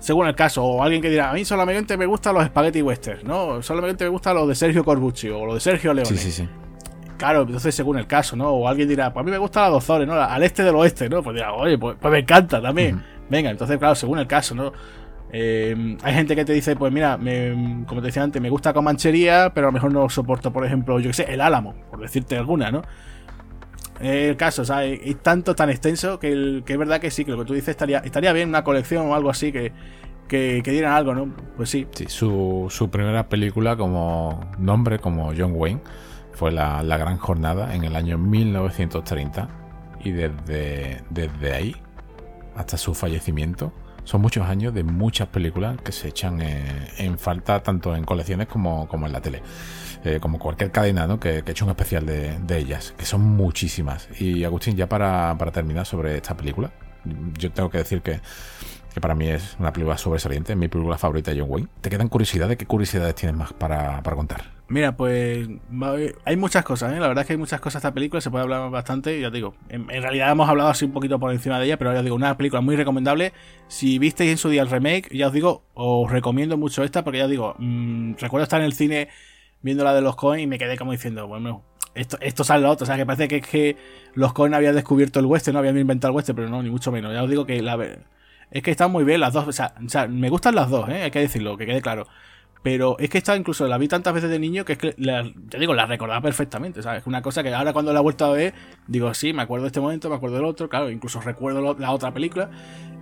Según 0.00 0.26
el 0.26 0.34
caso, 0.34 0.64
o 0.64 0.82
alguien 0.82 1.00
que 1.00 1.10
dirá, 1.10 1.30
a 1.30 1.34
mí 1.34 1.44
solamente 1.44 1.96
me 1.96 2.06
gustan 2.06 2.34
los 2.34 2.44
spaghetti 2.46 2.82
western, 2.82 3.20
¿no? 3.24 3.62
Solamente 3.62 4.04
me 4.04 4.10
gustan 4.10 4.34
los 4.34 4.48
de 4.48 4.54
Sergio 4.54 4.84
Corbucci 4.84 5.28
o 5.28 5.46
los 5.46 5.54
de 5.54 5.60
Sergio 5.60 5.94
Leone. 5.94 6.08
Sí, 6.08 6.16
sí, 6.16 6.32
sí. 6.32 6.48
Claro, 7.16 7.42
entonces 7.42 7.74
según 7.74 7.98
el 7.98 8.06
caso, 8.06 8.34
¿no? 8.34 8.48
O 8.48 8.66
alguien 8.66 8.88
dirá, 8.88 9.12
pues 9.12 9.22
a 9.22 9.24
mí 9.24 9.30
me 9.30 9.38
gusta 9.38 9.60
la 9.60 9.68
Dozores, 9.68 10.08
¿no? 10.08 10.14
Al 10.14 10.42
este 10.42 10.64
del 10.64 10.74
oeste, 10.74 11.08
¿no? 11.08 11.22
Pues 11.22 11.36
dirá, 11.36 11.52
oye, 11.52 11.76
pues, 11.76 11.96
pues 12.00 12.10
me 12.10 12.20
encanta 12.20 12.62
también. 12.62 13.04
Venga, 13.28 13.50
entonces, 13.50 13.78
claro, 13.78 13.94
según 13.94 14.18
el 14.18 14.26
caso, 14.26 14.54
¿no? 14.54 14.72
Eh, 15.32 15.96
hay 16.02 16.14
gente 16.14 16.34
que 16.34 16.44
te 16.44 16.52
dice, 16.52 16.74
pues 16.76 16.92
mira, 16.92 17.18
como 17.86 18.00
te 18.00 18.06
decía 18.06 18.22
antes, 18.22 18.40
me 18.40 18.50
gusta 18.50 18.72
Comanchería, 18.72 19.52
pero 19.54 19.66
a 19.66 19.68
lo 19.68 19.72
mejor 19.72 19.92
no 19.92 20.08
soporto, 20.08 20.52
por 20.52 20.64
ejemplo, 20.64 20.98
yo 20.98 21.10
qué 21.10 21.14
sé, 21.14 21.32
el 21.32 21.40
Álamo, 21.40 21.74
por 21.90 22.00
decirte 22.00 22.36
alguna, 22.36 22.70
¿no? 22.70 22.82
El 24.00 24.36
caso, 24.36 24.62
o 24.62 24.64
sea, 24.64 24.84
es 24.84 25.22
tanto, 25.22 25.54
tan 25.54 25.70
extenso 25.70 26.18
que, 26.18 26.62
es 26.66 26.78
verdad 26.78 27.00
que 27.00 27.10
sí, 27.10 27.24
que 27.24 27.32
lo 27.32 27.38
que 27.38 27.44
tú 27.44 27.54
dices 27.54 27.70
estaría, 27.70 27.98
estaría 27.98 28.32
bien 28.32 28.48
una 28.48 28.64
colección 28.64 29.06
o 29.06 29.14
algo 29.14 29.30
así 29.30 29.52
que, 29.52 29.72
que, 30.28 30.62
dieran 30.64 30.92
algo, 30.92 31.14
¿no? 31.14 31.34
Pues 31.56 31.70
sí. 31.70 31.86
Sí, 31.92 32.06
su, 32.08 32.68
su, 32.70 32.90
primera 32.90 33.28
película 33.28 33.76
como 33.76 34.40
nombre, 34.58 34.98
como 34.98 35.32
John 35.36 35.52
Wayne, 35.54 35.80
fue 36.32 36.52
la, 36.52 36.82
Gran 36.82 37.18
Jornada 37.18 37.74
en 37.74 37.84
el 37.84 37.96
año 37.96 38.16
1930 38.16 39.48
y 40.02 40.12
desde, 40.12 41.02
desde 41.10 41.52
ahí 41.52 41.76
hasta 42.56 42.78
su 42.78 42.94
fallecimiento 42.94 43.72
son 44.04 44.22
muchos 44.22 44.48
años 44.48 44.72
de 44.74 44.82
muchas 44.82 45.28
películas 45.28 45.76
que 45.82 45.92
se 45.92 46.08
echan 46.08 46.40
en, 46.40 47.18
falta 47.18 47.62
tanto 47.62 47.94
en 47.94 48.04
colecciones 48.04 48.48
como, 48.48 48.88
como 48.88 49.06
en 49.06 49.12
la 49.12 49.20
tele. 49.20 49.42
Eh, 50.02 50.18
como 50.18 50.38
cualquier 50.38 50.70
cadena 50.70 51.06
¿no? 51.06 51.20
que, 51.20 51.42
que 51.42 51.50
he 51.50 51.52
hecho 51.52 51.66
un 51.66 51.72
especial 51.72 52.06
de, 52.06 52.56
ellas, 52.56 52.94
que 52.96 53.04
son 53.04 53.20
muchísimas. 53.20 54.08
Y 54.18 54.44
Agustín, 54.44 54.76
ya 54.76 54.88
para, 54.88 55.36
terminar 55.52 55.84
sobre 55.84 56.16
esta 56.16 56.34
película, 56.36 56.70
yo 57.38 57.50
tengo 57.52 57.68
que 57.68 57.78
decir 57.78 58.00
que 58.00 58.20
para 58.98 59.14
mí 59.14 59.28
es 59.28 59.56
una 59.60 59.72
película 59.72 59.96
sobresaliente, 59.98 60.56
mi 60.56 60.68
película 60.68 60.98
favorita 60.98 61.30
de 61.30 61.40
John 61.40 61.50
Wayne. 61.50 61.68
¿Te 61.80 61.90
quedan 61.90 62.08
curiosidades? 62.08 62.56
¿Qué 62.56 62.66
curiosidades 62.66 63.14
tienes 63.14 63.36
más 63.36 63.52
para, 63.52 64.02
contar? 64.02 64.42
Mira, 64.68 64.96
pues 64.96 65.48
hay 66.24 66.36
muchas 66.36 66.64
cosas, 66.64 66.92
¿eh? 66.92 67.00
la 67.00 67.08
verdad 67.08 67.22
es 67.22 67.26
que 67.26 67.32
hay 67.32 67.38
muchas 67.38 67.60
cosas 67.60 67.82
de 67.82 67.88
esta 67.88 67.94
película, 67.94 68.20
se 68.20 68.30
puede 68.30 68.44
hablar 68.44 68.70
bastante, 68.70 69.20
ya 69.20 69.28
digo, 69.28 69.54
en, 69.68 69.88
realidad 69.88 70.30
hemos 70.30 70.48
hablado 70.48 70.70
así 70.70 70.84
un 70.84 70.92
poquito 70.92 71.18
por 71.18 71.32
encima 71.32 71.58
de 71.58 71.66
ella, 71.66 71.76
pero 71.76 71.92
ya 71.92 72.02
digo, 72.02 72.14
una 72.14 72.36
película 72.36 72.60
muy 72.60 72.76
recomendable. 72.76 73.32
Si 73.68 73.98
visteis 73.98 74.30
en 74.30 74.38
su 74.38 74.48
día 74.48 74.62
el 74.62 74.70
remake, 74.70 75.08
ya 75.12 75.26
os 75.26 75.32
digo, 75.32 75.64
os 75.74 76.10
recomiendo 76.10 76.56
mucho 76.56 76.84
esta, 76.84 77.02
porque 77.02 77.18
ya 77.18 77.26
digo, 77.26 77.56
mmm, 77.58 78.14
recuerdo 78.20 78.44
estar 78.44 78.60
en 78.60 78.66
el 78.66 78.72
cine 78.72 79.08
viendo 79.62 79.84
la 79.84 79.94
de 79.94 80.00
los 80.00 80.16
Coen 80.16 80.40
y 80.40 80.46
me 80.46 80.58
quedé 80.58 80.76
como 80.76 80.92
diciendo, 80.92 81.26
bueno, 81.26 81.64
esto, 81.94 82.18
esto 82.20 82.44
sale 82.44 82.62
lo 82.62 82.70
otro. 82.70 82.84
O 82.84 82.86
sea, 82.86 82.96
que 82.96 83.06
parece 83.06 83.28
que, 83.28 83.40
que 83.40 83.76
los 84.14 84.32
Coen 84.32 84.54
habían 84.54 84.74
descubierto 84.74 85.20
el 85.20 85.26
western, 85.26 85.54
no 85.54 85.58
habían 85.60 85.78
inventado 85.78 86.12
el 86.12 86.16
western, 86.16 86.36
pero 86.36 86.48
no, 86.48 86.62
ni 86.62 86.70
mucho 86.70 86.92
menos. 86.92 87.12
Ya 87.12 87.22
os 87.22 87.30
digo 87.30 87.46
que 87.46 87.62
la, 87.62 87.78
es 88.50 88.62
que 88.62 88.70
están 88.70 88.90
muy 88.90 89.04
bien 89.04 89.20
las 89.20 89.32
dos. 89.32 89.46
O 89.46 89.52
sea, 89.52 89.74
me 90.08 90.28
gustan 90.28 90.54
las 90.54 90.70
dos, 90.70 90.88
¿eh? 90.88 91.02
hay 91.02 91.10
que 91.10 91.20
decirlo, 91.20 91.56
que 91.56 91.66
quede 91.66 91.82
claro. 91.82 92.06
Pero 92.62 92.98
es 92.98 93.08
que 93.08 93.18
esta 93.18 93.36
incluso 93.36 93.66
la 93.66 93.78
vi 93.78 93.88
tantas 93.88 94.12
veces 94.12 94.28
de 94.28 94.38
niño 94.38 94.66
que 94.66 94.74
es 94.74 94.78
que, 94.78 94.92
te 94.92 95.58
digo, 95.58 95.72
la 95.72 95.86
recordaba 95.86 96.20
perfectamente, 96.20 96.82
¿sabes? 96.82 97.00
Es 97.00 97.06
una 97.06 97.22
cosa 97.22 97.42
que 97.42 97.54
ahora 97.54 97.72
cuando 97.72 97.92
la 97.92 98.00
he 98.00 98.02
vuelto 98.02 98.26
a 98.26 98.32
ver, 98.32 98.52
digo, 98.86 99.14
sí, 99.14 99.32
me 99.32 99.42
acuerdo 99.42 99.64
de 99.64 99.68
este 99.68 99.80
momento, 99.80 100.10
me 100.10 100.16
acuerdo 100.16 100.36
del 100.36 100.44
otro, 100.44 100.68
claro, 100.68 100.90
incluso 100.90 101.20
recuerdo 101.22 101.74
la 101.78 101.90
otra 101.90 102.12
película 102.12 102.50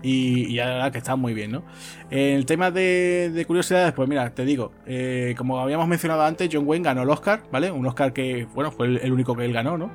y, 0.02 0.44
y 0.44 0.54
la 0.54 0.66
verdad 0.66 0.92
que 0.92 0.98
está 0.98 1.16
muy 1.16 1.34
bien, 1.34 1.52
¿no? 1.52 1.64
El 2.10 2.46
tema 2.46 2.70
de, 2.70 3.44
curiosidades, 3.46 3.92
pues 3.92 4.08
mira, 4.08 4.30
te 4.30 4.44
digo, 4.44 4.72
eh, 4.86 5.34
como 5.36 5.58
habíamos 5.58 5.88
mencionado 5.88 6.22
antes, 6.22 6.48
John 6.52 6.66
Wayne 6.66 6.84
ganó 6.84 7.02
el 7.02 7.10
Oscar, 7.10 7.42
¿vale? 7.50 7.70
Un 7.70 7.86
Oscar 7.86 8.12
que, 8.12 8.46
bueno, 8.54 8.70
fue 8.70 8.86
el, 8.86 9.12
único 9.12 9.34
que 9.34 9.44
él 9.44 9.52
ganó, 9.52 9.76
¿no? 9.76 9.90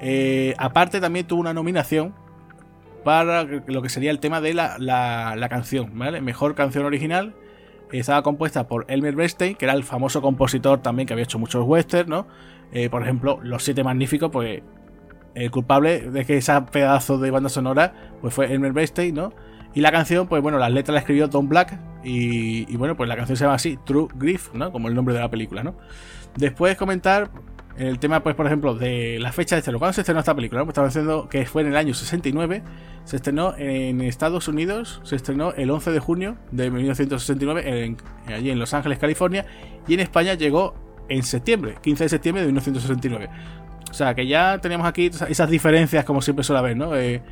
Eh, 0.00 0.54
aparte 0.58 1.00
también 1.00 1.26
tuvo 1.26 1.40
una 1.40 1.54
nominación 1.54 2.14
para 3.04 3.44
lo 3.44 3.82
que 3.82 3.88
sería 3.88 4.10
el 4.10 4.18
tema 4.18 4.40
de 4.40 4.54
la, 4.54 4.76
la, 4.78 5.48
canción, 5.48 5.96
¿vale? 5.98 6.20
Mejor 6.20 6.54
canción 6.54 6.84
original. 6.84 7.34
Estaba 8.00 8.22
compuesta 8.22 8.66
por 8.66 8.84
Elmer 8.88 9.14
Bernstein, 9.14 9.54
que 9.54 9.64
era 9.64 9.74
el 9.74 9.84
famoso 9.84 10.20
compositor 10.20 10.80
también 10.80 11.06
que 11.06 11.12
había 11.12 11.24
hecho 11.24 11.38
muchos 11.38 11.64
westerns, 11.66 12.08
¿no? 12.08 12.26
Eh, 12.72 12.90
por 12.90 13.02
ejemplo, 13.02 13.38
Los 13.42 13.62
Siete 13.62 13.84
Magníficos, 13.84 14.30
pues 14.30 14.62
el 15.34 15.50
culpable 15.50 16.00
de 16.10 16.24
que 16.24 16.36
ese 16.36 16.60
pedazo 16.72 17.18
de 17.18 17.30
banda 17.30 17.48
sonora 17.48 17.92
pues 18.20 18.34
fue 18.34 18.52
Elmer 18.52 18.72
Bernstein, 18.72 19.14
¿no? 19.14 19.32
Y 19.74 19.80
la 19.80 19.90
canción, 19.90 20.28
pues 20.28 20.42
bueno, 20.42 20.58
las 20.58 20.72
letras 20.72 20.94
la 20.94 21.00
escribió 21.00 21.28
Tom 21.28 21.48
Black 21.48 21.78
y, 22.04 22.72
y, 22.72 22.76
bueno, 22.76 22.96
pues 22.96 23.08
la 23.08 23.16
canción 23.16 23.36
se 23.36 23.44
llama 23.44 23.56
así, 23.56 23.78
True 23.84 24.08
Grief, 24.14 24.52
¿no? 24.54 24.70
Como 24.70 24.88
el 24.88 24.94
nombre 24.94 25.14
de 25.14 25.20
la 25.20 25.30
película, 25.30 25.64
¿no? 25.64 25.74
Después 26.36 26.76
comentar 26.76 27.30
el 27.76 27.98
tema, 27.98 28.22
pues, 28.22 28.36
por 28.36 28.46
ejemplo, 28.46 28.74
de 28.74 29.18
la 29.20 29.32
fecha 29.32 29.56
de 29.56 29.60
estreno. 29.60 29.78
¿Cuándo 29.78 29.92
se 29.92 30.02
estrenó 30.02 30.20
esta 30.20 30.34
película? 30.34 30.62
Pues 30.62 30.72
estamos 30.72 30.90
diciendo 30.90 31.28
que 31.28 31.44
fue 31.46 31.62
en 31.62 31.68
el 31.68 31.76
año 31.76 31.94
69. 31.94 32.62
Se 33.04 33.16
estrenó 33.16 33.54
en 33.56 34.00
Estados 34.00 34.48
Unidos, 34.48 35.00
se 35.04 35.16
estrenó 35.16 35.52
el 35.54 35.70
11 35.70 35.90
de 35.90 35.98
junio 35.98 36.36
de 36.52 36.70
1969, 36.70 37.96
allí 38.28 38.50
en 38.50 38.58
Los 38.58 38.74
Ángeles, 38.74 38.98
California. 38.98 39.44
Y 39.88 39.94
en 39.94 40.00
España 40.00 40.34
llegó 40.34 40.74
en 41.08 41.22
septiembre, 41.22 41.76
15 41.82 42.04
de 42.04 42.08
septiembre 42.08 42.42
de 42.42 42.46
1969. 42.48 43.28
O 43.90 43.94
sea, 43.94 44.14
que 44.14 44.26
ya 44.26 44.58
tenemos 44.58 44.86
aquí 44.86 45.06
esas 45.06 45.50
diferencias, 45.50 46.04
como 46.04 46.22
siempre 46.22 46.44
suele 46.44 46.60
haber, 46.60 46.76
¿no? 46.76 46.96
Eh, 46.96 47.22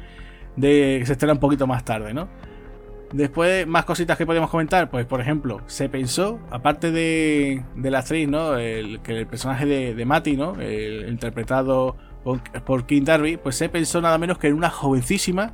de 0.57 0.99
que 1.01 1.07
se 1.07 1.12
estrena 1.12 1.32
un 1.32 1.40
poquito 1.40 1.66
más 1.66 1.84
tarde, 1.84 2.12
¿no? 2.12 2.28
Después, 3.12 3.66
más 3.66 3.84
cositas 3.84 4.16
que 4.16 4.24
podemos 4.24 4.50
comentar. 4.50 4.90
Pues, 4.90 5.06
por 5.06 5.20
ejemplo, 5.20 5.60
se 5.66 5.88
pensó, 5.88 6.40
aparte 6.50 6.90
de, 6.90 7.62
de 7.76 7.90
la 7.90 7.98
actriz, 8.00 8.28
¿no? 8.28 8.56
El, 8.56 9.00
que 9.02 9.18
el 9.18 9.26
personaje 9.26 9.66
de, 9.66 9.94
de 9.94 10.04
Matty, 10.04 10.36
¿no? 10.36 10.58
El, 10.60 11.08
interpretado 11.08 11.96
por, 12.24 12.42
por 12.64 12.86
King 12.86 13.02
Darby, 13.04 13.36
pues 13.36 13.56
se 13.56 13.68
pensó 13.68 14.00
nada 14.00 14.16
menos 14.18 14.38
que 14.38 14.48
en 14.48 14.54
una 14.54 14.70
jovencísima 14.70 15.52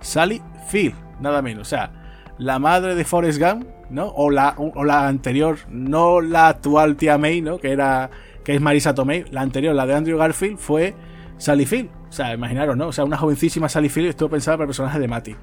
Sally 0.00 0.40
Field, 0.68 0.94
nada 1.20 1.42
menos. 1.42 1.62
O 1.62 1.70
sea, 1.70 1.92
la 2.38 2.58
madre 2.58 2.94
de 2.94 3.04
Forrest 3.04 3.40
Gump, 3.40 3.66
¿no? 3.90 4.06
O 4.08 4.30
la, 4.30 4.54
o 4.56 4.84
la 4.84 5.08
anterior, 5.08 5.58
no 5.68 6.20
la 6.20 6.48
actual 6.48 6.96
tía 6.96 7.18
May, 7.18 7.40
¿no? 7.40 7.58
Que 7.58 7.72
era. 7.72 8.10
que 8.44 8.54
es 8.54 8.60
Marisa 8.60 8.94
Tomei. 8.94 9.24
La 9.30 9.40
anterior, 9.40 9.74
la 9.74 9.86
de 9.86 9.94
Andrew 9.94 10.16
Garfield, 10.16 10.58
fue 10.58 10.94
Sally 11.38 11.66
Field. 11.66 11.90
O 12.08 12.12
sea, 12.12 12.32
imaginaros, 12.32 12.76
¿no? 12.76 12.88
O 12.88 12.92
sea, 12.92 13.04
una 13.04 13.16
jovencísima 13.16 13.68
Sally 13.68 13.88
Field 13.88 14.10
estuvo 14.10 14.30
pensada 14.30 14.56
para 14.56 14.64
el 14.64 14.68
personaje 14.68 14.98
de 14.98 15.08
Matty. 15.08 15.36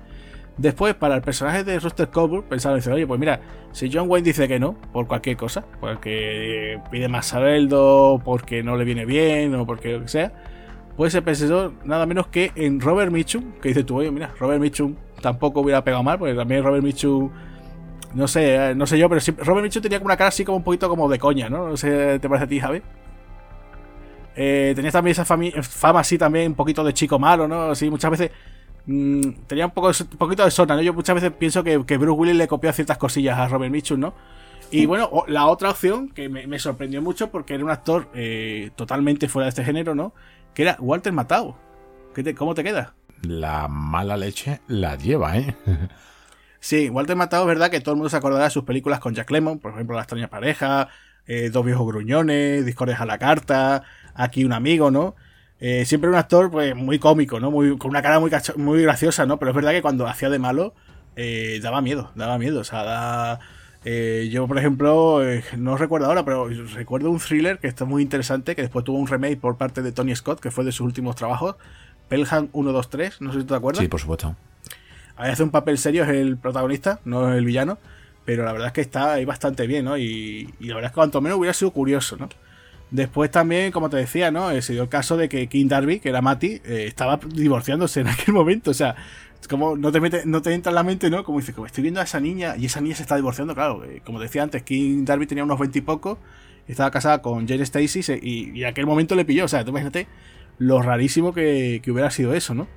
Después, 0.57 0.95
para 0.95 1.15
el 1.15 1.21
personaje 1.21 1.63
de 1.63 1.79
Rooster 1.79 2.09
Cogburn, 2.09 2.43
pensaron, 2.43 2.79
dice, 2.79 2.91
oye, 2.91 3.05
pues 3.05 3.19
mira, 3.19 3.39
si 3.71 3.91
John 3.93 4.09
Wayne 4.09 4.25
dice 4.25 4.47
que 4.47 4.59
no, 4.59 4.73
por 4.91 5.07
cualquier 5.07 5.37
cosa, 5.37 5.63
porque 5.79 6.79
pide 6.89 7.07
más 7.07 7.27
sueldo, 7.27 8.19
porque 8.25 8.63
no 8.63 8.75
le 8.75 8.83
viene 8.83 9.05
bien, 9.05 9.53
o 9.53 9.67
porque 9.67 9.93
lo 9.93 10.01
que 10.01 10.07
sea, 10.07 10.33
pues 10.95 11.13
se 11.13 11.21
pensó 11.21 11.73
nada 11.83 12.07
menos 12.07 12.27
que 12.27 12.51
en 12.55 12.79
Robert 12.81 13.11
Mitchum, 13.11 13.53
que 13.61 13.69
dice 13.69 13.83
tú, 13.83 13.97
oye, 13.97 14.09
mira, 14.09 14.33
Robert 14.39 14.59
Mitchum 14.59 14.95
tampoco 15.21 15.61
hubiera 15.61 15.83
pegado 15.83 16.01
mal, 16.01 16.17
porque 16.17 16.33
también 16.33 16.63
Robert 16.63 16.83
Mitchum, 16.83 17.29
no 18.15 18.27
sé, 18.27 18.55
eh, 18.55 18.75
no 18.75 18.87
sé 18.87 18.97
yo, 18.97 19.07
pero 19.07 19.21
Robert 19.43 19.63
Mitchum 19.63 19.83
tenía 19.83 19.99
como 19.99 20.07
una 20.07 20.17
cara 20.17 20.29
así 20.29 20.43
como 20.43 20.57
un 20.57 20.63
poquito 20.63 20.89
como 20.89 21.07
de 21.07 21.19
coña, 21.19 21.49
¿no? 21.49 21.69
No 21.69 21.77
sé, 21.77 22.17
¿te 22.17 22.27
parece 22.27 22.45
a 22.45 22.47
ti, 22.47 22.59
Javi? 22.59 22.81
Eh, 24.35 24.73
tenía 24.75 24.91
también 24.91 25.11
esa 25.11 25.25
fama 25.25 25.99
así 25.99 26.17
también, 26.17 26.47
un 26.47 26.55
poquito 26.55 26.83
de 26.83 26.93
chico 26.93 27.19
malo, 27.19 27.47
¿no? 27.47 27.71
Así 27.71 27.91
muchas 27.91 28.09
veces 28.09 28.31
Mm, 28.87 29.31
tenía 29.47 29.65
un, 29.65 29.71
poco, 29.71 29.89
un 29.89 30.17
poquito 30.17 30.45
de 30.45 30.51
zona, 30.51 30.75
¿no? 30.75 30.81
Yo 30.81 30.93
muchas 30.93 31.13
veces 31.13 31.31
pienso 31.37 31.63
que, 31.63 31.85
que 31.85 31.97
Bruce 31.97 32.19
Willis 32.19 32.35
le 32.35 32.47
copió 32.47 32.71
ciertas 32.71 32.97
cosillas 32.97 33.37
a 33.37 33.47
Robert 33.47 33.71
Mitchum, 33.71 33.99
¿no? 33.99 34.13
Y 34.71 34.85
bueno, 34.85 35.09
la 35.27 35.47
otra 35.47 35.69
opción 35.69 36.09
que 36.09 36.27
me, 36.29 36.59
sorprendió 36.59 37.01
mucho 37.01 37.29
porque 37.31 37.53
era 37.53 37.63
un 37.63 37.69
actor 37.69 38.09
eh, 38.13 38.71
totalmente 38.75 39.29
fuera 39.29 39.45
de 39.45 39.49
este 39.49 39.63
género, 39.63 39.95
¿no? 39.95 40.13
Que 40.53 40.63
era 40.63 40.77
Walter 40.79 41.13
Matthau. 41.13 41.55
¿Cómo 42.35 42.55
te 42.55 42.63
queda? 42.63 42.95
La 43.21 43.67
mala 43.67 44.17
leche 44.17 44.61
la 44.67 44.95
lleva, 44.95 45.37
¿eh? 45.37 45.55
sí, 46.59 46.89
Walter 46.89 47.15
Matthau 47.15 47.43
es 47.43 47.47
verdad 47.47 47.69
que 47.69 47.79
todo 47.79 47.91
el 47.91 47.97
mundo 47.97 48.09
se 48.09 48.17
acordará 48.17 48.45
de 48.45 48.49
sus 48.49 48.63
películas 48.63 48.99
con 48.99 49.13
Jack 49.13 49.29
Lemmon, 49.31 49.59
por 49.59 49.71
ejemplo 49.71 49.95
La 49.95 50.01
extraña 50.01 50.29
pareja, 50.29 50.89
eh, 51.27 51.49
Dos 51.49 51.63
viejos 51.65 51.85
gruñones, 51.87 52.65
Discordes 52.65 52.99
a 52.99 53.05
la 53.05 53.17
carta, 53.17 53.83
Aquí 54.15 54.43
un 54.43 54.53
amigo, 54.53 54.91
¿no? 54.91 55.15
Eh, 55.59 55.85
siempre 55.85 56.09
un 56.09 56.15
actor 56.15 56.51
pues 56.51 56.75
muy 56.75 56.99
cómico, 56.99 57.39
¿no? 57.39 57.49
Muy, 57.49 57.77
con 57.77 57.89
una 57.89 58.01
cara 58.01 58.19
muy, 58.19 58.31
muy 58.57 58.81
graciosa, 58.83 59.25
¿no? 59.25 59.37
Pero 59.37 59.51
es 59.51 59.55
verdad 59.55 59.71
que 59.71 59.81
cuando 59.81 60.07
hacía 60.07 60.29
de 60.29 60.39
malo 60.39 60.73
eh, 61.15 61.59
daba 61.61 61.81
miedo, 61.81 62.11
daba 62.15 62.37
miedo. 62.37 62.59
O 62.59 62.63
sea, 62.63 63.39
eh, 63.83 64.29
yo, 64.31 64.47
por 64.47 64.57
ejemplo, 64.57 65.21
no 65.57 65.77
recuerdo 65.77 66.07
ahora, 66.07 66.23
pero 66.23 66.47
recuerdo 66.47 67.09
un 67.09 67.19
thriller 67.19 67.57
que 67.59 67.67
está 67.67 67.85
muy 67.85 68.03
interesante, 68.03 68.55
que 68.55 68.61
después 68.61 68.85
tuvo 68.85 68.99
un 68.99 69.07
remake 69.07 69.37
por 69.37 69.57
parte 69.57 69.81
de 69.81 69.91
Tony 69.91 70.15
Scott, 70.15 70.39
que 70.39 70.51
fue 70.51 70.63
de 70.63 70.71
sus 70.71 70.81
últimos 70.81 71.15
trabajos. 71.15 71.55
Pelham 72.07 72.49
123, 72.53 73.21
no 73.21 73.33
sé 73.33 73.41
si 73.41 73.45
te 73.45 73.55
acuerdas. 73.55 73.81
Sí, 73.81 73.87
por 73.87 73.99
supuesto. 73.99 74.35
Ahí 75.17 75.31
hace 75.31 75.41
un 75.41 75.49
papel 75.49 75.79
serio, 75.79 76.03
es 76.03 76.09
el 76.09 76.37
protagonista, 76.37 76.99
no 77.03 77.31
es 77.31 77.37
el 77.37 77.45
villano. 77.45 77.79
Pero 78.23 78.43
la 78.43 78.51
verdad 78.51 78.67
es 78.67 78.73
que 78.73 78.81
está 78.81 79.13
ahí 79.13 79.25
bastante 79.25 79.65
bien, 79.67 79.85
¿no? 79.85 79.97
Y, 79.97 80.53
y 80.59 80.67
la 80.67 80.75
verdad 80.75 80.89
es 80.89 80.91
que 80.91 80.95
cuanto 80.95 81.21
menos 81.21 81.39
hubiera 81.39 81.53
sido 81.53 81.71
curioso, 81.71 82.17
¿no? 82.17 82.27
Después 82.89 83.29
también, 83.29 83.71
como 83.71 83.89
te 83.89 83.97
decía, 83.97 84.31
¿no? 84.31 84.49
Eh, 84.51 84.61
se 84.61 84.73
dio 84.73 84.83
el 84.83 84.89
caso 84.89 85.17
de 85.17 85.27
que 85.27 85.47
King 85.47 85.67
Darby, 85.67 85.99
que 85.99 86.09
era 86.09 86.21
Mati, 86.21 86.61
eh, 86.63 86.85
estaba 86.87 87.19
divorciándose 87.27 88.01
en 88.01 88.07
aquel 88.07 88.33
momento. 88.33 88.71
O 88.71 88.73
sea, 88.73 88.95
como 89.49 89.75
no 89.75 89.91
te 89.91 89.99
mete, 89.99 90.23
no 90.25 90.41
te 90.41 90.53
entra 90.53 90.71
en 90.71 90.75
la 90.75 90.83
mente, 90.83 91.09
¿no? 91.09 91.23
Como 91.23 91.39
dices, 91.39 91.53
como 91.53 91.67
estoy 91.67 91.81
viendo 91.81 91.99
a 91.99 92.03
esa 92.03 92.19
niña 92.19 92.55
y 92.57 92.65
esa 92.65 92.79
niña 92.79 92.95
se 92.95 93.03
está 93.03 93.15
divorciando, 93.15 93.55
claro. 93.55 93.83
Eh, 93.83 94.01
como 94.05 94.19
decía 94.19 94.43
antes, 94.43 94.63
King 94.63 95.03
Darby 95.05 95.27
tenía 95.27 95.43
unos 95.43 95.59
veintipocos, 95.59 96.17
estaba 96.67 96.89
casada 96.91 97.21
con 97.21 97.47
Jane 97.47 97.63
Stacy 97.63 98.01
y, 98.21 98.61
en 98.61 98.67
aquel 98.67 98.85
momento 98.85 99.15
le 99.15 99.25
pilló. 99.25 99.45
O 99.45 99.47
sea, 99.49 99.63
tú 99.65 99.71
imagínate 99.71 100.07
lo 100.57 100.81
rarísimo 100.81 101.33
que, 101.33 101.81
que 101.83 101.91
hubiera 101.91 102.09
sido 102.09 102.33
eso, 102.33 102.53
¿no? 102.53 102.67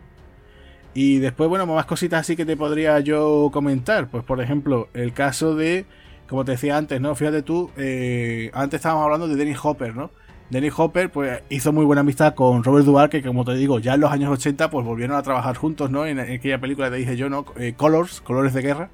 Y 0.93 1.19
después, 1.19 1.49
bueno, 1.49 1.67
más 1.67 1.87
cositas 1.87 2.21
así 2.21 2.35
que 2.35 2.45
te 2.45 2.57
podría 2.57 2.99
yo 2.99 3.51
comentar. 3.53 4.09
Pues, 4.11 4.25
por 4.25 4.41
ejemplo, 4.41 4.89
el 4.93 5.13
caso 5.13 5.55
de 5.55 5.87
como 6.31 6.45
te 6.45 6.53
decía 6.53 6.77
antes, 6.77 7.01
¿no? 7.01 7.17
Fíjate 7.17 7.43
tú, 7.43 7.73
eh, 7.77 8.53
antes 8.55 8.79
estábamos 8.79 9.03
hablando 9.03 9.27
de 9.27 9.35
Dennis 9.35 9.59
Hopper, 9.61 9.97
¿no? 9.97 10.13
Dennis 10.49 10.73
Hopper, 10.77 11.11
pues, 11.11 11.43
hizo 11.49 11.73
muy 11.73 11.85
buena 11.85 12.03
amistad 12.03 12.37
con 12.37 12.63
Robert 12.63 12.87
Duvall, 12.87 13.11
que 13.11 13.21
como 13.21 13.45
te 13.45 13.55
digo, 13.55 13.81
ya 13.81 13.95
en 13.95 14.01
los 14.01 14.13
años 14.13 14.31
80, 14.31 14.71
pues 14.71 14.87
volvieron 14.87 15.17
a 15.17 15.23
trabajar 15.23 15.57
juntos, 15.57 15.91
¿no? 15.91 16.07
En, 16.07 16.21
aquella 16.21 16.61
película 16.61 16.89
te 16.89 16.97
dije 16.97 17.17
yo, 17.17 17.29
¿no? 17.29 17.47
Eh, 17.57 17.75
Colors, 17.77 18.21
Colores 18.21 18.55
de 18.55 18.63
Guerra. 18.63 18.91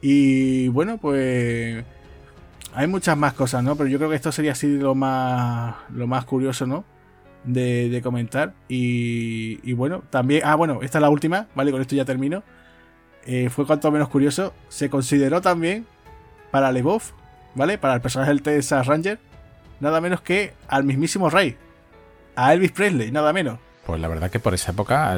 Y 0.00 0.68
bueno, 0.68 0.96
pues 0.96 1.84
hay 2.74 2.86
muchas 2.86 3.18
más 3.18 3.34
cosas, 3.34 3.62
¿no? 3.62 3.76
Pero 3.76 3.90
yo 3.90 3.98
creo 3.98 4.08
que 4.08 4.16
esto 4.16 4.32
sería 4.32 4.52
así 4.52 4.78
lo 4.78 4.94
más, 4.94 5.74
lo 5.90 6.06
más 6.06 6.24
curioso, 6.24 6.66
¿no? 6.66 6.84
De, 7.44 8.00
comentar. 8.02 8.54
Y, 8.68 9.60
y, 9.62 9.74
bueno, 9.74 10.02
también, 10.08 10.42
ah, 10.46 10.54
bueno, 10.54 10.80
esta 10.82 10.96
es 10.96 11.02
la 11.02 11.10
última, 11.10 11.46
¿vale? 11.54 11.72
Con 11.72 11.82
esto 11.82 11.94
ya 11.94 12.06
termino. 12.06 12.42
Eh, 13.26 13.50
fue 13.50 13.66
cuanto 13.66 13.90
menos 13.90 14.08
curioso. 14.08 14.54
Se 14.68 14.88
consideró 14.88 15.42
también 15.42 15.86
para 16.54 16.70
LeBoff, 16.70 17.10
¿vale? 17.56 17.78
Para 17.78 17.94
el 17.94 18.00
personaje 18.00 18.30
del 18.30 18.40
Texas 18.40 18.86
Ranger, 18.86 19.18
nada 19.80 20.00
menos 20.00 20.20
que 20.20 20.54
al 20.68 20.84
mismísimo 20.84 21.28
Rey, 21.28 21.56
a 22.36 22.54
Elvis 22.54 22.70
Presley, 22.70 23.10
nada 23.10 23.32
menos. 23.32 23.58
Pues 23.84 24.00
la 24.00 24.06
verdad 24.06 24.30
que 24.30 24.38
por 24.38 24.54
esa 24.54 24.70
época 24.70 25.16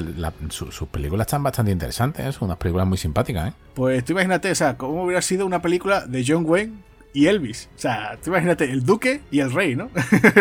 sus 0.49 0.89
películas 0.89 1.27
están 1.27 1.43
bastante 1.43 1.73
interesantes, 1.73 2.25
¿eh? 2.25 2.33
son 2.33 2.47
unas 2.47 2.57
películas 2.57 2.87
muy 2.87 2.97
simpáticas. 2.97 3.51
¿eh? 3.51 3.53
Pues 3.75 4.03
tú 4.03 4.13
imagínate, 4.13 4.51
o 4.51 4.55
sea, 4.55 4.79
cómo 4.79 5.05
hubiera 5.05 5.21
sido 5.21 5.45
una 5.45 5.61
película 5.61 6.07
de 6.07 6.25
John 6.27 6.47
Wayne 6.47 6.73
y 7.17 7.29
Elvis. 7.29 7.71
O 7.75 7.79
sea, 7.79 8.19
tú 8.23 8.29
imagínate, 8.29 8.71
el 8.71 8.85
duque 8.85 9.23
y 9.31 9.41
el 9.41 9.51
rey, 9.51 9.75
¿no? 9.75 9.89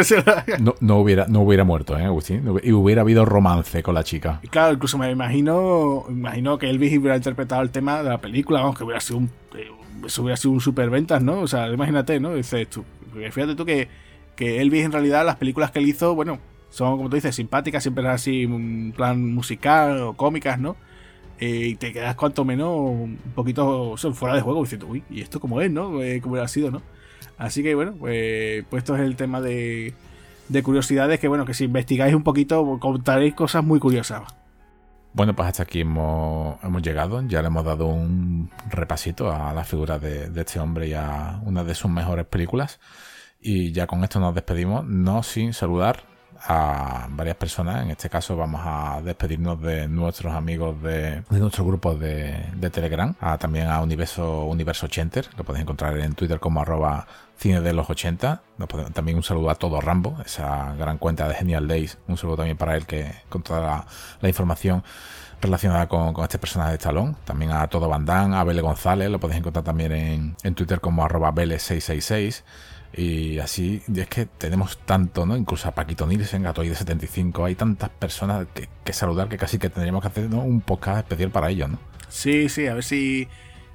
no, 0.60 0.76
no, 0.81 0.97
hubiera, 0.97 1.26
no 1.26 1.39
hubiera 1.39 1.64
muerto, 1.64 1.97
¿eh, 1.97 2.03
Agustín? 2.03 2.43
Y 2.64 2.73
hubiera 2.73 3.02
habido 3.02 3.23
romance 3.23 3.81
con 3.81 3.95
la 3.95 4.03
chica. 4.03 4.41
Y 4.43 4.49
claro, 4.49 4.73
incluso 4.73 4.97
me 4.97 5.10
imagino, 5.10 6.03
imagino 6.10 6.57
que 6.57 6.69
Elvis 6.69 6.97
hubiera 6.97 7.15
interpretado 7.15 7.61
el 7.61 7.69
tema 7.69 8.03
de 8.03 8.10
la 8.10 8.18
película, 8.18 8.60
vamos, 8.60 8.77
que 8.77 8.84
hubiera 8.84 8.99
sido 8.99 9.19
un, 9.19 9.30
eh, 9.57 9.72
eso 10.06 10.23
hubiera 10.23 10.35
sido 10.35 10.52
un 10.52 10.60
superventas, 10.60 11.23
¿no? 11.23 11.39
O 11.39 11.47
sea, 11.47 11.69
imagínate, 11.69 12.19
¿no? 12.19 12.35
Dices 12.35 12.69
tú, 12.69 12.84
fíjate 13.14 13.56
tú 13.56 13.64
que, 13.64 13.88
que 14.35 14.60
Elvis 14.60 14.84
en 14.84 14.91
realidad 14.91 15.26
las 15.26 15.38
películas 15.38 15.72
que 15.72 15.80
él 15.80 15.88
hizo, 15.88 16.14
bueno, 16.14 16.39
son, 16.72 16.97
como 16.97 17.10
tú 17.10 17.15
dices, 17.15 17.34
simpáticas, 17.34 17.84
siempre 17.84 18.06
así, 18.10 18.45
un 18.45 18.91
plan 18.93 19.34
musical 19.34 20.02
o 20.02 20.14
cómicas, 20.18 20.60
¿no? 20.60 20.76
Eh, 21.40 21.68
y 21.68 21.76
te 21.76 21.91
quedas 21.91 22.16
cuanto 22.16 22.45
menos 22.45 22.70
un 22.70 23.18
poquito 23.36 23.95
fuera 24.14 24.36
de 24.36 24.41
juego 24.41 24.64
diciendo, 24.64 24.88
uy, 24.88 25.03
¿y 25.10 25.22
esto 25.22 25.40
cómo 25.40 25.62
es, 25.62 25.70
no? 25.70 26.02
Eh, 26.02 26.22
¿Cómo 26.22 26.36
ha 26.38 26.48
sido, 26.48 26.72
no? 26.72 26.82
Así 27.38 27.62
que 27.62 27.76
bueno, 27.76 27.94
pues, 27.99 28.64
pues, 28.70 28.84
esto 28.84 28.95
es 28.95 29.02
el 29.02 29.16
tema 29.18 29.41
de, 29.41 29.94
de 30.48 30.64
curiosidades 30.64 31.20
que 31.20 31.28
bueno, 31.28 31.45
que 31.45 31.53
si 31.53 31.66
investigáis 31.66 32.16
un 32.16 32.24
poquito 32.24 32.80
contaréis 32.80 33.34
cosas 33.34 33.64
muy 33.64 33.80
curiosas. 33.80 34.24
Bueno, 35.16 35.34
pues 35.34 35.48
hasta 35.48 35.64
aquí 35.64 35.82
hemos, 35.82 36.62
hemos 36.62 36.82
llegado. 36.82 37.22
Ya 37.26 37.41
le 37.41 37.48
hemos 37.48 37.64
dado 37.64 37.88
un 37.88 38.49
repasito 38.70 39.32
a 39.32 39.53
la 39.53 39.64
figura 39.64 39.98
de, 39.98 40.30
este 40.36 40.60
hombre 40.60 40.90
y 40.90 40.94
a 40.94 41.40
una 41.45 41.64
de 41.64 41.74
sus 41.74 41.90
mejores 41.90 42.26
películas. 42.26 42.82
Y 43.40 43.72
ya 43.72 43.88
con 43.88 44.03
esto 44.03 44.20
nos 44.20 44.36
despedimos, 44.36 44.86
no 44.86 45.24
sin 45.24 45.53
saludar 45.53 46.15
a 46.48 47.08
varias 47.10 47.36
personas. 47.36 47.84
En 47.84 47.92
este 47.92 48.10
caso 48.10 48.36
vamos 48.36 48.62
a 48.64 49.02
despedirnos 49.04 49.62
de 49.62 49.88
nuestros 49.88 50.34
amigos 50.34 50.82
de, 50.82 51.24
nuestro 51.30 51.66
grupo 51.66 51.96
de, 51.96 52.46
Telegram, 52.72 53.16
a, 53.20 53.38
también 53.38 53.68
a 53.68 53.82
Universo, 53.82 54.46
Universo 54.46 54.88
Chenter, 54.88 55.28
lo 55.38 55.44
podéis 55.44 55.64
encontrar 55.64 55.98
en 55.98 56.14
Twitter 56.14 56.40
como 56.40 56.62
arroba 56.62 57.08
cine 57.38 57.62
de 57.62 57.74
los 57.74 57.90
80. 57.90 58.42
También 58.94 59.18
un 59.18 59.24
saludo 59.24 59.50
a 59.50 59.56
todo 59.56 59.82
Rambo, 59.82 60.18
esa 60.26 60.74
gran 60.76 60.98
cuenta 60.98 61.28
de 61.28 61.36
Genial 61.36 61.68
Days. 61.68 61.98
Un 62.08 62.18
saludo 62.18 62.38
también 62.38 62.58
para 62.58 62.76
él 62.76 62.86
que 62.86 63.12
con 63.30 63.44
toda 63.44 63.86
la, 64.22 64.28
información 64.28 64.84
relacionada 65.42 65.88
con, 65.88 66.16
este 66.24 66.38
personaje 66.40 66.74
de 66.74 66.78
Talón. 66.78 67.16
También 67.26 67.52
a 67.52 67.68
todo 67.68 67.90
Bandán, 67.90 68.34
a 68.34 68.44
Bele 68.44 68.62
González, 68.62 69.10
lo 69.10 69.20
podéis 69.20 69.40
encontrar 69.40 69.64
también 69.66 69.92
en, 69.92 70.36
en 70.44 70.56
Twitter 70.56 70.80
como 70.80 71.04
arroba 71.04 71.32
Bele666. 71.34 72.44
Y 72.98 73.40
así, 73.40 73.82
es 73.94 74.08
que 74.08 74.26
tenemos 74.26 74.78
tanto, 74.78 75.26
¿no? 75.26 75.36
Incluso 75.36 75.68
a 75.68 75.72
Paquito 75.72 76.08
Nielsen, 76.08 76.46
a 76.46 76.54
de 76.54 76.74
75, 76.74 77.44
hay 77.44 77.56
tantas 77.56 77.90
personas 77.90 78.48
que, 78.54 78.94
saludar 78.94 79.28
que 79.28 79.38
casi 79.38 79.60
que 79.60 79.70
tendríamos 79.70 80.02
que 80.02 80.08
hacer 80.08 80.28
un 80.28 80.62
podcast 80.62 81.00
especial 81.00 81.30
para 81.30 81.50
ellos, 81.50 81.70
¿no? 81.72 81.80
Sí, 82.08 82.48
sí, 82.48 82.68
a 82.68 82.74
ver 82.74 82.84
si 82.86 83.28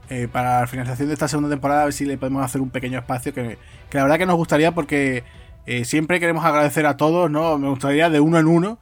eh, 0.08 0.26
para 0.26 0.60
la 0.60 0.66
finalización 0.66 1.08
de 1.08 1.14
esta 1.14 1.28
segunda 1.28 1.50
temporada, 1.50 1.82
a 1.82 1.84
ver 1.84 1.92
si 1.92 2.06
le 2.06 2.16
podemos 2.16 2.42
hacer 2.42 2.62
un 2.62 2.70
pequeño 2.70 2.98
espacio 2.98 3.34
que, 3.34 3.58
la 3.92 4.02
verdad 4.02 4.16
que 4.16 4.24
nos 4.24 4.36
gustaría 4.36 4.72
porque 4.72 5.22
eh, 5.66 5.84
siempre 5.84 6.18
queremos 6.18 6.44
agradecer 6.46 6.86
a 6.86 6.96
todos, 6.96 7.30
¿no? 7.30 7.58
Me 7.58 7.68
gustaría 7.68 8.08
de 8.08 8.20
uno 8.20 8.38
en 8.38 8.46
uno, 8.46 8.78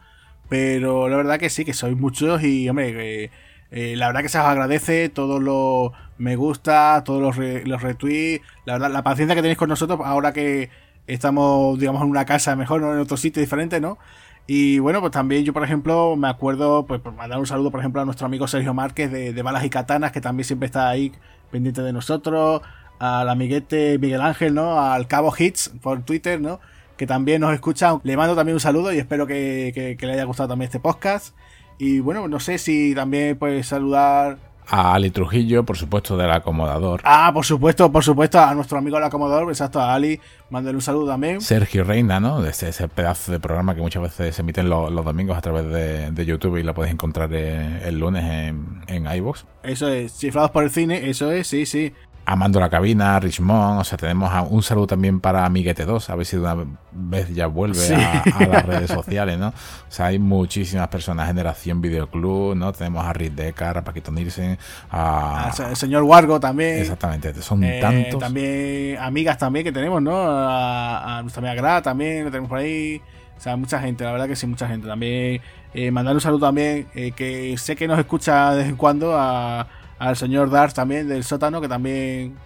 pero 0.48 1.08
la 1.08 1.16
verdad 1.16 1.40
que 1.40 1.50
sí, 1.50 1.64
que 1.64 1.74
sois 1.74 1.96
muchos 1.96 2.44
y, 2.44 2.68
hombre, 2.68 3.32
eh, 3.72 3.96
la 3.96 4.06
verdad 4.06 4.22
que 4.22 4.28
se 4.28 4.38
os 4.38 4.44
agradece 4.44 5.08
todos 5.08 5.42
los 5.42 5.90
me 6.18 6.36
gusta, 6.36 7.02
todos 7.04 7.22
los, 7.22 7.66
los 7.66 7.82
retweets, 7.82 8.44
la 8.64 8.74
verdad, 8.74 8.90
la 8.90 9.02
paciencia 9.02 9.34
que 9.34 9.42
tenéis 9.42 9.58
con 9.58 9.68
nosotros 9.68 10.00
ahora 10.04 10.32
que 10.32 10.70
estamos, 11.06 11.78
digamos, 11.78 12.02
en 12.02 12.10
una 12.10 12.24
casa 12.24 12.54
mejor, 12.56 12.80
¿no? 12.80 12.92
En 12.92 13.00
otro 13.00 13.16
sitio 13.16 13.40
diferente, 13.40 13.80
¿no? 13.80 13.98
Y 14.46 14.78
bueno, 14.78 15.00
pues 15.00 15.12
también 15.12 15.44
yo, 15.44 15.52
por 15.52 15.62
ejemplo, 15.64 16.16
me 16.16 16.28
acuerdo, 16.28 16.86
pues, 16.86 17.00
por 17.00 17.12
mandar 17.12 17.38
un 17.38 17.46
saludo, 17.46 17.70
por 17.70 17.80
ejemplo, 17.80 18.00
a 18.00 18.04
nuestro 18.04 18.26
amigo 18.26 18.48
Sergio 18.48 18.72
Márquez 18.74 19.10
de, 19.10 19.42
Balas 19.42 19.64
y 19.64 19.70
Katanas, 19.70 20.12
que 20.12 20.20
también 20.20 20.44
siempre 20.44 20.66
está 20.66 20.88
ahí 20.88 21.12
pendiente 21.50 21.82
de 21.82 21.92
nosotros, 21.92 22.62
al 22.98 23.28
amiguete 23.28 23.98
Miguel 23.98 24.20
Ángel, 24.22 24.54
¿no? 24.54 24.80
Al 24.80 25.06
Cabo 25.06 25.34
Hits 25.36 25.72
por 25.82 26.02
Twitter, 26.02 26.40
¿no? 26.40 26.60
Que 26.96 27.06
también 27.06 27.40
nos 27.42 27.52
escucha. 27.52 27.98
Le 28.02 28.16
mando 28.16 28.34
también 28.34 28.54
un 28.54 28.60
saludo 28.60 28.92
y 28.92 28.98
espero 28.98 29.26
que, 29.26 29.96
que 29.98 30.06
le 30.06 30.12
haya 30.14 30.24
gustado 30.24 30.48
también 30.48 30.66
este 30.68 30.80
podcast. 30.80 31.34
Y 31.78 32.00
bueno, 32.00 32.26
no 32.26 32.40
sé 32.40 32.58
si 32.58 32.94
también 32.94 33.38
puedes 33.38 33.66
saludar 33.66 34.38
a 34.68 34.94
Ali 34.94 35.10
Trujillo, 35.10 35.64
por 35.64 35.76
supuesto, 35.76 36.16
del 36.16 36.30
acomodador. 36.30 37.00
Ah, 37.04 37.30
por 37.32 37.44
supuesto, 37.44 37.90
por 37.90 38.04
supuesto, 38.04 38.38
a 38.38 38.54
nuestro 38.54 38.78
amigo 38.78 38.98
el 38.98 39.04
acomodador, 39.04 39.48
exacto, 39.48 39.80
a 39.80 39.94
Ali, 39.94 40.20
mándale 40.50 40.76
un 40.76 40.82
saludo 40.82 41.08
también. 41.08 41.40
Sergio 41.40 41.84
Reina, 41.84 42.20
¿no? 42.20 42.42
De 42.42 42.50
ese, 42.50 42.88
pedazo 42.88 43.32
de 43.32 43.40
programa 43.40 43.74
que 43.74 43.80
muchas 43.80 44.02
veces 44.02 44.34
se 44.34 44.42
emiten 44.42 44.68
los, 44.68 44.92
domingos 45.04 45.36
a 45.38 45.40
través 45.40 45.68
de, 46.14 46.26
YouTube 46.26 46.58
y 46.58 46.62
lo 46.62 46.74
podéis 46.74 46.92
encontrar 46.92 47.32
el, 47.32 47.98
lunes 47.98 48.24
en, 48.24 48.82
en 48.86 49.06
iVoox. 49.06 49.44
Eso 49.62 49.88
es, 49.88 50.12
cifrados 50.12 50.50
por 50.50 50.64
el 50.64 50.70
cine, 50.70 51.08
eso 51.08 51.32
es, 51.32 51.46
sí, 51.46 51.64
sí. 51.64 51.94
Amando 52.30 52.60
la 52.60 52.68
cabina, 52.68 53.18
Richmond, 53.18 53.80
o 53.80 53.84
sea, 53.84 53.96
tenemos 53.96 54.30
un 54.50 54.62
saludo 54.62 54.86
también 54.86 55.18
para 55.18 55.48
Miguete 55.48 55.86
2, 55.86 56.10
a 56.10 56.14
ver 56.14 56.26
si 56.26 56.36
de 56.36 56.42
una 56.42 56.56
vez 56.92 57.34
ya 57.34 57.46
vuelve 57.46 57.80
a, 57.94 58.22
las 58.46 58.66
redes 58.66 58.90
sociales, 58.90 59.38
¿no? 59.38 59.48
O 59.48 59.52
sea, 59.88 60.06
hay 60.06 60.18
muchísimas 60.18 60.88
personas, 60.88 61.26
Generación 61.26 61.80
Videoclub, 61.80 62.54
¿no? 62.54 62.70
Tenemos 62.74 63.02
a 63.06 63.14
Rick 63.14 63.32
Decker, 63.32 63.78
a 63.78 63.82
Paquito 63.82 64.12
Nielsen, 64.12 64.58
a... 64.90 65.50
El 65.70 65.76
señor 65.76 66.02
Wargo 66.02 66.38
también. 66.38 66.80
Exactamente, 66.80 67.32
son 67.40 67.64
eh, 67.64 67.80
tantos. 67.80 68.20
También 68.20 68.98
amigas 68.98 69.38
también 69.38 69.64
que 69.64 69.72
tenemos, 69.72 70.02
¿no? 70.02 70.12
A, 70.14 71.20
nuestra 71.22 71.40
amiga 71.40 71.54
Gra 71.54 71.80
también, 71.80 72.24
lo 72.24 72.30
tenemos 72.30 72.50
por 72.50 72.58
ahí. 72.58 73.00
O 73.38 73.40
sea, 73.40 73.56
mucha 73.56 73.80
gente, 73.80 74.04
la 74.04 74.12
verdad 74.12 74.28
que 74.28 74.36
sí, 74.36 74.46
mucha 74.46 74.68
gente. 74.68 74.86
También 74.86 75.40
eh, 75.72 75.90
mandar 75.90 76.14
un 76.14 76.20
saludo 76.20 76.46
también, 76.46 76.88
eh, 76.94 77.12
que 77.12 77.56
sé 77.56 77.74
que 77.74 77.88
nos 77.88 77.98
escucha 77.98 78.50
de 78.50 78.58
vez 78.58 78.68
en 78.68 78.76
cuando 78.76 79.16
a 79.16 79.66
al 79.98 80.16
señor 80.16 80.50
Dars 80.50 80.74
también 80.74 81.08
del 81.08 81.24
sótano, 81.24 81.60
que 81.60 81.68
también 81.68 82.36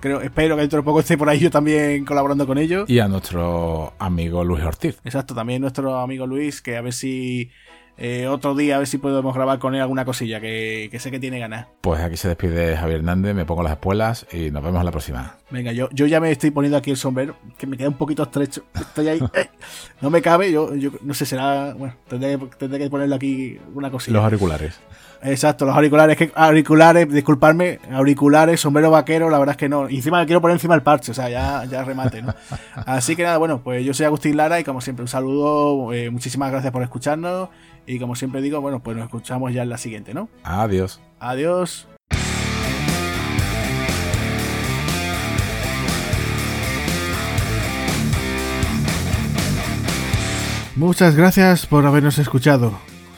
creo, 0.00 0.20
espero 0.20 0.56
que 0.56 0.62
dentro 0.62 0.78
de 0.78 0.82
poco 0.84 1.00
esté 1.00 1.18
por 1.18 1.28
ahí 1.28 1.38
yo 1.38 1.50
también 1.50 2.04
colaborando 2.04 2.46
con 2.46 2.58
ellos. 2.58 2.88
Y 2.88 2.98
a 2.98 3.08
nuestro 3.08 3.94
amigo 3.98 4.44
Luis 4.44 4.64
Ortiz. 4.64 5.00
Exacto, 5.04 5.34
también 5.34 5.60
nuestro 5.60 5.98
amigo 5.98 6.26
Luis, 6.26 6.62
que 6.62 6.76
a 6.76 6.80
ver 6.80 6.92
si 6.92 7.50
eh, 7.98 8.26
otro 8.26 8.54
día, 8.54 8.76
a 8.76 8.78
ver 8.78 8.86
si 8.86 8.98
podemos 8.98 9.34
grabar 9.34 9.58
con 9.58 9.74
él 9.74 9.80
alguna 9.80 10.04
cosilla, 10.04 10.40
que, 10.40 10.90
sé 10.98 11.10
que 11.10 11.20
tiene 11.20 11.38
ganas. 11.38 11.66
Pues 11.82 12.00
aquí 12.00 12.16
se 12.16 12.28
despide 12.28 12.76
Javier 12.76 12.98
Hernández, 12.98 13.34
me 13.34 13.44
pongo 13.44 13.62
las 13.62 13.72
espuelas 13.72 14.26
y 14.32 14.50
nos 14.50 14.62
vemos 14.62 14.82
la 14.84 14.90
próxima. 14.90 15.36
Venga, 15.50 15.72
yo, 15.72 15.88
yo 15.92 16.06
ya 16.06 16.20
me 16.20 16.30
estoy 16.30 16.50
poniendo 16.50 16.78
aquí 16.78 16.90
el 16.90 16.96
sombrero, 16.96 17.36
que 17.58 17.66
me 17.66 17.76
queda 17.76 17.88
un 17.88 17.98
poquito 17.98 18.22
estrecho. 18.22 18.64
Estoy 18.74 19.08
ahí, 19.08 19.20
eh, 19.34 19.50
no 20.00 20.10
me 20.10 20.22
cabe, 20.22 20.50
yo, 20.50 20.74
yo 20.74 20.90
no 21.02 21.14
sé, 21.14 21.26
será, 21.26 21.74
bueno, 21.74 21.94
tendré, 22.08 22.38
tendré 22.58 22.78
que 22.78 22.90
ponerle 22.90 23.14
aquí 23.14 23.58
una 23.74 23.90
cosilla. 23.90 24.16
Los 24.16 24.24
auriculares. 24.24 24.80
Exacto, 25.24 25.64
los 25.64 25.76
auriculares, 25.76 26.16
que 26.16 26.32
auriculares, 26.34 27.08
disculparme, 27.08 27.78
auriculares, 27.92 28.60
sombrero 28.60 28.90
vaquero, 28.90 29.30
la 29.30 29.38
verdad 29.38 29.52
es 29.52 29.56
que 29.56 29.68
no. 29.68 29.88
Y 29.88 29.96
encima 29.96 30.24
quiero 30.26 30.40
poner 30.40 30.56
encima 30.56 30.74
el 30.74 30.82
parche, 30.82 31.12
o 31.12 31.14
sea, 31.14 31.28
ya, 31.28 31.64
ya 31.64 31.84
remate, 31.84 32.22
¿no? 32.22 32.34
Así 32.86 33.14
que 33.14 33.22
nada, 33.22 33.38
bueno, 33.38 33.62
pues 33.62 33.84
yo 33.84 33.94
soy 33.94 34.06
Agustín 34.06 34.36
Lara 34.36 34.58
y 34.58 34.64
como 34.64 34.80
siempre 34.80 35.04
un 35.04 35.08
saludo, 35.08 35.92
eh, 35.92 36.10
muchísimas 36.10 36.50
gracias 36.50 36.72
por 36.72 36.82
escucharnos 36.82 37.50
y 37.86 38.00
como 38.00 38.16
siempre 38.16 38.42
digo, 38.42 38.60
bueno, 38.60 38.82
pues 38.82 38.96
nos 38.96 39.04
escuchamos 39.04 39.52
ya 39.52 39.62
en 39.62 39.68
la 39.68 39.78
siguiente, 39.78 40.12
¿no? 40.12 40.28
Adiós. 40.42 41.00
Adiós. 41.20 41.86
Muchas 50.74 51.14
gracias 51.14 51.66
por 51.66 51.86
habernos 51.86 52.18
escuchado. 52.18 52.91